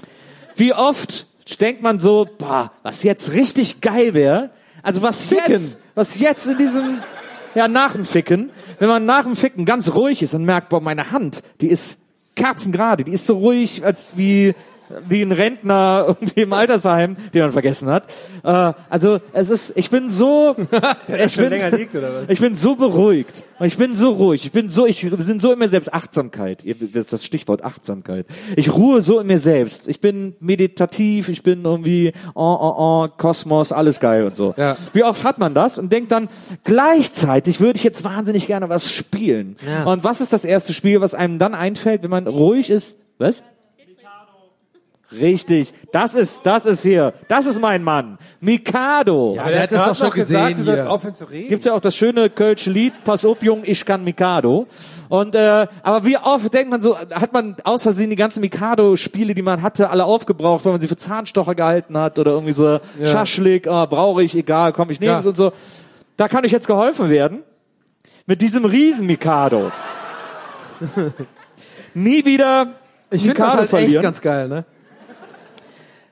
Wie 0.57 0.73
oft 0.73 1.27
denkt 1.61 1.83
man 1.83 1.99
so, 1.99 2.27
boah, 2.39 2.73
was 2.83 3.03
jetzt 3.03 3.33
richtig 3.33 3.81
geil 3.81 4.15
wäre, 4.15 4.51
also 4.83 5.03
was 5.03 5.21
Ficken. 5.27 5.53
jetzt, 5.53 5.79
was 5.95 6.19
jetzt 6.19 6.47
in 6.47 6.59
diesem, 6.59 6.99
ja, 7.59 7.67
nach 7.67 7.95
dem 7.95 8.05
Ficken, 8.05 8.51
wenn 8.79 8.89
man 8.89 9.05
nach 9.05 9.25
dem 9.25 9.35
Ficken 9.35 9.65
ganz 9.65 9.93
ruhig 9.95 10.23
ist 10.23 10.33
und 10.33 10.45
merkt, 10.45 10.69
boah, 10.69 10.81
meine 10.81 11.11
Hand, 11.11 11.43
die 11.61 11.67
ist 11.67 11.99
kerzengerade, 12.37 13.03
die 13.03 13.11
ist 13.11 13.27
so 13.27 13.37
ruhig, 13.37 13.85
als 13.85 14.17
wie, 14.17 14.55
wie 15.07 15.23
ein 15.23 15.33
Rentner 15.33 16.05
irgendwie 16.09 16.43
im 16.43 16.53
Altersheim, 16.53 17.17
den 17.35 17.43
man 17.43 17.53
vergessen 17.53 17.89
hat. 17.89 18.07
Äh, 18.43 18.73
also 18.89 19.21
es 19.33 19.51
ist, 19.51 19.73
ich 19.77 19.91
bin 19.91 20.11
so, 20.11 20.57
ich 21.07 21.37
bin, 21.37 21.53
liegt, 21.53 21.95
ich 22.29 22.41
bin 22.41 22.55
so 22.55 22.77
beruhigt. 22.77 23.45
Ich 23.61 23.77
bin 23.77 23.97
so 23.97 24.11
ruhig. 24.11 24.45
Ich 24.45 24.53
bin 24.53 24.69
so, 24.71 24.87
ich 24.87 25.07
sind 25.19 25.43
so 25.43 25.53
in 25.53 25.59
mir 25.59 25.69
selbst. 25.69 25.93
Achtsamkeit. 25.93 26.65
Das 26.65 27.05
ist 27.05 27.13
das 27.13 27.25
Stichwort 27.25 27.65
Achtsamkeit. 27.65 28.27
Ich 28.57 28.73
ruhe 28.73 29.03
so 29.03 29.19
in 29.19 29.27
mir 29.27 29.39
selbst. 29.39 29.89
Ich 29.89 30.01
bin 30.01 30.37
meditativ. 30.41 31.29
Ich 31.29 31.43
bin 31.43 31.65
irgendwie, 31.65 32.13
oh, 32.35 32.59
oh, 32.61 32.75
oh, 32.79 33.09
Kosmos, 33.17 33.73
alles 33.73 34.01
geil 34.01 34.25
und 34.25 34.37
so. 34.37 34.55
Ja. 34.57 34.77
Wie 34.93 35.03
oft 35.03 35.25
hat 35.25 35.39
man 35.39 35.55
das 35.55 35.79
und 35.79 35.93
denkt 35.93 36.13
dann, 36.13 36.29
gleichzeitig 36.65 37.61
würde 37.61 37.79
ich 37.79 37.85
jetzt 37.85 38.05
wahnsinnig 38.05 38.47
gerne 38.47 38.69
was 38.69 38.91
spielen. 38.91 39.57
Ja. 39.67 39.85
Und 39.85 40.05
was 40.05 40.21
ist 40.21 40.33
das 40.33 40.45
erste 40.45 40.73
Spiel, 40.73 41.01
was 41.01 41.15
einem 41.15 41.39
dann 41.39 41.55
einfällt, 41.55 42.03
wenn 42.03 42.11
man 42.11 42.27
ruhig 42.27 42.71
ist? 42.71 42.97
Was? 43.19 43.43
Richtig, 45.11 45.73
das 45.91 46.15
ist, 46.15 46.45
das 46.45 46.67
ist 46.67 46.83
hier, 46.83 47.15
das 47.29 47.47
ist 47.47 47.59
mein 47.59 47.83
Mann, 47.83 48.19
Mikado. 48.41 49.35
Ja, 49.37 49.49
der 49.49 49.63
hat 49.63 49.73
das 49.73 49.87
doch 49.89 49.97
schon 49.97 50.11
gesehen 50.11 50.55
du 50.59 50.63
sollst 50.63 50.83
hier. 50.83 50.91
aufhören 50.91 51.15
zu 51.15 51.25
reden. 51.25 51.49
Gibt's 51.49 51.65
ja 51.65 51.73
auch 51.73 51.81
das 51.81 51.97
schöne 51.97 52.29
Kölsche 52.29 52.71
Lied, 52.71 52.93
Pass 53.05 53.25
up, 53.25 53.43
Jung, 53.43 53.63
ich 53.65 53.87
kann 53.87 54.05
Mikado. 54.05 54.67
Und 55.09 55.35
äh, 55.35 55.67
aber 55.83 56.05
wie 56.05 56.19
oft 56.19 56.53
denkt 56.53 56.71
man 56.71 56.83
so, 56.83 56.99
hat 56.99 57.33
man 57.33 57.57
aus 57.65 57.85
Versehen 57.85 58.11
die 58.11 58.17
ganzen 58.17 58.41
Mikado-Spiele, 58.43 59.35
die 59.35 59.41
man 59.41 59.63
hatte, 59.63 59.89
alle 59.89 60.05
aufgebraucht, 60.05 60.67
weil 60.67 60.73
man 60.73 60.81
sie 60.83 60.89
für 60.89 60.97
Zahnstocher 60.99 61.55
gehalten 61.55 61.97
hat 61.97 62.19
oder 62.19 62.33
irgendwie 62.33 62.53
so 62.53 62.79
Schaschlik, 63.03 63.67
ah, 63.67 63.87
brauche 63.87 64.23
ich, 64.23 64.37
egal, 64.37 64.75
komm, 64.75 64.91
ich 64.91 65.01
nehme 65.01 65.17
es 65.17 65.25
Ja. 65.25 65.31
und 65.31 65.37
so. 65.39 65.53
Da 66.19 66.29
kann 66.29 66.45
euch 66.45 66.53
jetzt 66.53 66.67
geholfen 66.67 67.09
werden 67.09 67.45
mit 68.27 68.43
diesem 68.43 68.67
riesen 68.67 69.07
Mikado. 69.07 69.73
Nie 71.95 72.25
wieder 72.27 72.75
Ich 73.11 73.23
finde 73.23 73.35
das 73.37 73.49
halt 73.53 73.61
echt 73.63 73.71
verlieren. 73.71 74.03
ganz 74.03 74.21
geil, 74.21 74.49
ne? 74.49 74.65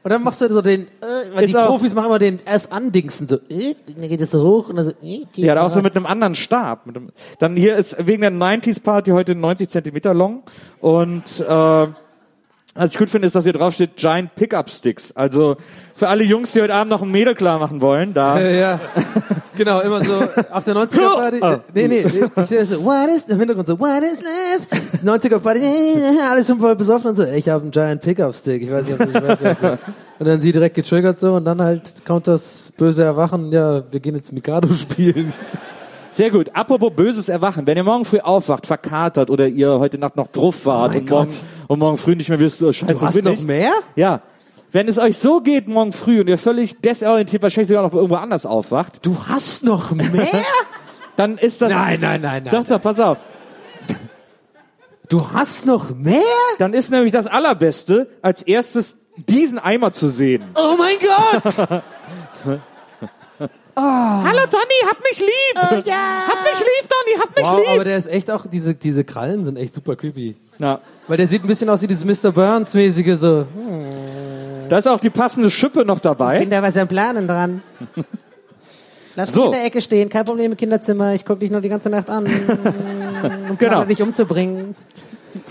Und 0.07 0.13
dann 0.13 0.23
machst 0.23 0.41
du 0.41 0.49
so 0.49 0.63
den, 0.63 0.83
äh, 0.83 0.87
weil 1.35 1.43
Ist 1.47 1.53
die 1.55 1.59
auch- 1.59 1.67
Profis 1.67 1.93
machen 1.93 2.07
immer 2.07 2.21
den 2.21 2.39
erst 2.47 2.71
andingsen, 2.71 3.27
so, 3.27 3.39
äh, 3.51 3.75
dann 3.89 4.09
geht 4.09 4.21
es 4.21 4.31
so 4.31 4.41
hoch 4.41 4.69
und 4.69 4.77
dann 4.77 4.85
so, 4.85 4.93
äh, 5.03 5.25
geht 5.33 5.45
Ja, 5.47 5.61
auch 5.61 5.73
so 5.73 5.83
mit 5.83 5.97
einem 5.97 6.07
anderen 6.07 6.37
Stab. 6.37 6.87
Mit 6.87 6.97
einem, 6.97 7.09
dann 7.41 7.57
hier 7.57 7.75
ist 7.75 8.07
wegen 8.07 8.21
der 8.21 8.31
90s 8.31 8.79
Party 8.79 9.11
heute 9.11 9.33
ein 9.33 9.41
90 9.41 9.69
Zentimeter 9.69 10.15
long. 10.15 10.45
Und 10.81 11.41
äh, 11.41 11.87
was 12.77 12.93
ich 12.93 12.99
gut 12.99 13.11
finde, 13.11 13.27
ist, 13.27 13.35
dass 13.35 13.45
hier 13.45 13.53
drauf 13.53 13.75
steht 13.75 13.97
Giant 13.97 14.35
Pickup 14.35 14.71
Sticks. 14.71 15.13
Also 15.13 15.57
für 15.95 16.09
alle 16.09 16.25
Jungs, 16.25 16.53
die 16.53 16.61
heute 16.61 16.75
Abend 16.75 16.91
noch 16.91 17.03
ein 17.03 17.11
Mädel 17.11 17.35
klar 17.35 17.59
machen 17.59 17.81
wollen, 17.81 18.13
da. 18.15 18.39
Ja, 18.39 18.51
ja. 18.51 18.81
genau, 19.57 19.81
immer 19.81 20.05
so 20.05 20.15
auf 20.51 20.65
der 20.65 20.75
90er 20.75 21.15
Party. 21.17 21.39
Ah. 21.41 21.61
nee, 21.75 21.89
nee, 21.89 22.01
ich 22.01 22.13
sehe 22.13 22.59
das 22.61 22.71
so, 22.71 22.85
what 22.85 23.09
is, 23.09 23.25
im 23.25 23.39
Hintergrund 23.39 23.67
so, 23.67 23.79
what 23.79 24.03
is 24.03 24.19
left? 24.21 25.05
90er 25.05 25.39
Party, 25.39 25.61
äh, 25.61 26.21
alles 26.31 26.47
schon 26.47 26.61
voll 26.61 26.77
besoffen 26.77 27.11
und 27.11 27.17
so, 27.17 27.25
ich 27.25 27.49
habe 27.49 27.63
einen 27.63 27.71
Giant 27.71 28.03
Pickup 28.03 28.35
Stick, 28.35 28.63
ich 28.63 28.71
weiß 28.71 28.85
nicht, 28.85 29.01
ob 29.01 29.13
du 29.13 29.21
dich 29.21 29.45
weißt. 29.45 29.79
Und 30.19 30.27
dann 30.27 30.41
sie 30.41 30.53
direkt 30.53 30.75
getriggert 30.75 31.19
so 31.19 31.35
und 31.35 31.45
dann 31.45 31.61
halt 31.61 32.05
kommt 32.07 32.27
das 32.27 32.73
böse 32.77 33.05
Erwachen, 33.05 33.53
ja, 33.53 33.83
wir 33.91 34.01
gehen 34.01 34.15
jetzt 34.15 34.33
Mikado 34.33 34.69
spielen. 34.75 35.33
Sehr 36.17 36.31
gut. 36.31 36.49
Apropos 36.55 36.93
böses 36.97 37.29
Erwachen. 37.29 37.67
Wenn 37.67 37.77
ihr 37.77 37.85
morgen 37.85 38.07
früh 38.07 38.21
aufwacht, 38.21 38.67
verkatert 38.67 39.29
oder 39.29 39.49
ihr 39.49 39.79
heute 39.79 39.99
Nacht 39.99 40.17
noch 40.17 40.29
drauf 40.29 40.65
wart 40.65 40.93
mein 40.95 41.01
und 41.03 41.11
morgen, 41.11 41.31
und 41.69 41.79
morgen 41.79 41.97
früh 41.99 42.17
nicht 42.17 42.31
mehr 42.31 42.41
wisst, 42.41 42.63
oh, 42.63 42.73
scheiße, 42.73 42.95
Du 42.95 43.01
hast 43.03 43.15
bin 43.17 43.25
noch 43.27 43.33
ich? 43.33 43.45
mehr? 43.45 43.71
Ja. 43.97 44.23
Wenn 44.73 44.89
es 44.89 44.99
euch 44.99 45.19
so 45.19 45.43
geht 45.43 45.69
morgen 45.69 45.93
früh 45.93 46.21
und 46.21 46.29
ihr 46.29 46.39
völlig 46.39 46.81
desorientiert, 46.81 47.43
wahrscheinlich 47.43 47.69
sogar 47.69 47.83
noch 47.83 47.93
irgendwo 47.93 48.15
anders 48.15 48.47
aufwacht, 48.47 49.05
Du 49.05 49.15
hast 49.29 49.63
noch 49.63 49.91
mehr? 49.91 50.27
dann 51.17 51.37
ist 51.37 51.61
das... 51.61 51.71
nein, 51.71 52.01
nein, 52.01 52.23
nein, 52.23 52.45
nein. 52.45 52.51
Doch, 52.51 52.65
doch, 52.65 52.81
pass 52.81 52.99
auf. 52.99 53.19
Du 55.11 55.33
hast 55.35 55.67
noch 55.67 55.95
mehr? 55.95 56.23
Dann 56.59 56.73
ist 56.73 56.91
nämlich 56.91 57.13
das 57.13 57.27
Allerbeste, 57.27 58.09
als 58.23 58.43
erstes 58.43 58.97
diesen 59.29 59.59
Eimer 59.59 59.93
zu 59.93 60.09
sehen. 60.09 60.45
Oh 60.55 60.77
mein 60.79 60.97
Gott! 60.99 61.83
Hallo 63.79 64.41
Donny, 64.51 64.81
hab 64.89 64.99
mich 65.03 65.21
lieb! 65.21 65.57
Oh 65.57 65.75
ja. 65.85 66.25
Hab 66.29 66.43
mich 66.45 66.61
lieb, 66.61 66.89
Donny, 66.89 67.19
hab 67.21 67.37
mich 67.37 67.45
Wow, 67.45 67.53
aber 67.67 67.75
lieb! 67.75 67.85
der 67.85 67.97
ist 67.99 68.07
echt 68.07 68.31
auch, 68.31 68.47
diese, 68.47 68.75
diese 68.75 69.05
Krallen 69.05 69.45
sind 69.45 69.59
echt 69.59 69.75
super 69.75 69.97
creepy. 69.97 70.35
Na, 70.59 70.81
Weil 71.07 71.19
der 71.19 71.29
sieht 71.29 71.45
ein 71.45 71.47
bisschen 71.47 71.69
aus 71.69 71.83
wie 71.83 71.87
dieses 71.87 72.05
Mr. 72.05 72.33
Burns-mäßige 72.33 73.17
so. 73.19 73.47
da 74.71 74.79
ist 74.79 74.89
auch 74.89 74.99
die 75.01 75.11
passende 75.11 75.51
Schippe 75.51 75.85
noch 75.85 75.99
dabei. 75.99 76.39
Bin 76.39 76.49
da 76.51 76.63
was 76.63 76.77
am 76.79 76.89
Planen 76.89 77.29
dran. 77.29 77.63
Lass 79.15 79.33
So. 79.33 79.41
mich 79.41 79.47
in 79.49 79.53
der 79.53 79.65
Ecke 79.67 79.81
stehen, 79.83 80.09
kein 80.09 80.25
Problem 80.25 80.53
im 80.53 80.57
Kinderzimmer, 80.57 81.13
ich 81.15 81.25
gucke 81.27 81.41
dich 81.41 81.51
noch 81.51 81.61
die 81.61 81.69
ganze 81.69 81.91
Nacht 81.91 82.09
an, 82.09 82.27
um 83.51 83.59
Genau. 83.59 83.85
dich 83.85 84.01
umzubringen. 84.01 84.75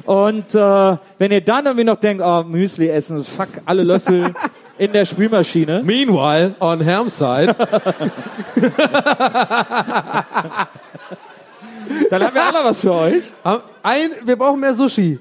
Und 0.06 0.56
äh, 0.56 0.98
wenn 1.20 1.32
ihr 1.32 1.42
dann 1.42 1.66
irgendwie 1.66 1.84
noch 1.84 1.98
denkt, 1.98 2.24
oh, 2.26 2.42
Müsli 2.44 2.90
essen, 2.90 3.24
fuck, 3.24 3.50
alle 3.66 3.84
Löffel 3.84 4.34
in 4.78 4.92
der 4.92 5.06
Spülmaschine. 5.06 5.82
Meanwhile, 5.84 6.56
on 6.60 6.82
Herm's 6.82 7.18
side, 7.18 7.56
Dann 12.10 12.24
haben 12.24 12.34
wir 12.36 12.48
auch 12.48 12.54
noch 12.54 12.64
was 12.66 12.82
für 12.82 12.94
euch. 12.94 13.32
ein, 13.84 14.10
wir 14.24 14.36
brauchen 14.38 14.60
mehr 14.60 14.74
Sushi. 14.74 15.20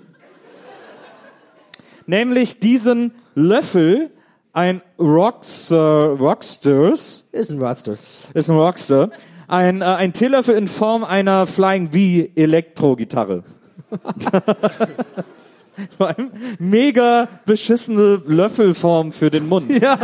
Nämlich 2.07 2.59
diesen 2.59 3.13
Löffel, 3.35 4.11
ein 4.53 4.83
Rocks, 4.99 5.71
äh, 5.71 5.77
Rockstars, 5.77 7.25
Ist 7.33 7.51
ein 7.51 7.61
Rodster. 7.61 7.97
ist 8.35 8.49
ein 8.51 8.57
Rockster, 8.57 9.11
ein, 9.49 9.83
äh, 9.83 9.85
ein 9.85 10.13
Teelöffel 10.13 10.57
in 10.57 10.69
Form 10.69 11.05
einer 11.05 11.47
Flying 11.47 11.91
V 11.93 11.99
Elektrogitarre. 12.35 13.45
Vor 15.99 16.09
allem 16.09 16.31
mega 16.59 17.29
beschissene 17.45 18.23
Löffelform 18.25 19.13
für 19.13 19.31
den 19.31 19.49
Mund. 19.49 19.71
Ja. 19.83 19.97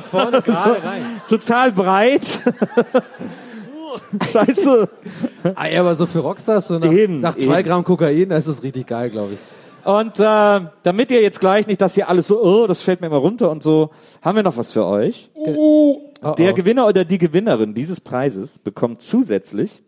Vorne 0.00 0.42
gerade 0.42 0.82
rein. 0.82 1.20
Total 1.28 1.72
breit. 1.72 2.40
Scheiße. 4.32 4.88
Ah, 5.54 5.66
ja, 5.66 5.80
aber 5.80 5.94
so 5.94 6.06
für 6.06 6.18
Rockstars, 6.18 6.68
so 6.68 6.78
nach, 6.78 6.92
Eben, 6.92 7.20
nach 7.20 7.36
zwei 7.36 7.60
eben. 7.60 7.68
Gramm 7.68 7.84
Kokain, 7.84 8.28
da 8.28 8.36
ist 8.36 8.46
es 8.46 8.62
richtig 8.62 8.86
geil, 8.86 9.10
glaube 9.10 9.34
ich. 9.34 9.38
Und 9.86 10.18
äh, 10.18 10.60
damit 10.82 11.10
ihr 11.12 11.22
jetzt 11.22 11.38
gleich 11.38 11.66
nicht, 11.68 11.80
dass 11.80 11.94
hier 11.94 12.08
alles 12.08 12.26
so, 12.26 12.42
oh, 12.42 12.66
das 12.66 12.82
fällt 12.82 13.00
mir 13.00 13.06
immer 13.06 13.16
runter 13.18 13.50
und 13.50 13.62
so, 13.62 13.90
haben 14.20 14.36
wir 14.36 14.42
noch 14.42 14.56
was 14.56 14.72
für 14.72 14.84
euch. 14.84 15.30
Der 16.38 16.52
Gewinner 16.54 16.86
oder 16.86 17.04
die 17.04 17.18
Gewinnerin 17.18 17.72
dieses 17.72 18.00
Preises 18.00 18.58
bekommt 18.58 19.00
zusätzlich 19.02 19.82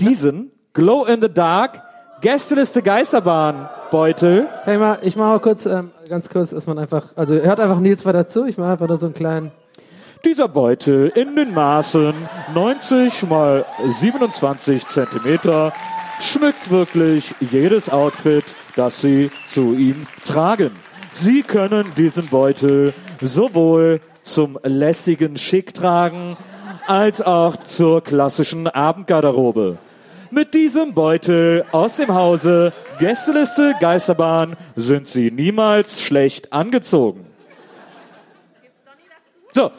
diesen 0.00 0.50
Glow 0.72 1.04
in 1.04 1.20
the 1.20 1.28
Dark 1.32 1.82
Gästeliste 2.22 2.82
Geisterbahn 2.82 3.68
Beutel. 3.90 4.46
Ich 4.64 4.78
mal, 4.78 4.98
ich 5.02 5.16
mache 5.16 5.30
mal 5.30 5.40
kurz, 5.40 5.66
ähm, 5.66 5.90
ganz 6.08 6.28
kurz, 6.28 6.50
dass 6.50 6.68
man 6.68 6.78
einfach, 6.78 7.06
also 7.16 7.34
hört 7.34 7.58
einfach 7.58 7.80
Nils 7.80 8.06
weiter 8.06 8.28
zu, 8.28 8.46
ich 8.46 8.56
mache 8.56 8.70
einfach 8.70 8.86
nur 8.86 8.98
so 8.98 9.06
einen 9.06 9.14
kleinen, 9.14 9.50
Dieser 10.24 10.46
Beutel 10.46 11.08
in 11.16 11.34
den 11.34 11.52
Maßen 11.52 12.14
90 12.54 13.24
mal 13.24 13.64
27 14.00 14.86
Zentimeter 14.86 15.72
schmückt 16.20 16.70
wirklich 16.70 17.34
jedes 17.40 17.90
Outfit, 17.90 18.44
das 18.76 19.00
Sie 19.00 19.32
zu 19.44 19.74
ihm 19.74 20.06
tragen. 20.24 20.70
Sie 21.10 21.42
können 21.42 21.86
diesen 21.96 22.28
Beutel 22.28 22.94
sowohl 23.20 24.00
zum 24.20 24.60
lässigen 24.62 25.36
Schick 25.36 25.74
tragen, 25.74 26.36
als 26.86 27.20
auch 27.20 27.56
zur 27.56 28.00
klassischen 28.00 28.68
Abendgarderobe. 28.68 29.78
Mit 30.32 30.54
diesem 30.54 30.94
Beutel 30.94 31.64
aus 31.70 31.98
dem 31.98 32.12
Hause 32.12 32.72
Gästeliste 32.98 33.74
Geisterbahn 33.78 34.56
sind 34.74 35.06
Sie 35.06 35.30
niemals 35.30 36.02
schlecht 36.02 36.52
angezogen. 36.52 37.26
So, 39.52 39.70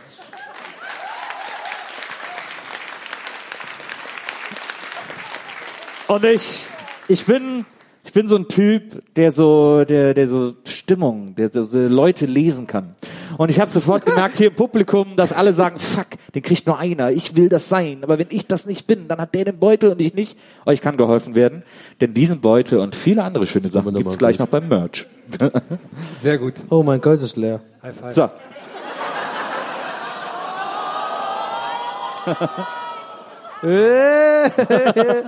Und 6.07 6.25
ich, 6.25 6.59
ich 7.07 7.25
bin, 7.25 7.65
ich 8.13 8.19
bin 8.19 8.27
so 8.27 8.35
ein 8.35 8.47
Typ, 8.47 9.01
der 9.15 9.31
so, 9.31 9.85
der, 9.85 10.13
der 10.13 10.27
so 10.27 10.53
Stimmung, 10.67 11.33
der 11.33 11.51
so, 11.51 11.63
so 11.63 11.79
Leute 11.79 12.27
lesen 12.27 12.67
kann. 12.67 12.93
Und 13.39 13.49
ich 13.49 13.59
habe 13.59 13.71
sofort 13.71 14.05
gemerkt 14.05 14.37
hier 14.37 14.49
im 14.49 14.55
Publikum, 14.55 15.15
dass 15.15 15.33
alle 15.33 15.51
sagen, 15.51 15.79
fuck, 15.79 16.05
den 16.35 16.43
kriegt 16.43 16.67
nur 16.67 16.77
einer, 16.77 17.09
ich 17.09 17.35
will 17.35 17.49
das 17.49 17.69
sein. 17.69 18.03
Aber 18.03 18.19
wenn 18.19 18.27
ich 18.29 18.45
das 18.45 18.67
nicht 18.67 18.85
bin, 18.85 19.07
dann 19.07 19.17
hat 19.17 19.33
der 19.33 19.45
den 19.45 19.57
Beutel 19.57 19.89
und 19.89 19.99
ich 19.99 20.13
nicht. 20.13 20.37
Euch 20.67 20.79
kann 20.79 20.95
geholfen 20.95 21.33
werden, 21.33 21.63
denn 22.01 22.13
diesen 22.13 22.39
Beutel 22.39 22.77
und 22.77 22.95
viele 22.95 23.23
andere 23.23 23.47
schöne 23.47 23.69
Sachen 23.69 23.95
gibt's 23.95 24.19
gleich 24.19 24.37
noch 24.37 24.45
beim 24.45 24.67
Merch. 24.67 25.07
Sehr 26.19 26.37
gut. 26.37 26.53
oh, 26.69 26.83
mein 26.83 27.01
Kölsch 27.01 27.23
ist 27.23 27.35
leer. 27.35 27.61
High 27.81 27.95
five. 27.95 28.13
So. 28.13 28.29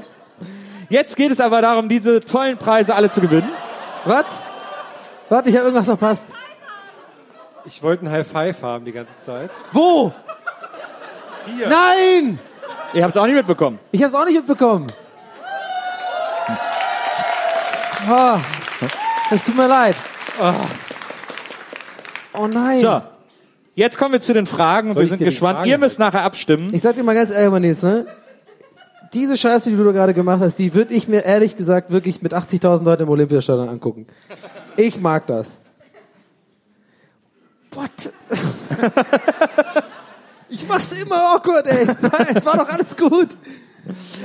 Jetzt 0.90 1.16
geht 1.16 1.32
es 1.32 1.40
aber 1.40 1.62
darum, 1.62 1.90
diese 1.90 2.20
tollen 2.22 2.58
Preise 2.58 2.96
alle 2.96 3.10
zu 3.10 3.22
gewinnen. 3.22 3.50
Was? 4.06 4.26
Warte, 5.30 5.50
ich 5.50 5.56
habe 5.56 5.66
irgendwas 5.66 5.86
verpasst. 5.86 6.28
Ich 7.66 7.82
wollte 7.82 8.06
ein 8.06 8.12
High 8.12 8.28
Five 8.28 8.62
haben 8.62 8.86
die 8.86 8.92
ganze 8.92 9.18
Zeit. 9.18 9.50
Wo? 9.74 10.14
Hier. 11.58 11.68
Nein! 11.68 12.40
Ihr 12.94 13.04
habt 13.04 13.16
es 13.16 13.22
auch 13.22 13.26
nicht 13.26 13.36
mitbekommen. 13.36 13.80
Ich 13.92 14.02
habe 14.02 14.10
es 14.10 14.16
auch 14.16 14.26
nicht 14.26 14.36
mitbekommen. 14.36 14.88
Ah, 18.08 18.40
es 19.32 19.46
tut 19.46 19.58
mir 19.58 19.68
leid. 19.68 19.96
Oh 22.34 22.46
nein. 22.48 22.82
So, 22.82 23.02
jetzt 23.74 23.98
kommen 23.98 24.14
wir 24.14 24.22
zu 24.22 24.34
den 24.34 24.46
Fragen. 24.46 24.94
Soll 24.94 25.02
wir 25.04 25.10
sind 25.10 25.24
gespannt. 25.24 25.66
Ihr 25.66 25.80
müsst 25.80 25.98
nachher 25.98 26.22
abstimmen. 26.22 26.72
Ich 26.72 26.84
sag 26.84 26.96
dir 26.96 27.04
mal 27.04 27.16
ganz 27.16 27.32
ehrlich, 27.32 27.82
ne? 27.82 28.06
Diese 29.16 29.38
Scheiße, 29.38 29.70
die 29.70 29.78
du 29.78 29.84
da 29.86 29.94
gerade 29.94 30.14
gemacht 30.14 30.42
hast, 30.42 30.60
die 30.60 30.74
würde 30.74 30.94
ich 30.94 31.08
mir 31.08 31.24
ehrlich 31.24 31.56
gesagt 31.56 31.90
wirklich 31.90 32.22
mit 32.22 32.34
80.000 32.34 32.84
Leuten 32.84 33.04
im 33.04 33.10
Olympiastadion 33.10 33.70
angucken. 33.70 34.08
Ich 34.76 35.00
mag 35.00 35.26
das. 35.26 35.52
What? 37.72 37.90
ich 40.50 40.68
mach's 40.68 40.92
immer 40.92 41.34
awkward, 41.34 41.66
ey. 41.66 41.88
Es 42.36 42.46
war 42.46 42.58
doch 42.58 42.68
alles 42.68 42.98
gut. 42.98 43.30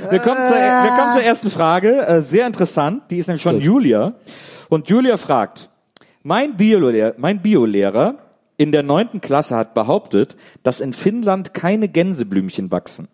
Wir 0.09 0.19
kommen, 0.19 0.45
zur, 0.45 0.57
wir 0.57 0.93
kommen 0.97 1.13
zur 1.13 1.23
ersten 1.23 1.49
Frage. 1.49 2.05
Äh, 2.05 2.21
sehr 2.21 2.45
interessant. 2.45 3.03
Die 3.11 3.17
ist 3.17 3.27
nämlich 3.27 3.43
von 3.43 3.61
Julia. 3.61 4.15
Und 4.67 4.89
Julia 4.89 5.15
fragt, 5.15 5.69
mein 6.21 6.57
Biolehrer, 6.57 7.13
mein 7.17 7.41
Biolehrer 7.41 8.15
in 8.57 8.73
der 8.73 8.83
neunten 8.83 9.21
Klasse 9.21 9.55
hat 9.55 9.73
behauptet, 9.73 10.35
dass 10.63 10.81
in 10.81 10.91
Finnland 10.91 11.53
keine 11.53 11.87
Gänseblümchen 11.87 12.71
wachsen. 12.71 13.07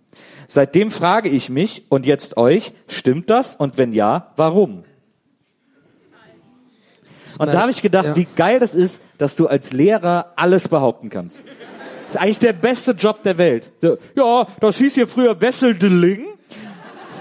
Seitdem 0.48 0.92
frage 0.92 1.30
ich 1.30 1.50
mich 1.50 1.84
und 1.90 2.06
jetzt 2.06 2.38
euch, 2.38 2.72
stimmt 2.88 3.30
das? 3.30 3.56
Und 3.56 3.78
wenn 3.78 3.92
ja, 3.92 4.32
warum? 4.38 4.84
Und 7.40 7.54
da 7.54 7.62
habe 7.62 7.72
ich 7.72 7.82
gedacht, 7.82 8.06
Ja. 8.06 8.16
wie 8.16 8.28
geil 8.36 8.60
das 8.60 8.74
ist, 8.74 9.02
dass 9.18 9.36
du 9.36 9.48
als 9.48 9.74
Lehrer 9.74 10.32
alles 10.38 10.70
behaupten 10.70 11.10
kannst. 11.10 11.44
Das 12.08 12.16
ist 12.16 12.22
eigentlich 12.22 12.40
der 12.40 12.54
beste 12.54 12.94
Job 12.94 13.22
der 13.24 13.38
Welt. 13.38 13.72
So, 13.80 13.98
ja, 14.16 14.48
das 14.62 14.78
hieß 14.78 14.96
hier 14.96 15.10
früher 15.10 15.40
Wesseldeling, 15.42 16.26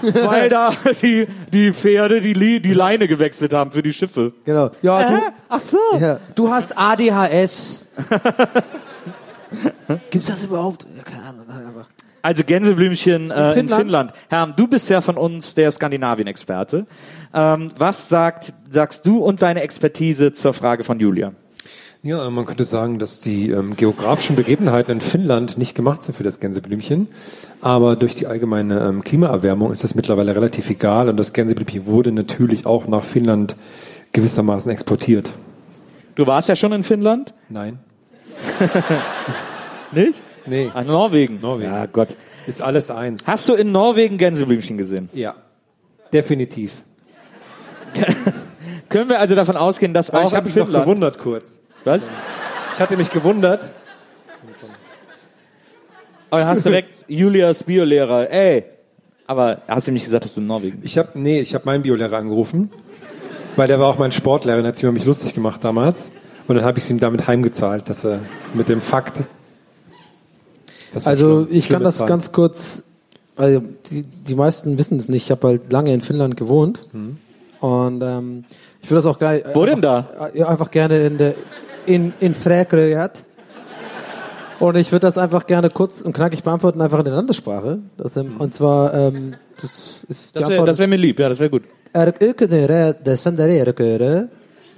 weil 0.01 0.47
da 0.47 0.71
die, 1.01 1.27
die 1.51 1.73
Pferde 1.73 2.21
die, 2.21 2.61
die 2.61 2.73
Leine 2.73 3.09
gewechselt 3.09 3.51
haben 3.53 3.71
für 3.71 3.83
die 3.83 3.91
Schiffe. 3.91 4.31
Genau. 4.45 4.71
Ja, 4.81 5.09
du, 5.09 5.19
Ach 5.49 5.59
so. 5.59 5.77
ja, 5.99 6.19
du 6.35 6.49
hast 6.49 6.77
ADHS. 6.77 7.85
Gibt's 10.09 10.27
das 10.27 10.43
überhaupt? 10.43 10.85
Ja, 10.95 11.03
keine 11.03 11.23
Ahnung. 11.23 11.45
Einfach. 11.49 11.87
Also 12.21 12.43
Gänseblümchen 12.43 13.31
äh, 13.31 13.49
in, 13.49 13.53
Finnland? 13.53 13.81
Finnland. 13.81 14.13
Herr, 14.29 14.47
du 14.47 14.67
bist 14.67 14.89
ja 14.89 15.01
von 15.01 15.17
uns 15.17 15.53
der 15.53 15.71
Skandinavien-Experte. 15.71 16.85
Ähm, 17.33 17.71
was 17.77 18.09
sagt, 18.09 18.53
sagst 18.69 19.05
du 19.05 19.19
und 19.23 19.41
deine 19.41 19.61
Expertise 19.61 20.33
zur 20.33 20.53
Frage 20.53 20.83
von 20.83 20.99
Julia? 20.99 21.33
Ja, 22.03 22.29
man 22.29 22.45
könnte 22.45 22.63
sagen, 22.63 22.99
dass 22.99 23.21
die 23.21 23.49
ähm, 23.49 23.75
geografischen 23.75 24.35
Begebenheiten 24.35 24.91
in 24.91 25.01
Finnland 25.01 25.57
nicht 25.57 25.75
gemacht 25.75 26.03
sind 26.03 26.15
für 26.15 26.23
das 26.23 26.39
Gänseblümchen. 26.39 27.07
Aber 27.61 27.95
durch 27.95 28.15
die 28.15 28.27
allgemeine 28.27 28.79
ähm, 28.79 29.03
Klimaerwärmung 29.03 29.71
ist 29.71 29.83
das 29.83 29.95
mittlerweile 29.95 30.35
relativ 30.35 30.69
egal. 30.69 31.09
Und 31.09 31.17
das 31.17 31.33
Gänseblümchen 31.33 31.85
wurde 31.85 32.11
natürlich 32.11 32.65
auch 32.65 32.87
nach 32.87 33.03
Finnland 33.03 33.55
gewissermaßen 34.13 34.71
exportiert. 34.71 35.31
Du 36.15 36.25
warst 36.25 36.49
ja 36.49 36.55
schon 36.55 36.71
in 36.71 36.83
Finnland? 36.83 37.33
Nein. 37.49 37.79
Nicht? 39.91 40.21
Nee. 40.47 40.71
Ah, 40.73 40.83
Norwegen. 40.83 41.39
Norwegen. 41.41 41.71
Ja, 41.71 41.85
Gott. 41.85 42.15
Ist 42.45 42.61
alles 42.61 42.89
eins. 42.89 43.27
Hast 43.27 43.49
du 43.49 43.53
in 43.53 43.71
Norwegen 43.71 44.17
Gänseblümchen 44.17 44.77
gesehen? 44.77 45.09
Ja. 45.13 45.35
Definitiv. 46.13 46.83
Können 48.89 49.09
wir 49.09 49.19
also 49.19 49.35
davon 49.35 49.57
ausgehen, 49.57 49.93
dass 49.93 50.09
Aber 50.11 50.23
auch 50.23 50.29
ich 50.29 50.35
habe 50.35 50.45
mich 50.45 50.55
noch 50.55 50.71
gewundert 50.71 51.19
kurz. 51.19 51.61
Was? 51.83 52.01
Ich 52.73 52.79
hatte 52.79 52.95
mich 52.95 53.09
gewundert. 53.09 53.73
Aber 56.29 56.45
hast 56.45 56.65
direkt 56.65 57.05
Julias 57.07 57.63
Biolehrer, 57.63 58.29
ey. 58.29 58.65
Aber 59.25 59.61
hast 59.67 59.87
du 59.87 59.91
nicht 59.91 60.05
gesagt, 60.05 60.23
dass 60.25 60.35
du 60.35 60.41
in 60.41 60.47
Norwegen 60.47 60.79
bist? 60.79 60.85
Ich 60.85 60.97
habe 60.97 61.09
nee, 61.15 61.39
ich 61.39 61.53
habe 61.53 61.65
meinen 61.65 61.81
Biolehrer 61.81 62.17
angerufen, 62.17 62.71
weil 63.57 63.67
der 63.67 63.79
war 63.79 63.87
auch 63.87 63.97
mein 63.97 64.11
Sportlehrer, 64.11 64.61
der 64.61 64.69
hat 64.69 64.75
sich 64.75 64.83
über 64.83 64.93
mich 64.93 65.05
lustig 65.05 65.33
gemacht 65.33 65.63
damals. 65.63 66.11
Und 66.47 66.55
dann 66.55 66.63
habe 66.63 66.79
ich 66.79 66.89
ihm 66.89 66.99
damit 66.99 67.27
heimgezahlt, 67.27 67.89
dass 67.89 68.05
er 68.05 68.19
mit 68.53 68.69
dem 68.69 68.79
Fakt. 68.79 69.21
Also 71.05 71.45
schlimm. 71.45 71.57
ich 71.57 71.69
kann 71.69 71.83
das 71.83 71.97
Zeit. 71.97 72.07
ganz 72.07 72.31
kurz, 72.31 72.83
also 73.35 73.61
die, 73.91 74.03
die 74.03 74.35
meisten 74.35 74.77
wissen 74.77 74.97
es 74.97 75.09
nicht, 75.09 75.25
ich 75.25 75.31
habe 75.31 75.47
halt 75.47 75.71
lange 75.71 75.93
in 75.93 76.01
Finnland 76.01 76.37
gewohnt 76.37 76.81
und 77.59 78.01
ähm, 78.01 78.45
ich 78.81 78.89
würde 78.89 78.99
das 78.99 79.05
auch 79.05 79.19
gleich 79.19 79.43
Wo 79.53 79.65
denn 79.65 79.83
einfach, 79.83 80.33
Ja, 80.33 80.47
einfach 80.47 80.71
gerne 80.71 80.99
in 81.01 81.17
der 81.17 81.35
in 81.85 82.13
in 82.19 82.33
Fräkröjät. 82.33 83.23
Und 84.59 84.75
ich 84.75 84.91
würde 84.91 85.05
das 85.05 85.19
einfach 85.19 85.45
gerne 85.45 85.69
kurz 85.69 86.01
und 86.01 86.13
knackig 86.13 86.43
beantworten, 86.43 86.81
einfach 86.81 86.97
in 86.99 87.05
der 87.05 87.13
Landessprache. 87.13 87.77
Das, 87.95 88.17
ähm, 88.17 88.37
und 88.39 88.55
zwar, 88.55 88.91
ähm, 88.91 89.35
das 89.61 90.03
ist 90.09 90.35
Das 90.35 90.49
wäre 90.49 90.77
wär 90.77 90.87
mir 90.87 90.95
lieb, 90.95 91.19
ja, 91.19 91.29
das 91.29 91.39
wäre 91.39 91.51
gut. 91.51 91.63
Er 91.93 92.13
ökönere 92.19 92.95
de 92.95 93.15
sendere 93.15 93.73
köre. 93.73 94.29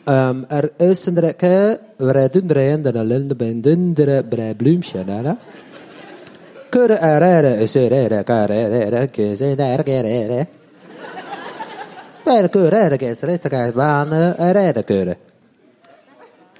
Um, 0.06 0.46
er 0.50 0.72
ösendreke 0.80 1.80
vre 2.00 2.30
dundre 2.30 2.78
de 2.82 3.04
lende 3.04 3.36
ben 3.36 3.62
dundre 3.62 4.24
bre 4.24 4.56
blumchen 4.56 5.10
ala. 5.10 5.38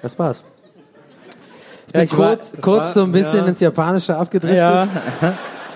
Das 0.02 0.18
war's. 0.18 0.44
Ich 1.88 1.94
bin 1.94 2.00
Ja, 2.02 2.04
ich 2.06 2.18
war- 2.18 2.30
kurz, 2.30 2.52
das 2.52 2.62
kurz 2.62 2.80
war- 2.82 2.92
so 2.94 3.04
ein 3.04 3.12
bisschen 3.12 3.40
ja. 3.40 3.46
ins 3.48 3.60
Japanische 3.60 4.16
abgedriftet. 4.16 4.58
Ja. 4.60 4.88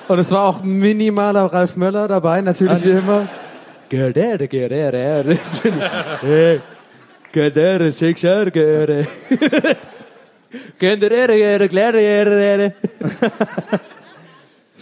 Und 0.08 0.20
es 0.20 0.32
war 0.32 0.44
auch 0.48 0.64
minimaler 0.64 1.46
Ralf 1.46 1.76
Möller 1.76 2.08
dabei, 2.08 2.42
natürlich 2.42 2.84
wie 2.86 2.90
immer. 2.92 3.28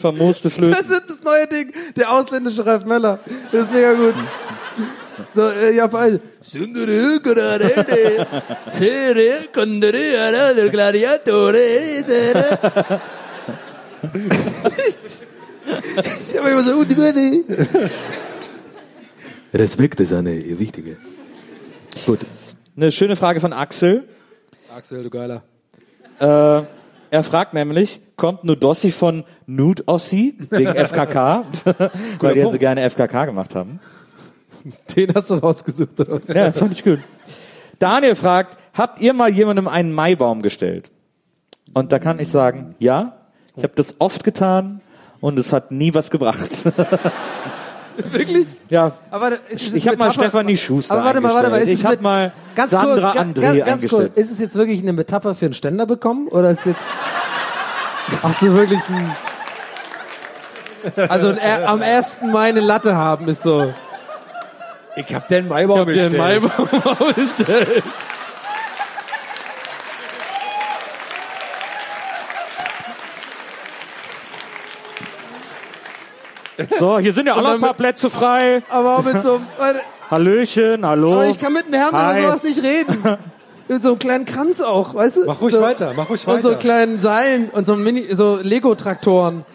Vermooste 0.02 0.50
Flöten. 0.50 0.74
Das 0.74 0.90
wird 0.90 1.10
das 1.10 1.24
neue 1.24 1.48
Ding. 1.48 1.72
Der 1.96 2.12
ausländische 2.12 2.66
Ralf 2.66 2.86
Möller. 2.86 3.20
Das 3.52 3.64
ist 3.64 3.72
mega 3.72 3.94
gut. 3.94 4.16
So, 5.34 5.50
äh. 5.50 5.76
Ja, 5.76 5.86
aber 5.86 6.20
immer 16.52 16.64
so, 16.64 16.74
gute. 16.74 16.96
Respekt 19.54 20.00
ist 20.00 20.14
eine 20.14 20.60
wichtige. 20.60 20.98
Gut. 22.06 22.20
Eine 22.76 22.92
schöne 22.92 23.16
Frage 23.16 23.40
von 23.40 23.54
Axel. 23.54 24.04
Axel, 24.76 25.04
du 25.04 25.10
Geiler. 25.10 25.44
Äh, 26.20 26.64
er 27.12 27.24
fragt 27.24 27.54
nämlich, 27.54 28.00
kommt 28.16 28.46
Nudossi 28.46 28.90
von 28.90 29.26
Nude 29.46 29.84
Ossi 29.86 30.36
wegen 30.50 30.74
FKK? 30.86 31.46
Weil 32.20 32.34
die 32.34 32.40
ja 32.40 32.50
so 32.50 32.58
gerne 32.58 32.90
FKK 32.90 33.26
gemacht 33.26 33.54
haben. 33.54 33.82
Den 34.96 35.14
hast 35.14 35.30
du 35.30 35.36
rausgesucht, 35.36 36.00
oder? 36.00 36.20
Ja, 36.34 36.52
fand 36.54 36.74
ich 36.74 36.84
gut. 36.84 37.00
Daniel 37.80 38.16
fragt, 38.16 38.58
habt 38.74 39.00
ihr 39.00 39.14
mal 39.14 39.30
jemandem 39.30 39.68
einen 39.68 39.92
Maibaum 39.92 40.42
gestellt? 40.42 40.90
Und 41.74 41.92
da 41.92 42.00
kann 42.00 42.20
ich 42.20 42.30
sagen, 42.30 42.76
ja, 42.80 43.18
ich 43.58 43.64
habe 43.64 43.74
das 43.76 44.00
oft 44.00 44.24
getan 44.24 44.82
und 45.20 45.38
es 45.38 45.52
hat 45.52 45.72
nie 45.72 45.94
was 45.94 46.12
gebracht. 46.12 46.50
Wirklich? 48.12 48.48
ja, 48.70 48.92
Aber 49.10 49.32
es 49.50 49.74
ich 49.74 49.88
habe 49.88 49.98
mal 49.98 50.12
Stefanie 50.12 50.58
Schuster 50.58 50.96
Aber 50.96 51.06
warte 51.06 51.22
mal, 51.22 51.34
warte 51.34 51.50
mal. 51.50 51.58
Ist 51.62 51.70
eingestellt. 51.70 51.78
es 51.78 51.80
Ich 51.80 51.86
habe 51.86 52.02
mal 52.04 52.34
ganz 52.56 52.70
Sandra 52.72 53.12
kurz, 53.12 53.22
André 53.24 53.42
ga- 53.42 53.54
ganz 53.66 53.68
eingestellt. 53.84 54.12
kurz. 54.16 54.26
Ist 54.26 54.32
es 54.32 54.40
jetzt 54.40 54.56
wirklich 54.56 54.82
eine 54.82 54.94
Metapher 54.94 55.36
für 55.36 55.46
einen 55.46 55.54
Ständer 55.54 55.86
bekommen? 55.86 56.28
Oder 56.30 56.52
ist 56.52 56.60
es 56.60 56.66
jetzt. 56.66 56.82
Ach 58.24 58.34
so, 58.34 58.54
wirklich 58.56 58.80
ein. 58.90 59.16
Also 61.10 61.28
ein, 61.30 61.64
am 61.66 61.82
1. 61.82 62.18
Mai 62.32 62.50
eine 62.50 62.60
Latte 62.62 62.96
haben 62.96 63.28
ist 63.28 63.44
so. 63.44 63.74
Ich 64.96 65.14
hab 65.14 65.28
den 65.28 65.48
Maibaum 65.48 65.88
Ich 65.90 66.00
hab 66.02 66.10
bestellt. 66.12 66.18
Maibaum 66.18 67.14
bestellt. 67.16 67.84
So, 76.78 77.00
hier 77.00 77.14
sind 77.14 77.28
ja 77.28 77.36
auch 77.36 77.42
noch 77.42 77.54
ein 77.54 77.62
paar 77.62 77.74
Plätze 77.74 78.10
frei. 78.10 78.64
Aber 78.70 78.98
auch 78.98 79.04
mit 79.04 79.22
so 79.22 79.40
einem. 79.60 79.80
Hallöchen, 80.10 80.86
hallo. 80.86 81.14
Aber 81.14 81.28
ich 81.28 81.40
kann 81.40 81.54
mit 81.54 81.66
einem 81.66 81.76
Herrn 81.76 81.94
Hi. 81.94 82.20
über 82.20 82.28
sowas 82.30 82.44
nicht 82.44 82.62
reden. 82.64 82.98
Mit 83.70 83.82
so 83.82 83.90
einem 83.90 84.00
kleinen 84.00 84.26
Kranz 84.26 84.60
auch, 84.60 84.96
weißt 84.96 85.16
du? 85.18 85.26
Mach 85.28 85.40
ruhig 85.40 85.56
so, 85.56 85.62
weiter, 85.62 85.94
mach 85.96 86.10
ruhig 86.10 86.28
Und 86.28 86.44
so 86.44 86.50
weiter. 86.50 86.60
kleinen 86.60 87.02
Seilen 87.02 87.50
und 87.50 87.66
so 87.66 87.78
Mini, 87.78 88.06
so 88.12 88.38
Lego-Traktoren, 88.42 89.46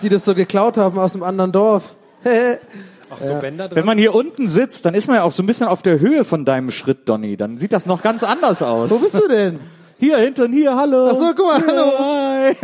die 0.00 0.08
das 0.08 0.24
so 0.24 0.34
geklaut 0.34 0.78
haben 0.78 0.98
aus 0.98 1.12
einem 1.12 1.22
anderen 1.24 1.52
Dorf. 1.52 1.94
Ach 2.24 3.20
so, 3.20 3.34
Bänder 3.34 3.68
dran. 3.68 3.76
Wenn 3.76 3.84
man 3.84 3.98
hier 3.98 4.14
unten 4.14 4.48
sitzt, 4.48 4.86
dann 4.86 4.94
ist 4.94 5.06
man 5.06 5.16
ja 5.16 5.22
auch 5.22 5.32
so 5.32 5.42
ein 5.42 5.46
bisschen 5.46 5.68
auf 5.68 5.82
der 5.82 6.00
Höhe 6.00 6.24
von 6.24 6.46
deinem 6.46 6.70
Schritt, 6.70 7.10
Donny. 7.10 7.36
Dann 7.36 7.58
sieht 7.58 7.74
das 7.74 7.84
noch 7.84 8.02
ganz 8.02 8.22
anders 8.24 8.62
aus. 8.62 8.90
Wo 8.90 8.98
bist 8.98 9.14
du 9.14 9.28
denn? 9.28 9.60
Hier 9.98 10.16
hinten, 10.16 10.52
hier, 10.52 10.76
hallo. 10.76 11.08
Ach 11.10 11.14
so, 11.16 11.32
guck 11.36 11.46
mal, 11.46 11.60
hallo. 11.66 11.92
Hi. 11.98 12.56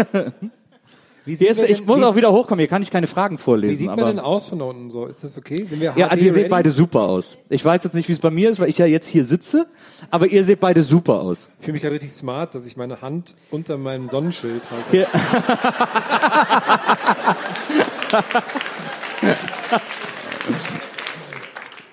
Ist, 1.26 1.40
ich 1.64 1.78
denn- 1.78 1.86
muss 1.86 2.02
auch 2.02 2.16
wieder 2.16 2.32
hochkommen. 2.32 2.58
Hier 2.60 2.68
kann 2.68 2.82
ich 2.82 2.90
keine 2.90 3.06
Fragen 3.06 3.38
vorlesen. 3.38 3.72
Wie 3.72 3.76
sieht 3.76 3.86
man 3.86 3.98
aber 3.98 4.08
denn 4.08 4.18
aus 4.18 4.50
von 4.50 4.60
unten 4.60 4.90
so? 4.90 5.06
Ist 5.06 5.24
das 5.24 5.38
okay? 5.38 5.64
Sind 5.64 5.80
wir 5.80 5.94
ja, 5.96 6.08
also 6.08 6.22
ihr 6.24 6.30
HD 6.30 6.34
seht 6.34 6.42
ready? 6.42 6.50
beide 6.50 6.70
super 6.70 7.00
aus. 7.02 7.38
Ich 7.48 7.64
weiß 7.64 7.82
jetzt 7.84 7.94
nicht, 7.94 8.08
wie 8.08 8.12
es 8.12 8.18
bei 8.20 8.30
mir 8.30 8.50
ist, 8.50 8.60
weil 8.60 8.68
ich 8.68 8.76
ja 8.76 8.84
jetzt 8.84 9.08
hier 9.08 9.24
sitze, 9.24 9.66
aber 10.10 10.26
ihr 10.26 10.44
seht 10.44 10.60
beide 10.60 10.82
super 10.82 11.20
aus. 11.20 11.50
Ich 11.60 11.64
fühle 11.64 11.72
mich 11.74 11.82
gerade 11.82 11.94
richtig 11.94 12.12
smart, 12.12 12.54
dass 12.54 12.66
ich 12.66 12.76
meine 12.76 13.00
Hand 13.00 13.36
unter 13.50 13.78
meinem 13.78 14.08
Sonnenschild 14.08 14.62
halte. 14.70 14.90
Hier. 14.90 15.08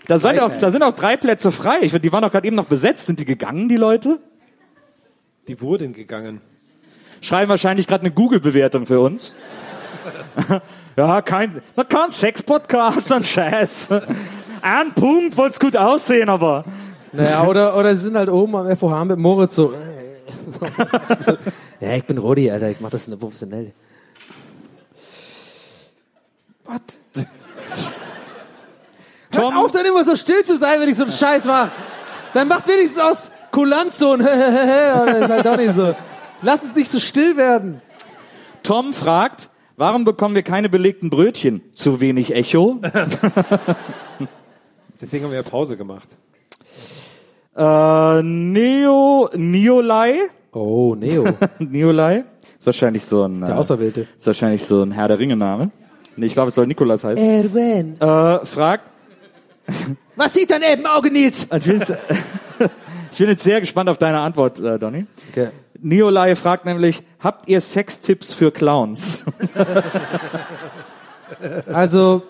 Da 0.08 0.20
sind, 0.20 0.40
auch, 0.40 0.52
da 0.60 0.72
sind 0.72 0.84
auch 0.84 0.94
drei 0.94 1.16
Plätze 1.16 1.52
frei. 1.54 1.78
Ich, 1.84 1.94
die 1.94 2.12
waren 2.12 2.22
doch 2.24 2.32
gerade 2.32 2.46
eben 2.46 2.56
noch 2.56 2.66
besetzt. 2.66 3.06
Sind 3.06 3.20
die 3.22 3.26
gegangen, 3.26 3.70
die 3.70 3.78
Leute? 3.78 4.20
Die 5.48 5.62
wurden 5.62 5.94
gegangen. 5.94 6.42
Schreiben 7.22 7.50
wahrscheinlich 7.50 7.88
gerade 7.88 8.02
eine 8.02 8.12
Google-Bewertung 8.12 8.88
für 8.88 9.00
uns. 9.00 9.36
ja, 10.98 11.22
kein, 11.22 11.62
kein 11.88 12.10
Sex-Podcast, 12.10 13.14
ein 13.14 13.24
Scheiß. 13.24 13.90
Ein 14.62 14.94
Punkt, 14.94 15.38
wollt's 15.38 15.60
gut 15.60 15.78
aussehen, 15.78 16.30
aber. 16.30 16.66
Naja, 17.14 17.46
oder, 17.46 17.78
oder 17.78 17.96
sie 17.96 18.04
sind 18.04 18.18
halt 18.18 18.30
oben 18.30 18.56
am 18.56 18.76
FOH 18.76 19.06
mit 19.06 19.20
Moritz 19.20 19.56
so. 19.56 19.74
ja, 21.80 21.96
ich 21.96 22.06
bin 22.06 22.18
Rodi, 22.18 22.50
Alter, 22.50 22.70
ich 22.70 22.80
mach 22.80 22.90
das 22.90 23.10
professionell. 23.10 23.74
Was? 26.66 26.82
Hört 29.34 29.56
auf, 29.56 29.72
dann 29.72 29.86
immer 29.86 30.04
so 30.04 30.16
still 30.16 30.44
zu 30.44 30.58
sein, 30.58 30.80
wenn 30.80 30.90
ich 30.90 30.98
so 30.98 31.04
einen 31.04 31.12
Scheiß 31.12 31.46
mache. 31.46 31.72
Dann 32.34 32.48
macht 32.48 32.68
wenigstens 32.68 33.00
aus 33.00 33.32
Kulanz 33.52 34.00
so 34.00 34.14
ein 34.14 34.22
Oder 34.22 35.18
ist 35.18 35.30
halt 35.30 35.46
doch 35.46 35.58
nicht 35.58 35.76
so. 35.76 35.96
Lass 36.42 36.64
es 36.64 36.76
nicht 36.76 36.90
so 36.90 37.00
still 37.00 37.38
werden. 37.38 37.82
Tom 38.64 38.94
fragt, 38.94 39.50
warum 39.78 40.06
bekommen 40.06 40.36
wir 40.36 40.44
keine 40.44 40.70
belegten 40.70 41.10
Brötchen? 41.10 41.62
Zu 41.72 42.00
wenig 42.00 42.34
Echo? 42.34 42.80
Deswegen 45.02 45.24
haben 45.26 45.32
wir 45.32 45.38
ja 45.38 45.44
Pause 45.44 45.78
gemacht. 45.78 46.08
äh, 47.56 48.22
Neo, 48.24 49.30
Neolai? 49.36 50.16
Oh, 50.52 50.96
Neo, 50.96 51.26
Neolai? 51.60 52.26
Ist 52.60 52.66
wahrscheinlich 52.66 53.04
so 53.06 53.24
ein, 53.26 53.42
der 53.42 53.50
äh, 53.50 53.54
Auserwählte. 53.54 54.08
ist 54.18 54.28
wahrscheinlich 54.28 54.64
so 54.64 54.84
ein 54.84 54.92
Herr 54.92 55.08
der 55.08 55.18
Ringe 55.20 55.36
Name. 55.36 55.72
Nee, 56.16 56.28
ich 56.28 56.34
glaube, 56.34 56.50
es 56.50 56.56
soll 56.56 56.68
Nikolas 56.68 57.04
heißen. 57.04 57.24
Erwin. 57.26 58.00
Äh, 58.00 58.46
fragt, 58.46 58.92
Was 60.16 60.34
sieht 60.34 60.52
dein 60.52 60.62
Elbenauge, 60.62 61.10
Nils? 61.12 61.44
ich 61.44 61.50
bin, 61.66 61.80
jetzt, 61.80 61.94
ich 63.12 63.18
bin 63.18 63.30
jetzt 63.30 63.44
sehr 63.44 63.60
gespannt 63.62 63.90
auf 63.90 63.98
deine 63.98 64.20
Antwort, 64.20 64.60
äh, 64.60 64.78
Donny. 64.78 65.06
Okay. 65.32 65.48
Neolai 65.82 66.36
fragt 66.36 66.66
nämlich, 66.66 67.04
habt 67.20 67.48
ihr 67.48 67.60
Sextipps 67.60 68.34
für 68.34 68.52
Clowns? 68.52 69.26
Also, 71.74 72.24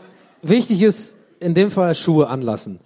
wichtig 0.43 0.81
ist 0.83 1.15
in 1.39 1.53
dem 1.53 1.71
Fall 1.71 1.95
Schuhe 1.95 2.29
anlassen. 2.29 2.79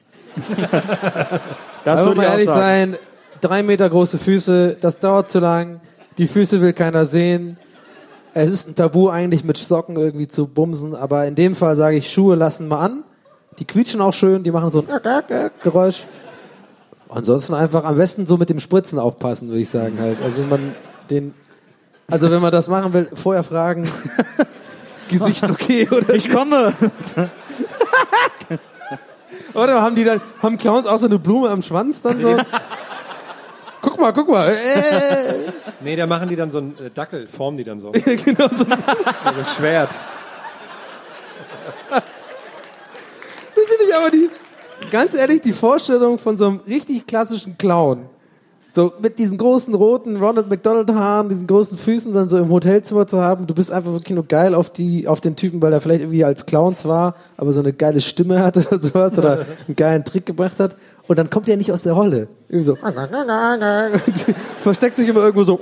Das 1.83 2.03
würde 2.05 2.17
mal 2.17 2.23
ehrlich 2.23 2.47
sein, 2.47 2.97
drei 3.41 3.61
Meter 3.63 3.89
große 3.89 4.17
Füße, 4.17 4.77
das 4.79 4.97
dauert 4.99 5.29
zu 5.29 5.39
lang, 5.39 5.81
die 6.17 6.27
Füße 6.27 6.61
will 6.61 6.73
keiner 6.73 7.05
sehen. 7.05 7.57
Es 8.33 8.49
ist 8.49 8.67
ein 8.67 8.75
Tabu 8.75 9.09
eigentlich 9.09 9.43
mit 9.43 9.57
Socken 9.57 9.97
irgendwie 9.97 10.27
zu 10.27 10.47
bumsen, 10.47 10.95
aber 10.95 11.25
in 11.25 11.35
dem 11.35 11.53
Fall 11.53 11.75
sage 11.75 11.97
ich, 11.97 12.11
Schuhe 12.11 12.35
lassen 12.35 12.67
mal 12.67 12.79
an. 12.79 13.03
Die 13.59 13.65
quietschen 13.65 14.01
auch 14.01 14.13
schön, 14.13 14.43
die 14.43 14.51
machen 14.51 14.71
so 14.71 14.83
ein 14.87 15.51
Geräusch. 15.63 16.05
Ansonsten 17.15 17.53
einfach 17.53 17.85
am 17.85 17.95
besten 17.95 18.27
so 18.27 18.35
mit 18.35 18.49
dem 18.49 18.59
Spritzen 18.59 18.99
aufpassen, 18.99 19.47
würde 19.47 19.61
ich 19.61 19.69
sagen 19.69 19.97
halt. 20.01 20.21
Also 20.21 20.41
wenn 20.41 20.49
man 20.49 20.75
den, 21.09 21.33
also 22.11 22.29
wenn 22.29 22.41
man 22.41 22.51
das 22.51 22.67
machen 22.67 22.91
will, 22.93 23.09
vorher 23.13 23.45
fragen, 23.45 23.89
Gesicht 25.07 25.49
okay 25.49 25.87
oder 25.89 26.13
Ich 26.13 26.29
komme. 26.29 26.73
Oder 29.53 29.81
haben 29.81 29.95
die 29.95 30.03
dann, 30.03 30.19
haben 30.41 30.57
Clowns 30.57 30.85
auch 30.85 30.97
so 30.97 31.05
eine 31.05 31.17
Blume 31.17 31.49
am 31.49 31.61
Schwanz 31.61 32.01
dann 32.01 32.21
so? 32.21 32.37
Guck 33.81 33.99
mal, 33.99 34.11
guck 34.11 34.27
mal. 34.27 34.49
Äh, 34.51 35.51
Nee, 35.79 35.95
da 35.95 36.07
machen 36.07 36.27
die 36.27 36.35
dann 36.35 36.51
so 36.51 36.57
einen 36.57 36.77
äh, 36.79 36.89
Dackel, 36.89 37.27
formen 37.27 37.57
die 37.57 37.63
dann 37.63 37.79
so. 37.79 37.91
genau 37.91 38.49
so. 38.51 38.65
Also 39.23 39.39
ein 39.39 39.45
Schwert. 39.55 39.91
Das 41.89 42.03
finde 43.69 43.83
ich 43.87 43.95
aber 43.95 44.09
die, 44.09 44.29
ganz 44.91 45.13
ehrlich, 45.13 45.41
die 45.41 45.53
Vorstellung 45.53 46.17
von 46.17 46.37
so 46.37 46.47
einem 46.47 46.59
richtig 46.67 47.07
klassischen 47.07 47.57
Clown. 47.57 48.05
So 48.75 48.91
mit 48.99 49.19
diesen 49.19 49.37
großen 49.37 49.73
roten 49.73 50.17
Ronald 50.17 50.49
McDonald 50.49 50.91
Haaren, 50.93 51.29
diesen 51.29 51.47
großen 51.47 51.77
Füßen 51.77 52.13
dann 52.13 52.27
so 52.27 52.37
im 52.37 52.49
Hotelzimmer 52.49 53.07
zu 53.07 53.21
haben. 53.21 53.47
Du 53.47 53.55
bist 53.55 53.71
einfach 53.71 53.93
wirklich 53.93 54.13
nur 54.13 54.25
geil 54.25 54.53
auf 54.53 54.69
die, 54.69 55.07
auf 55.07 55.21
den 55.21 55.37
Typen, 55.37 55.61
weil 55.61 55.71
er 55.71 55.79
vielleicht 55.79 56.01
irgendwie 56.01 56.25
als 56.25 56.45
Clown 56.45 56.75
zwar, 56.75 57.15
aber 57.37 57.53
so 57.53 57.61
eine 57.61 57.71
geile 57.71 58.01
Stimme 58.01 58.43
hatte 58.43 58.67
oder 58.71 58.79
sowas 58.79 59.17
oder 59.17 59.45
einen 59.67 59.77
geilen 59.77 60.03
Trick 60.03 60.25
gebracht 60.25 60.59
hat. 60.59 60.75
Und 61.07 61.17
dann 61.17 61.29
kommt 61.29 61.47
er 61.47 61.55
nicht 61.55 61.71
aus 61.71 61.83
der 61.83 61.93
Rolle. 61.93 62.27
Irgendwie 62.49 62.65
so. 62.65 62.73
Und 62.73 64.25
versteckt 64.59 64.97
sich 64.97 65.07
immer 65.07 65.21
irgendwo 65.21 65.45
so. 65.45 65.57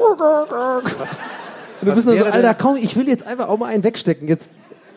Und 1.81 1.89
du 1.89 1.93
bist 1.93 2.07
nur 2.07 2.17
so, 2.17 2.25
Alter, 2.25 2.55
komm, 2.55 2.77
ich 2.77 2.95
will 2.95 3.07
jetzt 3.07 3.27
einfach 3.27 3.47
auch 3.47 3.59
mal 3.59 3.67
einen 3.67 3.83
wegstecken. 3.83 4.27
Jetzt 4.27 4.49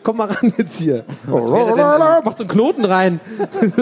komm 0.07 0.17
mal 0.17 0.31
ran 0.31 0.53
jetzt 0.57 0.79
hier. 0.79 1.03
Macht 1.25 2.37
so 2.37 2.43
einen 2.45 2.47
Knoten 2.47 2.85
rein. 2.85 3.19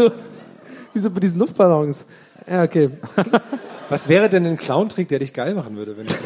Wie 0.94 1.00
so 1.00 1.12
bei 1.12 1.20
diesen 1.20 1.38
Luftballons. 1.38 2.08
Ja, 2.50 2.64
okay. 2.64 2.90
Was 3.90 4.10
wäre 4.10 4.28
denn 4.28 4.48
ein 4.48 4.58
Clown-Trick, 4.58 5.08
der 5.08 5.20
dich 5.20 5.34
geil 5.34 5.54
machen 5.54 5.78
würde, 5.78 5.96
wenn 5.96 6.08
ich 6.08 6.14
jetzt... 6.14 6.26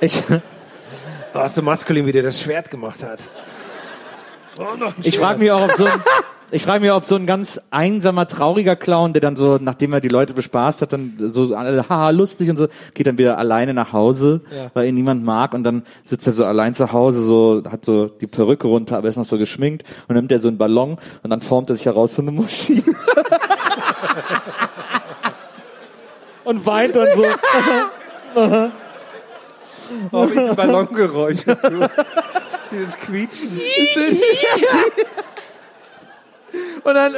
Ich, 0.00 0.22
Oh, 1.34 1.46
so 1.46 1.62
maskulin, 1.62 2.04
wie 2.04 2.12
der 2.12 2.24
das 2.24 2.42
Schwert 2.42 2.70
gemacht 2.70 3.02
hat. 3.02 3.20
Oh, 4.58 4.76
noch 4.76 4.88
ein 4.88 5.02
ich 5.02 5.18
frage 5.18 5.38
mich 5.38 5.50
auch, 5.50 5.62
ob 5.62 5.72
so 5.72 5.86
ein, 5.86 5.92
ich 6.52 6.62
frage 6.64 6.80
mich, 6.80 6.92
ob 6.92 7.04
so 7.04 7.16
ein 7.16 7.26
ganz 7.26 7.60
einsamer, 7.70 8.26
trauriger 8.28 8.76
Clown, 8.76 9.14
der 9.14 9.22
dann 9.22 9.36
so, 9.36 9.56
nachdem 9.58 9.94
er 9.94 10.00
die 10.00 10.08
Leute 10.08 10.34
bespaßt 10.34 10.82
hat, 10.82 10.92
dann 10.92 11.14
so 11.32 11.54
alle, 11.54 11.88
haha, 11.88 12.10
lustig 12.10 12.50
und 12.50 12.58
so, 12.58 12.68
geht 12.92 13.06
dann 13.06 13.16
wieder 13.16 13.38
alleine 13.38 13.72
nach 13.72 13.94
Hause, 13.94 14.42
Ja. 14.54 14.70
weil 14.74 14.86
ihn 14.88 14.94
niemand 14.94 15.24
mag 15.24 15.54
und 15.54 15.64
dann 15.64 15.82
sitzt 16.02 16.26
er 16.26 16.34
so 16.34 16.44
allein 16.44 16.74
zu 16.74 16.92
Hause, 16.92 17.22
so, 17.22 17.62
hat 17.70 17.86
so 17.86 18.06
die 18.06 18.26
Perücke 18.26 18.68
runter, 18.68 18.98
aber 18.98 19.08
ist 19.08 19.16
noch 19.16 19.24
so 19.24 19.38
geschminkt 19.38 19.86
und 20.08 20.14
nimmt 20.14 20.30
er 20.30 20.38
so 20.40 20.48
einen 20.48 20.58
Ballon 20.58 20.98
und 21.22 21.30
dann 21.30 21.40
formt 21.40 21.70
er 21.70 21.76
sich 21.76 21.86
heraus 21.86 22.14
so 22.14 22.22
eine 22.22 22.32
Muschi. 22.32 22.84
und 26.44 26.66
weint 26.66 26.94
dann 26.96 27.08
so. 27.16 27.24
Oh, 30.10 30.26
wie 30.30 30.48
die 30.48 30.54
Ballongeräusche 30.56 31.54
dazu. 31.54 31.80
Dieses 32.70 32.96
Quietschen. 32.98 33.60
Und 36.84 36.94
dann, 36.94 37.14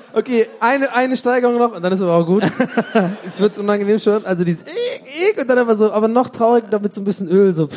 okay, 0.14 0.48
eine, 0.58 0.92
eine 0.94 1.16
Steigerung 1.16 1.58
noch 1.58 1.76
und 1.76 1.82
dann 1.82 1.92
ist 1.92 2.02
aber 2.02 2.16
auch 2.16 2.26
gut. 2.26 2.42
Es 2.44 3.38
wird 3.38 3.56
unangenehm 3.58 3.98
schon. 3.98 4.24
Also 4.26 4.44
dieses 4.44 4.62
ik, 4.62 5.30
ik, 5.30 5.40
und 5.40 5.48
dann 5.48 5.58
aber 5.58 5.76
so, 5.76 5.92
aber 5.92 6.08
noch 6.08 6.28
traurig, 6.28 6.64
damit 6.70 6.94
so 6.94 7.00
ein 7.00 7.04
bisschen 7.04 7.28
Öl, 7.28 7.54
so, 7.54 7.68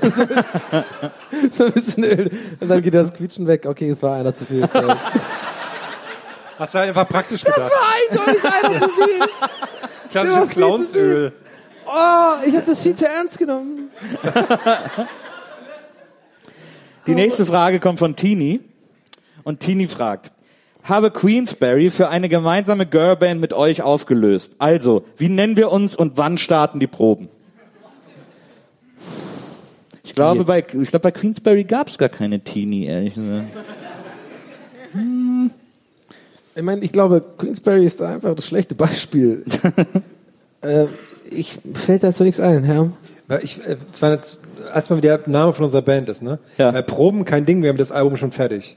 so, 0.00 0.10
so 1.52 1.64
ein 1.64 1.72
bisschen 1.72 2.04
Öl. 2.04 2.30
Und 2.60 2.68
dann 2.68 2.80
geht 2.80 2.94
das 2.94 3.12
Quietschen 3.12 3.46
weg. 3.46 3.66
Okay, 3.66 3.90
es 3.90 4.02
war 4.02 4.16
einer 4.16 4.34
zu 4.34 4.46
viel. 4.46 4.66
Sorry. 4.72 4.96
Hast 6.58 6.74
du 6.74 6.78
einfach 6.78 7.08
praktisch 7.08 7.44
gedacht. 7.44 7.58
Das 7.58 7.70
war 7.70 8.26
eindeutig 8.26 8.44
einer 8.44 8.80
zu 8.80 8.88
viel. 8.88 9.26
Klassisches 10.10 10.48
Clownsöl. 10.48 11.32
Oh, 11.86 12.46
ich 12.46 12.54
habe 12.54 12.66
das 12.66 12.82
viel 12.82 12.94
zu 12.94 13.06
ernst 13.06 13.38
genommen. 13.38 13.90
Die 17.06 17.14
nächste 17.14 17.46
Frage 17.46 17.80
kommt 17.80 17.98
von 17.98 18.14
Tini. 18.14 18.60
Und 19.42 19.60
Tini 19.60 19.88
fragt, 19.88 20.32
habe 20.82 21.10
Queensberry 21.10 21.90
für 21.90 22.08
eine 22.08 22.28
gemeinsame 22.28 22.86
Girlband 22.86 23.40
mit 23.40 23.52
euch 23.52 23.82
aufgelöst. 23.82 24.56
Also, 24.58 25.04
wie 25.16 25.28
nennen 25.28 25.56
wir 25.56 25.70
uns 25.70 25.96
und 25.96 26.16
wann 26.16 26.38
starten 26.38 26.80
die 26.80 26.86
Proben? 26.86 27.28
Ich 30.02 30.14
glaube, 30.14 30.44
bei, 30.44 30.58
ich 30.58 30.90
glaube, 30.90 31.00
bei 31.00 31.10
Queensberry 31.12 31.64
gab 31.64 31.88
es 31.88 31.98
gar 31.98 32.08
keine 32.08 32.40
Teenie, 32.40 32.86
ehrlich 32.86 33.14
gesagt. 33.14 33.46
Ich 36.56 36.62
meine, 36.62 36.80
ich 36.82 36.92
glaube, 36.92 37.22
Queensberry 37.38 37.84
ist 37.84 38.02
einfach 38.02 38.34
das 38.34 38.46
schlechte 38.46 38.74
Beispiel. 38.74 39.44
äh, 40.62 40.86
ich 41.30 41.60
fällt 41.74 42.02
dazu 42.02 42.24
nichts 42.24 42.40
ein, 42.40 42.64
Herr. 42.64 42.90
Ich, 43.42 43.64
äh, 43.64 43.76
das 43.90 44.02
war 44.02 44.10
jetzt 44.10 44.40
erstmal 44.74 44.96
wie 44.96 45.02
der 45.02 45.20
Name 45.26 45.52
von 45.52 45.64
unserer 45.64 45.82
Band 45.82 46.08
ist, 46.08 46.22
ne? 46.22 46.40
Ja. 46.58 46.70
Äh, 46.70 46.82
Proben 46.82 47.24
kein 47.24 47.46
Ding, 47.46 47.62
wir 47.62 47.68
haben 47.68 47.76
das 47.76 47.92
Album 47.92 48.16
schon 48.16 48.32
fertig. 48.32 48.76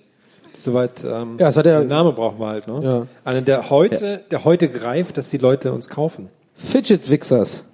Soweit, 0.54 1.04
ähm, 1.04 1.38
Ja, 1.40 1.50
es 1.50 1.58
hat 1.58 1.66
ja- 1.66 1.80
den 1.80 1.88
Name 1.90 2.12
brauchen 2.14 2.40
wir 2.40 2.48
halt, 2.48 2.68
ne? 2.68 2.80
Ja. 2.84 3.08
Einen, 3.26 3.44
der 3.46 3.70
heute, 3.70 4.22
der 4.32 4.44
heute 4.46 4.70
greift, 4.70 5.18
dass 5.18 5.30
die 5.30 5.38
Leute 5.40 5.74
uns 5.74 5.90
kaufen. 5.90 6.30
Fidget 6.56 7.10
Wixers. 7.10 7.66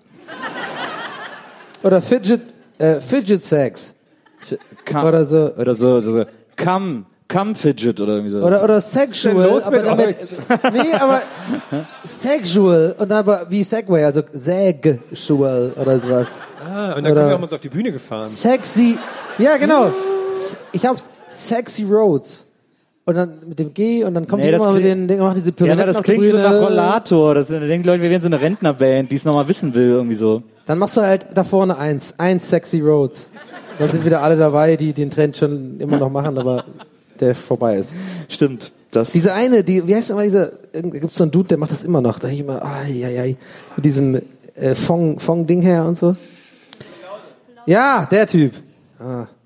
Oder 1.84 2.02
Fidget, 2.02 2.42
äh, 2.78 3.02
Fidget 3.02 3.44
Sex. 3.44 3.94
Oder 4.92 5.26
so. 5.26 5.52
Oder 5.58 5.76
so, 5.76 6.02
so, 6.02 6.12
so 6.20 6.26
Come, 6.62 7.04
Come 7.32 7.56
Fidget 7.56 8.00
oder 8.02 8.14
irgendwie 8.14 8.32
so. 8.32 8.40
Oder, 8.40 8.64
oder 8.64 8.82
Sexual. 8.82 9.36
los 9.50 9.64
aber 9.66 9.78
mit 9.78 9.86
damit, 9.86 10.18
nee, 10.74 10.94
aber 11.00 11.22
Sexual 12.04 12.96
und 12.98 13.12
aber 13.12 13.46
wie 13.50 13.64
Segway, 13.64 14.04
also 14.04 14.24
Sexual 14.32 15.74
oder 15.80 16.00
sowas. 16.00 16.30
Ah, 16.66 16.94
und 16.94 17.04
dann 17.04 17.12
Oder- 17.12 17.14
kommen 17.14 17.16
wir 17.28 17.34
haben 17.36 17.44
uns 17.44 17.54
auf 17.54 17.62
die 17.62 17.70
Bühne 17.70 17.92
gefahren. 17.92 18.28
Sexy. 18.28 18.98
Ja, 19.38 19.58
genau. 19.58 19.92
Ich 20.72 20.86
hab's. 20.86 21.10
Sexy 21.30 21.84
Roads. 21.84 22.46
Und 23.10 23.16
dann 23.16 23.40
mit 23.48 23.58
dem 23.58 23.74
G 23.74 24.04
und 24.04 24.14
dann 24.14 24.28
kommt 24.28 24.44
Nee, 24.44 24.50
die 24.50 24.56
immer 24.56 24.72
mit 24.72 24.84
den 24.84 25.08
Dingen, 25.08 25.22
macht 25.22 25.36
diese 25.36 25.50
ja, 25.50 25.56
Pyramiden 25.56 25.80
na, 25.80 25.86
das 25.88 26.04
klingt 26.04 26.30
so 26.30 26.38
nach 26.38 26.62
Rollator. 26.62 27.34
Das 27.34 27.48
da 27.48 27.60
denken 27.60 27.88
Leute, 27.88 28.04
wir 28.04 28.10
wären 28.12 28.22
so 28.22 28.28
eine 28.28 28.40
Rentnerband, 28.40 29.12
die 29.12 29.16
es 29.16 29.26
nochmal 29.26 29.48
wissen 29.48 29.74
will, 29.74 29.90
irgendwie 29.90 30.14
so. 30.14 30.44
Dann 30.68 30.78
machst 30.78 30.96
du 30.96 31.02
halt 31.02 31.26
da 31.34 31.44
vorne 31.44 31.76
eins. 31.78 32.14
Eins 32.20 32.48
Sexy 32.52 32.82
Roads. 32.82 33.32
Dann 33.80 33.88
sind 33.88 34.06
wieder 34.06 34.22
alle 34.22 34.38
dabei, 34.38 34.76
die 34.76 34.94
den 34.94 35.10
Trend 35.10 35.38
schon 35.38 35.80
immer 35.80 35.98
noch 35.98 36.12
machen, 36.12 36.38
aber 36.38 36.66
der 37.20 37.34
vorbei 37.34 37.78
ist. 37.78 37.96
Stimmt. 38.28 38.72
Das, 38.92 39.12
Diese 39.12 39.34
eine, 39.34 39.64
die, 39.64 39.88
wie 39.88 39.96
heißt 39.96 40.12
immer 40.12 40.22
dieser, 40.22 40.52
da 40.72 40.82
gibt's 40.82 41.18
so 41.18 41.24
einen 41.24 41.32
Dude, 41.32 41.48
der 41.48 41.58
macht 41.58 41.72
das 41.72 41.84
immer 41.84 42.02
noch. 42.02 42.20
Da 42.20 42.28
ich 42.28 42.42
immer, 42.42 42.64
ai, 42.64 43.06
ai, 43.06 43.20
ai, 43.20 43.38
mit 43.76 43.86
diesem 43.86 44.22
äh, 44.54 44.76
Fong, 44.76 45.20
Fong-Ding 45.20 45.62
her 45.64 45.86
und 45.86 45.98
so. 45.98 46.16
Ja, 47.66 48.08
der 48.12 48.28
Typ. 48.28 48.54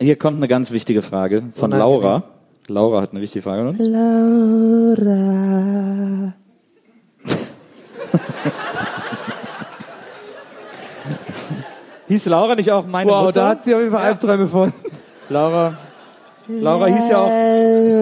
Hier 0.01 0.15
kommt 0.15 0.37
eine 0.37 0.47
ganz 0.47 0.71
wichtige 0.71 1.01
Frage 1.01 1.43
von 1.53 1.71
Unangenehm. 1.71 2.01
Laura. 2.01 2.23
Laura 2.67 3.01
hat 3.01 3.11
eine 3.11 3.21
wichtige 3.21 3.41
Frage 3.43 3.61
an 3.61 3.67
uns. 3.69 3.79
Laura. 3.79 5.13
Hieß 12.07 12.25
Laura 12.27 12.55
nicht 12.55 12.71
auch 12.71 12.85
meine 12.85 13.09
Wow, 13.11 13.25
Mutter? 13.25 13.41
da 13.41 13.49
hat 13.49 13.63
sie 13.63 13.73
auf 13.73 13.81
jeden 13.81 13.91
Fall 13.93 14.05
Albträume 14.05 14.47
von. 14.47 14.71
Laura. 15.29 15.77
Laura 16.47 16.85
hieß 16.87 17.09
ja 17.09 17.17
auch. 17.17 17.29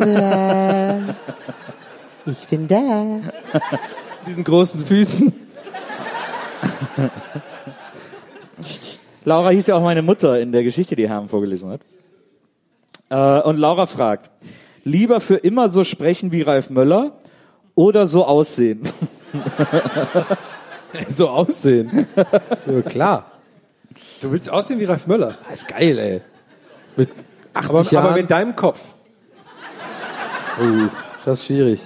Laura. 0.06 1.00
Ich 2.26 2.48
bin 2.48 2.68
da. 2.68 3.20
Diesen 4.28 4.44
großen 4.44 4.86
Füßen. 4.86 5.32
Laura 9.24 9.50
hieß 9.50 9.68
ja 9.68 9.76
auch 9.76 9.84
meine 9.84 10.02
Mutter 10.02 10.40
in 10.40 10.52
der 10.52 10.64
Geschichte, 10.64 10.96
die 10.96 11.08
Herm 11.08 11.30
vorgelesen 11.30 11.70
hat. 11.70 11.82
Äh, 13.12 13.42
und 13.42 13.58
Laura 13.58 13.86
fragt: 13.86 14.32
Lieber 14.84 15.20
für 15.20 15.36
immer 15.36 15.70
so 15.70 15.84
sprechen 15.84 16.32
wie 16.32 16.42
Ralf 16.42 16.70
Möller 16.72 17.12
oder 17.76 18.08
so 18.08 18.26
aussehen? 18.26 18.82
So 21.08 21.30
aussehen. 21.30 22.06
Ja, 22.66 22.82
klar. 22.82 23.32
Du 24.20 24.30
willst 24.30 24.50
aussehen 24.50 24.78
wie 24.82 24.84
Ralf 24.84 25.08
Möller. 25.08 25.38
Das 25.50 25.60
ist 25.60 25.70
geil, 25.70 25.98
ey. 25.98 26.22
Mit 26.98 27.08
80 27.54 27.70
Aber, 27.70 27.84
Jahren. 27.84 28.06
aber 28.08 28.16
mit 28.18 28.30
deinem 28.30 28.58
Kopf. 28.58 28.78
Oh, 30.60 30.90
das 31.24 31.40
ist 31.40 31.46
schwierig. 31.46 31.80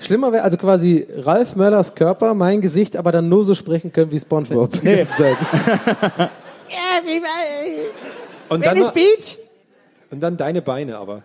Schlimmer 0.00 0.32
wäre 0.32 0.42
also 0.42 0.56
quasi 0.56 1.06
Ralf 1.18 1.54
Möllers 1.54 1.94
Körper, 1.94 2.34
mein 2.34 2.60
Gesicht, 2.62 2.96
aber 2.96 3.12
dann 3.12 3.28
nur 3.28 3.44
so 3.44 3.54
sprechen 3.54 3.92
können 3.92 4.10
wie 4.10 4.18
Spongebob. 4.18 4.82
Nee. 4.82 5.06
Ja, 6.68 7.00
wie 7.04 7.22
war, 7.22 7.28
Und 8.48 8.66
dann, 8.66 8.74
Venice 8.74 8.90
Beach? 8.92 9.38
Und 10.10 10.20
dann 10.20 10.36
deine 10.36 10.62
Beine 10.62 10.96
aber. 10.98 11.22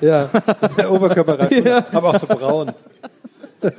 ja. 0.00 0.28
Der 0.76 0.90
Oberkörper 0.92 1.38
Ralf 1.38 1.50
Möller, 1.50 1.86
aber 1.92 2.10
auch 2.10 2.18
so 2.18 2.26
braun. 2.26 2.72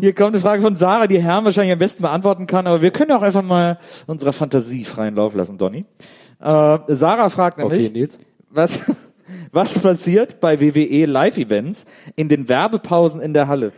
Hier 0.00 0.14
kommt 0.14 0.34
eine 0.34 0.40
Frage 0.40 0.62
von 0.62 0.74
Sarah, 0.74 1.06
die 1.06 1.22
Herm 1.22 1.44
wahrscheinlich 1.44 1.72
am 1.72 1.78
besten 1.78 2.02
beantworten 2.02 2.46
kann, 2.46 2.66
aber 2.66 2.82
wir 2.82 2.90
können 2.90 3.12
auch 3.12 3.22
einfach 3.22 3.42
mal 3.42 3.78
unserer 4.06 4.32
Fantasie 4.32 4.84
freien 4.84 5.14
Lauf 5.14 5.34
lassen, 5.34 5.58
Donny. 5.58 5.84
Äh, 6.40 6.78
Sarah 6.88 7.28
fragt 7.30 7.58
nämlich, 7.58 7.86
Okay, 7.86 7.98
Nils. 8.00 8.18
was, 8.50 8.84
was 9.52 9.78
passiert 9.78 10.40
bei 10.40 10.60
WWE 10.60 11.04
Live-Events 11.06 11.86
in 12.16 12.28
den 12.28 12.48
Werbepausen 12.48 13.20
in 13.20 13.32
der 13.32 13.46
Halle? 13.46 13.72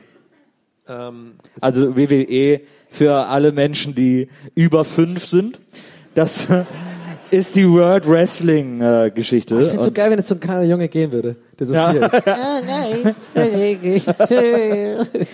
Ähm, 0.89 1.35
Also 1.61 1.95
WWE 1.95 2.63
für 2.89 3.27
alle 3.27 3.53
Menschen, 3.53 3.95
die 3.95 4.29
über 4.55 4.85
fünf 4.85 5.27
sind. 5.27 5.61
Das 6.15 6.47
ist 7.31 7.57
die 7.57 7.69
World 7.69 8.09
Wrestling 8.09 8.81
äh, 8.81 9.11
Geschichte. 9.15 9.57
Ich 9.61 9.69
finde 9.69 9.81
es 9.81 9.87
so 9.87 9.93
geil, 9.93 10.11
wenn 10.11 10.19
jetzt 10.19 10.29
so 10.29 10.35
ein 10.37 10.41
kleiner 10.41 10.63
Junge 10.63 10.89
gehen 10.89 11.11
würde, 11.13 11.37
der 11.59 11.67
so 11.67 11.75
Ja. 11.75 11.91
viel 11.91 12.03
ist. 12.03 12.15
Ah, 12.27 12.61
nein. 13.35 13.79
Ich- 13.83 14.05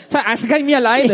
Verarschen 0.09 0.48
kann 0.48 0.59
ich 0.61 0.65
mir 0.65 0.78
alleine. 0.78 1.12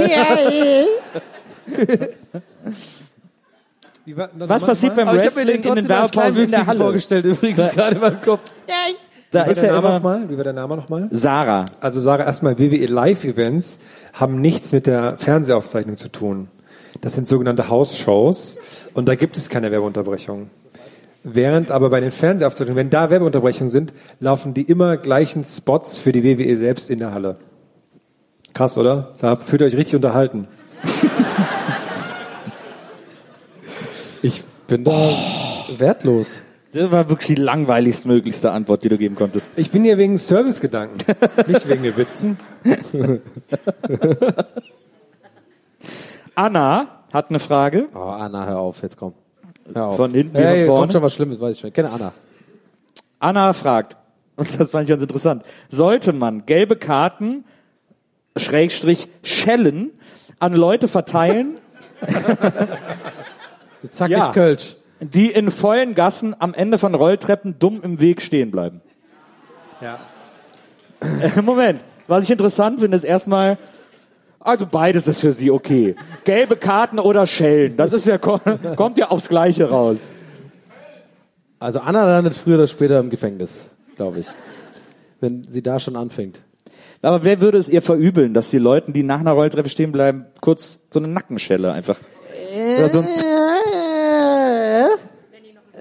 Wie 4.05 4.17
war, 4.17 4.31
Was 4.37 4.65
passiert 4.65 4.95
beim 4.95 5.09
Aber 5.09 5.17
ich 5.19 5.25
habe 5.31 5.45
mir 5.45 5.47
Wrestling 5.47 5.63
den 5.63 5.69
in 5.71 5.75
den 5.77 5.89
Werbepausen 5.89 6.43
in 6.45 6.51
der 6.51 6.67
Halle? 6.67 6.79
vorgestellt, 6.79 7.25
übrigens 7.25 7.71
gerade 7.71 7.97
in 7.97 8.01
meinem 8.01 8.21
Kopf. 8.23 8.43
nein. 8.69 8.95
da 9.33 9.43
ist 9.45 9.63
der 9.63 9.71
ja 9.71 9.75
Name 9.75 9.89
immer 9.89 9.97
nochmal? 9.97 10.31
Wie 10.31 10.37
war 10.37 10.45
der 10.45 10.53
Name 10.53 10.77
nochmal? 10.77 11.09
Sarah. 11.11 11.65
Also 11.81 11.99
Sarah, 12.01 12.25
erstmal 12.25 12.57
WWE 12.59 12.87
Live-Events 12.87 13.81
haben 14.13 14.41
nichts 14.41 14.71
mit 14.73 14.87
der 14.87 15.19
Fernsehaufzeichnung 15.19 15.97
zu 15.97 16.09
tun. 16.09 16.49
Das 17.01 17.15
sind 17.15 17.29
sogenannte 17.29 17.69
House-Shows 17.69 18.59
und 18.95 19.09
da 19.09 19.15
gibt 19.15 19.37
es 19.37 19.49
keine 19.49 19.71
Werbeunterbrechung. 19.71 20.51
Während 21.25 21.71
aber 21.71 21.91
bei 21.91 22.01
den 22.01 22.13
Fernsehaufzeichnungen, 22.13 22.77
wenn 22.77 22.91
da 22.91 23.11
Werbeunterbrechungen 23.11 23.69
sind, 23.69 23.93
laufen 24.21 24.55
die 24.55 24.63
immer 24.63 24.97
gleichen 24.97 25.45
Spots 25.45 25.99
für 25.99 26.13
die 26.13 26.23
WWE 26.23 26.57
selbst 26.57 26.89
in 26.89 27.01
der 27.01 27.13
Halle. 27.13 27.37
Krass, 28.55 28.79
oder? 28.79 29.15
Da 29.21 29.37
fühlt 29.37 29.61
ihr 29.61 29.67
euch 29.67 29.77
richtig 29.77 29.97
unterhalten. 29.97 30.49
Ich 34.23 34.43
bin 34.67 34.83
da 34.83 35.11
wertlos. 35.79 36.43
Das 36.73 36.91
war 36.91 37.09
wirklich 37.09 37.37
die 37.37 37.41
langweiligst 37.41 38.07
möglichste 38.07 38.51
Antwort, 38.51 38.83
die 38.83 38.89
du 38.89 38.99
geben 38.99 39.15
konntest. 39.15 39.57
Ich 39.57 39.71
bin 39.71 39.85
hier 39.85 39.99
wegen 39.99 40.19
Servicegedanken, 40.19 40.99
nicht 41.47 41.69
wegen 41.69 41.85
den 41.85 41.97
Witzen. 41.97 42.39
Anna 46.37 46.87
hat 47.13 47.31
eine 47.31 47.39
Frage. 47.41 47.89
Oh, 47.95 47.99
Anna, 47.99 48.47
hör 48.47 48.59
auf, 48.61 48.83
jetzt 48.83 48.97
komm. 48.97 49.15
Hör 49.75 49.89
auf. 49.89 49.97
Von 49.97 50.11
hinten 50.13 50.37
hey, 50.37 50.61
von 50.61 50.67
vorne? 50.67 50.81
kommt 50.83 50.93
schon 50.93 51.03
was 51.03 51.15
Schlimmes, 51.15 51.41
weiß 51.41 51.55
ich 51.55 51.61
schon. 51.61 51.69
Ich 51.69 51.75
kenne 51.75 51.91
Anna. 51.91 52.13
Anna 53.19 53.53
fragt, 53.53 53.97
und 54.37 54.61
das 54.61 54.71
fand 54.71 54.85
ich 54.85 54.91
ganz 54.91 55.03
interessant, 55.03 55.43
sollte 55.69 56.13
man 56.13 56.47
gelbe 56.47 56.77
Karten, 56.77 57.45
Schrägstrich, 58.37 59.09
Schellen 59.23 59.91
an 60.39 60.55
Leute 60.55 60.87
verteilen, 60.89 61.57
Zack, 63.91 64.11
Ja. 64.11 64.27
ich 64.27 64.33
Kölsch. 64.35 64.77
die 65.01 65.31
in 65.31 65.51
vollen 65.51 65.95
Gassen 65.95 66.37
am 66.39 66.53
Ende 66.53 66.77
von 66.77 66.95
Rolltreppen 66.95 67.59
dumm 67.59 67.81
im 67.83 68.01
Weg 68.01 68.21
stehen 68.21 68.51
bleiben? 68.51 68.83
Ja. 69.81 69.99
Moment, 71.43 71.81
was 72.07 72.25
ich 72.25 72.31
interessant 72.31 72.81
finde, 72.81 72.97
ist 72.97 73.05
erstmal, 73.05 73.57
also 74.47 74.67
beides 74.67 75.09
ist 75.09 75.21
für 75.21 75.33
sie 75.33 75.51
okay. 75.51 75.97
Gelbe 76.25 76.57
Karten 76.57 76.99
oder 76.99 77.27
Schellen, 77.27 77.77
das 77.77 77.93
ist 77.93 78.07
ja, 78.07 78.19
kommt 78.19 78.99
ja 78.99 79.09
aufs 79.09 79.29
Gleiche 79.29 79.69
raus. 79.69 80.13
Also 81.59 81.81
Anna 81.81 82.05
landet 82.05 82.35
früher 82.35 82.57
oder 82.57 82.67
später 82.67 83.01
im 83.01 83.11
Gefängnis, 83.11 83.71
glaube 83.97 84.21
ich. 84.21 84.29
Wenn 85.21 85.47
sie 85.51 85.63
da 85.63 85.81
schon 85.81 85.97
anfängt. 85.97 86.43
Aber 87.03 87.25
wer 87.25 87.41
würde 87.41 87.59
es 87.59 87.69
ihr 87.69 87.83
verübeln, 87.83 88.35
dass 88.35 88.51
die 88.51 88.59
Leuten, 88.59 88.93
die 88.93 89.03
nach 89.03 89.21
einer 89.21 89.33
Rolltreppe 89.33 89.69
stehen 89.69 89.93
bleiben, 89.93 90.27
kurz 90.41 90.79
so 90.91 91.01
eine 91.01 91.09
Nackenschelle 91.09 91.73
einfach. 91.73 91.99
Oder 92.79 92.89
so 92.91 92.99
ein 92.99 93.07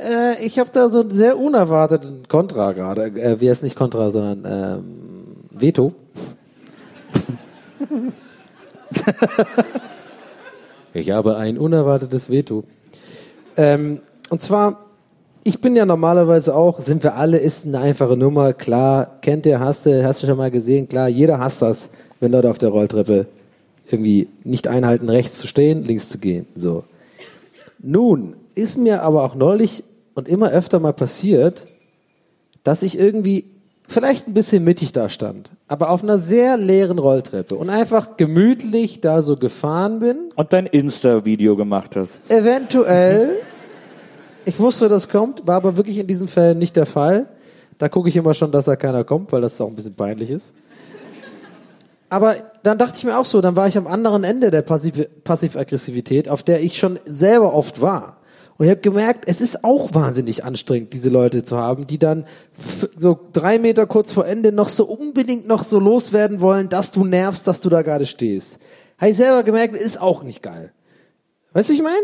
Äh, 0.06 0.46
ich 0.46 0.60
habe 0.60 0.70
da 0.72 0.90
so 0.90 1.02
einen 1.02 1.12
sehr 1.12 1.38
unerwarteten 1.38 2.28
Kontra 2.28 2.74
gerade. 2.74 3.06
Äh, 3.06 3.40
wie 3.42 3.50
heißt 3.50 3.64
nicht 3.64 3.76
Kontra, 3.76 4.12
sondern 4.12 4.46
ähm, 4.46 5.36
Veto. 5.52 5.94
ich 10.94 11.12
habe 11.12 11.38
ein 11.38 11.58
unerwartetes 11.58 12.30
Veto. 12.30 12.64
Ähm, 13.58 14.02
und 14.30 14.42
zwar, 14.42 14.86
ich 15.44 15.62
bin 15.62 15.76
ja 15.76 15.86
normalerweise 15.86 16.56
auch, 16.56 16.80
sind 16.80 17.04
wir 17.04 17.16
alle, 17.16 17.38
ist 17.38 17.66
eine 17.66 17.80
einfache 17.80 18.18
Nummer, 18.18 18.54
klar, 18.54 19.18
kennt 19.22 19.46
ihr, 19.46 19.60
hast 19.60 19.86
du, 19.86 20.04
hast 20.04 20.24
du 20.24 20.28
schon 20.28 20.38
mal 20.38 20.52
gesehen, 20.52 20.90
klar, 20.90 21.08
jeder 21.08 21.40
hasst 21.40 21.62
das, 21.62 21.90
wenn 22.20 22.32
Leute 22.32 22.50
auf 22.50 22.58
der 22.58 22.70
Rolltreppe 22.70 23.28
irgendwie 23.90 24.28
nicht 24.44 24.68
einhalten, 24.68 25.10
rechts 25.10 25.38
zu 25.38 25.48
stehen, 25.48 25.84
links 25.84 26.10
zu 26.10 26.18
gehen, 26.18 26.48
so. 26.56 26.84
Nun 27.80 28.36
ist 28.56 28.78
mir 28.78 29.04
aber 29.04 29.24
auch 29.24 29.36
neulich 29.36 29.84
und 30.16 30.28
immer 30.28 30.50
öfter 30.50 30.80
mal 30.80 30.94
passiert, 30.94 31.66
dass 32.64 32.82
ich 32.82 32.98
irgendwie 32.98 33.46
vielleicht 33.88 34.28
ein 34.28 34.34
bisschen 34.34 34.64
mittig 34.64 34.92
da 34.92 35.10
stand, 35.10 35.52
aber 35.68 35.90
auf 35.90 36.04
einer 36.04 36.18
sehr 36.20 36.58
leeren 36.58 37.00
Rolltreppe 37.00 37.56
und 37.56 37.70
einfach 37.70 38.18
gemütlich 38.18 39.02
da 39.02 39.22
so 39.22 39.36
gefahren 39.38 40.00
bin. 40.00 40.18
und 40.36 40.54
dein 40.54 40.68
Insta-Video 40.68 41.56
gemacht 41.56 41.96
hast. 41.96 42.30
Eventuell, 42.32 43.38
ich 44.46 44.60
wusste, 44.60 44.90
das 44.90 45.10
kommt, 45.10 45.48
war 45.48 45.56
aber 45.56 45.76
wirklich 45.76 45.98
in 45.98 46.08
diesen 46.08 46.28
Fällen 46.28 46.60
nicht 46.60 46.76
der 46.76 46.86
Fall. 46.86 47.28
Da 47.78 47.90
gucke 47.90 48.10
ich 48.10 48.16
immer 48.16 48.34
schon, 48.34 48.52
dass 48.52 48.66
da 48.66 48.76
keiner 48.76 49.04
kommt, 49.04 49.32
weil 49.32 49.42
das 49.42 49.60
auch 49.60 49.68
ein 49.68 49.76
bisschen 49.76 49.96
peinlich 49.96 50.30
ist. 50.30 50.54
Aber 52.10 52.36
dann 52.64 52.78
dachte 52.78 52.98
ich 52.98 53.04
mir 53.04 53.18
auch 53.18 53.26
so, 53.26 53.42
dann 53.42 53.56
war 53.56 53.68
ich 53.68 53.78
am 53.78 53.88
anderen 53.88 54.24
Ende 54.24 54.52
der 54.52 54.66
Passiv- 54.66 55.08
Passiv-Aggressivität, 55.24 56.30
auf 56.30 56.44
der 56.44 56.64
ich 56.64 56.78
schon 56.78 57.00
selber 57.06 57.54
oft 57.54 57.82
war. 57.82 58.18
Und 58.58 58.66
ich 58.66 58.72
habe 58.72 58.82
gemerkt, 58.82 59.26
es 59.28 59.42
ist 59.42 59.66
auch 59.66 59.94
wahnsinnig 59.94 60.46
anstrengend, 60.46 60.94
diese 60.94 61.10
Leute 61.10 61.44
zu 61.44 61.58
haben, 61.58 61.88
die 61.88 61.98
dann 61.98 62.26
so 62.96 63.20
drei 63.34 63.60
Meter 63.60 63.86
kurz 63.86 64.14
vor 64.14 64.26
Ende 64.26 64.54
noch 64.54 64.70
so 64.70 64.86
unbedingt 64.86 65.46
noch 65.46 65.64
so 65.64 65.78
loswerden 65.78 66.40
wollen, 66.40 66.70
dass 66.70 66.92
du 66.92 67.04
nervst, 67.04 67.48
dass 67.48 67.60
du 67.60 67.70
da 67.70 67.82
gerade 67.82 68.06
stehst. 68.06 68.60
Habe 68.98 69.12
ich 69.12 69.18
selber 69.18 69.44
gemerkt, 69.44 69.76
ist 69.76 70.00
auch 70.00 70.24
nicht 70.24 70.42
geil. 70.42 70.72
Weißt 71.52 71.70
du, 71.70 71.74
ich 71.74 71.82
meine? 71.82 71.96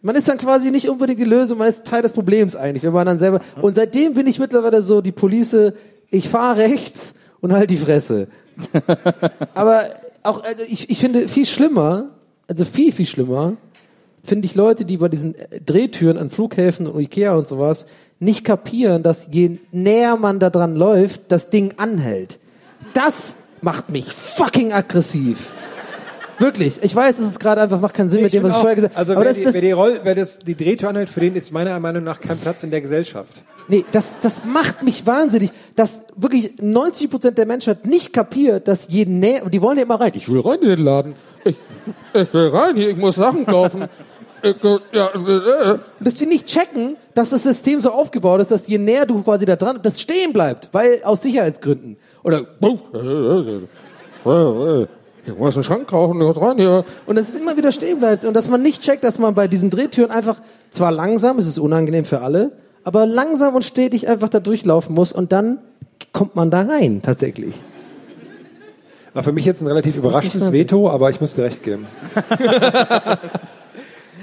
Man 0.00 0.14
ist 0.14 0.28
dann 0.28 0.38
quasi 0.38 0.70
nicht 0.70 0.88
unbedingt 0.88 1.18
die 1.18 1.24
Lösung, 1.24 1.58
man 1.58 1.68
ist 1.68 1.84
Teil 1.84 2.02
des 2.02 2.12
Problems 2.12 2.54
eigentlich, 2.54 2.84
wenn 2.84 2.92
man 2.92 3.06
dann 3.06 3.18
selber. 3.18 3.40
Und 3.60 3.74
seitdem 3.74 4.14
bin 4.14 4.28
ich 4.28 4.38
mittlerweile 4.38 4.80
so 4.80 5.00
die 5.00 5.10
Police, 5.10 5.72
ich 6.08 6.28
fahre 6.28 6.58
rechts 6.58 7.14
und 7.40 7.52
halt 7.52 7.70
die 7.70 7.78
Fresse. 7.78 8.28
Aber 9.54 9.86
auch, 10.22 10.44
also 10.44 10.62
ich, 10.68 10.88
ich 10.88 11.00
finde 11.00 11.28
viel 11.28 11.46
schlimmer, 11.46 12.10
also 12.46 12.64
viel, 12.64 12.92
viel 12.92 13.06
schlimmer, 13.06 13.56
finde 14.28 14.46
ich 14.46 14.54
Leute, 14.54 14.84
die 14.84 14.98
bei 14.98 15.08
diesen 15.08 15.34
äh, 15.34 15.60
Drehtüren 15.64 16.18
an 16.18 16.30
Flughäfen 16.30 16.86
und 16.86 17.00
Ikea 17.00 17.34
und 17.34 17.48
sowas 17.48 17.86
nicht 18.20 18.44
kapieren, 18.44 19.02
dass 19.02 19.28
je 19.30 19.58
näher 19.72 20.16
man 20.16 20.38
da 20.38 20.50
dran 20.50 20.74
läuft, 20.74 21.22
das 21.28 21.50
Ding 21.50 21.74
anhält. 21.76 22.38
Das 22.94 23.34
macht 23.60 23.90
mich 23.90 24.12
fucking 24.12 24.72
aggressiv. 24.72 25.52
Wirklich. 26.38 26.80
Ich 26.82 26.94
weiß, 26.94 27.18
es 27.18 27.26
ist 27.26 27.40
gerade 27.40 27.60
einfach, 27.60 27.80
macht 27.80 27.94
keinen 27.94 28.10
Sinn 28.10 28.22
mit 28.22 28.32
dem, 28.32 28.44
was 28.44 28.50
ich 28.50 28.56
auch, 28.56 28.60
vorher 28.60 28.76
gesagt 28.76 28.94
habe. 28.94 29.00
also 29.00 29.12
aber 29.14 29.22
wer, 29.22 29.28
das, 29.28 29.38
die, 29.38 29.44
das, 29.44 29.54
wer 29.54 29.60
die 29.60 29.72
Roll, 29.72 30.00
wer 30.04 30.14
das 30.14 30.38
die 30.38 30.56
Drehtür 30.56 30.88
anhält, 30.90 31.08
für 31.08 31.20
den 31.20 31.34
ist 31.34 31.52
meiner 31.52 31.78
Meinung 31.80 32.04
nach 32.04 32.20
kein 32.20 32.38
Platz 32.38 32.62
in 32.62 32.70
der 32.70 32.80
Gesellschaft. 32.80 33.42
Nee, 33.66 33.84
das, 33.92 34.14
das 34.22 34.44
macht 34.44 34.82
mich 34.82 35.04
wahnsinnig, 35.04 35.50
dass 35.74 36.02
wirklich 36.16 36.54
90 36.60 37.10
Prozent 37.10 37.38
der 37.38 37.46
Menschheit 37.46 37.86
nicht 37.86 38.12
kapiert, 38.12 38.68
dass 38.68 38.86
je 38.88 39.04
näher, 39.04 39.48
die 39.50 39.60
wollen 39.60 39.78
ja 39.78 39.84
immer 39.84 40.00
rein. 40.00 40.12
Ich 40.14 40.28
will 40.30 40.40
rein 40.40 40.60
in 40.60 40.68
den 40.68 40.84
Laden. 40.84 41.14
Ich, 41.44 41.56
ich 42.14 42.32
will 42.32 42.48
rein 42.48 42.76
hier, 42.76 42.90
ich 42.90 42.96
muss 42.96 43.16
Sachen 43.16 43.44
kaufen. 43.44 43.88
Äh, 44.42 44.50
äh, 44.50 45.72
äh. 45.72 45.78
Dass 46.00 46.14
die 46.14 46.26
nicht 46.26 46.46
checken, 46.46 46.96
dass 47.14 47.30
das 47.30 47.42
System 47.42 47.80
so 47.80 47.90
aufgebaut 47.90 48.40
ist, 48.40 48.50
dass 48.50 48.66
je 48.66 48.78
näher 48.78 49.06
du 49.06 49.22
quasi 49.22 49.46
da 49.46 49.56
dran, 49.56 49.80
das 49.82 50.00
stehen 50.00 50.32
bleibt, 50.32 50.68
weil 50.72 51.00
aus 51.04 51.22
Sicherheitsgründen. 51.22 51.96
Oder, 52.22 52.46
ich 55.26 55.36
muss 55.36 55.56
einen 55.56 55.64
Schrank 55.64 55.88
kaufen, 55.88 56.18
muss 56.18 56.40
rein 56.40 56.58
hier. 56.58 56.84
Und 57.06 57.16
dass 57.16 57.28
es 57.28 57.34
immer 57.34 57.56
wieder 57.56 57.72
stehen 57.72 57.98
bleibt 57.98 58.24
und 58.24 58.34
dass 58.34 58.48
man 58.48 58.62
nicht 58.62 58.82
checkt, 58.82 59.04
dass 59.04 59.18
man 59.18 59.34
bei 59.34 59.48
diesen 59.48 59.70
Drehtüren 59.70 60.10
einfach, 60.10 60.40
zwar 60.70 60.92
langsam, 60.92 61.38
es 61.38 61.46
ist 61.46 61.58
unangenehm 61.58 62.04
für 62.04 62.20
alle, 62.20 62.52
aber 62.84 63.06
langsam 63.06 63.54
und 63.54 63.64
stetig 63.64 64.08
einfach 64.08 64.28
da 64.28 64.40
durchlaufen 64.40 64.94
muss 64.94 65.12
und 65.12 65.32
dann 65.32 65.58
kommt 66.12 66.36
man 66.36 66.50
da 66.50 66.62
rein, 66.62 67.02
tatsächlich. 67.02 67.54
War 69.14 69.22
für 69.22 69.32
mich 69.32 69.44
jetzt 69.44 69.62
ein 69.62 69.66
relativ 69.66 69.96
überraschendes 69.96 70.52
Veto, 70.52 70.88
aber 70.88 71.10
ich 71.10 71.20
muss 71.20 71.34
dir 71.34 71.44
recht 71.44 71.62
geben. 71.62 71.86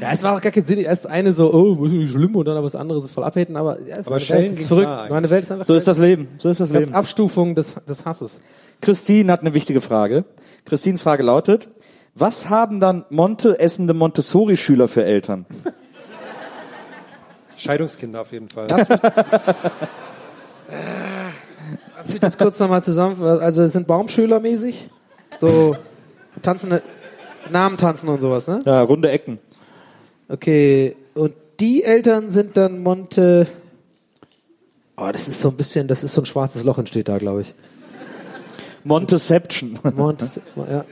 Ja, 0.02 0.12
es 0.12 0.24
war 0.24 0.36
auch 0.36 0.42
gar 0.42 0.52
kein 0.52 0.66
Sinn. 0.66 0.80
Erst 0.80 1.08
eine 1.08 1.32
so, 1.34 1.54
oh, 1.54 1.78
was 1.80 1.88
ist 1.92 1.94
nicht 1.98 2.12
schlimm 2.12 2.36
und 2.36 2.46
dann 2.46 2.58
aber 2.58 2.66
das 2.66 2.76
andere 2.76 3.00
so 3.02 3.08
voll 3.08 3.24
abhätten, 3.24 3.56
aber 3.56 3.80
ja, 3.82 3.96
es 3.98 4.08
Aber 4.08 4.18
meine 4.18 4.30
Welt 4.30 4.52
ist 4.60 4.68
verrückt. 4.68 4.86
klar. 4.88 5.08
Meine 5.10 5.30
Welt 5.30 5.44
ist 5.46 5.52
einfach 5.52 5.66
So 5.66 5.76
ist 5.76 5.88
das 5.88 5.98
Leben. 5.98 6.28
So 6.38 6.50
ist 6.50 6.60
das 6.60 6.70
Leben. 6.70 6.94
Abstufung 6.94 7.56
des, 7.56 7.76
des 7.88 8.04
Hasses. 8.06 8.42
Christine 8.82 9.32
hat 9.32 9.42
eine 9.42 9.54
wichtige 9.54 9.82
Frage. 9.82 10.26
Christines 10.66 11.04
Frage 11.04 11.24
lautet, 11.24 11.70
was 12.14 12.50
haben 12.50 12.80
dann 12.80 13.06
Monte 13.10 13.60
essende 13.60 13.94
Montessori-Schüler 13.94 14.88
für 14.88 15.04
Eltern? 15.04 15.46
Scheidungskinder 17.58 18.22
auf 18.22 18.32
jeden 18.32 18.50
Fall. 18.50 18.68
Lass 18.70 18.90
mich 22.10 22.20
das 22.20 22.38
kurz 22.38 22.60
nochmal 22.60 22.84
zusammen. 22.84 23.22
Also 23.22 23.64
es 23.64 23.74
sind 23.74 23.88
Baumschüler 23.88 24.40
mäßig. 24.40 24.90
So 25.40 25.78
tanzende 26.42 26.82
Namen 27.50 27.78
tanzen 27.78 28.10
und 28.10 28.20
sowas, 28.22 28.48
ne? 28.48 28.60
Ja, 28.66 28.82
runde 28.82 29.10
Ecken. 29.10 29.40
Okay. 30.28 30.96
Und 31.14 31.34
die 31.60 31.84
Eltern 31.84 32.32
sind 32.32 32.58
dann 32.58 32.82
Monte. 32.82 33.48
Oh, 34.98 35.10
das 35.12 35.28
ist 35.28 35.42
so 35.42 35.50
ein 35.50 35.56
bisschen, 35.56 35.88
das 35.88 36.04
ist 36.04 36.14
so 36.14 36.22
ein 36.22 36.26
schwarzes 36.26 36.64
Loch 36.64 36.78
entsteht 36.78 37.10
da, 37.10 37.18
glaube 37.18 37.42
ich. 37.42 37.54
Monteception. 38.84 39.80
Monte, 39.96 40.26
ja. 40.56 40.86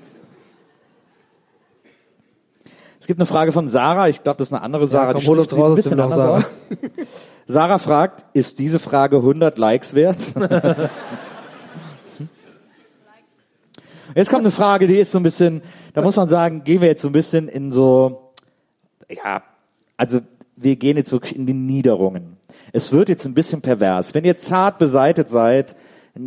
Es 2.99 3.07
gibt 3.07 3.19
eine 3.19 3.25
Frage 3.25 3.51
von 3.51 3.69
Sarah. 3.69 4.07
Ich 4.07 4.23
glaube, 4.23 4.37
das 4.37 4.47
ist 4.47 4.53
eine 4.53 4.61
andere 4.63 4.87
Sarah. 4.87 5.11
komm, 5.11 5.21
Die 5.21 5.27
hol 5.27 5.39
uns 5.39 5.55
raus 5.55 5.71
ein 5.71 5.75
bisschen 5.75 5.99
anders 5.99 6.19
aus. 6.19 6.57
Sarah 7.47 7.77
fragt, 7.77 8.25
ist 8.33 8.59
diese 8.59 8.79
Frage 8.79 9.17
100 9.17 9.57
Likes 9.57 9.93
wert? 9.93 10.33
Jetzt 14.15 14.29
kommt 14.29 14.41
eine 14.43 14.51
Frage, 14.51 14.87
die 14.87 14.99
ist 14.99 15.11
so 15.11 15.19
ein 15.19 15.23
bisschen, 15.23 15.63
da 15.93 16.01
muss 16.01 16.15
man 16.15 16.29
sagen, 16.29 16.63
gehen 16.63 16.81
wir 16.81 16.87
jetzt 16.87 17.01
so 17.01 17.09
ein 17.09 17.13
bisschen 17.13 17.47
in 17.47 17.71
so, 17.71 18.22
ja, 19.13 19.43
also 19.97 20.19
wir 20.55 20.75
gehen 20.75 20.97
jetzt 20.97 21.11
wirklich 21.11 21.35
in 21.35 21.45
die 21.45 21.53
Niederungen. 21.53 22.37
es 22.71 22.91
wird 22.91 23.09
jetzt 23.09 23.25
ein 23.25 23.33
bisschen 23.33 23.61
pervers. 23.61 24.13
Wenn 24.13 24.23
ihr 24.25 24.37
zart 24.37 24.77
beseitet 24.79 25.29
seid, 25.29 25.75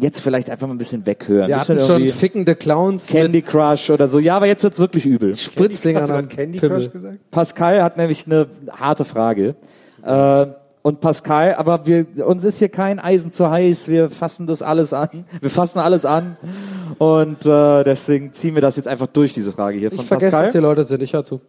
jetzt 0.00 0.20
vielleicht 0.20 0.50
einfach 0.50 0.66
mal 0.66 0.74
ein 0.74 0.78
bisschen 0.78 1.06
weghören. 1.06 1.48
Wir 1.48 1.58
hatten 1.58 1.80
schon 1.80 2.08
fickende 2.08 2.56
Clowns 2.56 3.06
Candy 3.06 3.42
Crush 3.42 3.90
oder 3.90 4.08
so. 4.08 4.18
Ja, 4.18 4.36
aber 4.36 4.46
jetzt 4.46 4.62
wird's 4.64 4.78
wirklich 4.78 5.06
übel. 5.06 5.30
mit 5.30 5.38
Spritzdingern 5.38 6.02
Hast 6.02 6.10
du 6.10 6.14
gerade 6.14 6.28
Candy 6.28 6.58
Pimmel. 6.58 6.80
Crush 6.80 6.92
gesagt? 6.92 7.30
Pascal 7.30 7.82
hat 7.82 7.96
nämlich 7.96 8.26
eine 8.26 8.48
harte 8.70 9.04
Frage. 9.04 9.54
Äh, 10.02 10.46
und 10.82 11.00
Pascal, 11.00 11.54
aber 11.54 11.84
wir, 11.86 12.06
uns 12.24 12.44
ist 12.44 12.58
hier 12.60 12.68
kein 12.68 13.00
Eisen 13.00 13.32
zu 13.32 13.50
heiß. 13.50 13.88
Wir 13.88 14.08
fassen 14.08 14.46
das 14.46 14.62
alles 14.62 14.92
an. 14.92 15.24
Wir 15.40 15.50
fassen 15.50 15.80
alles 15.80 16.04
an. 16.04 16.36
Und 16.98 17.44
äh, 17.44 17.82
deswegen 17.82 18.32
ziehen 18.32 18.54
wir 18.54 18.62
das 18.62 18.76
jetzt 18.76 18.86
einfach 18.86 19.08
durch, 19.08 19.32
diese 19.34 19.50
Frage 19.50 19.78
hier 19.78 19.90
von 19.90 20.00
Ich 20.00 20.06
vergesse, 20.06 20.30
Pascal. 20.30 20.44
dass 20.44 20.52
hier 20.52 20.60
Leute 20.60 20.84
sind. 20.84 21.02
Ich 21.02 21.12
hör 21.12 21.24
zu. 21.24 21.40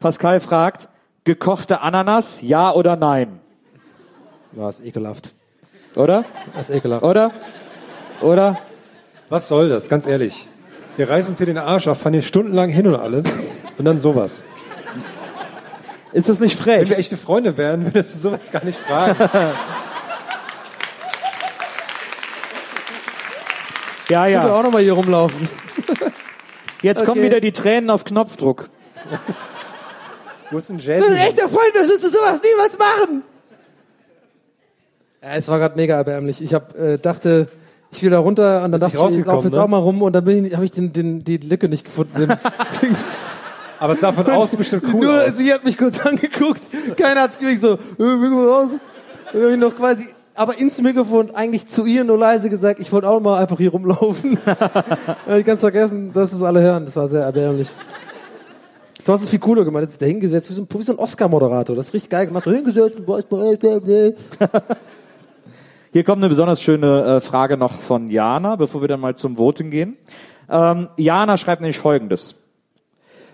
Pascal 0.00 0.40
fragt, 0.40 0.88
gekochte 1.24 1.80
Ananas, 1.80 2.40
ja 2.42 2.72
oder 2.72 2.96
nein? 2.96 3.40
Ja, 4.56 4.68
ist 4.68 4.84
ekelhaft. 4.84 5.34
Oder? 5.96 6.24
Das 6.54 6.68
ist 6.68 6.74
ekelhaft. 6.76 7.02
Oder? 7.02 7.32
Oder? 8.20 8.58
Was 9.28 9.48
soll 9.48 9.68
das, 9.68 9.88
ganz 9.88 10.06
ehrlich? 10.06 10.48
Wir 10.96 11.08
reißen 11.10 11.30
uns 11.30 11.38
hier 11.38 11.46
den 11.46 11.58
Arsch 11.58 11.86
auf, 11.88 11.98
fahren 12.00 12.12
hier 12.14 12.22
stundenlang 12.22 12.68
hin 12.70 12.86
und 12.86 12.94
alles. 12.96 13.32
Und 13.76 13.84
dann 13.84 14.00
sowas. 14.00 14.46
Ist 16.12 16.28
das 16.28 16.40
nicht 16.40 16.56
Wenn 16.64 16.78
frech? 16.80 16.90
wir 16.90 16.98
echte 16.98 17.16
Freunde 17.16 17.56
wären, 17.56 17.84
würdest 17.84 18.14
du 18.14 18.18
sowas 18.18 18.50
gar 18.50 18.64
nicht 18.64 18.78
fragen. 18.78 19.16
Ja, 24.08 24.26
Ich 24.26 24.32
will 24.34 24.40
ja. 24.48 24.54
auch 24.54 24.62
noch 24.62 24.72
mal 24.72 24.80
hier 24.82 24.94
rumlaufen. 24.94 25.50
Jetzt 26.80 27.04
kommen 27.04 27.18
Okay. 27.20 27.24
wieder 27.26 27.40
die 27.40 27.52
Tränen 27.52 27.90
auf 27.90 28.04
Knopfdruck. 28.04 28.70
Wo 30.50 30.58
ist 30.58 30.70
ein 30.70 30.78
Ich 30.78 30.86
Jazz? 30.86 31.04
bin 31.04 31.14
ein 31.14 31.26
echter 31.26 31.48
Freund, 31.48 31.72
das 31.74 31.88
würdest 31.88 32.04
du 32.04 32.08
sowas 32.08 32.40
niemals 32.42 32.78
machen. 32.78 33.22
Ja, 35.22 35.30
es 35.34 35.48
war 35.48 35.58
gerade 35.58 35.76
mega 35.76 35.96
erbärmlich. 35.96 36.40
Ich 36.40 36.54
hab, 36.54 36.76
äh, 36.78 36.96
dachte, 36.98 37.48
ich 37.90 38.02
will 38.02 38.10
da 38.10 38.18
runter 38.18 38.62
und 38.64 38.72
dann 38.72 38.80
dachte 38.80 38.96
ich, 38.96 39.18
ich 39.18 39.24
laufe 39.26 39.46
jetzt 39.48 39.56
ne? 39.56 39.62
auch 39.62 39.68
mal 39.68 39.78
rum 39.78 40.02
und 40.02 40.12
dann 40.12 40.24
habe 40.26 40.64
ich 40.64 40.70
den, 40.70 40.92
den, 40.92 41.24
die 41.24 41.38
Lücke 41.38 41.68
nicht 41.68 41.84
gefunden. 41.84 42.28
Aber 43.80 43.92
es 43.92 44.00
sah 44.00 44.12
von 44.12 44.26
außen 44.26 44.58
bestimmt 44.58 44.84
cool 44.92 45.00
Nur 45.04 45.22
aus. 45.24 45.36
sie 45.36 45.52
hat 45.52 45.64
mich 45.64 45.78
kurz 45.78 46.00
angeguckt. 46.04 46.62
Keiner 46.96 47.22
hat's 47.22 47.38
gewusst. 47.38 47.62
So, 47.62 47.74
äh, 47.74 47.78
wir 47.98 48.48
raus. 48.48 48.70
Dann 49.32 49.42
habe 49.42 49.52
ich 49.52 49.58
noch 49.58 49.74
quasi, 49.76 50.08
aber 50.34 50.58
ins 50.58 50.80
Mikrofon 50.80 51.34
eigentlich 51.34 51.66
zu 51.68 51.84
ihr 51.84 52.02
nur 52.04 52.18
leise 52.18 52.50
gesagt, 52.50 52.80
ich 52.80 52.90
wollte 52.92 53.08
auch 53.08 53.20
mal 53.20 53.38
einfach 53.38 53.58
hier 53.58 53.70
rumlaufen. 53.70 54.38
Ich 55.36 55.44
ganz 55.44 55.60
vergessen, 55.60 56.12
dass 56.12 56.32
es 56.32 56.42
alle 56.42 56.60
hören. 56.60 56.86
Das 56.86 56.96
war 56.96 57.08
sehr 57.08 57.22
erbärmlich. 57.22 57.68
Du 59.08 59.14
hast 59.14 59.22
es 59.22 59.30
viel 59.30 59.38
cooler 59.38 59.64
gemacht. 59.64 59.84
Jetzt 59.84 59.92
ist 59.94 60.02
der 60.02 60.08
hingesetzt 60.08 60.50
wie 60.50 60.54
so 60.54 60.66
ein, 60.70 60.82
so 60.82 60.92
ein 60.92 60.98
Oscar-Moderator. 60.98 61.74
Das 61.74 61.86
ist 61.86 61.94
richtig 61.94 62.10
geil 62.10 62.26
gemacht. 62.26 62.44
Hingesetzt. 62.44 62.98
Hier 65.92 66.04
kommt 66.04 66.18
eine 66.18 66.28
besonders 66.28 66.60
schöne 66.60 67.16
äh, 67.16 67.20
Frage 67.22 67.56
noch 67.56 67.72
von 67.72 68.08
Jana, 68.08 68.56
bevor 68.56 68.82
wir 68.82 68.88
dann 68.88 69.00
mal 69.00 69.16
zum 69.16 69.38
Voting 69.38 69.70
gehen. 69.70 69.96
Ähm, 70.50 70.90
Jana 70.98 71.38
schreibt 71.38 71.62
nämlich 71.62 71.78
Folgendes. 71.78 72.34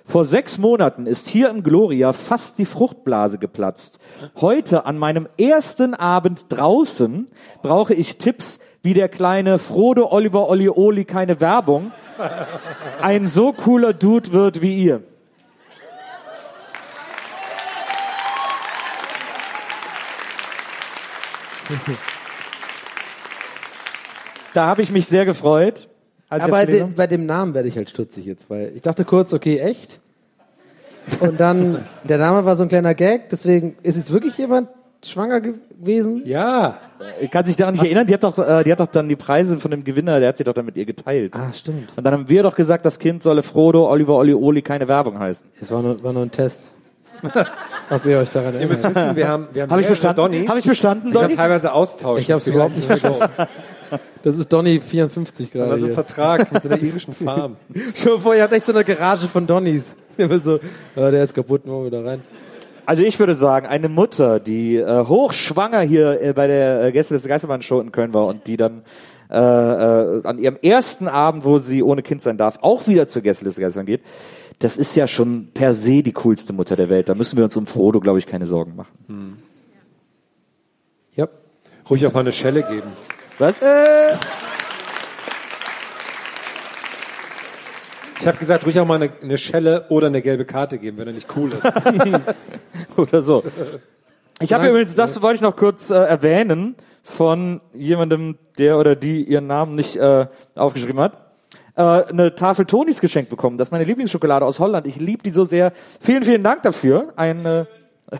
Vor 0.06 0.24
sechs 0.24 0.58
Monaten 0.58 1.08
ist 1.08 1.26
hier 1.26 1.50
im 1.50 1.64
Gloria 1.64 2.12
fast 2.12 2.60
die 2.60 2.66
Fruchtblase 2.66 3.38
geplatzt. 3.38 3.98
Heute 4.36 4.86
an 4.86 4.96
meinem 4.96 5.26
ersten 5.38 5.94
Abend 5.94 6.46
draußen 6.50 7.26
brauche 7.62 7.94
ich 7.94 8.18
Tipps, 8.18 8.60
wie 8.84 8.94
der 8.94 9.08
kleine 9.08 9.58
Frodo 9.58 10.12
Oliver 10.12 10.48
Olli 10.48 10.68
Oli 10.68 11.04
keine 11.04 11.40
Werbung 11.40 11.90
ein 13.02 13.26
so 13.26 13.52
cooler 13.52 13.92
Dude 13.92 14.30
wird 14.30 14.62
wie 14.62 14.80
ihr. 14.80 15.02
Da 24.54 24.66
habe 24.66 24.82
ich 24.82 24.90
mich 24.92 25.06
sehr 25.06 25.24
gefreut. 25.24 25.88
Als 26.28 26.44
ich 26.44 26.52
Aber 26.52 26.64
das 26.64 26.66
bei, 26.66 26.66
dem, 26.66 26.94
bei 26.94 27.06
dem 27.06 27.26
Namen 27.26 27.54
werde 27.54 27.68
ich 27.68 27.76
halt 27.76 27.90
stutzig 27.90 28.26
jetzt, 28.26 28.48
weil 28.48 28.72
ich 28.74 28.82
dachte 28.82 29.04
kurz, 29.04 29.32
okay, 29.32 29.58
echt? 29.58 30.00
Und 31.20 31.38
dann, 31.38 31.84
der 32.04 32.18
Name 32.18 32.44
war 32.44 32.56
so 32.56 32.62
ein 32.62 32.68
kleiner 32.68 32.94
Gag, 32.94 33.28
deswegen 33.30 33.76
ist 33.82 33.96
jetzt 33.96 34.12
wirklich 34.12 34.38
jemand 34.38 34.68
schwanger 35.02 35.40
gewesen? 35.40 36.22
Ja, 36.24 36.78
habe. 36.98 37.28
Kann 37.28 37.44
sich 37.44 37.56
daran 37.56 37.74
nicht 37.74 37.84
erinnern, 37.84 38.06
die 38.06 38.14
hat 38.14 38.24
doch, 38.24 38.38
äh, 38.38 38.64
die 38.64 38.72
hat 38.72 38.80
doch 38.80 38.86
dann 38.86 39.08
die 39.08 39.16
Preise 39.16 39.58
von 39.58 39.70
dem 39.70 39.84
Gewinner, 39.84 40.20
der 40.20 40.30
hat 40.30 40.38
sie 40.38 40.44
doch 40.44 40.54
dann 40.54 40.64
mit 40.64 40.76
ihr 40.76 40.86
geteilt. 40.86 41.34
Ah, 41.34 41.52
stimmt. 41.52 41.92
Und 41.96 42.04
dann 42.04 42.12
haben 42.12 42.28
wir 42.28 42.42
doch 42.42 42.54
gesagt, 42.54 42.86
das 42.86 42.98
Kind 42.98 43.22
solle 43.22 43.42
Frodo, 43.42 43.90
Oliver, 43.90 44.14
Olli, 44.14 44.34
Oli 44.34 44.62
keine 44.62 44.88
Werbung 44.88 45.18
heißen. 45.18 45.48
Es 45.60 45.70
war 45.70 45.82
nur, 45.82 46.02
war 46.02 46.12
nur 46.12 46.22
ein 46.22 46.30
Test. 46.30 46.72
Ob 47.90 48.04
ihr 48.06 48.18
euch 48.18 48.30
daran 48.30 48.58
ihr 48.58 48.66
müsst 48.66 48.84
erinnert. 48.84 49.04
wissen, 49.04 49.16
wir 49.16 49.28
haben, 49.28 49.48
wir 49.52 49.62
haben 49.62 49.70
Habe 49.70 49.80
ich 49.82 49.88
bestanden? 49.88 50.16
Donny. 50.16 50.46
Habe 50.46 50.58
ich 50.58 50.64
bestanden, 50.64 51.08
Ich 51.10 51.14
habe 51.14 51.24
Donny? 51.26 51.36
teilweise 51.36 51.72
austauschen. 51.72 52.36
Ich 52.36 52.44
die 52.44 52.50
überhaupt 52.50 52.76
nicht 52.76 52.86
verstanden. 52.86 53.48
Das 54.22 54.38
ist 54.38 54.52
Donny 54.52 54.80
54 54.80 55.52
gerade 55.52 55.72
Also 55.72 55.86
hier. 55.86 55.94
Vertrag 55.94 56.50
mit 56.50 56.62
so 56.62 56.68
einer 56.68 56.82
irischen 56.82 57.14
Farm. 57.14 57.56
Schon 57.94 58.20
vorher 58.20 58.44
hat 58.44 58.52
echt 58.52 58.66
so 58.66 58.72
eine 58.72 58.84
Garage 58.84 59.28
von 59.28 59.46
Donnys. 59.46 59.96
Immer 60.16 60.38
so, 60.38 60.58
ah, 60.96 61.10
der 61.10 61.24
ist 61.24 61.34
kaputt, 61.34 61.66
machen 61.66 61.80
wir 61.80 61.86
wieder 61.86 62.04
rein. 62.04 62.22
Also 62.86 63.02
ich 63.02 63.18
würde 63.18 63.34
sagen, 63.34 63.66
eine 63.66 63.88
Mutter, 63.88 64.40
die 64.40 64.76
äh, 64.76 65.04
hochschwanger 65.06 65.80
hier 65.80 66.20
äh, 66.20 66.32
bei 66.32 66.46
der 66.46 66.84
äh, 66.84 66.92
Gäste 66.92 67.14
des 67.14 67.26
Geisterbahn-Show 67.26 67.80
in 67.80 67.92
Köln 67.92 68.12
war 68.12 68.26
und 68.26 68.46
die 68.46 68.56
dann 68.56 68.82
äh, 69.30 69.36
äh, 69.38 70.20
an 70.24 70.38
ihrem 70.38 70.56
ersten 70.60 71.08
Abend, 71.08 71.44
wo 71.44 71.58
sie 71.58 71.82
ohne 71.82 72.02
Kind 72.02 72.20
sein 72.20 72.36
darf, 72.36 72.58
auch 72.60 72.86
wieder 72.86 73.08
zur 73.08 73.22
Gäste 73.22 73.44
des 73.44 73.56
Geisterbahn 73.56 73.86
geht, 73.86 74.02
das 74.58 74.76
ist 74.76 74.94
ja 74.94 75.06
schon 75.06 75.48
per 75.52 75.74
se 75.74 76.02
die 76.02 76.12
coolste 76.12 76.52
Mutter 76.52 76.76
der 76.76 76.88
Welt. 76.88 77.08
Da 77.08 77.14
müssen 77.14 77.36
wir 77.36 77.44
uns 77.44 77.56
um 77.56 77.66
Frodo, 77.66 78.00
glaube 78.00 78.18
ich, 78.18 78.26
keine 78.26 78.46
Sorgen 78.46 78.76
machen. 78.76 79.42
Ja. 81.14 81.28
Ruhig 81.88 82.06
auch 82.06 82.12
mal 82.12 82.20
eine 82.20 82.32
Schelle 82.32 82.62
geben. 82.62 82.92
Was? 83.38 83.60
Ich 88.20 88.26
habe 88.26 88.38
gesagt, 88.38 88.64
ruhig 88.64 88.80
auch 88.80 88.86
mal 88.86 89.02
eine, 89.02 89.10
eine 89.22 89.36
Schelle 89.36 89.86
oder 89.90 90.06
eine 90.06 90.22
gelbe 90.22 90.44
Karte 90.44 90.78
geben, 90.78 90.96
wenn 90.98 91.08
er 91.08 91.12
nicht 91.12 91.28
cool 91.36 91.50
ist. 91.52 91.64
Oder 92.96 93.22
so. 93.22 93.42
Ich 94.40 94.52
habe 94.52 94.68
übrigens, 94.68 94.94
das 94.94 95.20
wollte 95.20 95.36
ich 95.36 95.40
noch 95.42 95.56
kurz 95.56 95.90
äh, 95.90 95.94
erwähnen, 95.94 96.74
von 97.02 97.60
jemandem, 97.74 98.38
der 98.58 98.78
oder 98.78 98.96
die 98.96 99.22
ihren 99.22 99.46
Namen 99.46 99.74
nicht 99.74 99.96
äh, 99.96 100.26
aufgeschrieben 100.54 101.00
hat, 101.00 101.23
äh, 101.76 101.82
eine 101.82 102.34
Tafel 102.34 102.66
Tonis 102.66 103.00
geschenkt 103.00 103.30
bekommen. 103.30 103.58
Das 103.58 103.68
ist 103.68 103.72
meine 103.72 103.84
Lieblingsschokolade 103.84 104.44
aus 104.44 104.58
Holland. 104.58 104.86
Ich 104.86 104.96
liebe 104.96 105.22
die 105.22 105.30
so 105.30 105.44
sehr. 105.44 105.72
Vielen, 106.00 106.24
vielen 106.24 106.42
Dank 106.42 106.62
dafür. 106.62 107.12
Ein 107.16 107.44
äh, 107.46 107.64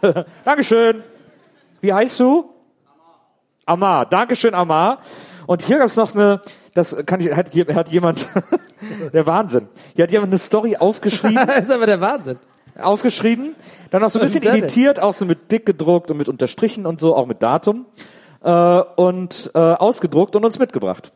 Dankeschön. 0.45 1.03
Wie 1.81 1.93
heißt 1.93 2.19
du? 2.21 2.51
Amar. 3.67 4.07
Dankeschön, 4.07 4.55
Amar. 4.55 4.99
Und 5.47 5.63
hier 5.63 5.79
gab's 5.79 5.97
noch 5.97 6.15
eine, 6.15 6.41
das 6.75 6.97
kann 7.07 7.21
ich, 7.21 7.35
hat, 7.35 7.55
hat 7.75 7.91
jemand, 7.91 8.29
der 9.13 9.27
Wahnsinn. 9.27 9.69
Hier 9.95 10.05
hat 10.05 10.11
jemand 10.13 10.31
eine 10.33 10.39
Story 10.39 10.77
aufgeschrieben 10.77 11.37
Das 11.47 11.61
ist 11.61 11.71
aber 11.71 11.87
der 11.87 12.01
Wahnsinn. 12.01 12.39
aufgeschrieben, 12.81 13.55
dann 13.91 14.03
auch 14.03 14.09
so 14.11 14.19
ein 14.19 14.25
bisschen 14.25 14.43
editiert, 14.45 15.01
auch 15.01 15.15
so 15.15 15.25
mit 15.27 15.51
dick 15.53 15.65
gedruckt 15.67 16.11
und 16.11 16.17
mit 16.17 16.29
Unterstrichen 16.29 16.87
und 16.87 16.99
so, 17.01 17.15
auch 17.15 17.27
mit 17.27 17.43
Datum 17.43 17.87
äh, 18.43 18.51
und 18.97 19.51
äh, 19.55 19.59
ausgedruckt 19.59 20.35
und 20.37 20.45
uns 20.45 20.59
mitgebracht. 20.59 21.13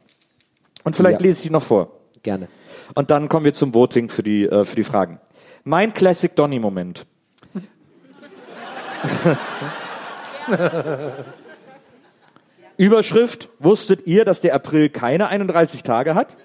Und 0.85 0.95
vielleicht 0.95 1.21
Ja. 1.21 1.27
lese 1.27 1.39
ich 1.41 1.49
die 1.49 1.53
noch 1.53 1.63
vor. 1.63 1.91
Gerne. 2.29 2.49
Und 2.93 3.11
dann 3.11 3.31
kommen 3.31 3.47
wir 3.47 3.55
zum 3.55 3.73
Voting 3.73 4.11
für 4.11 4.23
die, 4.23 4.45
äh, 4.45 4.67
für 4.67 4.77
die 4.77 4.85
Fragen. 4.85 5.19
Mein 5.65 5.95
Classic 5.95 6.37
Donny-Moment. 6.37 7.07
Überschrift, 12.77 13.49
wusstet 13.59 14.07
ihr, 14.07 14.27
dass 14.27 14.43
der 14.43 14.55
April 14.55 14.91
keine 14.91 15.29
31 15.29 15.85
Tage 15.85 16.15
hat? 16.15 16.37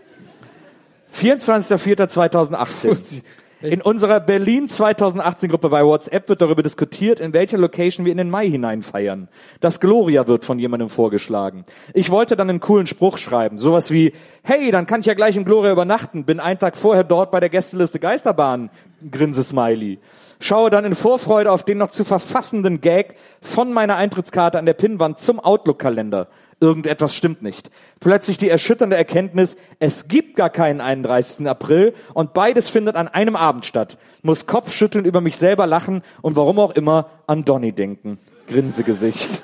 24.04.2018. 1.13 3.23
In 3.63 3.81
unserer 3.81 4.19
Berlin 4.19 4.67
2018 4.67 5.49
Gruppe 5.49 5.69
bei 5.69 5.85
WhatsApp 5.85 6.27
wird 6.27 6.41
darüber 6.41 6.61
diskutiert, 6.63 7.21
in 7.21 7.33
welcher 7.33 7.57
Location 7.57 8.05
wir 8.05 8.11
in 8.11 8.17
den 8.17 8.29
Mai 8.29 8.49
hinein 8.49 8.83
feiern. 8.83 9.29
Das 9.61 9.79
Gloria 9.79 10.27
wird 10.27 10.43
von 10.43 10.59
jemandem 10.59 10.89
vorgeschlagen. 10.89 11.63
Ich 11.93 12.09
wollte 12.09 12.35
dann 12.35 12.49
einen 12.49 12.59
coolen 12.59 12.87
Spruch 12.87 13.17
schreiben, 13.17 13.57
sowas 13.57 13.89
wie, 13.89 14.11
hey, 14.43 14.69
dann 14.69 14.85
kann 14.85 14.99
ich 14.99 15.05
ja 15.05 15.13
gleich 15.13 15.37
im 15.37 15.45
Gloria 15.45 15.71
übernachten, 15.71 16.25
bin 16.25 16.41
einen 16.41 16.59
Tag 16.59 16.75
vorher 16.75 17.05
dort 17.05 17.31
bei 17.31 17.39
der 17.39 17.47
Gästeliste 17.47 17.99
Geisterbahn, 17.99 18.69
grinse 19.09 19.43
Smiley. 19.43 19.99
Schaue 20.41 20.69
dann 20.69 20.83
in 20.83 20.93
Vorfreude 20.93 21.49
auf 21.49 21.63
den 21.63 21.77
noch 21.77 21.91
zu 21.91 22.03
verfassenden 22.03 22.81
Gag 22.81 23.15
von 23.39 23.71
meiner 23.71 23.95
Eintrittskarte 23.95 24.59
an 24.59 24.65
der 24.65 24.73
Pinnwand 24.73 25.19
zum 25.19 25.39
Outlook-Kalender. 25.39 26.27
Irgendetwas 26.63 27.13
stimmt 27.13 27.41
nicht. 27.41 27.71
Plötzlich 27.99 28.37
die 28.37 28.47
erschütternde 28.47 28.95
Erkenntnis, 28.95 29.57
es 29.79 30.07
gibt 30.07 30.37
gar 30.37 30.49
keinen 30.49 30.79
31. 30.79 31.45
April 31.45 31.93
und 32.13 32.33
beides 32.33 32.69
findet 32.69 32.95
an 32.95 33.09
einem 33.09 33.35
Abend 33.35 33.65
statt. 33.65 33.97
Muss 34.21 34.47
Kopfschütteln 34.47 35.03
über 35.03 35.19
mich 35.19 35.35
selber 35.35 35.67
lachen 35.67 36.03
und 36.21 36.37
warum 36.37 36.59
auch 36.59 36.71
immer 36.71 37.09
an 37.27 37.43
Donny 37.43 37.73
denken. 37.73 38.17
Grinsegesicht. 38.47 39.41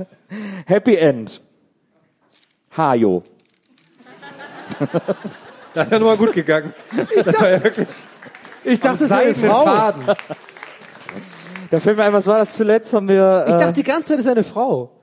Happy 0.66 0.96
End. 0.96 1.40
Hajo. 2.76 3.22
Das 5.74 5.84
ist 5.84 5.92
ja 5.92 5.98
nochmal 5.98 6.16
gut 6.16 6.32
gegangen. 6.32 6.72
Das 7.24 7.40
war 7.40 7.50
ja 7.50 7.62
wirklich 7.62 7.88
Ich 8.64 8.80
dachte, 8.80 9.00
das 9.00 9.02
ist 9.02 9.12
eine 9.12 9.34
Frau. 9.34 9.64
Faden. 9.64 10.02
Da 11.70 11.78
fällt 11.78 11.98
mir 11.98 12.04
ein, 12.04 12.12
was 12.12 12.26
war 12.26 12.38
das 12.38 12.56
zuletzt? 12.56 12.92
Haben 12.94 13.06
wir. 13.06 13.44
Ich 13.46 13.54
äh, 13.54 13.58
dachte 13.58 13.74
die 13.74 13.84
ganze 13.84 14.08
Zeit, 14.08 14.18
das 14.18 14.24
ist 14.24 14.32
eine 14.32 14.44
Frau. 14.44 14.97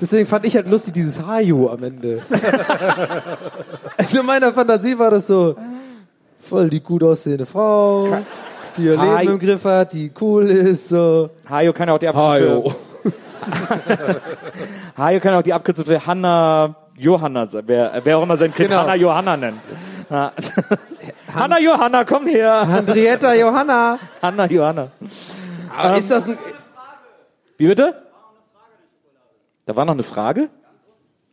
Deswegen 0.00 0.26
fand 0.26 0.44
ich 0.46 0.54
halt 0.56 0.68
lustig, 0.68 0.94
dieses 0.94 1.24
Haju 1.24 1.68
am 1.70 1.82
Ende. 1.82 2.22
also 3.96 4.20
in 4.20 4.26
meiner 4.26 4.52
Fantasie 4.52 4.98
war 4.98 5.10
das 5.10 5.26
so, 5.26 5.56
voll 6.40 6.68
die 6.70 6.80
gut 6.80 7.02
aussehende 7.02 7.46
Frau, 7.46 8.18
die 8.76 8.84
ihr. 8.84 8.96
Leben 8.96 9.32
im 9.32 9.38
Griff 9.38 9.64
hat, 9.64 9.92
die 9.92 10.10
cool 10.20 10.48
ist, 10.48 10.88
so. 10.88 11.30
Hajo 11.48 11.72
kann 11.72 11.88
auch 11.90 11.98
die 11.98 12.08
Abkürzung. 12.08 12.74
Hajo 14.96 15.20
kann 15.20 15.34
auch 15.34 15.42
die 15.42 15.52
Abkürzung 15.52 15.84
für 15.84 16.06
Hanna 16.06 16.74
Johanna 16.96 17.46
sein. 17.46 17.62
Wer, 17.66 18.00
wer 18.04 18.18
auch 18.18 18.22
immer 18.22 18.36
sein 18.36 18.52
Kind 18.52 18.70
Genau. 18.70 18.82
Hanna 18.82 18.94
Johanna 18.94 19.36
nennt. 19.36 19.60
Hanna 21.34 21.60
Johanna, 21.60 22.04
komm 22.04 22.26
her. 22.26 22.66
Henrietta 22.66 23.34
Johanna. 23.34 23.98
Hanna 24.22 24.46
Johanna. 24.46 24.88
Aber 25.76 25.96
ist 25.98 26.10
das 26.10 26.26
ein, 26.26 26.38
Wie 27.58 27.66
bitte? 27.68 27.94
Da 29.68 29.76
war 29.76 29.84
noch 29.84 29.92
eine 29.92 30.02
Frage? 30.02 30.48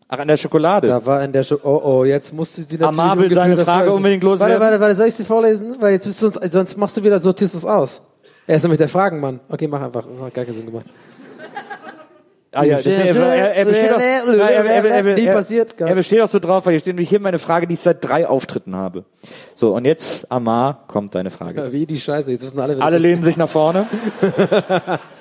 Ach, 0.10 0.20
an 0.20 0.28
der 0.28 0.36
Schokolade. 0.36 0.90
da 0.90 1.06
war 1.06 1.24
in 1.24 1.32
der 1.32 1.44
Show, 1.44 1.58
oh 1.64 1.80
oh, 1.82 2.04
jetzt 2.04 2.34
musst 2.34 2.58
du 2.58 2.64
sie 2.64 2.78
natürlich 2.78 3.00
Amar 3.00 3.18
will 3.18 3.34
seine 3.34 3.58
Frage 3.58 3.86
Folge- 3.86 3.94
unbedingt 3.94 4.24
Warte, 4.24 4.34
loswerden. 4.34 4.60
warte, 4.60 4.80
warte, 4.82 4.96
soll 4.96 5.08
ich 5.08 5.16
sie 5.16 5.24
vorlesen? 5.24 5.78
Weil 5.80 5.94
jetzt 5.94 6.06
bist 6.06 6.22
du 6.22 6.28
uns, 6.28 6.40
sonst 6.52 6.78
machst 6.78 6.98
du 6.98 7.04
wieder, 7.06 7.22
sortierst 7.22 7.56
es 7.56 7.64
aus. 7.64 8.02
Er 8.46 8.58
ist 8.58 8.64
nämlich 8.64 8.78
der 8.78 8.90
Fragenmann. 8.90 9.40
Okay, 9.48 9.70
mach 9.70 9.82
einfach. 9.82 10.06
Das 10.06 10.22
hat 10.22 10.34
gar 10.34 10.44
keinen 10.44 10.54
Sinn 10.54 10.66
gemacht. 10.66 10.86
Ah, 12.52 12.64
ja, 12.66 12.76
das, 12.76 12.86
er, 12.86 13.16
er, 13.16 13.56
er 13.56 13.66
besteht 13.66 13.94
auch, 13.94 14.00
er, 14.00 15.96
besteht 15.96 16.22
auch 16.22 16.28
so 16.28 16.40
drauf, 16.40 16.66
weil 16.66 16.74
hier 16.74 16.80
steht 16.82 16.96
nämlich 16.96 17.10
hier 17.10 17.22
meine 17.22 17.40
Frage, 17.40 17.68
die 17.68 17.76
ich 17.76 17.80
seit 17.80 18.04
drei 18.06 18.28
Auftritten 18.28 18.76
habe. 18.76 19.06
So, 19.56 19.76
und 19.76 19.86
jetzt, 19.86 20.30
Amar, 20.30 20.84
kommt 20.88 21.16
deine 21.16 21.32
Frage. 21.32 21.72
Wie 21.72 21.86
die 21.86 21.98
Scheiße, 21.98 22.32
jetzt 22.32 22.44
wissen 22.44 22.60
alle, 22.60 22.78
wer 22.78 22.84
Alle 22.84 22.98
lehnen 22.98 23.24
sich 23.24 23.38
nach 23.38 23.50
vorne. 23.50 23.88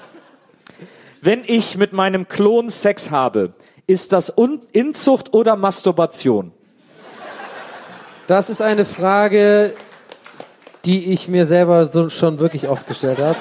Wenn 1.24 1.40
ich 1.46 1.78
mit 1.78 1.94
meinem 1.94 2.28
Klon 2.28 2.68
Sex 2.68 3.10
habe, 3.10 3.54
ist 3.86 4.12
das 4.12 4.36
Un 4.36 4.60
Inzucht 4.72 5.32
oder 5.32 5.56
Masturbation? 5.56 6.52
Das 8.26 8.50
ist 8.50 8.60
eine 8.60 8.84
Frage, 8.84 9.72
die 10.84 11.14
ich 11.14 11.26
mir 11.26 11.46
selber 11.46 11.86
so 11.86 12.10
schon 12.10 12.40
wirklich 12.40 12.68
oft 12.68 12.86
gestellt 12.86 13.20
habe. 13.20 13.38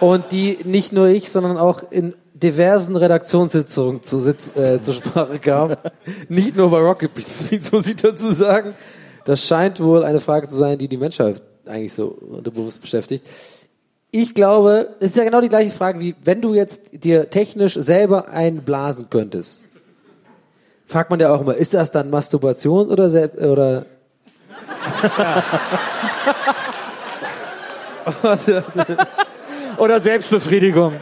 Und 0.00 0.32
die 0.32 0.58
nicht 0.64 0.92
nur 0.92 1.06
ich, 1.06 1.30
sondern 1.30 1.58
auch 1.58 1.84
in 1.92 2.14
diversen 2.34 2.96
Redaktionssitzungen 2.96 4.02
zu 4.02 4.18
Sitz, 4.18 4.56
äh, 4.56 4.82
zur 4.82 4.94
Sprache 4.94 5.38
kam. 5.38 5.76
nicht 6.28 6.56
nur 6.56 6.72
bei 6.72 6.78
Rocket 6.78 7.12
Beans, 7.14 7.70
muss 7.72 7.86
ich 7.86 7.94
dazu 7.94 8.32
sagen. 8.32 8.74
Das 9.24 9.46
scheint 9.46 9.78
wohl 9.78 10.02
eine 10.02 10.18
Frage 10.18 10.48
zu 10.48 10.56
sein, 10.56 10.76
die 10.76 10.88
die 10.88 10.96
Menschheit 10.96 11.40
eigentlich 11.66 11.94
so 11.94 12.08
unterbewusst 12.08 12.80
beschäftigt. 12.80 13.24
Ich 14.18 14.32
glaube, 14.32 14.94
es 14.98 15.08
ist 15.10 15.16
ja 15.16 15.24
genau 15.24 15.42
die 15.42 15.50
gleiche 15.50 15.70
Frage 15.70 16.00
wie, 16.00 16.14
wenn 16.24 16.40
du 16.40 16.54
jetzt 16.54 17.04
dir 17.04 17.28
technisch 17.28 17.74
selber 17.74 18.30
einblasen 18.30 19.10
könntest. 19.10 19.68
Fragt 20.86 21.10
man 21.10 21.20
ja 21.20 21.34
auch 21.34 21.42
immer, 21.42 21.54
ist 21.54 21.74
das 21.74 21.92
dann 21.92 22.08
Masturbation 22.08 22.88
oder, 22.88 23.10
sel- 23.10 23.28
oder 23.28 23.84
Oder 29.76 30.00
Selbstbefriedigung? 30.00 30.94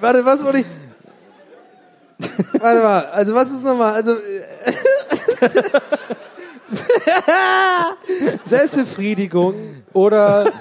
Warte, 0.00 0.24
was 0.24 0.44
wollte 0.44 0.58
ich. 0.58 0.66
Warte 2.58 2.82
mal, 2.82 3.06
also 3.06 3.34
was 3.34 3.50
ist 3.50 3.64
nochmal? 3.64 3.92
Also. 3.94 4.16
Selbstbefriedigung 8.46 9.54
oder. 9.92 10.52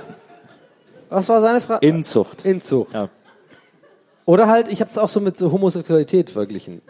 Was 1.10 1.30
war 1.30 1.41
seine 1.41 1.61
Frage? 1.61 1.85
Inzucht. 1.88 2.45
Inzucht. 2.45 2.93
Ja. 2.93 3.10
Oder 4.26 4.47
halt, 4.47 4.68
ich 4.69 4.81
habe 4.81 4.89
es 4.89 4.97
auch 4.97 5.07
so 5.07 5.22
mit 5.22 5.38
so 5.38 5.52
Homosexualität 5.52 6.30
verglichen. 6.31 6.81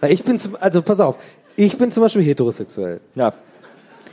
Weil 0.00 0.12
ich 0.12 0.24
bin 0.24 0.38
zum, 0.38 0.56
also 0.58 0.82
pass 0.82 1.00
auf, 1.00 1.16
ich 1.56 1.76
bin 1.76 1.92
zum 1.92 2.02
Beispiel 2.02 2.22
heterosexuell. 2.22 3.00
ja. 3.14 3.32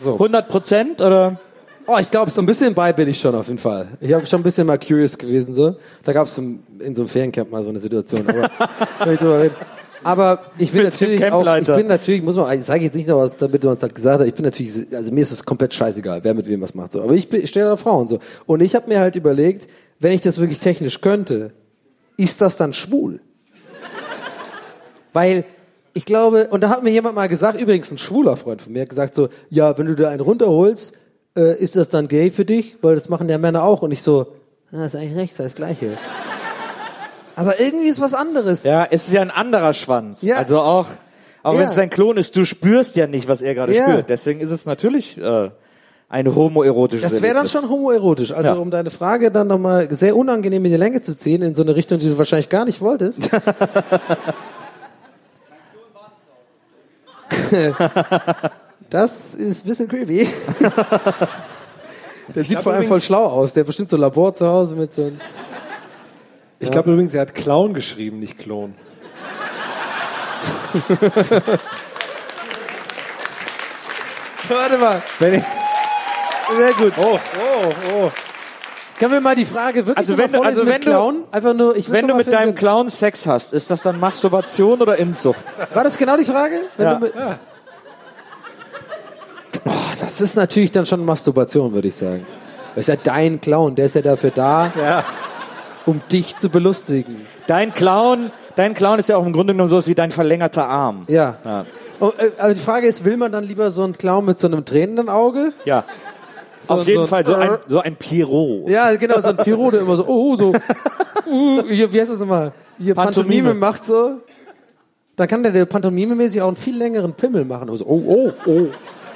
So. 0.03 0.13
100 0.13 0.47
Prozent 0.47 1.01
oder? 1.01 1.39
Oh, 1.85 1.97
ich 1.99 2.09
glaube, 2.09 2.31
so 2.31 2.41
ein 2.41 2.47
bisschen 2.47 2.73
bei 2.73 2.91
bin 2.91 3.07
ich 3.07 3.19
schon 3.19 3.35
auf 3.35 3.47
jeden 3.47 3.59
Fall. 3.59 3.87
Ich 3.99 4.11
habe 4.13 4.25
schon 4.25 4.39
ein 4.39 4.43
bisschen 4.43 4.65
mal 4.65 4.79
curious 4.79 5.15
gewesen 5.15 5.53
so. 5.53 5.75
Da 6.03 6.11
gab 6.11 6.25
es 6.25 6.35
in 6.37 6.63
so 6.95 7.01
einem 7.01 7.07
Feriencamp 7.07 7.51
mal 7.51 7.61
so 7.61 7.69
eine 7.69 7.79
Situation. 7.79 8.27
Aber, 8.27 8.49
ich 9.11 9.19
drüber 9.19 9.41
reden. 9.41 9.55
Aber 10.03 10.45
ich 10.57 10.71
bin 10.71 10.83
natürlich 10.83 11.31
auch, 11.31 11.57
ich 11.57 11.65
bin 11.65 11.87
natürlich, 11.87 12.23
muss 12.23 12.35
man, 12.35 12.57
ich 12.57 12.65
sage 12.65 12.83
jetzt 12.83 12.95
nicht 12.95 13.07
noch 13.07 13.17
was, 13.17 13.37
damit 13.37 13.63
du 13.63 13.69
uns 13.69 13.81
halt 13.81 13.93
gesagt 13.93 14.19
hast, 14.19 14.27
ich 14.27 14.33
bin 14.33 14.45
natürlich, 14.45 14.95
also 14.95 15.11
mir 15.11 15.21
ist 15.21 15.31
es 15.31 15.45
komplett 15.45 15.73
scheißegal, 15.73 16.23
wer 16.23 16.33
mit 16.33 16.47
wem 16.47 16.61
was 16.61 16.73
macht 16.73 16.93
so. 16.93 17.01
Aber 17.01 17.13
ich, 17.13 17.31
ich 17.33 17.49
stehe 17.49 17.65
da 17.65 17.77
Frauen 17.77 18.07
so. 18.07 18.19
Und 18.45 18.61
ich 18.61 18.75
habe 18.75 18.87
mir 18.87 18.99
halt 18.99 19.15
überlegt, 19.15 19.67
wenn 19.99 20.13
ich 20.13 20.21
das 20.21 20.39
wirklich 20.39 20.59
technisch 20.59 21.01
könnte, 21.01 21.51
ist 22.17 22.41
das 22.41 22.57
dann 22.57 22.73
schwul? 22.73 23.19
Weil 25.13 25.45
ich 25.93 26.05
glaube, 26.05 26.47
und 26.49 26.61
da 26.61 26.69
hat 26.69 26.83
mir 26.83 26.89
jemand 26.89 27.15
mal 27.15 27.27
gesagt, 27.27 27.59
übrigens 27.59 27.91
ein 27.91 27.97
schwuler 27.97 28.37
Freund 28.37 28.61
von 28.61 28.73
mir, 28.73 28.83
hat 28.83 28.89
gesagt 28.89 29.13
so, 29.13 29.29
ja, 29.49 29.77
wenn 29.77 29.87
du 29.87 29.95
da 29.95 30.09
einen 30.09 30.21
runterholst, 30.21 30.93
äh, 31.37 31.61
ist 31.61 31.75
das 31.75 31.89
dann 31.89 32.07
gay 32.07 32.31
für 32.31 32.45
dich? 32.45 32.77
Weil 32.81 32.95
das 32.95 33.09
machen 33.09 33.29
ja 33.29 33.37
Männer 33.37 33.63
auch. 33.63 33.81
Und 33.81 33.91
ich 33.91 34.01
so, 34.01 34.27
ja, 34.71 34.85
ist 34.85 34.95
eigentlich 34.95 35.17
recht, 35.17 35.33
das 35.33 35.47
ist 35.47 35.51
das 35.51 35.55
Gleiche. 35.55 35.97
Aber 37.41 37.59
irgendwie 37.59 37.87
ist 37.87 37.99
was 37.99 38.13
anderes. 38.13 38.63
Ja, 38.63 38.85
es 38.89 39.07
ist 39.07 39.13
ja 39.13 39.21
ein 39.21 39.31
anderer 39.31 39.73
Schwanz. 39.73 40.21
Ja. 40.21 40.35
Also 40.35 40.59
auch, 40.61 40.85
auch 41.43 41.53
Ja. 41.53 41.59
wenn 41.59 41.67
es 41.67 41.75
dein 41.75 41.89
Klon 41.89 42.17
ist, 42.17 42.35
du 42.35 42.45
spürst 42.45 42.95
ja 42.95 43.07
nicht, 43.07 43.27
was 43.27 43.41
er 43.41 43.55
gerade 43.55 43.73
Ja. 43.73 43.83
spürt. 43.89 44.09
Deswegen 44.09 44.41
ist 44.41 44.51
es 44.51 44.65
natürlich 44.65 45.17
äh, 45.17 45.49
ein 46.09 46.35
homoerotisches 46.35 47.09
Das 47.11 47.21
wäre 47.21 47.33
dann 47.33 47.47
schon 47.47 47.69
homoerotisch. 47.69 48.31
Also 48.31 48.49
Ja. 48.49 48.55
um 48.59 48.69
deine 48.69 48.91
Frage 48.91 49.31
dann 49.31 49.47
nochmal 49.47 49.87
sehr 49.91 50.15
unangenehm 50.15 50.63
in 50.65 50.71
die 50.71 50.77
Länge 50.77 51.01
zu 51.01 51.17
ziehen, 51.17 51.41
in 51.41 51.55
so 51.55 51.63
eine 51.63 51.75
Richtung, 51.75 51.99
die 51.99 52.09
du 52.09 52.17
wahrscheinlich 52.17 52.49
gar 52.49 52.65
nicht 52.65 52.79
wolltest. 52.81 53.29
das 58.89 59.35
ist 59.35 59.65
ein 59.65 59.69
bisschen 59.69 59.87
creepy. 59.87 60.27
Der 62.35 62.43
sieht 62.45 62.51
glaub 62.51 62.63
vor 62.63 62.73
allem 62.73 62.85
voll 62.85 63.01
schlau 63.01 63.25
aus. 63.25 63.53
Der 63.53 63.61
hat 63.61 63.67
bestimmt 63.67 63.89
so 63.89 63.97
ein 63.97 64.01
Labor 64.01 64.33
zu 64.33 64.47
Hause 64.47 64.75
mit 64.75 64.93
so 64.93 65.01
einem... 65.03 65.19
Ich 66.61 66.69
glaube 66.71 66.91
übrigens, 66.93 67.13
er 67.15 67.21
hat 67.21 67.33
Clown 67.35 67.73
geschrieben, 67.73 68.19
nicht 68.19 68.37
Klon. 68.37 68.75
Warte 74.49 74.77
mal. 74.77 75.01
Sehr 75.19 76.73
gut. 76.73 76.93
oh, 76.97 77.17
oh, 77.17 77.73
oh. 77.93 78.11
Können 78.99 79.13
wir 79.13 79.21
mal 79.21 79.35
die 79.35 79.45
Frage 79.45 79.85
wirklich 79.87 79.97
Also 79.97 80.13
mal 80.13 80.19
wenn 80.19 80.31
du- 80.33 80.41
also 80.43 80.63
mit 80.63 80.73
wenn 80.73 80.81
du- 80.81 80.89
Clown? 80.91 81.23
Einfach 81.31 81.53
nur, 81.55 81.75
ich 81.75 81.91
Wenn 81.91 82.07
du 82.07 82.13
mit 82.15 82.25
für 82.25 82.31
deinem 82.31 82.53
Clown 82.53 82.89
Sex 82.89 83.25
hast, 83.25 83.53
ist 83.53 83.71
das 83.71 83.81
dann 83.81 83.99
Masturbation 83.99 84.79
oder 84.81 84.97
Inzucht? 84.97 85.43
War 85.73 85.83
das 85.83 85.97
genau 85.97 86.17
die 86.17 86.25
Frage? 86.25 86.61
Ja. 86.77 86.99
mit, 86.99 87.13
oh, 89.65 89.71
das 89.99 90.21
ist 90.21 90.35
natürlich 90.35 90.71
dann 90.71 90.85
schon 90.85 91.03
Masturbation, 91.03 91.73
würde 91.73 91.87
ich 91.87 91.95
sagen. 91.95 92.25
Das 92.75 92.81
ist 92.87 92.87
ja 92.89 92.95
dein 92.95 93.41
Clown, 93.41 93.73
der 93.75 93.87
ist 93.87 93.95
ja 93.95 94.01
dafür 94.01 94.29
da, 94.31 94.71
um 95.85 96.01
dich 96.11 96.37
zu 96.37 96.49
belustigen. 96.49 97.25
Dein 97.47 97.73
Clown, 97.73 98.31
dein 98.55 98.73
Clown 98.73 98.99
ist 98.99 99.09
ja 99.09 99.17
auch 99.17 99.25
im 99.25 99.33
Grunde 99.33 99.53
genommen 99.53 99.69
sowas 99.69 99.87
wie 99.87 99.95
dein 99.95 100.11
verlängerter 100.11 100.67
Arm. 100.67 101.05
Ja. 101.09 101.37
Ja. 101.43 101.65
Oh, 101.99 102.11
äh, 102.17 102.31
aber 102.37 102.53
die 102.53 102.59
Frage 102.59 102.87
ist, 102.87 103.05
will 103.05 103.17
man 103.17 103.31
dann 103.31 103.43
lieber 103.43 103.69
so 103.71 103.83
einen 103.83 103.97
Clown 103.97 104.25
mit 104.25 104.39
so 104.39 104.47
einem 104.47 104.65
tränenden 104.65 105.09
Auge? 105.09 105.53
Ja. 105.65 105.83
So- 106.61 106.73
Auf 106.75 106.87
jeden 106.87 107.03
so- 107.03 107.07
Fall 107.07 107.25
so 107.25 107.35
ein, 107.35 107.57
so 107.65 107.79
ein 107.79 107.95
Pierrot. 107.95 108.69
Ja, 108.69 108.93
genau, 108.95 109.19
so 109.19 109.29
ein 109.29 109.37
Piro, 109.37 109.71
der 109.71 109.81
immer 109.81 109.95
so, 109.95 110.05
oh, 110.07 110.35
so, 110.35 110.49
uh, 111.27 111.63
wie 111.67 111.99
heißt 111.99 112.11
das 112.11 112.19
nochmal? 112.19 112.51
Hier 112.77 112.93
Pantomime. 112.95 113.49
Pantomime. 113.49 113.53
macht 113.53 113.85
so. 113.85 114.21
Dann 115.15 115.27
kann 115.27 115.43
der, 115.43 115.51
der 115.51 115.65
Pantomime-mäßig 115.65 116.41
auch 116.41 116.47
einen 116.47 116.55
viel 116.55 116.77
längeren 116.77 117.13
Pimmel 117.13 117.45
machen. 117.45 117.69
Also, 117.69 117.85
oh, 117.85 118.03
oh, 118.05 118.31
oh. 118.45 118.67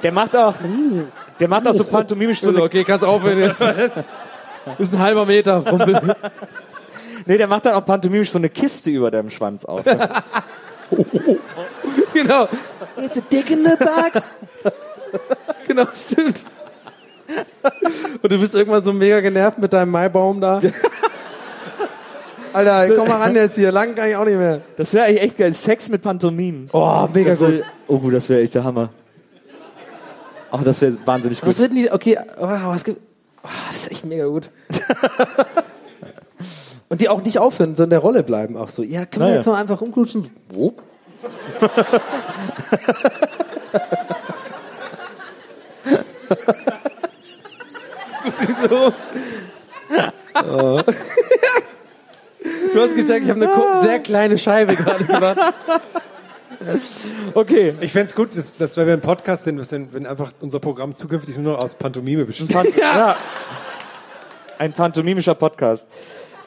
Der 0.02 0.12
macht 0.12 0.36
auch, 0.36 0.54
der 1.40 1.48
macht 1.48 1.66
auch 1.66 1.74
so 1.74 1.84
pantomimisch 1.84 2.40
so 2.40 2.50
okay, 2.62 2.84
kannst 2.84 3.04
aufhören 3.04 3.40
jetzt. 3.40 3.60
ist 4.78 4.94
ein 4.94 5.00
halber 5.00 5.26
Meter. 5.26 5.64
Nee, 7.28 7.38
der 7.38 7.48
macht 7.48 7.66
dann 7.66 7.74
auch 7.74 7.84
pantomimisch 7.84 8.30
so 8.30 8.38
eine 8.38 8.48
Kiste 8.48 8.88
über 8.88 9.10
deinem 9.10 9.30
Schwanz 9.30 9.64
auf. 9.64 9.82
genau. 12.14 12.46
It's 12.98 13.18
a 13.18 13.20
dick 13.20 13.50
in 13.50 13.64
the 13.64 13.72
box. 13.76 14.30
genau, 15.66 15.86
stimmt. 15.92 16.44
Und 18.22 18.32
du 18.32 18.38
bist 18.38 18.54
irgendwann 18.54 18.84
so 18.84 18.92
mega 18.92 19.18
genervt 19.20 19.58
mit 19.58 19.72
deinem 19.72 19.90
Maibaum 19.90 20.40
da. 20.40 20.60
Alter, 22.52 22.94
komm 22.94 23.08
mal 23.08 23.20
ran 23.20 23.34
jetzt 23.34 23.56
hier. 23.56 23.72
Lang 23.72 23.96
kann 23.96 24.08
ich 24.08 24.14
auch 24.14 24.24
nicht 24.24 24.38
mehr. 24.38 24.60
Das 24.76 24.94
wäre 24.94 25.06
eigentlich 25.06 25.22
echt 25.22 25.36
geil. 25.36 25.52
Sex 25.52 25.88
mit 25.88 26.02
Pantomimen. 26.02 26.68
Oh, 26.72 27.08
mega 27.12 27.30
Das 27.30 27.40
gut. 27.40 27.48
wär- 27.48 27.62
Oh 27.88 27.98
gut, 27.98 28.14
das 28.14 28.28
wäre 28.28 28.42
echt 28.42 28.54
der 28.54 28.62
Hammer. 28.62 28.90
Ach, 30.52 30.62
das 30.62 30.80
wäre 30.80 30.96
wahnsinnig 31.04 31.40
gut. 31.40 31.48
Was 31.48 31.58
wird 31.58 31.70
denn 31.70 31.76
die, 31.78 31.90
okay, 31.90 32.16
oh, 32.38 32.46
was 32.46 32.84
gibt, 32.84 33.00
oh, 33.46 33.50
das 33.68 33.76
ist 33.82 33.90
echt 33.92 34.04
mega 34.06 34.26
gut. 34.26 34.50
Und 36.88 37.00
die 37.00 37.08
auch 37.08 37.22
nicht 37.22 37.38
aufhören, 37.38 37.74
so 37.74 37.82
in 37.84 37.90
der 37.90 37.98
Rolle 37.98 38.22
bleiben 38.22 38.56
auch 38.56 38.68
so. 38.68 38.82
Ja, 38.84 39.06
können 39.06 39.22
wir 39.22 39.26
Naja. 39.26 39.36
jetzt 39.38 39.46
mal 39.46 39.60
einfach 39.60 39.80
umklutschen? 39.80 40.30
Wo? 40.50 40.72
Du 52.74 52.82
hast 52.82 52.94
gecheckt, 52.94 53.24
ich 53.24 53.30
habe 53.30 53.40
eine 53.42 53.50
ko- 53.50 53.82
sehr 53.82 53.98
kleine 54.00 54.36
Scheibe 54.38 54.76
gerade 54.76 55.04
gemacht. 55.04 55.38
Okay. 57.34 57.74
Ich 57.80 57.92
fänd's 57.92 58.14
gut, 58.14 58.36
dass, 58.36 58.56
dass 58.56 58.76
wenn 58.76 58.86
wir 58.86 58.94
ein 58.94 59.00
Podcast 59.00 59.44
sind, 59.44 59.58
dass 59.58 59.72
wenn, 59.72 59.92
wenn 59.92 60.06
einfach 60.06 60.32
unser 60.40 60.60
Programm 60.60 60.94
zukünftig 60.94 61.36
nur 61.38 61.54
noch 61.54 61.62
aus 61.62 61.74
Pantomime 61.74 62.24
besteht. 62.24 62.52
Pan 62.52 62.66
ja. 62.80 63.16
Ein 64.58 64.72
pantomimischer 64.72 65.34
Podcast. 65.34 65.88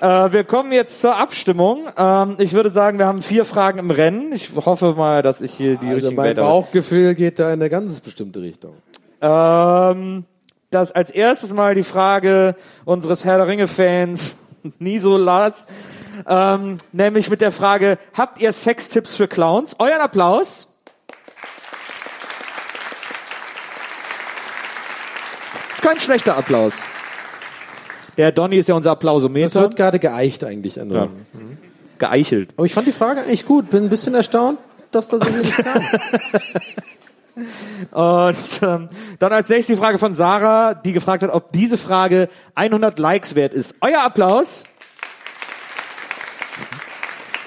Äh, 0.01 0.31
wir 0.31 0.43
kommen 0.45 0.71
jetzt 0.71 1.01
zur 1.01 1.15
Abstimmung. 1.17 1.89
Ähm, 1.97 2.35
ich 2.37 2.53
würde 2.53 2.69
sagen, 2.69 2.97
wir 2.99 3.05
haben 3.05 3.21
vier 3.21 3.45
Fragen 3.45 3.79
im 3.79 3.91
Rennen. 3.91 4.31
Ich 4.31 4.51
hoffe 4.55 4.93
mal, 4.93 5.21
dass 5.21 5.41
ich 5.41 5.53
hier 5.53 5.75
die 5.75 5.87
Also 5.87 5.95
richtigen 5.95 6.15
mein. 6.15 6.35
Bauchgefühl 6.35 7.15
geht 7.15 7.39
da 7.39 7.47
in 7.47 7.59
eine 7.59 7.69
ganz 7.69 7.99
bestimmte 7.99 8.41
Richtung. 8.41 8.73
Ähm, 9.21 10.25
das 10.71 10.91
als 10.91 11.11
erstes 11.11 11.53
mal 11.53 11.75
die 11.75 11.83
Frage 11.83 12.55
unseres 12.85 13.25
Herr 13.25 13.37
der 13.37 13.47
Ringe-Fans, 13.47 14.37
Niso 14.79 15.17
Lars, 15.17 15.65
ähm, 16.27 16.77
nämlich 16.91 17.29
mit 17.29 17.41
der 17.41 17.51
Frage, 17.51 17.97
habt 18.17 18.39
ihr 18.39 18.51
Sextipps 18.53 19.15
für 19.15 19.27
Clowns? 19.27 19.75
Euren 19.79 20.01
Applaus. 20.01 20.67
Ist 25.73 25.81
kein 25.81 25.99
schlechter 25.99 26.37
Applaus. 26.37 26.73
Der 28.17 28.31
Donny 28.33 28.57
ist 28.57 28.67
ja 28.67 28.75
unser 28.75 28.89
Das 28.89 28.97
Applausometer. 28.97 29.61
wird 29.61 29.75
gerade 29.77 29.97
geeicht 29.99 30.43
eigentlich 30.43 30.79
an. 30.79 30.91
Ja. 30.91 31.07
Geeichelt. 31.99 32.49
Aber 32.57 32.65
ich 32.65 32.73
fand 32.73 32.87
die 32.87 32.91
Frage 32.91 33.21
eigentlich 33.21 33.45
gut. 33.45 33.69
Bin 33.69 33.83
ein 33.83 33.89
bisschen 33.89 34.13
erstaunt, 34.13 34.59
dass 34.91 35.07
das 35.07 35.21
so 35.21 35.37
nicht 35.37 35.55
kam. 35.55 35.81
Und 37.91 38.61
ähm, 38.61 38.89
dann 39.19 39.31
als 39.31 39.47
nächstes 39.47 39.77
die 39.77 39.81
Frage 39.81 39.97
von 39.97 40.13
Sarah, 40.13 40.73
die 40.73 40.91
gefragt 40.91 41.23
hat, 41.23 41.31
ob 41.31 41.53
diese 41.53 41.77
Frage 41.77 42.27
100 42.55 42.99
Likes 42.99 43.35
wert 43.35 43.53
ist. 43.53 43.75
Euer 43.79 44.01
Applaus. 44.01 44.65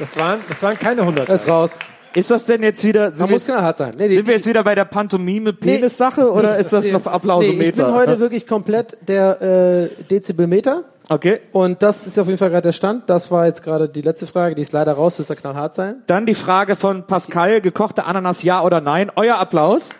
Das 0.02 0.16
waren, 0.16 0.40
das 0.48 0.60
waren 0.64 0.76
keine 0.76 1.02
100. 1.02 1.28
Er 1.28 1.34
ist 1.36 1.46
raus. 1.48 1.78
Ist 2.12 2.28
das 2.28 2.46
denn 2.46 2.60
jetzt 2.64 2.82
wieder, 2.82 3.10
sind, 3.12 3.20
Man 3.20 3.30
muss 3.30 3.46
jetzt, 3.46 3.54
knallhart 3.54 3.78
sein. 3.78 3.92
Nee, 3.96 4.08
die- 4.08 4.14
sind 4.16 4.26
wir 4.26 4.34
jetzt 4.34 4.48
wieder 4.48 4.64
bei 4.64 4.74
der 4.74 4.84
Pantomime-Penis-Sache 4.84 6.28
oder 6.32 6.58
ist 6.58 6.72
das 6.72 6.86
nee, 6.86 6.90
noch 6.90 7.06
Applausometer? 7.06 7.58
Nee, 7.62 7.68
ich 7.68 7.74
bin 7.76 7.92
heute 7.92 8.18
wirklich 8.18 8.48
komplett 8.48 8.98
der 9.06 9.40
äh, 9.40 10.02
Dezibelmeter. 10.10 10.82
Okay. 11.08 11.40
Und 11.52 11.84
das 11.84 12.08
ist 12.08 12.18
auf 12.18 12.26
jeden 12.26 12.38
Fall 12.38 12.50
gerade 12.50 12.62
der 12.62 12.72
Stand. 12.72 13.08
Das 13.08 13.30
war 13.30 13.46
jetzt 13.46 13.62
gerade 13.62 13.88
die 13.88 14.02
letzte 14.02 14.26
Frage. 14.26 14.56
Die 14.56 14.62
ist 14.62 14.72
leider 14.72 14.94
raus. 14.94 15.20
Wird 15.20 15.28
ja 15.28 15.36
knallhart 15.36 15.76
sein. 15.76 16.02
Dann 16.08 16.26
die 16.26 16.34
Frage 16.34 16.74
von 16.74 17.06
Pascal, 17.06 17.60
gekochte 17.60 18.04
Ananas 18.04 18.42
ja 18.42 18.60
oder 18.62 18.80
nein? 18.80 19.12
Euer 19.14 19.36
Applaus. 19.38 19.90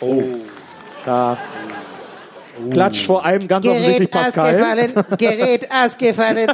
Oh. 0.00 0.22
Da. 1.06 1.38
Klatscht 2.70 3.06
vor 3.06 3.24
allem 3.24 3.46
ganz 3.48 3.66
offensichtlich 3.66 4.10
Gerät 4.10 4.24
Pascal. 4.24 4.54
ausgefallen, 4.54 5.18
Gerät 5.18 5.68
ausgefallen. 5.84 6.50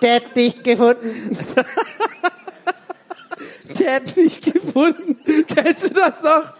Dad 0.00 0.36
nicht 0.36 0.64
gefunden. 0.64 1.36
Der 3.78 3.94
hat 3.94 4.16
nicht 4.16 4.52
gefunden. 4.52 5.16
Kennst 5.46 5.90
du 5.90 5.94
das 5.94 6.22
noch? 6.22 6.54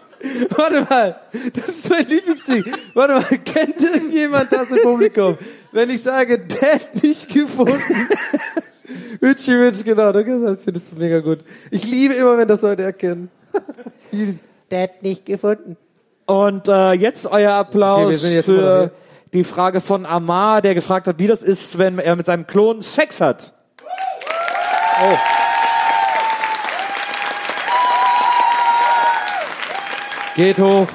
Warte 0.57 0.87
mal, 0.89 1.19
das 1.53 1.67
ist 1.67 1.89
mein 1.89 2.07
Lieblingsding. 2.07 2.63
Warte 2.93 3.13
mal, 3.15 3.39
kennt 3.43 3.81
irgendjemand 3.81 4.51
das 4.51 4.71
im 4.71 4.81
Publikum? 4.81 5.37
Wenn 5.71 5.89
ich 5.89 6.01
sage, 6.01 6.39
der 6.39 6.75
hat 6.75 7.03
nicht 7.03 7.29
gefunden. 7.29 8.07
Richie 9.21 9.53
Rich, 9.53 9.83
genau, 9.83 10.11
das 10.11 10.61
findest 10.63 10.91
du 10.91 10.95
mega 10.97 11.19
gut. 11.19 11.39
Ich 11.71 11.83
liebe 11.83 12.13
immer, 12.13 12.37
wenn 12.37 12.47
das 12.47 12.61
Leute 12.61 12.83
erkennen. 12.83 13.29
Dad 14.69 15.03
nicht 15.03 15.25
gefunden. 15.25 15.77
Und 16.25 16.67
äh, 16.67 16.93
jetzt 16.93 17.27
euer 17.27 17.53
Applaus 17.53 18.23
Okay, 18.23 18.35
jetzt 18.35 18.45
für 18.45 18.91
die 19.33 19.43
Frage 19.43 19.81
von 19.81 20.05
Amar, 20.05 20.61
der 20.61 20.75
gefragt 20.75 21.07
hat, 21.07 21.19
wie 21.19 21.27
das 21.27 21.43
ist, 21.43 21.77
wenn 21.79 21.99
er 21.99 22.15
mit 22.15 22.25
seinem 22.25 22.47
Klon 22.47 22.81
Sex 22.81 23.19
hat. 23.19 23.53
Geht 30.35 30.59
hoch. 30.59 30.87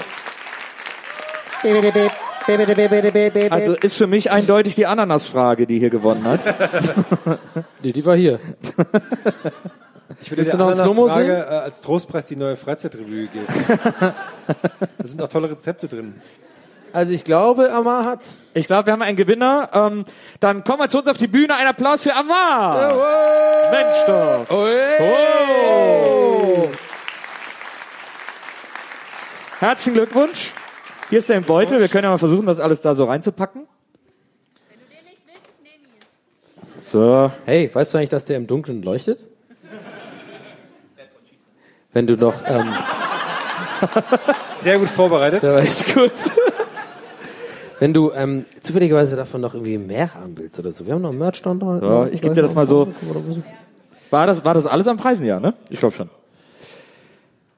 Also 3.53 3.75
ist 3.75 3.97
für 3.97 4.07
mich 4.07 4.31
eindeutig 4.31 4.75
die 4.75 4.87
Ananas-Frage, 4.87 5.67
die 5.67 5.79
hier 5.79 5.91
gewonnen 5.91 6.25
hat. 6.25 6.55
Nee, 7.81 7.93
die 7.93 8.05
war 8.05 8.17
hier. 8.17 8.41
Ich 10.21 10.31
würde 10.31 10.39
Willst 10.39 10.53
dir 10.53 10.57
du 10.57 10.65
noch 10.65 10.71
ein 10.71 10.81
Ananas 10.81 10.95
Slow-Mo 10.95 11.09
Frage 11.09 11.47
äh, 11.51 11.55
als 11.55 11.81
Trostpreis 11.83 12.27
die 12.27 12.37
neue 12.37 12.57
Freizeitrevue 12.57 13.27
geben. 13.27 13.47
da 13.99 14.15
sind 15.05 15.23
auch 15.23 15.29
tolle 15.29 15.51
Rezepte 15.51 15.87
drin. 15.87 16.21
Also 16.93 17.13
ich 17.13 17.25
glaube, 17.25 17.71
Amar 17.73 18.07
hat's. 18.07 18.39
Ich 18.55 18.67
glaube, 18.67 18.87
wir 18.87 18.95
haben 18.95 19.03
einen 19.03 19.17
Gewinner. 19.17 19.69
Ähm, 19.73 20.07
dann 20.41 20.65
kommen 20.65 20.81
wir 20.81 20.89
zu 20.89 20.99
uns 20.99 21.09
auf 21.09 21.19
die 21.19 21.27
Bühne. 21.27 21.55
Ein 21.55 21.67
Applaus 21.67 22.03
für 22.03 22.15
Amar. 22.15 22.97
Mensch 23.71 24.05
doch. 24.07 24.47
Oh. 24.51 24.99
Herzlichen 29.61 29.95
Glückwunsch. 29.95 30.53
Hier 31.11 31.19
ist 31.19 31.29
dein 31.29 31.45
Beutel. 31.45 31.81
Wir 31.81 31.89
können 31.89 32.05
ja 32.05 32.11
mal 32.11 32.19
versuchen, 32.19 32.47
das 32.47 32.61
alles 32.61 32.81
da 32.81 32.95
so 32.95 33.05
reinzupacken. 33.05 33.67
So. 36.81 37.31
Hey, 37.45 37.71
weißt 37.73 37.93
du 37.93 37.99
eigentlich, 37.99 38.09
dass 38.09 38.25
der 38.25 38.39
im 38.39 38.47
Dunkeln 38.47 38.83
leuchtet? 38.83 39.28
Wenn 41.99 42.07
du 42.07 42.17
noch, 42.17 42.35
ähm, 42.47 42.73
Sehr 44.61 44.79
gut 44.79 44.89
vorbereitet. 44.89 45.43
der 45.43 45.55
war 45.55 45.63
echt 45.63 45.93
gut. 45.93 46.13
Wenn 47.81 47.93
du 47.93 48.13
ähm, 48.13 48.45
zufälligerweise 48.61 49.17
davon 49.17 49.41
noch 49.41 49.53
irgendwie 49.55 49.79
mehr 49.79 50.15
haben 50.15 50.39
willst 50.39 50.57
oder 50.61 50.71
so. 50.71 50.87
Wir 50.87 50.95
haben 50.95 51.03
noch 51.03 51.11
Merch 51.13 51.43
da. 51.43 51.57
Ja, 51.61 52.07
ich 52.07 52.23
geb 52.23 52.35
dir 52.35 52.43
das 52.43 52.55
mal 52.55 52.67
so. 52.67 52.87
War 54.11 54.29
das, 54.29 54.45
war 54.45 54.55
das 54.55 54.69
alles 54.69 54.87
am 54.87 54.97
Preisen, 54.97 55.27
ja, 55.27 55.41
ne? 55.41 55.55
Ich 55.71 55.81
glaube 55.81 55.97
schon. 55.97 56.09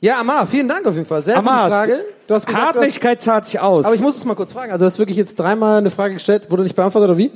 Ja, 0.00 0.20
Amar, 0.20 0.46
vielen 0.46 0.68
Dank 0.68 0.86
auf 0.86 0.94
jeden 0.94 1.06
Fall. 1.06 1.22
Sehr 1.22 1.36
Amar, 1.36 1.64
gute 1.64 1.68
Frage. 1.68 2.04
Du 2.26 2.34
hast 2.34 2.46
gesagt, 2.46 2.76
du 2.76 2.80
hast, 2.80 3.20
zahlt 3.20 3.44
sich 3.44 3.60
aus. 3.60 3.84
aber 3.84 3.94
ich 3.94 4.00
muss 4.00 4.16
es 4.16 4.24
mal 4.24 4.36
kurz 4.36 4.54
fragen. 4.54 4.72
Also, 4.72 4.86
du 4.86 4.90
hast 4.90 4.98
wirklich 4.98 5.18
jetzt 5.18 5.38
dreimal 5.38 5.76
eine 5.76 5.90
Frage 5.90 6.14
gestellt, 6.14 6.50
wurde 6.50 6.62
nicht 6.62 6.76
beantwortet 6.76 7.10
oder 7.10 7.18
wie? 7.18 7.30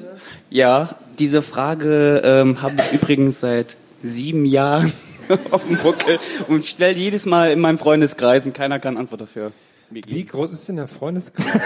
Ja, 0.49 0.95
diese 1.19 1.43
Frage 1.43 2.23
ähm, 2.25 2.63
habe 2.63 2.77
ich 2.79 2.99
übrigens 2.99 3.41
seit 3.41 3.77
sieben 4.03 4.47
Jahren 4.47 4.91
auf 5.51 5.67
dem 5.67 5.79
Buckel 5.79 6.19
und 6.49 6.67
stelle 6.67 6.95
jedes 6.95 7.27
Mal 7.27 7.51
in 7.51 7.61
meinem 7.61 7.79
Freundeskreis 7.79 8.47
und 8.47 8.55
keiner 8.55 8.79
kann 8.79 8.97
Antwort 8.97 9.21
dafür 9.21 9.53
mir 9.91 10.03
Wie 10.07 10.25
geben. 10.25 10.29
groß 10.29 10.53
ist 10.53 10.69
denn 10.69 10.77
der 10.77 10.89
Freundeskreis? 10.89 11.47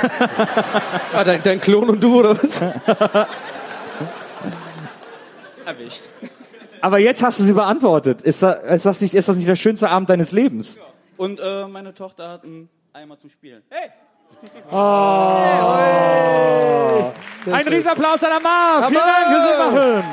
Ah, 1.13 1.25
dein, 1.25 1.43
dein 1.43 1.61
Klon 1.61 1.89
und 1.89 2.03
du 2.03 2.21
oder 2.21 2.37
was? 2.37 2.63
Erwischt. 5.65 6.03
Aber 6.81 6.99
jetzt 6.99 7.23
hast 7.23 7.41
du 7.41 7.43
sie 7.43 7.55
beantwortet. 7.55 8.23
Ist 8.23 8.43
das, 8.43 8.63
ist 8.63 8.87
das, 8.87 9.01
nicht, 9.01 9.15
ist 9.15 9.29
das 9.29 9.37
nicht 9.37 9.49
der 9.49 9.57
schönste 9.57 9.89
Abend 9.91 10.11
deines 10.11 10.33
Lebens? 10.33 10.79
Und 11.17 11.41
äh, 11.41 11.67
meine 11.67 11.95
Tochter 11.95 12.29
hat 12.29 12.45
einen 12.45 12.69
Eimer 12.93 13.19
zum 13.19 13.31
Spielen. 13.31 13.63
Hey! 13.71 13.91
Ein 17.51 17.69
Riesenapplaus 17.69 18.23
an 18.23 18.33
Amar. 18.33 18.89
Vielen! 18.89 19.01
Dank 19.01 19.27
fürs 19.27 19.73
Mitmachen. 19.73 20.05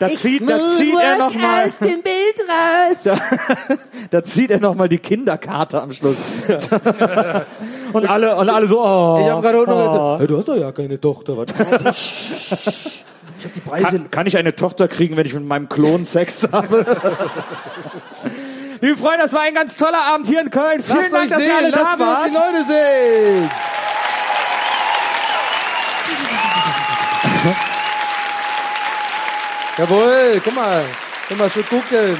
Da 0.00 0.08
zieht, 0.08 0.48
da 0.48 0.58
zieht 0.58 0.98
er 0.98 1.18
noch 1.18 1.34
mal, 1.34 1.66
aus 1.66 1.78
dem 1.78 2.00
Bild 2.00 2.40
raus. 2.48 3.18
da 4.10 4.22
zieht 4.22 4.50
er 4.50 4.58
noch 4.58 4.74
mal 4.74 4.88
die 4.88 4.96
Kinderkarte 4.96 5.82
am 5.82 5.92
Schluss. 5.92 6.16
und 7.92 8.08
alle, 8.08 8.34
und 8.34 8.48
alle 8.48 8.66
so, 8.66 8.80
oh. 8.80 9.20
Ich 9.20 9.30
habe 9.30 9.42
gerade 9.42 9.58
unten 9.58 9.72
oh. 9.72 9.76
gesagt, 9.76 10.20
hey, 10.20 10.26
du 10.26 10.38
hast 10.38 10.48
doch 10.48 10.56
ja 10.56 10.72
keine 10.72 10.98
Tochter. 10.98 11.36
Was? 11.36 13.04
Ich 13.40 13.46
hab 13.46 13.54
die 13.54 13.60
Preise. 13.60 13.84
Kann, 13.86 14.10
kann 14.10 14.26
ich 14.26 14.36
eine 14.36 14.54
Tochter 14.54 14.86
kriegen, 14.86 15.16
wenn 15.16 15.24
ich 15.24 15.32
mit 15.32 15.46
meinem 15.46 15.70
Klon 15.70 16.04
Sex 16.04 16.46
habe? 16.52 16.84
Liebe 18.82 18.98
Freunde, 18.98 19.22
das 19.22 19.32
war 19.32 19.40
ein 19.40 19.54
ganz 19.54 19.78
toller 19.78 20.02
Abend 20.12 20.26
hier 20.26 20.42
in 20.42 20.50
Köln. 20.50 20.82
Vielen 20.82 20.98
Lasst 20.98 21.12
Dank, 21.14 21.30
dass 21.30 21.38
ihr 21.38 21.46
sehen, 21.46 21.56
alle 21.56 21.70
lasst 21.70 21.94
da 21.94 22.06
wart. 22.06 22.26
die 22.26 22.34
Leute 22.34 22.66
sehen. 22.68 23.50
Jawohl, 29.80 30.40
guck 30.44 30.54
mal. 30.54 30.84
Guck 31.26 31.38
mal, 31.38 31.48
schön 31.48 31.66
gucken. 31.66 32.18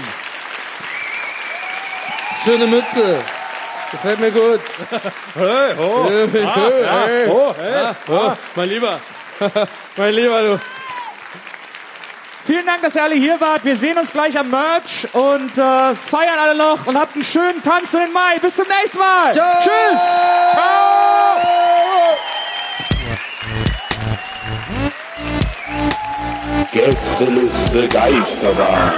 Schöne 2.42 2.66
Mütze. 2.66 3.22
Gefällt 3.90 4.18
mir 4.18 4.30
gut. 4.30 4.60
Hey, 5.34 5.74
oh, 5.78 6.08
hey, 6.08 6.26
hey, 6.32 7.28
oh, 7.28 7.54
hey, 7.54 7.94
oh, 8.08 8.32
mein 8.54 8.68
Lieber. 8.68 8.98
mein 9.96 10.14
Lieber, 10.14 10.40
du. 10.40 10.60
Vielen 12.46 12.64
Dank, 12.64 12.80
dass 12.80 12.96
ihr 12.96 13.02
alle 13.02 13.16
hier 13.16 13.38
wart. 13.42 13.62
Wir 13.62 13.76
sehen 13.76 13.98
uns 13.98 14.10
gleich 14.10 14.38
am 14.38 14.48
Merch 14.48 15.06
und 15.12 15.58
äh, 15.58 15.94
feiern 15.94 16.38
alle 16.40 16.54
noch 16.54 16.86
und 16.86 16.98
habt 16.98 17.14
einen 17.14 17.24
schönen 17.24 17.62
Tanz 17.62 17.92
in 17.92 18.00
den 18.00 18.12
Mai. 18.14 18.38
Bis 18.40 18.56
zum 18.56 18.68
nächsten 18.68 18.98
Mal. 18.98 19.34
Ciao. 19.34 19.58
Tschüss. 19.60 20.00
Ciao. 20.52 21.00
Gästeliste 26.72 27.88
Geisterbahn. 27.88 28.90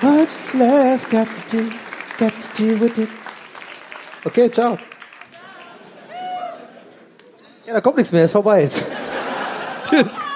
What's 0.00 0.54
love 0.54 1.08
got 1.10 1.32
to 1.32 1.48
do, 1.48 1.70
got 2.18 2.38
to 2.38 2.48
do 2.54 2.76
with 2.78 2.98
it? 2.98 3.08
Okay, 4.24 4.48
ciao. 4.50 4.78
Ja, 7.66 7.74
da 7.74 7.80
kommt 7.80 7.96
nichts 7.96 8.12
mehr, 8.12 8.24
ist 8.24 8.32
vorbei 8.32 8.62
jetzt. 8.62 8.86
Tschüss. 9.82 10.35